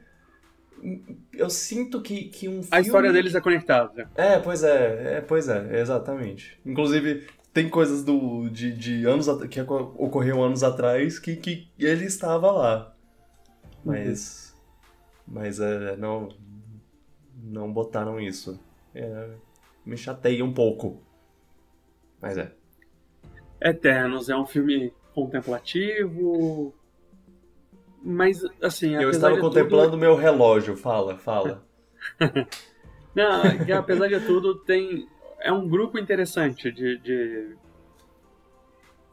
eu 1.33 1.49
sinto 1.49 2.01
que, 2.01 2.25
que 2.25 2.47
um 2.47 2.63
filme... 2.63 2.67
A 2.71 2.79
história 2.79 3.11
deles 3.11 3.35
é 3.35 3.41
conectada. 3.41 4.09
É, 4.15 4.39
pois 4.39 4.63
é, 4.63 5.17
é, 5.17 5.21
pois 5.21 5.49
é, 5.49 5.79
exatamente. 5.79 6.59
Inclusive, 6.65 7.27
tem 7.53 7.69
coisas 7.69 8.03
do, 8.03 8.49
de, 8.49 8.71
de 8.71 9.05
anos 9.05 9.27
que 9.47 9.59
oco- 9.61 9.95
ocorreram 9.97 10.43
anos 10.43 10.63
atrás 10.63 11.19
que, 11.19 11.35
que 11.35 11.69
ele 11.79 12.05
estava 12.05 12.51
lá. 12.51 12.95
Mas. 13.83 14.55
Mas 15.27 15.59
é, 15.59 15.95
não. 15.97 16.29
Não 17.43 17.71
botaram 17.71 18.19
isso. 18.19 18.59
É, 18.93 19.29
me 19.85 19.95
chateia 19.97 20.43
um 20.43 20.53
pouco. 20.53 21.01
Mas 22.21 22.37
é. 22.37 22.51
Eternos 23.61 24.29
é 24.29 24.35
um 24.35 24.45
filme 24.45 24.93
contemplativo. 25.13 26.73
Mas, 28.09 28.41
assim, 28.63 28.95
Eu 28.95 29.09
estava 29.09 29.37
contemplando 29.37 29.91
Tudo, 29.91 29.99
meu 29.99 30.15
relógio. 30.15 30.77
Fala, 30.77 31.17
fala. 31.17 31.61
não, 33.13 33.65
que 33.65 33.71
apesar 33.73 34.07
de 34.07 34.21
tudo, 34.21 34.55
tem. 34.59 35.09
É 35.41 35.51
um 35.51 35.67
grupo 35.67 35.99
interessante 35.99 36.71
de, 36.71 36.97
de 36.99 37.57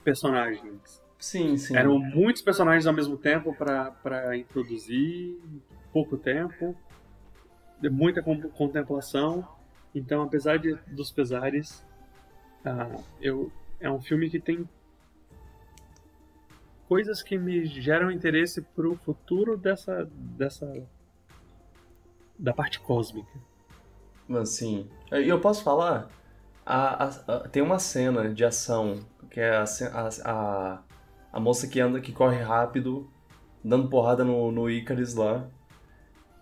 personagens. 0.05 1.03
Sim, 1.19 1.57
sim. 1.57 1.77
Eram 1.77 1.99
muitos 1.99 2.41
personagens 2.41 2.87
ao 2.87 2.93
mesmo 2.93 3.17
tempo 3.17 3.53
pra 3.53 4.37
introduzir, 4.37 5.41
pouco 5.93 6.17
tempo, 6.17 6.77
de 7.81 7.91
muita 7.91 8.23
contemplação. 8.23 9.45
Então, 9.93 10.23
apesar 10.23 10.57
de, 10.57 10.79
dos 10.87 11.11
pesares, 11.11 11.85
ah, 12.65 12.97
eu, 13.21 13.51
é 13.81 13.91
um 13.91 14.01
filme 14.01 14.31
que 14.31 14.39
tem 14.39 14.69
coisas 16.89 17.23
que 17.23 17.37
me 17.39 17.65
geram 17.67 18.11
interesse 18.11 18.63
pro 18.63 18.97
futuro 18.97 19.57
dessa, 19.57 20.09
dessa 20.15 20.83
da 22.39 22.53
parte 22.53 22.81
cósmica. 22.81 23.33
Assim, 24.41 24.89
e 25.13 25.29
eu 25.29 25.41
posso 25.41 25.63
falar? 25.63 26.09
A- 26.65 27.05
a- 27.05 27.35
a- 27.35 27.49
tem 27.49 27.63
uma 27.63 27.79
cena 27.79 28.33
de 28.33 28.45
ação 28.45 29.05
que 29.31 29.41
é 29.41 29.57
a, 29.57 29.65
a, 30.25 30.83
a 31.33 31.41
moça 31.41 31.67
que 31.67 31.81
anda, 31.81 32.01
que 32.01 32.13
corre 32.13 32.39
rápido, 32.41 33.11
dando 33.63 33.89
porrada 33.89 34.25
no, 34.25 34.51
no 34.53 34.71
Icarus 34.71 35.15
lá. 35.15 35.47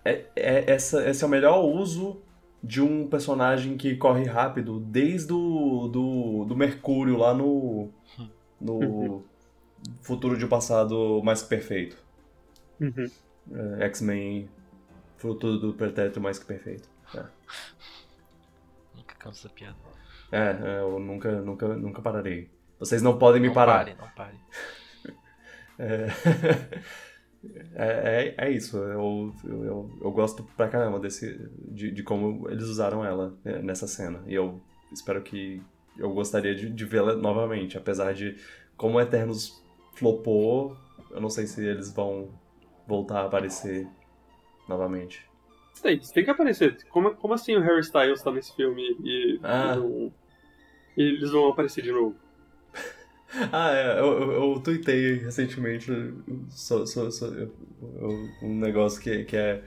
É, 0.04 0.26
é- 0.36 0.70
essa, 0.70 1.08
esse 1.08 1.24
é 1.24 1.26
o 1.26 1.30
melhor 1.30 1.64
uso 1.64 2.20
de 2.62 2.80
um 2.80 3.08
personagem 3.08 3.76
que 3.76 3.96
corre 3.96 4.24
rápido 4.24 4.78
desde 4.78 5.32
o 5.32 5.88
do, 5.88 6.44
do 6.44 6.54
Mercúrio 6.56 7.16
lá 7.16 7.34
no, 7.34 7.88
no 8.60 9.24
futuro 10.00 10.36
de 10.36 10.44
um 10.44 10.48
passado 10.48 11.20
mais 11.24 11.42
que 11.42 11.48
perfeito. 11.48 11.96
Uhum. 12.80 13.10
É, 13.80 13.84
X-Men, 13.86 14.48
futuro 15.16 15.58
do 15.58 15.74
pretérito 15.74 16.20
mais 16.20 16.38
que 16.38 16.46
perfeito. 16.46 16.88
É. 17.14 17.24
Nunca 18.94 19.14
canso 19.16 19.48
da 19.48 19.54
piada. 19.54 19.76
É, 20.30 20.38
é, 20.38 20.80
eu 20.80 20.98
nunca, 20.98 21.42
nunca, 21.42 21.68
nunca 21.76 22.00
pararei. 22.00 22.50
Vocês 22.78 23.02
não 23.02 23.18
podem 23.18 23.40
me 23.40 23.48
não 23.48 23.54
parar. 23.54 23.84
pare, 23.84 23.94
não 23.94 24.08
pare. 24.10 24.36
É... 25.78 26.06
é, 27.74 28.34
é, 28.36 28.46
é 28.46 28.50
isso. 28.50 28.76
Eu, 28.76 29.34
eu, 29.42 29.64
eu, 29.64 29.98
eu 30.02 30.12
gosto 30.12 30.44
pra 30.56 30.68
caramba 30.68 31.00
desse, 31.00 31.50
de, 31.66 31.90
de 31.90 32.02
como 32.02 32.48
eles 32.50 32.64
usaram 32.64 33.04
ela 33.04 33.34
né, 33.42 33.58
nessa 33.62 33.86
cena. 33.86 34.22
E 34.26 34.34
eu 34.34 34.60
espero 34.92 35.22
que. 35.22 35.62
Eu 35.96 36.12
gostaria 36.12 36.54
de, 36.54 36.70
de 36.70 36.84
vê-la 36.84 37.14
novamente. 37.16 37.78
Apesar 37.78 38.12
de 38.12 38.36
como 38.76 39.00
Eternos 39.00 39.61
flopou, 39.94 40.76
eu 41.10 41.20
não 41.20 41.28
sei 41.30 41.46
se 41.46 41.64
eles 41.64 41.92
vão 41.92 42.28
voltar 42.86 43.20
a 43.20 43.24
aparecer 43.26 43.86
novamente. 44.68 45.26
Sei, 45.74 45.98
tem 45.98 46.24
que 46.24 46.30
aparecer. 46.30 46.76
Como, 46.90 47.14
como 47.14 47.34
assim 47.34 47.56
o 47.56 47.60
Harry 47.60 47.80
Styles 47.80 48.22
tá 48.22 48.30
nesse 48.30 48.54
filme 48.54 48.82
e, 49.02 49.40
Ah. 49.42 49.74
e 49.74 49.76
não- 49.78 50.12
e 50.96 51.02
eles 51.02 51.30
vão 51.30 51.48
aparecer 51.48 51.82
de 51.82 51.92
novo? 51.92 52.14
Ah, 53.50 53.72
é, 53.74 53.98
eu, 53.98 54.06
eu, 54.20 54.32
eu 54.54 54.60
tuitei 54.60 55.14
recentemente 55.14 55.90
so- 56.50 56.86
so- 56.86 57.10
so- 57.10 57.34
eu- 57.34 57.50
um 58.42 58.58
negócio 58.58 59.00
que, 59.00 59.24
que 59.24 59.34
é. 59.36 59.62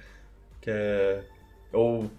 que 0.62 0.70
é. 0.70 1.24
Ou, 1.74 2.10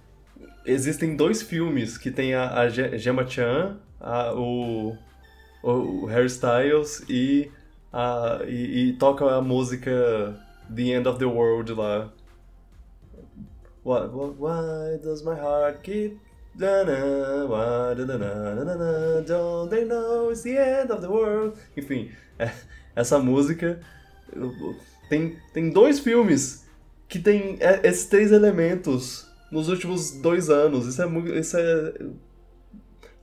existem 0.65 1.15
dois 1.15 1.43
filmes 1.43 1.97
que 1.97 2.11
tem 2.11 2.35
a, 2.35 2.53
a 2.63 2.69
Ge- 2.69 2.99
Gemma 2.99 3.25
Chan, 3.29 3.79
a- 4.01 4.35
o, 4.35 4.97
o, 5.63 5.71
o 5.71 6.07
Harry 6.07 6.27
Styles 6.27 7.05
e, 7.09 7.49
a, 7.93 8.41
e, 8.47 8.91
e 8.91 8.93
toca 8.95 9.25
a 9.37 9.41
música 9.41 10.39
The 10.75 10.83
End 10.83 11.09
of 11.09 11.19
the 11.19 11.27
World 11.27 11.73
lá. 11.75 12.13
Why, 13.85 14.07
why, 14.07 14.35
why 14.39 14.99
does 15.03 15.23
my 15.23 15.35
heart 15.35 15.83
keep 15.83 16.19
Da-na, 16.57 17.45
why, 17.45 17.95
da-na-na, 17.95 18.55
na-na-na, 18.55 19.21
Don't 19.27 19.69
they 19.69 19.85
know 19.85 20.31
it's 20.31 20.43
the 20.43 20.57
end 20.57 20.91
of 20.91 21.03
the 21.03 21.09
world? 21.09 21.59
Enfim, 21.77 22.11
é, 22.39 22.51
essa 22.95 23.19
música 23.19 23.79
tem, 25.11 25.37
tem 25.53 25.69
dois 25.69 26.01
filmes 26.01 26.67
que 27.09 27.19
tem 27.19 27.59
é, 27.61 27.87
esses 27.87 28.07
três 28.07 28.33
elementos 28.33 29.31
nos 29.51 29.69
últimos 29.69 30.13
dois 30.13 30.49
anos. 30.49 30.87
Isso 30.87 31.03
é. 31.03 31.39
Isso 31.39 31.57
é. 31.59 31.95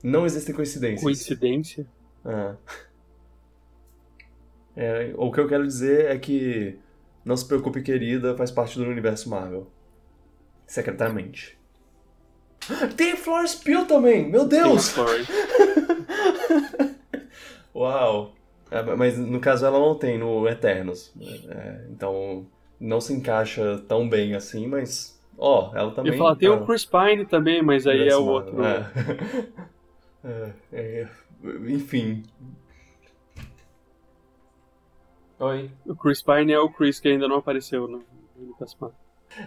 Não 0.02 0.24
existem 0.24 0.54
coincidências. 0.54 1.02
Coincidência. 1.02 1.86
É. 2.24 2.54
É, 4.76 5.12
o 5.16 5.30
que 5.30 5.40
eu 5.40 5.48
quero 5.48 5.66
dizer 5.66 6.06
é 6.10 6.18
que 6.18 6.78
não 7.24 7.36
se 7.36 7.46
preocupe, 7.46 7.82
querida, 7.82 8.36
faz 8.36 8.50
parte 8.50 8.78
do 8.78 8.84
universo 8.84 9.28
Marvel. 9.30 9.66
Secretamente. 10.66 11.56
Tem 12.96 13.16
Florence 13.16 13.56
Pugh 13.62 13.86
também! 13.86 14.28
Meu 14.28 14.46
Deus! 14.46 14.94
Uau! 17.74 18.34
É, 18.70 18.82
mas 18.82 19.18
no 19.18 19.40
caso 19.40 19.66
ela 19.66 19.78
não 19.78 19.94
tem 19.96 20.18
no 20.18 20.48
Eternos. 20.48 21.12
É, 21.48 21.86
então 21.90 22.46
não 22.80 23.00
se 23.00 23.12
encaixa 23.12 23.82
tão 23.86 24.08
bem 24.08 24.34
assim, 24.34 24.66
mas. 24.66 25.20
Ó, 25.36 25.70
ela 25.74 25.90
Eu 25.90 25.94
também. 25.94 26.12
ia 26.12 26.18
falar, 26.18 26.36
tem 26.36 26.48
o 26.48 26.64
Chris 26.64 26.84
Pine 26.84 27.26
também, 27.26 27.62
mas 27.62 27.86
aí 27.86 28.08
é 28.08 28.16
o 28.16 28.26
outro. 28.26 28.64
É. 28.64 28.84
É, 30.26 30.50
é, 30.72 31.08
enfim. 31.68 32.22
Oi. 35.38 35.70
O 35.86 35.94
Chris 35.94 36.22
Pine 36.22 36.52
é 36.52 36.58
o 36.58 36.70
Chris 36.70 37.00
que 37.00 37.08
ainda 37.08 37.26
não 37.28 37.36
apareceu 37.36 37.88
no 37.88 37.98
no 38.36 38.42
universo 38.50 38.76
Marvel. 38.80 38.98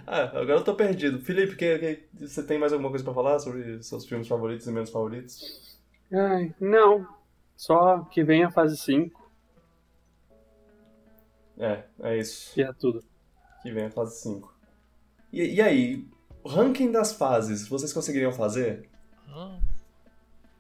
Ah, 0.06 0.22
agora 0.24 0.60
eu 0.60 0.64
tô 0.64 0.74
perdido. 0.76 1.20
Felipe, 1.20 1.56
que, 1.56 1.78
que- 1.78 2.26
você 2.28 2.42
tem 2.44 2.58
mais 2.58 2.72
alguma 2.74 2.90
coisa 2.90 3.04
pra 3.04 3.14
falar 3.14 3.40
sobre 3.40 3.82
seus 3.84 4.06
filmes 4.06 4.28
favoritos 4.28 4.66
e 4.68 4.72
menos 4.72 4.90
favoritos? 4.90 5.78
Ai, 6.12 6.54
não. 6.60 7.06
Só 7.56 8.00
que 8.06 8.24
vem 8.24 8.44
a 8.44 8.52
fase 8.52 8.78
5 8.78 9.30
É, 11.58 11.84
é 12.02 12.18
isso. 12.18 12.58
e 12.60 12.64
é 12.64 12.72
tudo. 12.74 13.04
Que 13.64 13.72
vem 13.72 13.86
a 13.86 13.92
fase 13.92 14.22
5. 14.22 14.54
E, 15.34 15.56
e 15.56 15.62
aí, 15.62 16.08
o 16.44 16.48
ranking 16.50 16.92
das 16.92 17.14
fases, 17.14 17.68
vocês 17.68 17.92
conseguiriam 17.92 18.32
fazer? 18.32 18.90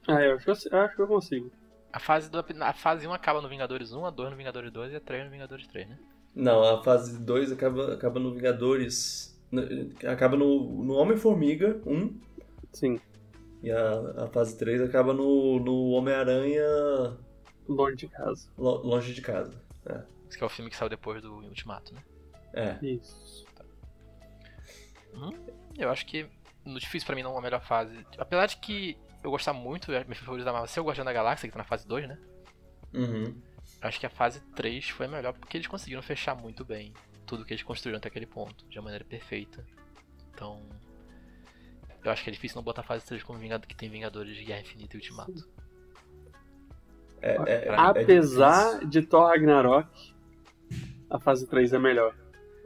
Ah, 0.08 0.22
eu 0.22 0.36
acho, 0.36 0.45
que 0.45 0.52
eu- 0.52 0.72
eu 0.72 0.80
acho 0.86 0.95
que 0.95 1.02
eu 1.02 1.08
consigo. 1.08 1.52
A 1.91 1.99
fase, 1.99 2.30
do, 2.30 2.43
a 2.61 2.73
fase 2.73 3.07
1 3.07 3.14
acaba 3.14 3.41
no 3.41 3.49
Vingadores 3.49 3.91
1, 3.91 4.05
a 4.05 4.09
2 4.09 4.31
no 4.31 4.38
Vingadores 4.38 4.72
2 4.72 4.93
e 4.93 4.95
a 4.97 4.99
3 5.01 5.26
no 5.26 5.31
Vingadores 5.31 5.68
3, 5.68 5.89
né? 5.89 5.97
Não, 6.35 6.64
a 6.64 6.84
fase 6.84 7.18
2 7.19 7.51
acaba, 7.51 7.93
acaba 7.93 8.19
no 8.19 8.34
Vingadores. 8.34 9.39
no- 9.51 9.64
Acaba 10.09 10.35
no, 10.38 10.84
no 10.84 10.93
Homem-Formiga 10.93 11.81
1. 11.85 12.19
Sim. 12.73 12.99
E 13.64 13.72
a, 13.72 14.26
a 14.26 14.27
fase 14.27 14.57
3 14.57 14.81
acaba 14.81 15.14
no, 15.14 15.59
no 15.59 15.89
Homem-Aranha 15.91 17.18
Longe 17.68 17.95
de 17.95 18.07
casa. 18.07 18.49
lo- 18.57 18.84
longe 18.84 19.14
de 19.14 19.22
casa. 19.22 19.59
Esse 20.30 20.38
que 20.38 20.43
é 20.43 20.45
o 20.47 20.49
filme 20.49 20.69
que 20.69 20.76
saiu 20.77 20.89
depois 20.89 21.22
do 21.22 21.34
Ultimato, 21.34 21.93
né? 21.95 22.03
É. 22.53 22.85
Isso. 22.85 23.45
Eu 25.77 25.89
acho 25.89 26.05
que 26.05 26.27
no 26.65 26.80
difícil 26.80 27.05
pra 27.05 27.15
mim 27.15 27.23
não 27.23 27.34
é 27.35 27.38
a 27.39 27.41
melhor 27.41 27.61
fase. 27.61 28.05
Apesar 28.18 28.45
de 28.47 28.57
que 28.57 28.97
eu 29.28 29.32
gostar 29.32 29.54
muito, 29.54 29.91
é 29.91 30.04
meu 30.04 30.16
favorito 30.16 30.45
da 30.45 30.52
Marvel 30.52 30.68
ser 30.68 30.80
o 30.80 30.84
Guardião 30.84 31.06
da 31.06 31.14
Galáxia, 31.14 31.48
que 31.48 31.54
tá 31.54 31.60
na 31.60 31.64
fase 31.66 31.88
2, 31.88 32.08
né? 32.08 32.18
Uhum. 32.94 33.36
Acho 33.82 33.99
que 33.99 34.06
a 34.06 34.10
fase 34.10 34.40
3 34.56 34.90
foi 34.90 35.06
a 35.06 35.10
melhor 35.10 35.34
porque 35.34 35.58
eles 35.58 35.68
conseguiram 35.68 36.02
fechar 36.02 36.36
muito 36.36 36.64
bem 36.66 36.94
tudo 37.26 37.44
que 37.44 37.54
eles 37.54 37.62
construíram 37.64 37.98
até 37.98 38.08
aquele 38.08 38.26
ponto, 38.26 38.66
de 38.70 38.80
uma 38.80 38.86
maneira 38.86 39.04
perfeita. 39.06 39.64
Então. 40.34 40.62
Eu 42.04 42.12
acho 42.12 42.24
que 42.24 42.30
é 42.30 42.34
difícil 42.34 42.56
não 42.56 42.64
botar 42.64 42.82
a 42.82 42.86
fase 42.86 43.06
3 43.06 43.22
como 43.22 43.38
Vingador, 43.38 43.68
que 43.68 43.76
tem 43.76 43.90
Vingadores 43.90 44.38
de 44.38 44.45
Guerra 44.45 44.62
Infinita 44.62 44.95
e 44.95 44.99
Ultimato. 44.99 45.49
É, 47.22 47.32
é- 47.32 47.36
é- 47.36 47.68
é 47.68 47.76
Apesar 47.76 48.86
de 48.86 49.02
Thor 49.02 49.28
Ragnarok, 49.28 49.90
a 51.10 51.20
fase 51.20 51.45
3 51.48 51.74
é 51.74 51.80
melhor. 51.80 52.16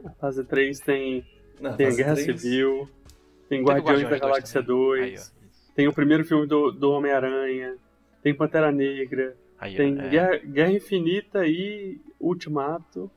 A 0.04 0.10
fase 0.10 0.44
3 0.44 0.78
tem, 0.78 1.26
Na 1.60 1.72
tem 1.72 1.86
a 1.86 1.90
fase 1.90 2.02
Guerra 2.02 2.14
3, 2.14 2.40
Civil, 2.40 2.88
tem 3.48 3.64
Teve 3.64 3.80
Guardiões 3.80 4.10
da 4.10 4.18
Galáxia 4.18 4.62
também. 4.62 4.76
2, 4.76 5.02
Aí, 5.02 5.10
ó. 5.10 5.14
Isso. 5.14 5.41
Tem 5.74 5.88
o 5.88 5.92
primeiro 5.92 6.24
filme 6.24 6.46
do, 6.46 6.70
do 6.70 6.90
Homem-Aranha, 6.92 7.76
tem 8.22 8.34
Pantera 8.34 8.70
Negra, 8.70 9.36
Aí, 9.62 9.76
tem 9.76 9.96
é. 9.96 10.08
Guerra, 10.08 10.36
Guerra 10.38 10.72
Infinita 10.72 11.46
e 11.46 12.00
Ultimato. 12.18 13.08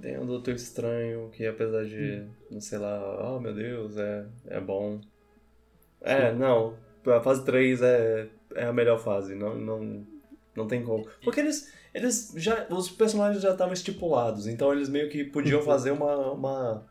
Tem 0.00 0.18
o 0.18 0.24
Doutor 0.24 0.54
Estranho, 0.54 1.28
que 1.30 1.46
apesar 1.46 1.84
de, 1.84 2.24
não 2.50 2.58
sei 2.58 2.78
lá, 2.78 3.36
oh 3.36 3.38
meu 3.38 3.54
Deus, 3.54 3.98
é, 3.98 4.26
é 4.46 4.60
bom. 4.60 4.98
É, 6.00 6.32
não, 6.32 6.74
a 7.06 7.20
fase 7.20 7.44
3 7.44 7.82
é, 7.82 8.28
é 8.54 8.64
a 8.64 8.72
melhor 8.72 8.98
fase, 8.98 9.34
não, 9.34 9.54
não, 9.54 10.06
não 10.56 10.66
tem 10.66 10.82
como. 10.82 11.06
Porque 11.22 11.40
eles, 11.40 11.70
eles 11.92 12.32
já, 12.36 12.66
os 12.70 12.90
personagens 12.90 13.42
já 13.42 13.52
estavam 13.52 13.74
estipulados, 13.74 14.46
então 14.46 14.72
eles 14.72 14.88
meio 14.88 15.10
que 15.10 15.22
podiam 15.22 15.60
fazer 15.60 15.90
uma, 15.90 16.32
uma, 16.32 16.86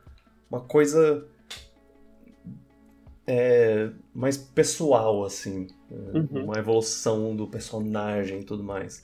uma 0.52 0.62
coisa 0.62 1.28
é, 3.26 3.90
mais 4.14 4.38
pessoal, 4.38 5.24
assim. 5.24 5.68
é, 5.92 6.18
Uhum. 6.18 6.46
Uma 6.46 6.58
evolução 6.58 7.36
do 7.36 7.48
personagem 7.48 8.42
e 8.42 8.44
tudo 8.44 8.64
mais. 8.64 9.02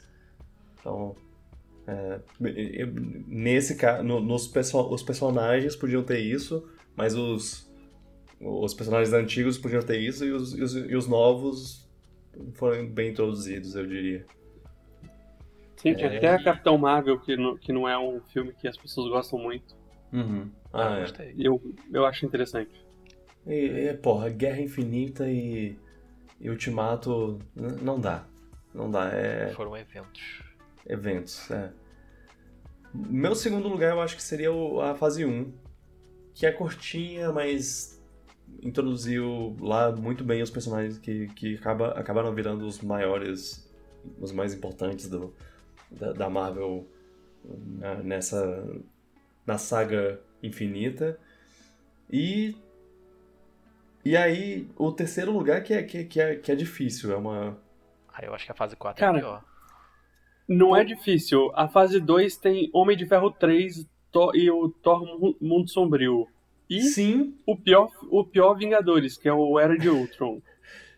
Então, 0.79 1.15
é, 1.87 2.19
nesse 3.27 3.75
caso, 3.75 4.03
nos 4.03 4.47
perso 4.47 4.79
os 4.89 5.03
personagens 5.03 5.75
podiam 5.75 6.03
ter 6.03 6.19
isso, 6.19 6.67
mas 6.95 7.15
os, 7.15 7.71
os 8.39 8.73
personagens 8.73 9.13
antigos 9.13 9.57
podiam 9.57 9.81
ter 9.81 9.99
isso 9.99 10.23
e 10.25 10.31
os, 10.31 10.57
e 10.57 10.61
os, 10.61 10.75
e 10.75 10.95
os 10.95 11.07
novos 11.07 11.89
foram 12.53 12.87
bem 12.87 13.11
introduzidos, 13.11 13.75
eu 13.75 13.87
diria. 13.87 14.25
Sim, 15.77 15.95
tinha 15.95 16.07
É, 16.07 16.17
até 16.17 16.27
a 16.35 16.43
Capitão 16.43 16.77
Marvel, 16.77 17.19
que 17.19 17.35
não, 17.35 17.57
que 17.57 17.71
não 17.71 17.87
é 17.87 17.97
um 17.97 18.19
filme 18.33 18.53
que 18.53 18.67
as 18.67 18.77
pessoas 18.77 19.09
gostam 19.09 19.39
muito. 19.39 19.75
Ah, 20.73 20.99
eu 20.99 21.25
é. 21.25 21.33
eu, 21.37 21.61
eu 21.91 22.05
acho 22.05 22.25
interessante. 22.25 22.71
E, 23.49 23.89
e, 23.89 23.93
porra, 23.95 24.30
Guerra 24.30 24.61
Infinita 24.61 25.27
e, 25.27 25.76
e 26.39 26.49
Ultimato 26.49 27.39
não 27.55 27.99
dá. 27.99 28.26
Não 28.73 28.89
dá, 28.91 29.09
é 29.11 29.49
Foram 29.53 29.76
eventos. 29.76 30.43
eventos, 30.85 31.49
é. 31.51 31.71
Meu 32.93 33.34
segundo 33.35 33.67
lugar 33.67 33.91
eu 33.91 34.01
acho 34.01 34.15
que 34.15 34.21
seria 34.23 34.49
a 34.84 34.95
fase 34.95 35.26
1, 35.26 35.51
que 36.35 36.45
é 36.45 36.51
curtinha, 36.51 37.31
mas 37.31 37.99
introduziu 38.63 39.55
lá 39.59 39.91
muito 39.91 40.23
bem 40.23 40.41
os 40.41 40.49
personagens 40.49 40.97
que, 40.97 41.27
que 41.30 41.55
acaba, 41.55 41.89
acabaram 41.91 42.34
virando 42.34 42.65
os 42.65 42.81
maiores, 42.81 43.67
os 44.19 44.31
mais 44.31 44.53
importantes 44.53 45.07
do, 45.09 45.34
da, 45.91 46.13
da 46.13 46.30
Marvel 46.30 46.88
na- 47.80 47.95
nessa 48.03 48.67
na 49.45 49.57
saga 49.57 50.19
infinita. 50.43 51.19
E 52.11 52.55
e 54.11 54.18
aí 54.18 54.68
o 54.77 54.91
terceiro 54.91 55.31
lugar 55.31 55.61
que 55.64 55.73
é, 55.73 55.84
que, 55.84 56.03
que 56.06 56.19
é, 56.22 56.36
que 56.36 56.52
é 56.52 56.56
difícil, 56.56 57.11
é 57.11 57.15
uma 57.15 57.57
Aí 58.14 58.26
eu 58.27 58.34
acho 58.34 58.45
que 58.45 58.52
a 58.52 58.56
fase 58.56 58.76
4 58.76 58.99
Cara, 58.99 59.18
é 59.18 59.22
pior. 59.22 59.44
Não 60.48 60.76
é 60.76 60.84
difícil. 60.84 61.52
A 61.56 61.68
fase 61.68 61.99
2 61.99 62.36
tem 62.38 62.69
Homem 62.73 62.98
de 62.98 63.06
Ferro 63.06 63.31
3 63.31 63.88
Thor- 64.11 64.36
e 64.36 64.49
o 64.49 64.69
Thor 64.69 65.06
Mu- 65.19 65.38
Mundo 65.40 65.69
Sombrio. 65.69 66.27
E 66.69 66.81
sim, 66.81 67.36
o 67.45 67.56
pior, 67.56 67.90
o 68.11 68.23
pior 68.26 68.56
Vingadores, 68.56 69.15
que 69.18 69.27
é 69.30 69.34
o 69.34 69.60
Era 69.60 69.77
de 69.77 69.88
Ultron. 69.90 70.41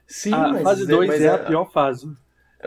sim, 0.07 0.33
a 0.33 0.47
mas, 0.49 0.63
fase 0.63 0.87
2 0.87 1.07
mas 1.07 1.21
é 1.21 1.29
a 1.29 1.37
pior 1.37 1.65
fase. 1.71 2.09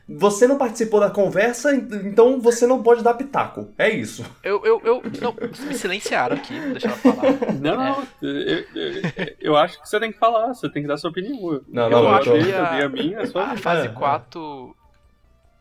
você 0.09 0.47
não 0.49 0.57
participou 0.57 0.99
da 0.99 1.11
conversa, 1.11 1.75
então 1.75 2.41
você 2.41 2.67
não 2.67 2.83
pode 2.83 3.03
dar 3.03 3.13
pitaco. 3.13 3.69
É 3.77 3.91
isso. 3.91 4.25
Eu, 4.43 4.65
eu, 4.65 4.81
eu 4.83 5.03
não, 5.21 5.37
me 5.67 5.75
silenciaram 5.75 6.35
aqui, 6.35 6.59
deixa 6.59 6.89
eu 6.89 6.97
falar. 6.97 7.25
Não, 7.61 7.83
é. 7.83 8.07
eu, 8.23 8.31
eu, 8.31 9.03
eu, 9.41 9.57
acho 9.57 9.81
que 9.81 9.89
você 9.89 10.01
tem 10.01 10.11
que 10.11 10.19
falar, 10.19 10.49
você 10.49 10.71
tem 10.71 10.83
que 10.83 10.89
dar 10.89 10.97
sua 10.97 11.11
opinião. 11.11 11.63
Não, 11.69 11.91
não, 11.91 12.03
eu, 12.03 12.09
acho 12.09 12.33
que 12.33 12.53
a, 12.53 12.85
a, 12.85 12.89
minha, 12.89 13.21
a, 13.21 13.27
sua... 13.27 13.45
a 13.45 13.57
fase 13.57 13.89
4 13.91 14.77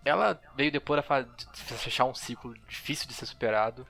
ela 0.06 0.40
veio 0.56 0.72
depois 0.72 0.98
da 0.98 1.03
fase 1.03 1.27
de 1.53 1.60
fechar 1.60 2.06
um 2.06 2.14
ciclo 2.14 2.53
difícil 2.68 3.07
de 3.07 3.14
ser 3.14 3.26
superado. 3.26 3.85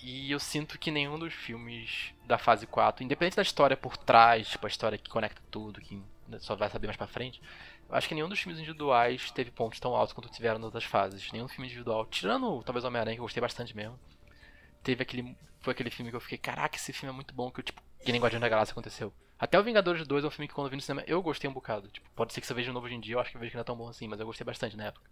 E 0.00 0.30
eu 0.32 0.40
sinto 0.40 0.78
que 0.78 0.90
nenhum 0.90 1.18
dos 1.18 1.32
filmes 1.32 2.12
da 2.26 2.36
fase 2.36 2.66
4, 2.66 3.04
independente 3.04 3.36
da 3.36 3.42
história 3.42 3.76
por 3.76 3.96
trás, 3.96 4.48
tipo 4.48 4.66
a 4.66 4.68
história 4.68 4.98
que 4.98 5.08
conecta 5.08 5.40
tudo, 5.50 5.80
que 5.80 6.02
só 6.40 6.54
vai 6.54 6.70
saber 6.70 6.86
mais 6.86 6.96
pra 6.96 7.06
frente, 7.06 7.40
eu 7.88 7.94
acho 7.94 8.08
que 8.08 8.14
nenhum 8.14 8.28
dos 8.28 8.38
filmes 8.38 8.58
individuais 8.58 9.30
teve 9.30 9.50
pontos 9.50 9.78
tão 9.80 9.94
altos 9.94 10.12
quanto 10.12 10.28
tiveram 10.30 10.58
nas 10.58 10.66
outras 10.66 10.84
fases. 10.84 11.30
Nenhum 11.32 11.48
filme 11.48 11.66
individual, 11.66 12.06
tirando 12.06 12.62
talvez 12.62 12.84
Homem-Aranha, 12.84 13.16
que 13.16 13.20
eu 13.20 13.24
gostei 13.24 13.40
bastante 13.40 13.76
mesmo. 13.76 13.98
Teve 14.82 15.02
aquele. 15.02 15.36
Foi 15.60 15.72
aquele 15.72 15.90
filme 15.90 16.10
que 16.10 16.16
eu 16.16 16.20
fiquei, 16.20 16.38
caraca, 16.38 16.76
esse 16.76 16.92
filme 16.92 17.12
é 17.12 17.14
muito 17.14 17.32
bom, 17.32 17.50
que 17.50 17.60
eu, 17.60 17.64
tipo, 17.64 17.80
que 18.04 18.10
nem 18.10 18.20
Guardião 18.20 18.40
da 18.40 18.48
Galáxia 18.48 18.72
aconteceu. 18.72 19.12
Até 19.38 19.58
o 19.58 19.62
Vingadores 19.62 20.06
2 20.06 20.24
é 20.24 20.26
um 20.26 20.30
filme 20.30 20.48
que 20.48 20.54
quando 20.54 20.66
eu 20.66 20.70
vi 20.70 20.76
no 20.76 20.82
cinema 20.82 21.04
eu 21.06 21.22
gostei 21.22 21.48
um 21.48 21.52
bocado. 21.52 21.88
Tipo, 21.88 22.08
pode 22.16 22.32
ser 22.32 22.40
que 22.40 22.46
você 22.46 22.54
veja 22.54 22.68
de 22.68 22.74
novo 22.74 22.86
hoje 22.86 22.94
em 22.94 23.00
dia, 23.00 23.14
eu 23.14 23.20
acho 23.20 23.30
que 23.30 23.36
eu 23.36 23.40
vejo 23.40 23.50
que 23.50 23.56
não 23.56 23.62
é 23.62 23.64
tão 23.64 23.76
bom 23.76 23.88
assim, 23.88 24.08
mas 24.08 24.18
eu 24.18 24.26
gostei 24.26 24.44
bastante 24.44 24.76
na 24.76 24.86
época. 24.86 25.08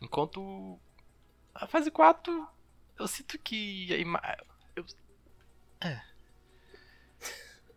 Enquanto 0.00 0.78
a 1.54 1.66
fase 1.66 1.90
4, 1.90 2.48
eu 2.98 3.08
sinto 3.08 3.38
que 3.38 3.88
eu... 4.76 4.84
É. 5.80 6.02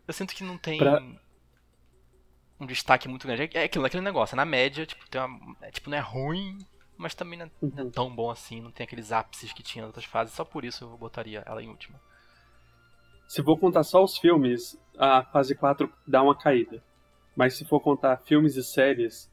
Eu 0.06 0.14
sinto 0.14 0.34
que 0.34 0.44
não 0.44 0.58
tem 0.58 0.78
pra... 0.78 1.00
um 2.60 2.66
destaque 2.66 3.08
muito 3.08 3.26
grande. 3.26 3.50
É 3.54 3.64
aquilo, 3.64 3.84
aquele 3.84 4.02
negócio, 4.02 4.34
é 4.34 4.36
na 4.36 4.44
média, 4.44 4.86
tipo, 4.86 5.08
tem 5.08 5.20
uma... 5.20 5.56
é, 5.62 5.70
tipo, 5.70 5.90
não 5.90 5.96
é 5.96 6.00
ruim, 6.00 6.58
mas 6.96 7.14
também 7.14 7.38
não 7.38 7.46
é, 7.46 7.50
não 7.62 7.78
é 7.78 7.82
uhum. 7.82 7.90
tão 7.90 8.14
bom 8.14 8.30
assim, 8.30 8.60
não 8.60 8.70
tem 8.70 8.84
aqueles 8.84 9.12
ápices 9.12 9.52
que 9.52 9.62
tinha 9.62 9.82
nas 9.82 9.88
outras 9.88 10.04
fases, 10.04 10.34
só 10.34 10.44
por 10.44 10.64
isso 10.64 10.84
eu 10.84 10.96
botaria 10.96 11.42
ela 11.46 11.62
em 11.62 11.68
última. 11.68 12.00
Se 13.26 13.42
for 13.42 13.58
contar 13.58 13.82
só 13.82 14.02
os 14.04 14.18
filmes, 14.18 14.78
a 14.98 15.22
fase 15.24 15.54
4 15.54 15.90
dá 16.06 16.22
uma 16.22 16.36
caída. 16.36 16.82
Mas 17.34 17.56
se 17.56 17.64
for 17.64 17.80
contar 17.80 18.16
filmes 18.18 18.56
e 18.56 18.62
séries. 18.62 19.30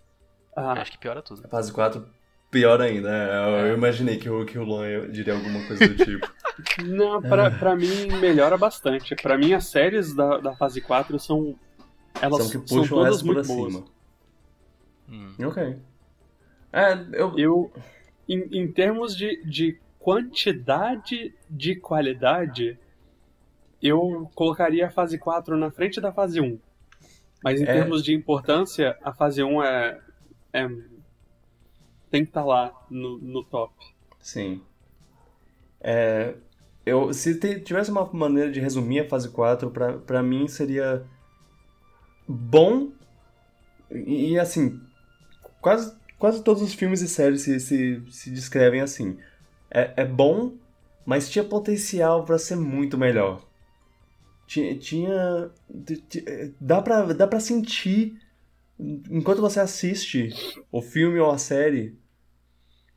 A... 0.55 0.73
Acho 0.73 0.91
que 0.91 0.97
piora 0.97 1.21
tudo. 1.21 1.45
A 1.45 1.49
fase 1.49 1.71
4 1.71 2.05
pior 2.49 2.81
ainda. 2.81 3.09
É, 3.09 3.69
eu 3.69 3.75
imaginei 3.75 4.17
que 4.17 4.29
o, 4.29 4.45
que 4.45 4.57
o 4.57 4.63
Luan 4.63 5.09
diria 5.09 5.33
alguma 5.33 5.65
coisa 5.67 5.87
do 5.87 5.95
tipo. 5.95 6.29
Não, 6.83 7.21
pra, 7.21 7.49
pra 7.49 7.75
mim 7.75 8.07
melhora 8.19 8.57
bastante. 8.57 9.15
Pra 9.15 9.37
mim 9.37 9.53
as 9.53 9.67
séries 9.67 10.13
da, 10.13 10.37
da 10.37 10.55
fase 10.55 10.81
4 10.81 11.17
são. 11.19 11.55
Elas 12.19 12.43
são, 12.43 12.49
que 12.49 12.57
puxam 12.57 12.85
são 12.85 12.97
todas 12.97 13.21
muito 13.21 13.47
boas. 13.47 13.73
Cima. 13.73 13.85
Hum. 15.09 15.35
Ok. 15.45 15.77
É, 16.73 16.93
eu. 17.13 17.37
eu 17.37 17.71
em, 18.27 18.61
em 18.61 18.71
termos 18.71 19.15
de, 19.15 19.43
de 19.43 19.77
quantidade 19.99 21.33
de 21.49 21.75
qualidade, 21.75 22.79
eu 23.81 24.29
colocaria 24.33 24.87
a 24.87 24.91
fase 24.91 25.17
4 25.17 25.57
na 25.57 25.69
frente 25.69 25.99
da 25.99 26.11
fase 26.11 26.39
1. 26.39 26.57
Mas 27.43 27.59
em 27.59 27.63
é... 27.63 27.73
termos 27.73 28.03
de 28.03 28.13
importância, 28.13 28.97
a 29.03 29.13
fase 29.13 29.43
1 29.43 29.63
é, 29.63 29.99
é 30.53 30.67
tem 32.09 32.23
que 32.23 32.29
estar 32.29 32.41
tá 32.41 32.47
lá 32.47 32.85
no, 32.89 33.17
no 33.17 33.43
top. 33.43 33.73
Sim. 34.19 34.61
É, 35.79 36.35
eu, 36.85 37.13
se 37.13 37.35
tivesse 37.61 37.89
uma 37.89 38.07
maneira 38.11 38.51
de 38.51 38.59
resumir 38.59 38.99
a 38.99 39.09
fase 39.09 39.29
4, 39.29 39.71
pra, 39.71 39.97
pra 39.97 40.21
mim 40.21 40.47
seria 40.47 41.05
bom 42.31 42.91
e, 43.91 44.31
e 44.31 44.39
assim, 44.39 44.79
quase, 45.59 45.95
quase 46.17 46.43
todos 46.43 46.63
os 46.63 46.73
filmes 46.73 47.01
e 47.01 47.07
séries 47.07 47.41
se, 47.41 47.59
se, 47.59 48.01
se 48.09 48.31
descrevem 48.31 48.81
assim. 48.81 49.17
É, 49.69 49.93
é 49.97 50.05
bom, 50.05 50.53
mas 51.05 51.29
tinha 51.29 51.43
potencial 51.43 52.25
para 52.25 52.37
ser 52.37 52.55
muito 52.55 52.97
melhor 52.97 53.41
tinha, 54.51 54.77
tinha 54.77 55.49
dá 56.59 56.81
pra, 56.81 57.13
dá 57.13 57.25
pra 57.25 57.39
sentir 57.39 58.19
enquanto 59.09 59.39
você 59.39 59.61
assiste 59.61 60.29
o 60.69 60.81
filme 60.81 61.19
ou 61.19 61.31
a 61.31 61.37
série 61.37 61.97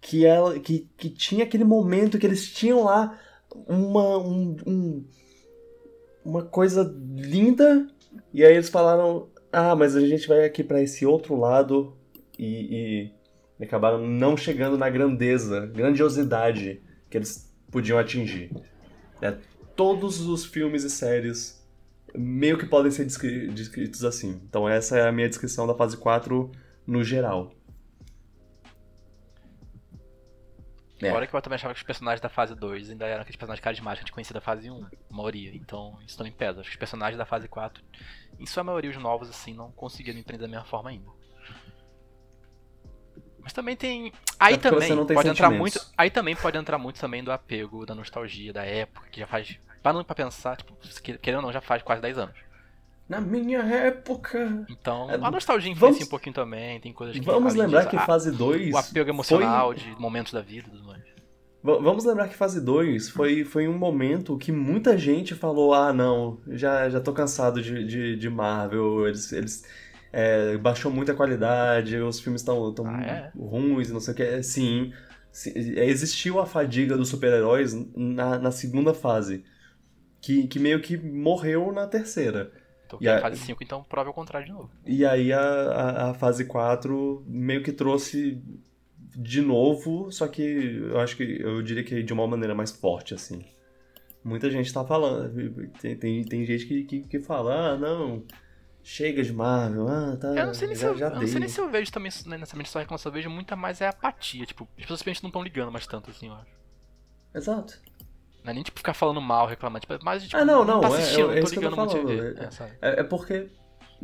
que 0.01 0.27
ela 0.27 0.59
que, 0.59 0.89
que 0.97 1.09
tinha 1.09 1.45
aquele 1.45 1.63
momento 1.63 2.19
que 2.19 2.27
eles 2.27 2.53
tinham 2.53 2.83
lá 2.83 3.17
uma 3.69 4.19
um, 4.19 4.57
um, 4.67 5.05
uma 6.25 6.43
coisa 6.43 6.93
linda 7.15 7.87
e 8.33 8.45
aí 8.45 8.55
eles 8.55 8.69
falaram 8.69 9.29
ah 9.53 9.75
mas 9.75 9.97
a 9.97 10.01
gente 10.01 10.27
vai 10.29 10.45
aqui 10.45 10.63
para 10.63 10.83
esse 10.83 11.07
outro 11.07 11.37
lado 11.37 11.97
e, 12.39 13.13
e 13.59 13.65
acabaram 13.65 14.07
não 14.07 14.37
chegando 14.37 14.77
na 14.77 14.91
grandeza 14.91 15.67
grandiosidade 15.67 16.83
que 17.09 17.19
eles 17.19 17.53
podiam 17.71 17.99
atingir 17.99 18.51
é, 19.23 19.35
todos 19.77 20.21
os 20.27 20.45
filmes 20.45 20.85
e 20.85 20.91
séries 20.91 21.65
meio 22.17 22.57
que 22.57 22.67
podem 22.67 22.93
ser 22.93 23.05
descritos 23.05 24.05
assim. 24.05 24.41
Então 24.49 24.69
essa 24.69 24.99
é 24.99 25.09
a 25.09 25.13
minha 25.13 25.29
descrição 25.29 25.67
da 25.67 25.75
fase 25.75 25.97
4 25.97 26.51
no 26.87 27.03
geral. 27.03 27.53
É. 31.09 31.11
Fora 31.11 31.27
que 31.27 31.35
eu 31.35 31.43
também 31.43 31.55
achava 31.55 31.75
que 31.75 31.81
os 31.81 31.87
personagens 31.87 32.21
da 32.21 32.29
fase 32.29 32.55
2 32.55 32.91
ainda 32.91 33.07
eram 33.07 33.23
aqueles 33.23 33.37
personagens 33.37 33.63
carismáticos 33.63 34.01
que 34.01 34.05
a 34.05 34.07
gente 34.07 34.15
conhecia 34.15 34.35
da 34.35 34.41
fase 34.41 34.71
1, 34.71 34.85
a 34.85 35.15
maioria. 35.15 35.55
Então 35.55 35.99
isso 36.07 36.17
também 36.17 36.33
pesa. 36.33 36.61
Acho 36.61 36.71
que 36.71 36.77
os 36.77 36.79
personagens 36.79 37.19
da 37.19 37.27
fase 37.27 37.49
4, 37.49 37.83
em 38.39 38.47
sua 38.47 38.65
maioria 38.65 38.91
os 38.91 38.97
novos, 38.97 39.29
assim, 39.29 39.55
não 39.55 39.71
conseguiram 39.73 40.19
empreender 40.19 40.45
da 40.45 40.49
mesma 40.49 40.65
forma 40.65 40.91
ainda. 40.91 41.11
Mas 43.45 43.53
também 43.53 43.77
tem. 43.77 44.11
Aí 44.41 44.55
é 44.55 44.57
também 44.57 45.07
pode 45.07 45.29
entrar 45.29 45.51
muito. 45.51 45.79
Aí 45.99 46.11
também 46.11 46.35
pode 46.35 46.57
entrar 46.57 46.79
muito 46.79 46.99
também 46.99 47.23
do 47.23 47.31
apego, 47.31 47.85
da 47.85 47.95
nostalgia, 47.95 48.53
da 48.53 48.65
época, 48.65 49.07
que 49.11 49.21
já 49.21 49.27
faz. 49.27 49.59
Parando 49.83 50.05
pra 50.05 50.15
pensar, 50.15 50.57
tipo, 50.57 50.75
querendo 51.21 51.41
ou 51.41 51.43
não, 51.43 51.53
já 51.53 51.61
faz 51.61 51.83
quase 51.83 52.01
10 52.01 52.17
anos. 52.17 52.35
Na 53.09 53.21
minha 53.21 53.59
época. 53.59 54.65
Então, 54.71 55.11
é, 55.11 55.15
a 55.15 55.31
nostalgia 55.31 55.71
influencia 55.71 55.99
vamos, 55.99 56.07
um 56.07 56.11
pouquinho 56.11 56.35
também, 56.35 56.81
tem 56.81 56.93
coisas 56.93 57.19
que. 57.19 57.25
Vamos 57.25 57.55
lembrar 57.55 57.87
que 57.87 57.99
fase 57.99 58.31
2. 58.31 58.75
O 58.75 58.79
apego 58.79 59.11
emocional 59.11 59.73
foi... 59.73 59.77
de 59.77 60.01
momentos 60.01 60.33
da 60.33 60.41
vida 60.41 60.69
e 60.69 60.71
tudo 60.71 60.85
mais. 60.85 61.03
Vamos 61.63 62.05
lembrar 62.05 62.29
que 62.29 62.35
fase 62.35 62.61
2 62.61 63.09
foi, 63.09 63.43
foi 63.43 63.67
um 63.67 63.79
momento 63.79 64.37
que 64.37 64.53
muita 64.53 64.99
gente 64.99 65.35
falou: 65.35 65.73
ah, 65.73 65.93
não, 65.93 66.39
já, 66.49 66.91
já 66.91 67.01
tô 67.01 67.13
cansado 67.13 67.63
de, 67.63 67.87
de, 67.87 68.17
de 68.17 68.31
Marvel, 68.31 69.09
eles, 69.09 69.33
eles 69.33 69.65
é, 70.13 70.59
baixou 70.59 70.93
muito 70.93 71.11
a 71.11 71.15
qualidade, 71.15 71.97
os 71.97 72.21
filmes 72.21 72.43
estão 72.43 72.73
tão, 72.75 72.87
ah, 72.87 73.03
é? 73.03 73.33
ruins, 73.35 73.91
não 73.91 73.99
sei 73.99 74.13
o 74.13 74.17
que. 74.17 74.23
É, 74.23 74.43
sim, 74.43 74.93
existiu 75.57 76.39
a 76.39 76.45
fadiga 76.45 76.97
dos 76.97 77.09
super-heróis 77.09 77.75
na, 77.97 78.39
na 78.39 78.51
segunda 78.51 78.93
fase, 78.93 79.43
que, 80.21 80.47
que 80.47 80.59
meio 80.59 80.81
que 80.81 80.99
morreu 80.99 81.73
na 81.73 81.87
terceira. 81.87 82.53
Então, 83.01 83.15
e 83.15 83.17
a 83.17 83.21
fase 83.21 83.37
5, 83.39 83.63
então, 83.63 83.83
prova 83.85 84.11
o 84.11 84.15
contrário 84.15 84.47
de 84.47 84.53
novo. 84.53 84.71
E 84.87 85.05
aí 85.05 85.33
a, 85.33 85.41
a, 85.41 86.11
a, 86.11 86.15
fase 86.15 86.45
4 86.45 87.25
meio 87.27 87.63
que 87.63 87.73
trouxe 87.73 88.43
de 89.17 89.41
novo, 89.41 90.11
só 90.11 90.27
que 90.27 90.43
eu 90.43 90.99
acho 91.01 91.17
que 91.17 91.41
eu 91.41 91.63
diria 91.63 91.85
que 91.85 92.03
de 92.03 92.13
uma 92.13 92.27
maneira 92.27 92.55
mais 92.55 92.71
forte, 92.71 93.15
assim. 93.15 93.45
Muita 94.25 94.51
gente 94.51 94.73
tá 94.73 94.85
falando, 94.85 95.31
tem, 95.81 95.97
tem, 95.97 96.25
tem 96.25 96.47
gente 96.47 96.67
que, 96.67 96.85
que, 96.85 97.01
que 97.03 97.21
fala, 97.21 97.73
ah, 97.73 97.77
não, 97.77 98.25
Chega 98.87 99.23
de 99.23 99.33
Marvel, 99.33 99.89
ah, 99.89 100.15
tá. 100.21 100.29
Eu 100.29 100.47
não 100.47 100.53
sei 100.53 100.69
nem, 100.69 100.77
já, 100.77 100.95
se, 100.95 101.03
eu, 101.03 101.09
eu 101.09 101.21
não 101.21 101.27
sei 101.27 101.41
nem 101.41 101.49
se 101.49 101.59
eu 101.59 101.71
vejo 101.71 101.91
também 101.91 102.13
né, 102.27 102.37
nessa 102.37 102.55
minha 102.55 102.69
reclamação, 102.69 103.09
eu 103.09 103.15
vejo 103.15 103.31
muita 103.31 103.57
mais 103.57 103.81
é 103.81 103.89
apatia. 103.89 104.45
Tipo, 104.45 104.69
as 104.77 104.83
pessoas 104.83 105.01
simplesmente 105.01 105.23
não 105.23 105.29
estão 105.31 105.43
ligando 105.43 105.73
mais 105.73 105.87
tanto 105.87 106.11
assim, 106.11 106.29
eu 106.29 106.35
acho. 106.35 106.51
Exato. 107.35 107.81
Não 108.45 108.51
é 108.51 108.55
nem 108.55 108.63
tipo 108.63 108.79
ficar 108.79 108.93
falando 108.93 109.23
mal, 109.23 109.47
reclamando, 109.47 109.81
tipo, 109.81 109.95
é 109.95 109.99
mais 110.03 110.23
tipo, 110.23 110.37
ah, 110.37 110.45
não, 110.45 110.65
não, 110.65 110.81
tá 110.81 110.89
é, 110.89 110.93
assistindo, 110.93 111.33
é, 111.33 111.39
é, 111.39 111.41
não 111.41 111.49
tô 111.49 111.55
ligando 111.55 111.77
muito 111.77 111.95
TV. 111.95 112.35
É, 112.39 112.89
é, 112.89 113.01
é, 113.01 113.03
porque, 113.03 113.51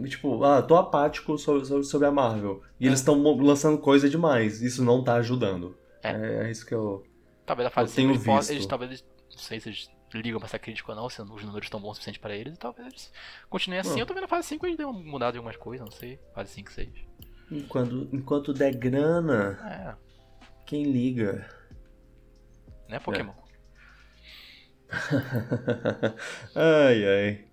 tipo, 0.08 0.42
ah, 0.42 0.62
tô 0.62 0.76
apático 0.76 1.36
sobre, 1.36 1.84
sobre, 1.84 2.08
a 2.08 2.10
Marvel. 2.10 2.62
E 2.80 2.86
eles 2.86 3.00
estão 3.00 3.16
é. 3.16 3.42
lançando 3.42 3.76
coisa 3.76 4.08
demais. 4.08 4.62
Isso 4.62 4.82
não 4.82 5.04
tá 5.04 5.14
ajudando. 5.16 5.76
É, 6.02 6.46
é 6.46 6.50
isso 6.50 6.64
que 6.64 6.74
eu. 6.74 7.04
Talvez 7.44 7.66
a 7.66 7.70
fase 7.70 7.92
eu 7.92 7.96
tenho 7.96 8.18
visto. 8.18 8.50
Eles, 8.50 8.64
talvez, 8.64 9.04
não 9.30 9.38
sei 9.38 9.60
se 9.60 9.68
eles 9.68 9.90
ligam 10.14 10.40
pra 10.40 10.46
essa 10.46 10.58
crítica 10.58 10.90
ou 10.90 10.96
não, 10.96 11.08
se 11.10 11.20
os 11.20 11.44
números 11.44 11.66
estão 11.66 11.78
bons 11.78 11.90
o 11.90 11.94
suficiente 11.94 12.18
pra 12.18 12.34
eles, 12.34 12.54
e 12.54 12.58
talvez 12.58 12.88
eles 12.88 13.12
continuem 13.50 13.80
assim. 13.80 14.00
Eu 14.00 14.06
tô 14.06 14.14
vendo 14.14 14.24
a 14.24 14.28
fase 14.28 14.48
5 14.48 14.66
eles 14.66 14.78
deu 14.78 14.90
mudado 14.90 15.34
em 15.34 15.38
algumas 15.38 15.56
coisas, 15.56 15.84
não 15.84 15.92
sei. 15.92 16.18
Fase 16.34 16.50
5, 16.54 16.72
6. 16.72 16.88
Enquanto, 17.50 18.08
enquanto 18.10 18.54
der 18.54 18.74
grana, 18.74 19.58
é. 19.64 19.94
quem 20.64 20.84
liga? 20.84 21.46
né, 22.90 22.98
Pokémon? 22.98 23.32
ai, 26.54 27.04
ai. 27.06 27.44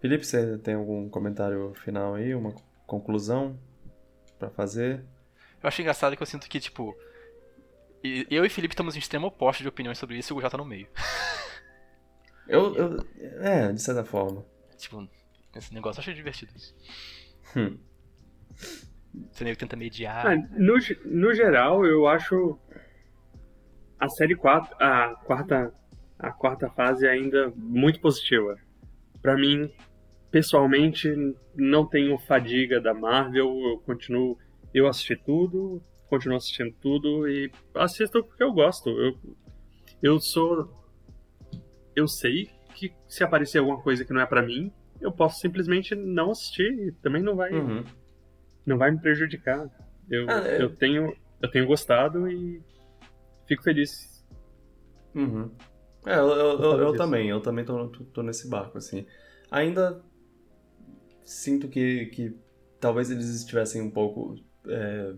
Felipe, 0.00 0.24
você 0.24 0.58
tem 0.58 0.74
algum 0.74 1.08
comentário 1.08 1.72
final 1.74 2.14
aí? 2.14 2.34
Uma 2.34 2.54
conclusão 2.86 3.58
pra 4.38 4.50
fazer? 4.50 5.04
Eu 5.62 5.68
acho 5.68 5.80
engraçado 5.80 6.16
que 6.16 6.22
eu 6.22 6.26
sinto 6.26 6.48
que, 6.48 6.60
tipo. 6.60 6.96
Eu 8.30 8.44
e 8.44 8.48
Felipe 8.48 8.72
estamos 8.72 8.94
em 8.94 9.00
extremo 9.00 9.26
oposto 9.26 9.62
de 9.62 9.68
opiniões 9.68 9.98
sobre 9.98 10.16
isso 10.16 10.32
e 10.32 10.36
o 10.36 10.40
já 10.40 10.50
tá 10.50 10.58
no 10.58 10.64
meio. 10.64 10.88
Eu, 12.48 12.76
eu. 12.76 12.96
É, 13.40 13.72
de 13.72 13.82
certa 13.82 14.04
forma. 14.04 14.46
Tipo, 14.76 15.08
esse 15.52 15.74
negócio 15.74 15.98
eu 15.98 16.02
achei 16.02 16.14
divertido 16.14 16.52
isso. 16.54 16.76
Hum. 17.56 17.76
Você 19.32 19.42
meio 19.42 19.56
que 19.56 19.60
tenta 19.60 19.74
mediar. 19.74 20.26
Ah, 20.26 20.36
no, 20.52 20.74
no 21.06 21.34
geral, 21.34 21.84
eu 21.84 22.06
acho 22.06 22.56
a 23.98 24.08
série 24.08 24.34
4, 24.36 24.76
a 24.78 25.14
quarta, 25.24 25.72
a 26.18 26.30
quarta 26.32 26.68
fase 26.70 27.06
ainda 27.06 27.52
muito 27.56 28.00
positiva. 28.00 28.56
Para 29.22 29.34
mim, 29.36 29.70
pessoalmente, 30.30 31.08
não 31.54 31.86
tenho 31.86 32.18
fadiga 32.18 32.80
da 32.80 32.92
Marvel, 32.94 33.48
eu 33.70 33.78
continuo, 33.78 34.38
eu 34.74 34.86
assisti 34.86 35.16
tudo, 35.16 35.80
continuo 36.08 36.36
assistindo 36.36 36.74
tudo 36.80 37.28
e 37.28 37.50
assisto 37.74 38.22
porque 38.24 38.42
eu 38.42 38.52
gosto. 38.52 38.90
Eu, 38.90 39.16
eu 40.02 40.20
sou 40.20 40.70
eu 41.94 42.06
sei 42.06 42.50
que 42.74 42.92
se 43.08 43.24
aparecer 43.24 43.58
alguma 43.58 43.80
coisa 43.80 44.04
que 44.04 44.12
não 44.12 44.20
é 44.20 44.26
para 44.26 44.42
mim, 44.42 44.70
eu 45.00 45.10
posso 45.10 45.40
simplesmente 45.40 45.94
não 45.94 46.30
assistir 46.30 46.70
e 46.88 46.92
também 46.92 47.22
não 47.22 47.34
vai 47.34 47.50
Uhum. 47.52 47.82
não 48.66 48.76
vai 48.76 48.90
me 48.90 49.00
prejudicar. 49.00 49.66
Eu, 50.10 50.28
Ah, 50.30 50.46
é. 50.46 50.62
eu 50.62 50.68
tenho 50.76 51.16
eu 51.40 51.50
tenho 51.50 51.66
gostado 51.66 52.28
e 52.30 52.62
fico 53.46 53.62
feliz. 53.62 54.24
Uhum. 55.14 55.50
É, 56.04 56.18
eu, 56.18 56.28
eu, 56.28 56.60
eu, 56.60 56.80
eu 56.82 56.96
também, 56.96 57.28
eu 57.28 57.40
também 57.40 57.64
tô, 57.64 57.88
tô, 57.88 58.22
nesse 58.22 58.48
barco, 58.48 58.78
assim. 58.78 59.06
Ainda 59.50 60.02
sinto 61.24 61.68
que, 61.68 62.06
que 62.06 62.36
talvez 62.80 63.10
eles 63.10 63.28
estivessem 63.28 63.82
um 63.82 63.90
pouco 63.90 64.36
é, 64.68 65.14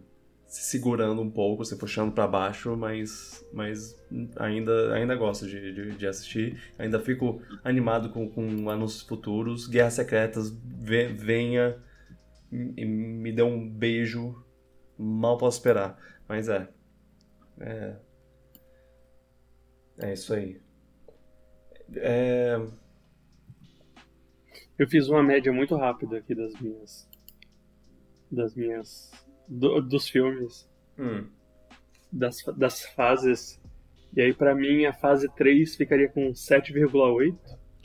se 0.47 0.63
segurando 0.71 1.21
um 1.21 1.31
pouco, 1.31 1.63
se 1.65 1.77
puxando 1.77 2.13
pra 2.13 2.27
baixo, 2.27 2.75
mas, 2.75 3.45
mas 3.53 3.95
ainda, 4.37 4.95
ainda 4.95 5.15
gosto 5.15 5.47
de, 5.47 5.75
de, 5.75 5.91
de 5.91 6.07
assistir. 6.07 6.59
Ainda 6.79 6.99
fico 6.99 7.43
animado 7.63 8.09
com, 8.09 8.29
com 8.31 8.71
anúncios 8.71 9.03
futuros. 9.03 9.67
Guerras 9.69 9.93
Secretas, 9.95 10.51
ve- 10.51 11.09
venha 11.13 11.77
e 12.51 12.85
me 12.85 13.31
dê 13.31 13.43
um 13.43 13.69
beijo. 13.69 14.43
Mal 14.97 15.37
posso 15.37 15.59
esperar. 15.59 15.99
Mas 16.27 16.49
é. 16.49 16.67
É, 17.61 17.97
é 19.99 20.13
isso 20.13 20.33
aí. 20.35 20.61
É, 21.97 22.57
Eu 24.79 24.87
fiz 24.89 25.09
uma 25.09 25.23
média 25.23 25.53
muito 25.53 25.75
rápida 25.77 26.19
aqui 26.19 26.35
das 26.35 26.55
minhas 26.61 27.09
das 28.31 28.55
minhas 28.55 29.11
do- 29.49 29.81
dos 29.81 30.07
filmes, 30.09 30.69
hum, 30.99 31.27
das, 32.13 32.43
das 32.57 32.83
fases. 32.85 33.59
E 34.15 34.21
aí 34.21 34.35
pra 34.35 34.55
mim 34.55 34.85
a 34.85 34.93
fase 34.93 35.29
3 35.35 35.75
ficaria 35.75 36.09
com 36.11 36.33
7,8 36.35 37.39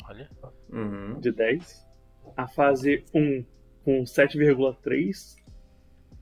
Olha. 0.06 0.30
uhum. 0.70 1.20
de 1.20 1.32
10. 1.32 1.86
A 2.36 2.48
fase 2.48 3.06
1 3.14 3.46
com 3.86 4.04
7,3. 4.04 5.36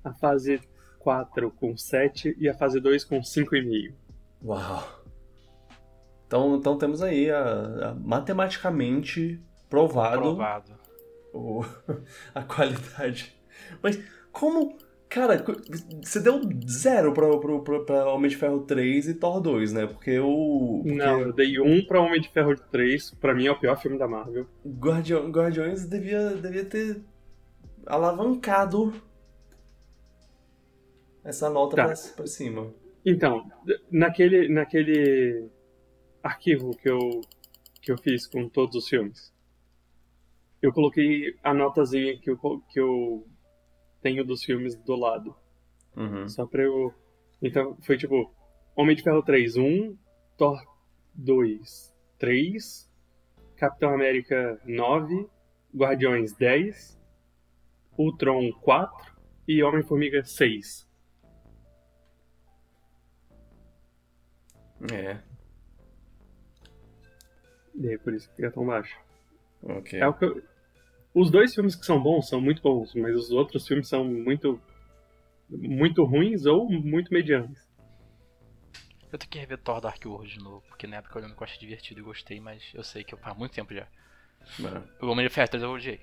A 0.04 0.14
fase 0.14 0.60
4 1.00 1.50
com 1.52 1.76
7 1.76 2.36
e 2.40 2.48
a 2.48 2.54
fase 2.54 2.80
2 2.80 3.04
com 3.04 3.22
5,5. 3.22 3.94
Uau. 4.44 5.01
Então, 6.32 6.56
então 6.56 6.78
temos 6.78 7.02
aí 7.02 7.30
a, 7.30 7.90
a 7.90 7.94
matematicamente 7.94 9.38
provado, 9.70 10.22
Provado. 10.22 10.72
o- 11.34 11.62
a 12.34 12.42
qualidade. 12.42 13.36
Mas 13.84 14.02
como. 14.32 14.78
Cara, 15.10 15.44
você 16.02 16.22
deu 16.22 16.40
zero 16.66 17.12
pra, 17.14 17.28
pro, 17.38 17.84
pra 17.84 18.06
Homem 18.14 18.30
de 18.30 18.38
Ferro 18.38 18.62
3 18.62 19.10
e 19.10 19.14
Thor 19.16 19.42
2, 19.42 19.74
né? 19.74 19.86
Porque 19.88 20.18
o. 20.22 20.80
Porque 20.84 20.96
Não, 20.98 21.20
eu 21.20 21.34
dei 21.34 21.60
1 21.60 21.86
pra 21.86 22.00
Homem 22.00 22.22
de 22.22 22.30
Ferro 22.30 22.56
3, 22.56 23.12
pra 23.16 23.36
mim 23.36 23.46
é 23.48 23.52
o 23.52 23.60
pior 23.60 23.76
filme 23.78 23.98
da 23.98 24.08
Marvel. 24.08 24.48
Guardião, 24.66 25.30
Guardiões 25.30 25.86
devia, 25.86 26.30
devia 26.36 26.64
ter 26.64 27.02
alavancado 27.86 28.94
essa 31.26 31.50
nota 31.50 31.76
Tá. 31.76 31.86
pra, 31.88 31.94
pra 32.16 32.26
cima. 32.28 32.74
Então, 33.06 33.44
naquele, 33.92 34.48
naquele 34.48 35.50
arquivo 36.24 36.76
que 36.78 36.90
eu, 36.90 37.22
que 37.82 37.92
eu 37.92 37.98
fiz 37.98 38.28
com 38.28 38.48
todos 38.48 38.76
os 38.76 38.88
filmes, 38.88 39.34
eu 40.62 40.72
coloquei 40.72 41.36
a 41.44 41.54
notazinha 41.54 42.18
que 42.20 42.30
eu, 42.30 42.38
que 42.70 42.80
eu 42.80 43.28
tenho 44.02 44.24
dos 44.24 44.44
filmes 44.44 44.76
do 44.76 44.96
lado. 44.96 45.36
Uhum. 45.96 46.28
Só 46.28 46.46
pra 46.46 46.64
eu. 46.64 46.94
Então, 47.42 47.76
foi 47.82 47.98
tipo: 47.98 48.34
Homem 48.76 48.96
de 48.96 49.04
Ferro 49.04 49.24
3, 49.24 49.58
1, 49.58 49.98
Thor 50.38 50.60
2, 51.16 51.94
3, 52.18 52.90
Capitão 53.56 53.94
América 53.94 54.60
9, 54.66 55.28
Guardiões 55.76 56.34
10, 56.36 57.00
Ultron 57.98 58.52
4 58.62 59.16
e 59.48 59.64
Homem-Formiga 59.64 60.24
6. 60.24 60.90
É, 64.92 65.20
E 67.76 67.88
aí, 67.90 67.98
por 67.98 68.14
isso 68.14 68.30
que 68.30 68.36
fica 68.38 68.52
tão 68.52 68.66
baixo. 68.66 68.98
ok. 69.64 70.00
É 70.00 70.08
o 70.08 70.14
que 70.14 70.26
eu- 70.26 70.44
Os 71.14 71.30
dois 71.30 71.54
filmes 71.54 71.76
que 71.76 71.86
são 71.86 72.02
bons 72.02 72.30
são 72.30 72.40
muito 72.40 72.62
bons, 72.62 72.94
mas 72.96 73.14
os 73.16 73.32
outros 73.32 73.68
filmes 73.68 73.88
são 73.90 74.04
muito 74.06 74.62
muito 75.50 76.06
ruins 76.06 76.46
ou 76.46 76.70
muito 76.70 77.14
medianos. 77.14 77.60
Eu 79.12 79.20
tenho 79.20 79.30
que 79.30 79.38
rever 79.40 79.58
Thor 79.58 79.82
Dark 79.82 80.02
World 80.06 80.32
de 80.32 80.40
novo, 80.40 80.62
porque 80.70 80.88
na 80.88 80.98
época 80.98 81.18
eu 81.18 81.22
lembro 81.24 81.36
que 81.36 81.44
eu 81.44 81.46
achei 81.46 81.60
divertido 81.60 82.00
e 82.00 82.04
gostei, 82.04 82.40
mas 82.40 82.64
eu 82.74 82.82
sei 82.84 83.04
que 83.04 83.14
eu 83.14 83.18
faz 83.18 83.38
muito 83.38 83.52
tempo 83.52 83.74
já. 83.74 83.86
É. 84.60 85.06
O 85.06 85.10
Homem 85.10 85.28
de 85.28 85.34
Ferro 85.34 85.50
3 85.50 85.62
eu 85.64 85.72
odiei. 85.72 86.00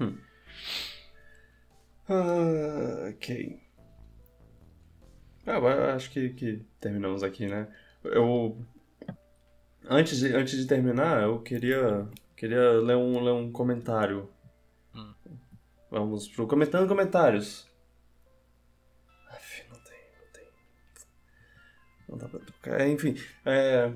Ah, 2.08 3.08
ok. 3.10 3.60
Ah, 5.46 5.94
acho 5.94 6.10
que, 6.10 6.30
que 6.30 6.64
terminamos 6.80 7.22
aqui, 7.22 7.46
né? 7.46 7.68
Eu. 8.04 8.56
Antes 9.88 10.18
de, 10.18 10.34
antes 10.34 10.58
de 10.58 10.66
terminar, 10.66 11.22
eu 11.22 11.40
queria, 11.40 12.06
queria 12.36 12.72
ler, 12.72 12.96
um, 12.96 13.22
ler 13.22 13.32
um 13.32 13.52
comentário. 13.52 14.28
Hum. 14.94 15.12
Vamos 15.90 16.28
pro 16.28 16.46
Comentando 16.46 16.88
Comentários. 16.88 17.68
Aff, 19.30 19.62
não 19.70 19.78
tem, 19.78 19.98
não 20.18 20.32
tem. 20.32 20.48
Não 22.08 22.18
dá 22.18 22.28
pra 22.28 22.40
tocar. 22.40 22.80
É, 22.80 22.88
Enfim, 22.88 23.14
é, 23.44 23.92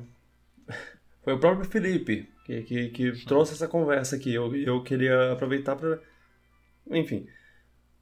foi 1.24 1.32
o 1.32 1.40
próprio 1.40 1.68
Felipe 1.68 2.28
que, 2.44 2.62
que, 2.62 2.88
que 2.90 3.24
trouxe 3.24 3.54
essa 3.54 3.66
conversa 3.66 4.14
aqui. 4.14 4.32
Eu, 4.32 4.54
eu 4.54 4.82
queria 4.84 5.32
aproveitar 5.32 5.74
para. 5.74 6.00
Enfim. 6.88 7.26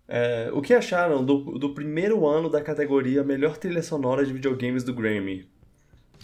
É, 0.06 0.50
o 0.52 0.62
que 0.62 0.72
acharam 0.72 1.24
do, 1.24 1.58
do 1.58 1.74
primeiro 1.74 2.26
ano 2.26 2.48
da 2.48 2.62
categoria 2.62 3.22
Melhor 3.22 3.58
Trilha 3.58 3.82
Sonora 3.82 4.24
de 4.24 4.32
Videogames 4.32 4.82
do 4.82 4.94
Grammy? 4.94 5.46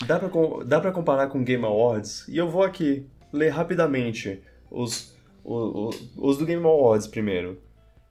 Dá 0.06 0.18
pra, 0.18 0.28
dá 0.64 0.80
pra 0.80 0.92
comparar 0.92 1.28
com 1.28 1.44
Game 1.44 1.64
Awards? 1.64 2.26
E 2.28 2.36
eu 2.36 2.48
vou 2.48 2.62
aqui 2.62 3.06
ler 3.32 3.50
rapidamente 3.50 4.42
os, 4.70 5.14
o- 5.44 5.88
o- 5.90 5.94
os 6.16 6.36
do 6.38 6.44
Game 6.46 6.64
Awards 6.64 7.06
primeiro. 7.06 7.60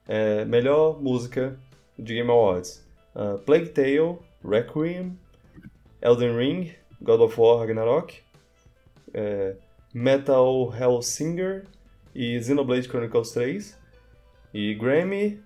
É, 0.07 0.43
melhor 0.45 1.01
música 1.01 1.57
de 1.99 2.15
Game 2.15 2.29
Awards: 2.29 2.85
Ah, 3.15 3.37
Plague 3.45 3.69
Tale, 3.69 4.17
Requiem, 4.43 5.17
Elden 6.01 6.35
Ring, 6.37 6.71
God 7.01 7.21
of 7.21 7.39
War 7.39 7.59
Ragnarok, 7.59 8.19
é, 9.13 9.55
Metal 9.93 10.73
Hellsinger 10.73 11.65
e 12.15 12.41
Xenoblade 12.41 12.87
Chronicles 12.87 13.31
3. 13.31 13.77
E 14.53 14.73
Grammy 14.75 15.41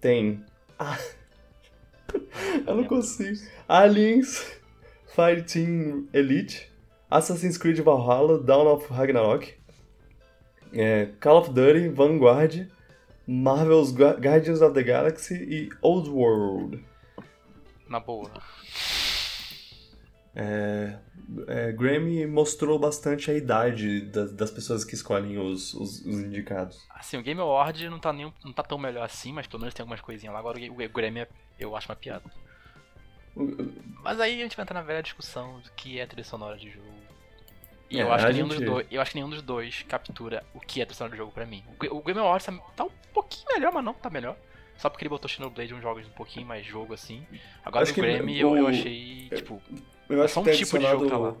tem. 0.00 0.44
Ah, 0.78 0.98
eu 2.66 2.74
não 2.76 2.84
consigo. 2.84 3.38
Aliens, 3.68 4.59
Fighting 5.24 6.08
Elite, 6.14 6.66
Assassin's 7.10 7.58
Creed 7.58 7.78
Valhalla, 7.80 8.38
Dawn 8.42 8.66
of 8.66 8.86
Ragnarok, 8.90 9.52
é, 10.72 11.10
Call 11.20 11.36
of 11.36 11.50
Duty, 11.52 11.88
Vanguard, 11.90 12.66
Marvel's 13.26 13.92
Gu- 13.92 14.18
Guardians 14.18 14.62
of 14.62 14.72
the 14.72 14.82
Galaxy 14.82 15.34
e 15.34 15.68
Old 15.82 16.08
World. 16.08 16.82
Na 17.86 18.00
boa. 18.00 18.30
É, 20.34 20.96
é, 21.48 21.72
Grammy 21.72 22.26
mostrou 22.26 22.78
bastante 22.78 23.30
a 23.30 23.34
idade 23.34 24.00
das, 24.06 24.32
das 24.32 24.50
pessoas 24.50 24.84
que 24.86 24.94
escolhem 24.94 25.36
os, 25.38 25.74
os- 25.74 26.00
os 26.06 26.18
indicados. 26.20 26.78
Assim, 26.94 27.18
o 27.18 27.22
Game 27.22 27.38
Award 27.42 27.90
não 27.90 27.98
tá, 27.98 28.10
nem, 28.10 28.32
não 28.42 28.52
tá 28.54 28.62
tão 28.62 28.78
melhor 28.78 29.04
assim, 29.04 29.34
mas 29.34 29.46
pelo 29.46 29.60
menos 29.60 29.74
tem 29.74 29.82
algumas 29.82 30.00
coisinhas 30.00 30.32
lá. 30.32 30.38
Agora 30.40 30.58
o 30.58 30.82
o 30.82 30.88
Grammy 30.88 31.20
é- 31.20 31.28
eu 31.58 31.76
acho 31.76 31.90
uma 31.90 31.96
piada. 31.96 32.24
Mas 34.02 34.20
aí 34.20 34.40
a 34.40 34.42
gente 34.42 34.56
vai 34.56 34.64
entrar 34.64 34.74
na 34.74 34.82
velha 34.86 35.02
discussão 35.02 35.60
do 35.60 35.70
que 35.72 35.98
é 36.00 36.06
trilha 36.06 36.24
sonora 36.24 36.56
de 36.56 36.70
jogo. 36.70 36.86
E 37.90 37.98
É, 37.98 38.02
eu, 38.02 38.12
acho 38.12 38.26
que 38.26 38.32
nenhum 38.34 38.48
gente- 38.50 38.58
dos 38.58 38.66
dois, 38.66 38.86
eu 38.90 39.00
acho 39.00 39.10
que 39.10 39.16
nenhum 39.16 39.30
dos 39.30 39.42
dois 39.42 39.82
captura 39.88 40.44
o 40.54 40.60
que 40.60 40.80
é 40.80 40.84
trilha 40.84 40.96
sonora 40.96 41.12
de 41.12 41.18
jogo 41.18 41.32
pra 41.32 41.44
mim. 41.46 41.62
O, 41.68 41.82
Ga- 41.84 41.92
o 41.94 42.02
Game 42.02 42.18
Awards 42.20 42.46
tá, 42.76 42.84
um 42.84 42.90
pouquinho 43.12 43.46
melhor, 43.54 43.72
mas 43.72 43.84
não 43.84 43.94
tá 43.94 44.08
melhor. 44.10 44.36
Só 44.78 44.88
porque 44.88 45.02
ele 45.04 45.10
botou 45.10 45.28
Xenoblade 45.28 45.74
uns 45.74 45.82
jogos 45.82 46.06
um 46.06 46.10
pouquinho 46.10 46.46
mais 46.46 46.64
jogo 46.64 46.94
assim. 46.94 47.22
Agora 47.64 47.82
Acho 47.82 47.92
que 47.92 48.00
Grammy 48.00 48.40
eu, 48.40 48.50
o- 48.52 48.56
eu 48.56 48.66
achei, 48.66 49.28
tipo, 49.34 49.60
Eu 50.08 50.22
acho 50.22 50.34
só 50.34 50.40
que 50.42 50.48
um 50.48 50.52
tem 50.52 50.62
tipo 50.64 50.78
de 50.78 50.86
jogo 50.86 51.06
tá 51.10 51.18
lá. 51.18 51.34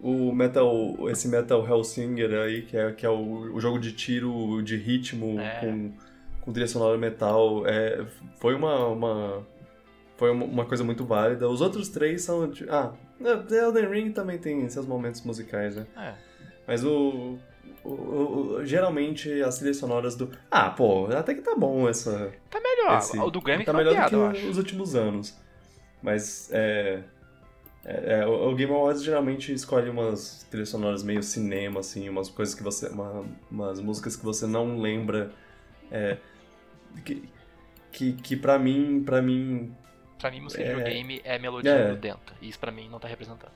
o 0.00 0.32
Metal, 0.32 1.08
esse 1.08 1.26
Metal 1.28 1.66
Hellsinger 1.66 2.32
aí, 2.42 2.62
que 2.62 2.76
é, 2.76 2.92
que 2.92 3.06
é 3.06 3.08
o, 3.08 3.54
o 3.54 3.60
jogo 3.60 3.78
de 3.78 3.92
tiro, 3.92 4.60
de 4.62 4.76
ritmo, 4.76 5.40
É. 5.40 5.60
com, 5.60 5.92
com 6.42 6.52
trilha 6.52 6.66
sonora 6.68 6.98
metal, 6.98 7.66
é, 7.66 8.04
foi 8.40 8.54
uma, 8.54 8.86
uma, 8.88 9.46
foi 10.16 10.30
uma, 10.30 10.44
coisa 10.64 10.84
muito 10.84 11.04
válida. 11.04 11.48
Os 11.48 11.60
outros 11.60 11.88
três 11.88 12.22
são... 12.22 12.48
de- 12.48 12.68
Ah, 12.68 12.92
The 13.48 13.56
Elden 13.64 13.88
Ring 13.88 14.12
também 14.12 14.38
tem 14.38 14.68
seus 14.68 14.86
momentos 14.86 15.22
musicais, 15.22 15.76
né? 15.76 15.86
é. 15.96 16.14
Mas 16.66 16.84
o... 16.84 17.38
o- 17.84 17.88
o- 17.90 18.64
geralmente 18.64 19.42
as 19.42 19.58
trilhas 19.58 19.76
sonoras 19.78 20.14
do. 20.14 20.30
Ah, 20.50 20.70
pô, 20.70 21.06
até 21.06 21.34
que 21.34 21.40
tá 21.42 21.54
bom 21.56 21.88
essa. 21.88 22.32
Tá 22.50 22.60
melhor. 22.60 22.98
esse- 22.98 23.18
o 23.18 23.30
do 23.30 23.40
Grammy 23.40 23.64
tá 23.64 23.72
melhor 23.72 23.92
piada, 23.94 24.14
eu 24.16 24.26
do 24.28 24.32
que 24.32 24.38
acho. 24.38 24.48
os 24.50 24.58
últimos 24.58 24.94
anos. 24.94 25.36
Mas 26.00 26.48
é. 26.52 27.02
é- 27.84 28.20
é, 28.20 28.26
o 28.26 28.54
Game 28.54 28.72
Awards 28.72 29.02
geralmente 29.02 29.52
escolhe 29.52 29.90
umas 29.90 30.46
trilhas 30.50 30.68
sonoras 30.68 31.02
meio 31.02 31.22
cinema, 31.22 31.80
assim, 31.80 32.08
umas 32.08 32.28
coisas 32.28 32.54
que 32.54 32.62
você. 32.62 32.88
uma- 32.88 33.24
umas 33.50 33.80
músicas 33.80 34.14
que 34.16 34.24
você 34.24 34.46
não 34.46 34.78
lembra. 34.80 35.32
é, 35.90 36.16
que, 37.04 37.24
que, 37.90 38.12
que 38.12 38.36
pra 38.36 38.56
mim. 38.58 39.02
Pra 39.04 39.20
mim. 39.20 39.74
Pra 40.22 40.30
mim, 40.30 40.40
música 40.40 40.62
É. 40.62 40.68
de 40.68 40.74
videogame 40.76 41.20
é 41.24 41.38
melodia 41.38 41.70
É. 41.72 41.86
grudenta. 41.88 42.32
E 42.40 42.48
isso 42.48 42.58
pra 42.58 42.70
mim 42.72 42.88
não 42.88 42.98
tá 43.00 43.08
representando. 43.08 43.50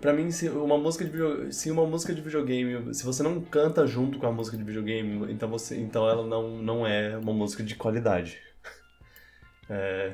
Pra 0.00 0.12
mim, 0.12 0.30
se 0.30 0.48
uma 0.48 0.76
música 0.76 1.04
de 1.04 1.10
video- 1.10 1.52
se 1.52 1.70
uma 1.70 1.86
música 1.86 2.12
de 2.14 2.20
videogame, 2.20 2.92
se 2.94 3.04
você 3.04 3.22
não 3.22 3.40
canta 3.40 3.86
junto 3.86 4.18
com 4.18 4.26
a 4.26 4.32
música 4.32 4.56
de 4.56 4.64
videogame, 4.64 5.30
então 5.32 5.48
você, 5.48 5.76
então 5.78 6.08
ela 6.08 6.26
não, 6.26 6.56
não 6.58 6.86
é 6.86 7.16
uma 7.16 7.32
música 7.32 7.62
de 7.62 7.74
qualidade. 7.76 8.38
É, 9.70 10.12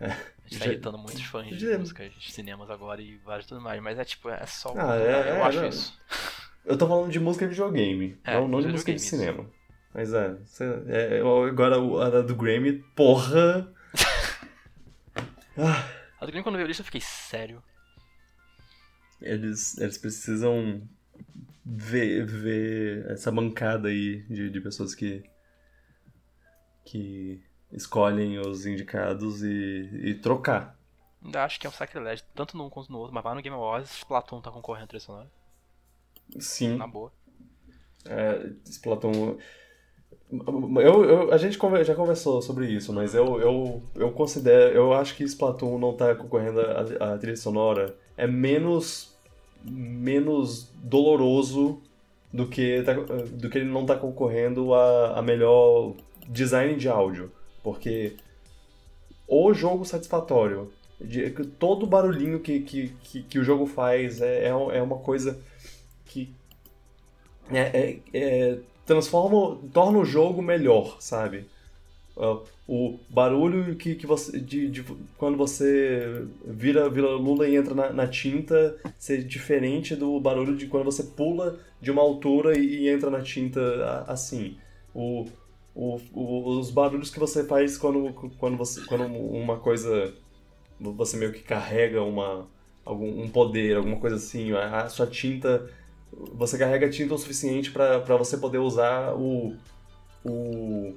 A 0.00 0.08
gente 0.48 0.58
tá 0.58 0.66
irritando 0.66 0.98
muitos 0.98 1.22
fãs 1.22 1.46
de 1.46 1.70
já- 1.70 1.78
músicas 1.78 2.12
de 2.12 2.32
cinemas 2.32 2.68
agora 2.70 3.00
e 3.00 3.16
vários 3.18 3.46
tudo 3.46 3.60
mais. 3.60 3.80
Mas 3.80 3.98
é 3.98 4.04
tipo, 4.04 4.28
é 4.28 4.44
só. 4.46 4.74
Ah, 4.76 4.96
é- 4.96 5.30
eu 5.30 5.34
é, 5.36 5.42
acho 5.42 5.60
não. 5.60 5.68
isso. 5.68 6.00
eu 6.64 6.76
tô 6.76 6.88
falando 6.88 7.10
de 7.12 7.20
música 7.20 7.44
de 7.46 7.50
videogame, 7.52 8.18
É, 8.24 8.34
não, 8.34 8.48
não 8.48 8.60
de 8.60 8.66
de 8.66 8.72
música 8.72 8.92
de 8.92 8.98
cinema. 9.00 9.46
Mas 9.92 10.12
é, 10.12 10.34
é, 10.88 11.20
agora 11.48 11.76
a 11.76 12.20
do 12.22 12.34
Grammy, 12.34 12.72
porra. 12.96 13.72
Ah, 15.58 15.88
A 16.20 16.26
do 16.26 16.32
Grammy, 16.32 16.42
quando 16.42 16.56
veio 16.56 16.64
a 16.66 16.68
lista, 16.68 16.80
eu 16.82 16.84
fiquei 16.86 17.00
sério. 17.00 17.62
eles, 19.20 19.76
eles 19.78 19.98
precisam 19.98 20.86
ver, 21.64 22.26
ver 22.26 23.10
essa 23.10 23.30
bancada 23.32 23.88
aí 23.88 24.22
de, 24.24 24.50
de 24.50 24.60
pessoas 24.60 24.94
que 24.94 25.24
que 26.84 27.42
escolhem 27.72 28.38
os 28.38 28.66
indicados 28.66 29.42
e, 29.42 29.88
e 30.04 30.14
trocar. 30.14 30.78
Ainda 31.24 31.42
acho 31.44 31.58
que 31.58 31.66
é 31.66 31.70
um 31.70 31.72
sacrilégio, 31.72 32.24
tanto 32.34 32.56
num 32.56 32.68
quanto 32.68 32.92
no 32.92 32.98
outro. 32.98 33.14
Mas 33.14 33.24
lá 33.24 33.34
no 33.34 33.40
Game 33.42 33.56
Awards, 33.56 33.90
Splatoon 33.98 34.42
tá 34.42 34.50
concorrendo 34.50 34.84
a 34.84 34.88
trilha 34.88 35.00
sonora. 35.00 35.30
Sim, 36.38 36.76
Na 36.76 36.86
boa. 36.86 37.10
é, 38.04 38.52
Splatoon. 38.66 39.38
Eu, 40.80 41.04
eu- 41.04 41.32
a 41.32 41.38
gente 41.38 41.58
já 41.84 41.94
conversou 41.94 42.40
sobre 42.42 42.66
isso, 42.66 42.92
mas 42.92 43.14
eu, 43.14 43.40
eu, 43.40 43.82
eu 43.94 44.10
considero. 44.12 44.74
Eu 44.74 44.92
acho 44.92 45.14
que 45.16 45.24
Splatoon 45.24 45.78
não 45.78 45.92
tá 45.94 46.14
concorrendo 46.14 46.60
à 47.00 47.16
trilha 47.18 47.36
sonora. 47.36 47.94
É 48.16 48.26
menos. 48.26 49.12
menos 49.64 50.68
doloroso 50.82 51.80
do 52.32 52.46
que, 52.46 52.82
tá- 52.82 52.92
do 52.94 53.48
que 53.48 53.58
ele 53.58 53.70
não 53.70 53.86
tá 53.86 53.96
concorrendo 53.96 54.74
a, 54.74 55.18
a 55.18 55.22
melhor 55.22 55.94
design 56.28 56.74
de 56.76 56.88
áudio. 56.88 57.30
Porque 57.62 58.14
o 59.26 59.54
jogo 59.54 59.84
satisfatório, 59.84 60.70
de- 61.00 61.30
todo 61.58 61.86
barulhinho 61.86 62.40
que, 62.40 62.60
que, 62.60 62.88
que, 63.02 63.22
que 63.22 63.38
o 63.38 63.44
jogo 63.44 63.64
faz 63.66 64.20
é, 64.20 64.44
é 64.44 64.48
é 64.48 64.82
uma 64.82 64.98
coisa 64.98 65.40
que 66.06 66.30
é, 67.50 67.60
é- 67.60 67.98
é- 68.12 68.58
transforma, 68.86 69.58
torna 69.72 69.98
o 69.98 70.04
jogo 70.04 70.42
melhor, 70.42 70.96
sabe? 71.00 71.46
Ah, 72.16 72.38
O 72.68 72.98
barulho 73.10 73.76
que, 73.76 73.94
que 73.96 74.06
você. 74.06 74.40
De, 74.40 74.68
de- 74.70 74.84
quando 75.18 75.36
você 75.36 76.26
vira, 76.46 76.88
vira 76.88 77.08
Lula 77.10 77.48
e 77.48 77.56
entra 77.56 77.74
na, 77.74 77.92
na 77.92 78.06
tinta 78.08 78.76
ser 78.98 79.24
diferente 79.24 79.94
do 79.96 80.18
barulho 80.20 80.56
de 80.56 80.66
quando 80.66 80.84
você 80.84 81.02
pula 81.04 81.58
de 81.80 81.90
uma 81.90 82.02
altura 82.02 82.58
e, 82.58 82.84
e 82.84 82.88
entra 82.88 83.10
na 83.10 83.20
tinta 83.22 83.60
assim. 84.08 84.56
O, 84.94 85.26
o, 85.74 86.00
o- 86.14 86.58
os 86.58 86.70
barulhos 86.70 87.10
que 87.10 87.18
você 87.20 87.44
faz 87.44 87.76
quando, 87.78 88.12
quando, 88.38 88.56
você, 88.56 88.82
quando 88.82 89.04
uma 89.06 89.58
coisa. 89.58 90.14
Você 90.80 91.16
meio 91.16 91.32
que 91.32 91.40
carrega 91.42 92.02
uma, 92.02 92.46
algum, 92.84 93.22
um 93.22 93.28
poder, 93.30 93.76
alguma 93.76 93.96
coisa 93.98 94.16
assim. 94.16 94.52
A, 94.52 94.82
a 94.82 94.88
sua 94.88 95.06
tinta 95.06 95.68
você 96.34 96.56
carrega 96.58 96.88
tinta 96.90 97.14
o 97.14 97.18
suficiente 97.18 97.70
pra 97.70 97.98
você 98.16 98.36
poder 98.36 98.58
usar 98.58 99.14
o, 99.14 99.54
o, 100.24 100.94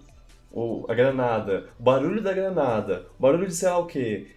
o- 0.52 0.85
a 0.88 0.94
granada, 0.94 1.69
o 1.80 1.84
barulho 1.84 2.22
da 2.22 2.34
granada, 2.34 3.07
o 3.18 3.22
barulho 3.22 3.48
de 3.48 3.56
sei 3.56 3.69
lá 3.69 3.77
o 3.77 3.85
que. 3.85 4.27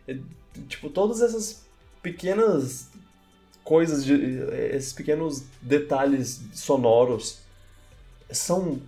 Tipo, 0.69 0.91
todas 0.91 1.21
essas 1.21 1.65
pequenas 2.03 2.89
coisas, 3.63 4.05
de, 4.05 4.15
esses 4.75 4.93
pequenos 4.93 5.45
detalhes 5.63 6.41
sonoros 6.53 7.41
são 8.31 8.81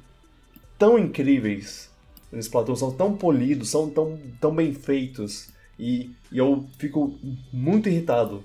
tão 0.78 0.98
incríveis 0.98 1.90
nesse 2.30 2.48
Splatoon, 2.48 2.76
são 2.76 2.90
tão 2.92 3.16
polidos, 3.16 3.68
são 3.70 3.88
tão, 3.90 4.18
tão 4.40 4.54
bem 4.54 4.72
feitos. 4.74 5.48
E, 5.78 6.10
e 6.30 6.38
eu 6.38 6.66
fico 6.78 7.18
muito 7.52 7.88
irritado 7.88 8.44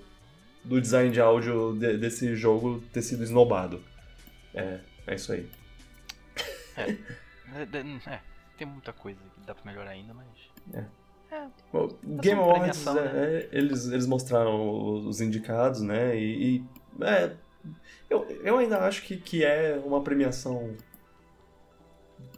do 0.68 0.80
design 0.82 1.12
de 1.12 1.20
áudio 1.22 1.76
de- 1.78 1.98
desse 1.98 2.36
jogo 2.36 2.82
ter 2.94 3.02
sido 3.02 3.24
esnobado. 3.24 3.82
É, 4.54 4.80
é 5.08 5.16
isso 5.16 5.32
aí. 5.32 5.50
É, 6.76 6.82
é, 6.92 8.14
é, 8.14 8.22
tem 8.58 8.68
muita 8.68 8.92
coisa 8.94 9.20
que 9.34 9.46
dá 9.46 9.56
pra 9.56 9.72
melhorar 9.72 9.92
ainda, 9.92 10.14
mas. 10.14 10.28
O 11.74 11.88
Game 12.22 12.40
uma 12.40 12.52
Awards, 12.54 12.84
premiação, 12.84 12.98
é, 13.20 13.36
é, 13.36 13.50
eles, 13.52 13.88
eles 13.88 14.06
mostraram 14.08 15.06
os 15.08 15.20
indicados, 15.22 15.82
né? 15.82 16.18
E, 16.18 16.58
e, 16.58 16.66
é, 17.04 17.36
eu, 18.10 18.26
eu 18.44 18.58
ainda 18.58 18.80
acho 18.80 19.04
que, 19.04 19.18
que 19.18 19.44
é 19.44 19.80
uma 19.84 20.02
premiação. 20.02 20.76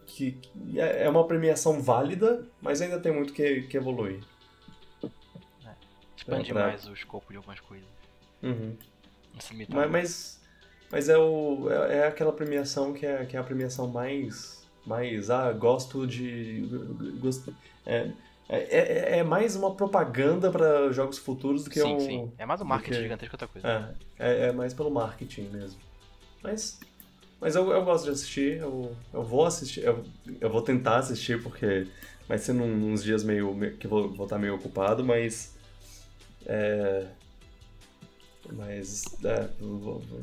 Que, 0.07 0.31
que 0.34 0.80
é 0.80 1.03
é 1.03 1.10
uma 1.10 1.26
premiação 1.27 1.81
válida, 1.81 2.47
mas 2.61 2.81
ainda 2.81 2.99
tem 2.99 3.14
muito 3.14 3.31
que, 3.34 3.61
que 3.64 3.77
evoluir. 3.77 4.22
Expandir 6.18 6.53
pra- 6.53 6.68
mais 6.68 6.88
o 6.88 6.93
escopo 6.93 7.31
de 7.31 7.38
algumas 7.38 7.60
coisas. 7.60 7.88
Uhum. 8.41 8.75
Mas, 9.69 9.89
mas, 9.89 10.39
mas 10.91 11.09
é, 11.09 11.17
o, 11.17 11.69
é, 11.69 11.97
é 11.99 12.07
aquela 12.07 12.33
premiação 12.33 12.93
que 12.93 13.05
é, 13.05 13.25
que 13.25 13.35
é 13.37 13.39
a 13.39 13.43
premiação 13.43 13.87
mais. 13.87 14.63
mais 14.85 15.29
ah, 15.29 15.51
gosto 15.51 16.05
de. 16.07 16.63
Gosto, 17.19 17.55
é, 17.85 18.11
é, 18.49 18.57
é, 18.57 19.17
é 19.19 19.23
mais 19.23 19.55
uma 19.55 19.75
propaganda 19.75 20.51
para 20.51 20.91
jogos 20.91 21.17
futuros 21.17 21.63
do 21.63 21.69
que 21.69 21.79
sim, 21.79 21.95
um. 21.95 21.99
sim. 21.99 22.31
É 22.37 22.45
mais 22.45 22.59
um 22.61 22.65
marketing 22.65 22.91
que- 22.95 23.01
gigantesco 23.03 23.37
que 23.37 23.43
outra 23.43 23.47
coisa. 23.47 23.95
É, 24.17 24.27
é, 24.31 24.47
é 24.47 24.51
mais 24.51 24.73
pelo 24.73 24.89
marketing 24.89 25.43
mesmo. 25.49 25.79
Mas. 26.41 26.79
Mas 27.41 27.55
eu, 27.55 27.71
eu 27.71 27.85
gosto 27.85 28.03
de 28.03 28.11
assistir, 28.11 28.57
eu, 28.57 28.93
eu 29.13 29.23
vou 29.23 29.45
assistir, 29.45 29.81
eu, 29.85 30.03
eu 30.41 30.49
vou 30.49 30.61
tentar 30.61 30.97
assistir 30.97 31.41
porque 31.41 31.87
vai 32.27 32.37
ser 32.37 32.51
num, 32.51 32.91
uns 32.91 33.01
dias 33.01 33.23
meio, 33.23 33.53
meio- 33.53 33.77
que 33.77 33.87
vou, 33.87 34.11
vou 34.13 34.25
estar 34.25 34.37
meio 34.37 34.55
ocupado, 34.55 35.05
mas. 35.05 35.55
É. 36.45 37.07
Mas. 38.53 39.03
É, 39.23 39.49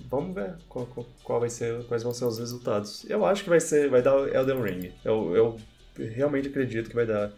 vamos 0.08 0.34
ver 0.34 0.56
qual, 0.68 0.86
qual, 1.22 1.40
vai 1.40 1.50
ser, 1.50 1.84
quais 1.84 2.02
vão 2.02 2.12
ser 2.12 2.24
os 2.24 2.38
resultados. 2.38 3.08
Eu 3.08 3.24
acho 3.24 3.44
que 3.44 3.50
vai 3.50 3.60
ser. 3.60 3.88
Vai 3.88 4.02
dar 4.02 4.16
Elden 4.34 4.62
Ring. 4.62 4.92
Eu, 5.04 5.34
eu 5.36 5.56
realmente 5.96 6.48
acredito 6.48 6.88
que 6.88 6.96
vai 6.96 7.06
dar 7.06 7.32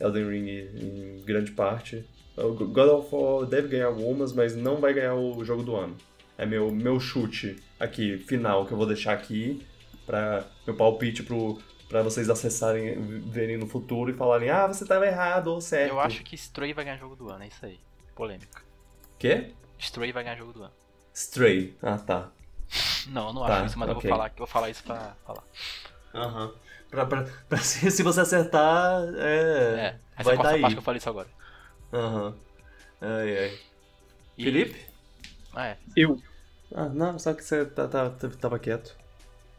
Elden 0.00 0.28
Ring 0.28 0.48
em 0.48 1.22
grande 1.24 1.52
parte. 1.52 2.04
O 2.36 2.52
God 2.52 2.88
of 2.88 3.08
War 3.14 3.46
deve 3.46 3.68
ganhar 3.68 3.86
algumas, 3.86 4.32
mas 4.32 4.54
não 4.54 4.76
vai 4.76 4.94
ganhar 4.94 5.14
o 5.14 5.44
jogo 5.44 5.62
do 5.62 5.74
ano. 5.74 5.96
É 6.36 6.46
meu, 6.46 6.70
meu 6.70 7.00
chute 7.00 7.56
aqui, 7.80 8.16
final, 8.16 8.64
que 8.64 8.72
eu 8.72 8.76
vou 8.76 8.86
deixar 8.86 9.12
aqui, 9.12 9.66
pra 10.06 10.46
meu 10.64 10.76
palpite 10.76 11.24
pro, 11.24 11.58
pra 11.88 12.00
vocês 12.00 12.30
acessarem, 12.30 13.00
verem 13.28 13.56
no 13.56 13.66
futuro 13.66 14.10
e 14.10 14.14
falarem, 14.14 14.48
ah, 14.50 14.68
você 14.68 14.86
tava 14.86 15.04
errado 15.04 15.48
ou 15.48 15.60
certo. 15.60 15.90
Eu 15.90 15.98
acho 16.00 16.22
que 16.22 16.36
Stray 16.36 16.72
vai 16.72 16.84
ganhar 16.84 16.96
jogo 16.96 17.16
do 17.16 17.28
ano, 17.28 17.42
é 17.42 17.48
isso 17.48 17.66
aí. 17.66 17.80
Polêmica. 18.14 18.62
Quê? 19.18 19.52
Stray 19.78 20.12
vai 20.12 20.24
ganhar 20.24 20.36
jogo 20.36 20.52
do 20.52 20.62
ano. 20.64 20.72
Stray. 21.14 21.76
Ah, 21.82 21.98
tá. 21.98 22.28
Não, 23.08 23.28
eu 23.28 23.32
não 23.32 23.46
Tá, 23.46 23.56
acho 23.58 23.66
isso, 23.66 23.78
mas 23.78 23.88
eu 23.88 23.96
ok. 23.96 24.08
vou 24.08 24.16
falar, 24.18 24.28
eu 24.30 24.36
vou 24.38 24.46
falar 24.46 24.70
isso 24.70 24.82
pra 24.84 25.14
falar. 25.26 25.42
Aham. 26.14 26.52
Pra, 26.90 27.04
pra, 27.06 27.26
pra- 27.48 27.58
se, 27.62 27.90
se 27.90 28.02
você 28.02 28.20
acertar, 28.20 29.02
é. 29.16 29.96
É, 29.96 29.98
essa 30.16 30.24
vai 30.24 30.34
é 30.34 30.38
a 30.38 30.40
quarta 30.40 30.42
tá 30.42 30.50
aí. 30.56 30.60
parte 30.62 30.74
que 30.74 30.78
eu 30.78 30.82
falei 30.82 30.98
isso 30.98 31.08
agora. 31.08 31.28
Aham. 31.92 32.34
Ai, 33.00 33.38
ai. 33.38 33.58
E- 34.36 34.44
Felipe? 34.44 34.86
Ah, 35.54 35.66
é. 35.68 35.78
Eu. 35.96 36.20
Ah, 36.74 36.88
não, 36.88 37.18
só 37.18 37.32
que 37.34 37.42
você 37.42 37.64
tá, 37.64 37.88
tá- 37.88 38.10
tava 38.40 38.58
quieto. 38.58 38.94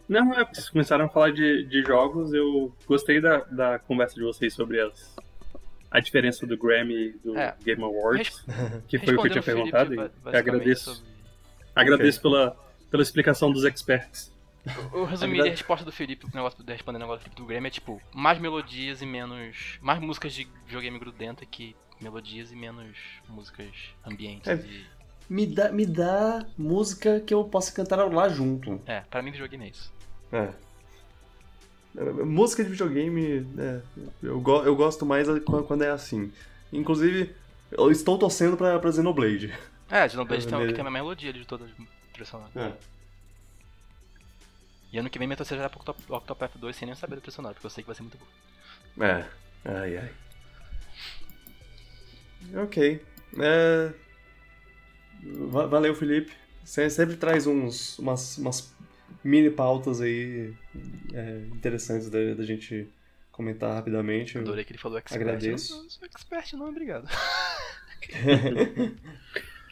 Não, 0.07 0.33
é, 0.33 0.43
vocês 0.45 0.69
começaram 0.69 1.05
a 1.05 1.09
falar 1.09 1.31
de, 1.31 1.65
de 1.65 1.83
jogos, 1.83 2.33
eu 2.33 2.73
gostei 2.87 3.21
da, 3.21 3.39
da 3.45 3.77
conversa 3.79 4.15
de 4.15 4.21
vocês 4.23 4.53
sobre 4.53 4.81
as, 4.81 5.15
a 5.91 5.99
diferença 5.99 6.45
do 6.45 6.57
Grammy 6.57 6.93
e 6.93 7.11
do 7.23 7.37
É. 7.37 7.55
Game 7.63 7.83
Awards, 7.83 8.45
que 8.87 8.99
foi 8.99 9.15
o 9.15 9.21
que 9.21 9.27
eu 9.27 9.31
tinha 9.31 9.41
Felipe, 9.43 9.71
perguntado, 9.71 9.93
e 10.31 10.35
agradeço, 10.37 10.95
sobre- 10.95 11.09
agradeço 11.75 12.21
pela, 12.21 12.55
pela 12.91 13.03
explicação 13.03 13.51
dos 13.51 13.63
experts. 13.65 14.31
Eu 14.93 15.05
resumi 15.05 15.31
verdade- 15.33 15.49
a 15.49 15.51
resposta 15.51 15.85
do 15.85 15.91
Felipe, 15.91 16.25
o 16.25 16.29
negócio, 16.35 16.63
respondendo 16.67 17.01
o 17.01 17.05
negócio 17.05 17.21
do 17.21 17.23
Felipe 17.23 17.41
do 17.41 17.47
Grammy 17.47 17.67
é 17.67 17.71
tipo, 17.71 18.01
mais 18.13 18.37
melodias 18.37 19.01
e 19.01 19.05
menos. 19.05 19.79
Mais 19.81 19.99
músicas 19.99 20.33
de 20.33 20.47
videogame 20.65 20.99
grudenta 20.99 21.45
que 21.45 21.75
melodias 21.99 22.51
e 22.51 22.55
menos 22.55 22.95
músicas 23.27 23.69
ambientes. 24.05 24.47
É. 24.47 24.55
e- 24.55 24.85
Me 25.29 25.45
dá, 25.45 25.71
me 25.71 25.85
dá 25.85 26.43
música 26.57 27.19
que 27.19 27.31
eu 27.33 27.43
possa 27.45 27.71
cantar 27.71 27.97
lá 28.11 28.27
junto. 28.29 28.81
É, 28.87 29.01
pra 29.01 29.21
mim 29.21 29.31
videogame 29.31 29.65
é 29.65 29.69
isso. 29.69 29.93
É. 30.31 30.49
Música 32.25 32.63
de 32.63 32.69
videogame, 32.69 33.45
é, 33.57 33.81
eu, 34.21 34.39
go- 34.39 34.63
eu 34.63 34.75
gosto 34.75 35.05
mais 35.05 35.27
quan- 35.45 35.63
quando 35.63 35.81
é 35.83 35.89
assim. 35.89 36.31
Inclusive, 36.71 37.35
eu 37.71 37.89
estou 37.91 38.17
torcendo 38.17 38.55
pra, 38.55 38.77
pra 38.79 38.91
Xenoblade. 38.91 39.53
É, 39.89 40.07
Xenoblade 40.07 40.47
tem, 40.47 40.73
tem 40.73 40.85
a 40.85 40.91
melodia 40.91 41.33
de 41.33 41.43
trilhas 41.45 42.27
sonoras. 42.29 42.55
É. 42.55 42.73
E 44.91 44.97
ano 44.99 45.09
que 45.09 45.17
vem 45.19 45.27
minha 45.27 45.37
torcida 45.37 45.61
já 45.61 45.69
pro 45.69 45.79
Octop- 45.79 46.11
Octopath 46.11 46.57
2 46.57 46.75
sem 46.75 46.85
nem 46.85 46.95
saber 46.95 47.17
trilha 47.21 47.31
sonora, 47.35 47.53
porque 47.53 47.65
eu 47.65 47.69
sei 47.71 47.83
que 47.83 47.87
vai 47.87 47.95
ser 47.95 48.01
muito 48.03 48.17
bom. 48.17 49.03
É. 49.05 49.25
Ai, 49.65 49.97
ai. 49.97 50.11
Ok. 52.63 53.03
É... 53.39 53.93
va- 55.49 55.65
Valeu, 55.67 55.93
Felipe. 55.95 56.31
Você 56.63 56.89
sempre 56.89 57.15
traz 57.17 57.45
uns, 57.47 57.97
umas, 57.99 58.37
umas 58.37 58.73
mini 59.23 59.49
pautas 59.49 60.01
aí 60.01 60.53
é, 61.13 61.39
interessantes 61.55 62.09
da, 62.09 62.33
da 62.35 62.43
gente 62.43 62.87
comentar 63.31 63.73
rapidamente. 63.75 64.35
Eu- 64.35 64.41
Adorei 64.41 64.63
que 64.65 64.71
ele 64.73 64.79
falou 64.79 64.97
expert. 64.97 65.21
Agradeço. 65.21 65.73
Eu 65.73 65.83
não, 65.83 65.89
sou 65.89 66.05
expert 66.05 66.53
não, 66.53 66.69
obrigado. 66.69 67.07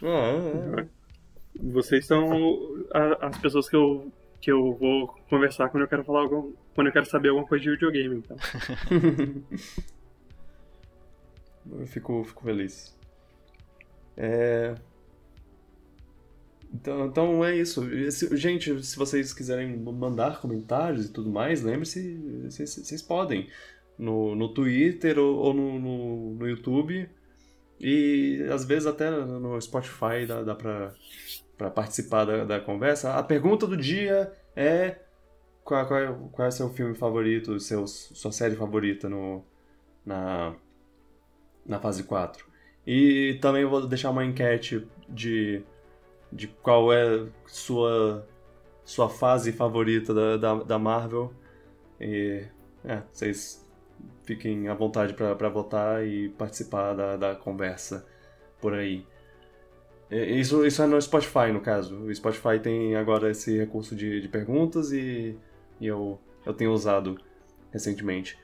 Ah, 0.04 0.82
é. 0.82 0.88
Vocês 1.60 2.06
são 2.06 2.86
a- 2.94 3.28
as 3.28 3.38
pessoas 3.40 3.68
que 3.68 3.76
eu, 3.76 4.12
que 4.40 4.52
eu 4.52 4.76
vou 4.76 5.08
conversar 5.28 5.70
quando 5.70 5.84
eu 5.84 5.88
quero 5.90 6.04
falar 6.04 6.20
algum, 6.22 6.54
quando 6.76 6.88
eu 6.88 6.94
quero 6.94 7.06
saber 7.08 7.30
alguma 7.30 7.48
coisa 7.48 7.64
de 7.64 7.72
videogame, 7.72 8.18
então. 8.18 8.38
Eu 11.70 11.86
fico, 11.88 12.24
fico 12.24 12.44
feliz. 12.44 12.96
É... 14.16 14.74
Então, 16.74 17.06
então 17.06 17.46
é 17.46 17.56
isso. 17.56 17.84
Gente, 18.36 18.84
se 18.84 18.98
vocês 18.98 19.34
quiserem 19.34 19.78
mandar 19.78 20.42
comentários 20.42 21.06
e 21.06 21.14
tudo 21.14 21.30
mais, 21.30 21.64
lembre-se, 21.64 22.16
vocês, 22.44 23.02
podem. 23.02 23.50
No, 23.98 24.36
no 24.36 24.54
Twitter 24.54 25.18
ou, 25.18 25.38
ou 25.38 25.54
no, 25.54 25.80
no, 25.80 26.36
no 26.36 26.48
YouTube. 26.48 27.10
E 27.80 28.46
às 28.52 28.66
vezes 28.66 28.88
até 28.88 29.10
no 29.10 29.60
Spotify 29.62 30.26
dá, 30.28 30.44
dá 30.44 30.56
pra, 30.56 30.94
pra 31.58 31.70
participar 31.70 32.26
da, 32.26 32.44
da 32.44 32.60
conversa. 32.60 33.14
A 33.14 33.24
pergunta 33.24 33.66
do 33.68 33.78
dia 33.78 34.32
é 34.56 34.98
qual, 35.64 35.86
qual, 35.86 36.00
é, 36.00 36.16
qual 36.32 36.46
é 36.46 36.50
o 36.50 36.52
seu 36.52 36.70
filme 36.70 36.96
favorito, 36.96 37.60
seu, 37.60 37.86
sua 37.88 38.32
série 38.32 38.56
favorita 38.56 39.10
no, 39.10 39.44
na, 40.06 40.56
na 41.66 41.80
fase 41.80 42.04
4. 42.04 42.46
E 42.86 43.38
também 43.42 43.66
vou 43.66 43.86
deixar 43.86 44.10
uma 44.12 44.24
enquete 44.24 44.88
de, 45.10 45.62
de 46.32 46.48
qual 46.48 46.92
é 46.94 47.28
sua, 47.46 48.28
sua 48.84 49.10
fase 49.10 49.52
favorita 49.52 50.14
da, 50.14 50.38
da, 50.38 50.56
da 50.64 50.80
Marvel. 50.80 51.34
E 52.00 52.46
é, 52.86 53.02
vocês 53.12 53.66
fiquem 54.24 54.68
à 54.68 54.74
vontade 54.74 55.14
para 55.14 55.50
votar 55.50 56.06
e 56.06 56.30
participar 56.30 56.94
da, 56.94 57.18
da 57.18 57.36
conversa 57.36 58.06
por 58.62 58.74
aí. 58.74 59.06
E- 60.10 60.40
Isso, 60.40 60.66
isso 60.66 60.82
é 60.82 60.88
no 60.88 61.02
Spotify, 61.02 61.52
no 61.52 61.62
caso. 61.62 61.96
O 62.06 62.14
Spotify 62.16 62.60
tem 62.62 62.96
agora 62.96 63.30
esse 63.32 63.58
recurso 63.58 63.96
de, 63.96 64.22
de 64.22 64.28
perguntas 64.28 64.92
e, 64.92 65.38
e 65.80 65.88
eu, 65.88 66.20
eu 66.46 66.54
tenho 66.54 66.72
usado 66.72 67.18
recentemente. 67.72 68.38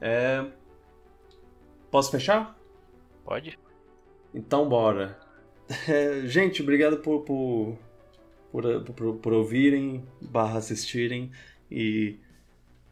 É, 0.00 0.44
Posso 1.90 2.10
fechar? 2.10 2.56
Pode? 3.24 3.58
Então 4.34 4.68
bora. 4.68 5.18
É, 5.88 6.26
gente, 6.26 6.62
obrigado 6.62 6.98
por, 6.98 7.20
por, 7.20 7.78
por, 8.50 8.82
por, 8.82 9.16
por 9.16 9.32
ouvirem, 9.32 10.04
barra 10.20 10.58
assistirem. 10.58 11.30
E 11.70 12.16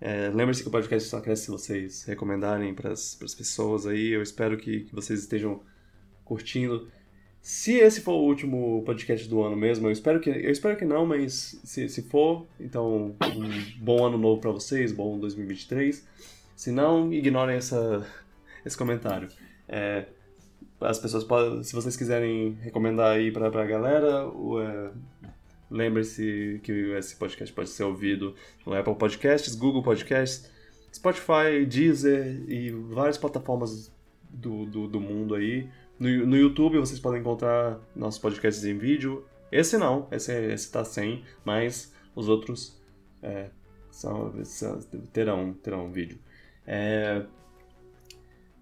é, 0.00 0.28
lembre-se 0.28 0.62
que 0.62 0.68
o 0.68 0.70
podcast 0.70 1.08
só 1.08 1.20
cresce 1.20 1.46
se 1.46 1.50
vocês 1.50 2.04
recomendarem 2.04 2.72
para 2.72 2.92
as 2.92 3.34
pessoas 3.36 3.86
aí. 3.86 4.10
Eu 4.10 4.22
espero 4.22 4.56
que, 4.56 4.80
que 4.80 4.94
vocês 4.94 5.20
estejam 5.20 5.60
curtindo. 6.24 6.88
Se 7.40 7.74
esse 7.78 8.00
for 8.00 8.12
o 8.12 8.24
último 8.24 8.82
podcast 8.84 9.28
do 9.28 9.42
ano 9.42 9.56
mesmo, 9.56 9.88
eu 9.88 9.92
espero 9.92 10.20
que, 10.20 10.30
eu 10.30 10.50
espero 10.50 10.76
que 10.76 10.84
não, 10.84 11.06
mas 11.06 11.60
se, 11.64 11.88
se 11.88 12.02
for, 12.02 12.46
então 12.60 13.16
um 13.22 13.50
bom 13.80 14.06
ano 14.06 14.18
novo 14.18 14.40
para 14.40 14.50
vocês, 14.50 14.92
bom 14.92 15.18
2023. 15.18 16.06
Se 16.54 16.70
não, 16.70 17.12
ignorem 17.12 17.56
essa, 17.56 18.06
esse 18.64 18.76
comentário. 18.76 19.28
É, 19.68 20.06
as 20.80 20.98
pessoas 20.98 21.24
podem, 21.24 21.62
se 21.62 21.74
vocês 21.74 21.96
quiserem 21.96 22.56
recomendar 22.60 23.16
aí 23.16 23.30
pra, 23.32 23.50
pra 23.50 23.64
galera, 23.66 24.24
é, 24.62 24.90
lembre-se 25.70 26.60
que 26.62 26.72
esse 26.96 27.16
podcast 27.16 27.52
pode 27.54 27.68
ser 27.70 27.84
ouvido 27.84 28.34
no 28.64 28.74
Apple 28.74 28.94
Podcasts, 28.94 29.54
Google 29.54 29.82
Podcasts, 29.82 30.50
Spotify, 30.92 31.66
Deezer 31.68 32.42
e 32.48 32.70
várias 32.70 33.18
plataformas 33.18 33.92
do, 34.30 34.64
do, 34.66 34.88
do 34.88 35.00
mundo 35.00 35.34
aí. 35.34 35.68
No, 35.98 36.08
no 36.26 36.36
YouTube 36.36 36.78
vocês 36.78 37.00
podem 37.00 37.20
encontrar 37.20 37.78
nossos 37.94 38.20
podcasts 38.20 38.64
em 38.64 38.78
vídeo. 38.78 39.24
Esse 39.50 39.76
não, 39.76 40.06
esse, 40.12 40.32
esse 40.32 40.70
tá 40.70 40.84
sem, 40.84 41.24
mas 41.44 41.92
os 42.14 42.28
outros 42.28 42.78
é, 43.22 43.50
são, 43.90 44.32
são- 44.44 44.80
terão, 45.12 45.52
terão 45.54 45.90
vídeo. 45.90 46.18
É, 46.66 47.24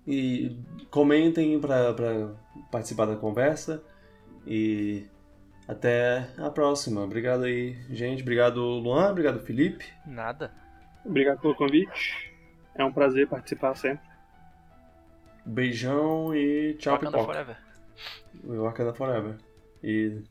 e 0.07 0.57
comentem 0.91 1.59
para 1.61 2.35
participar 2.71 3.07
da 3.07 3.17
conversa. 3.17 3.83
E 4.47 5.07
até 5.67 6.29
a 6.39 6.49
próxima. 6.51 7.03
Obrigado 7.03 7.45
aí, 7.45 7.77
gente. 7.91 8.23
Obrigado, 8.23 8.61
Luan. 8.61 9.11
Obrigado, 9.11 9.41
Felipe. 9.41 9.85
Nada. 10.07 10.53
Obrigado 11.05 11.41
pelo 11.41 11.55
convite. 11.55 12.33
É 12.75 12.85
um 12.85 12.93
prazer 12.93 13.27
participar 13.29 13.75
sempre. 13.75 14.07
Beijão 15.45 16.35
e 16.35 16.75
tchau, 16.75 16.95
Wakanda 16.95 17.19
pipoca. 17.19 17.33
Forever. 17.33 17.57
Wakanda 18.63 18.95
Forever. 18.95 19.37
E 19.83 20.23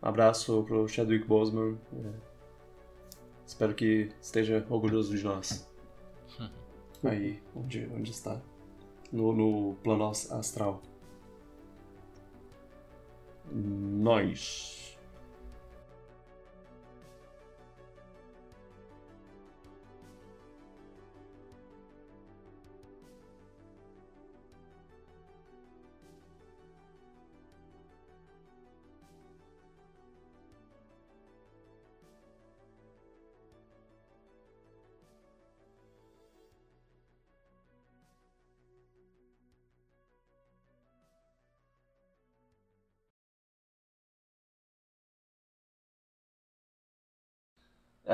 abraço 0.00 0.64
pro 0.64 0.88
Chadwick 0.88 1.26
Boseman. 1.26 1.78
É, 1.92 2.10
espero 3.46 3.74
que 3.74 4.10
esteja 4.20 4.64
orgulhoso 4.68 5.16
de 5.16 5.22
nós. 5.24 5.70
Aí, 7.04 7.42
onde, 7.54 7.88
onde 7.94 8.10
está? 8.10 8.40
No, 9.12 9.32
no 9.32 9.76
plano 9.82 10.08
as- 10.08 10.30
astral. 10.32 10.80
Nós. 13.52 14.81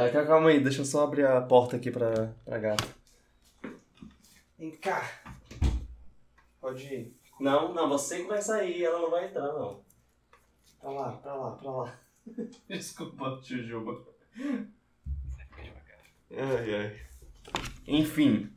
É, 0.06 0.10
cal- 0.10 0.26
calma 0.26 0.50
aí, 0.50 0.60
deixa 0.60 0.80
eu 0.80 0.84
só 0.84 1.04
abrir 1.04 1.26
a 1.26 1.40
porta 1.40 1.76
aqui 1.76 1.90
pra, 1.90 2.32
pra 2.44 2.58
gata. 2.58 2.84
Vem 4.58 4.70
cá. 4.72 5.02
Pode 6.60 6.82
ir. 6.92 7.16
Não, 7.40 7.72
não, 7.72 7.88
você 7.88 8.22
que 8.22 8.28
vai 8.28 8.42
sair, 8.42 8.84
ela 8.84 8.98
não 9.00 9.10
vai 9.10 9.26
entrar, 9.26 9.46
não. 9.52 9.80
Pra 10.80 10.90
lá, 10.90 11.12
pra 11.12 11.34
lá, 11.34 11.50
pra 11.52 11.70
lá. 11.70 11.98
Desculpa, 12.68 13.40
Jujuba. 13.42 14.04
Ai, 16.30 16.74
ai. 16.74 17.00
Enfim. 17.86 18.52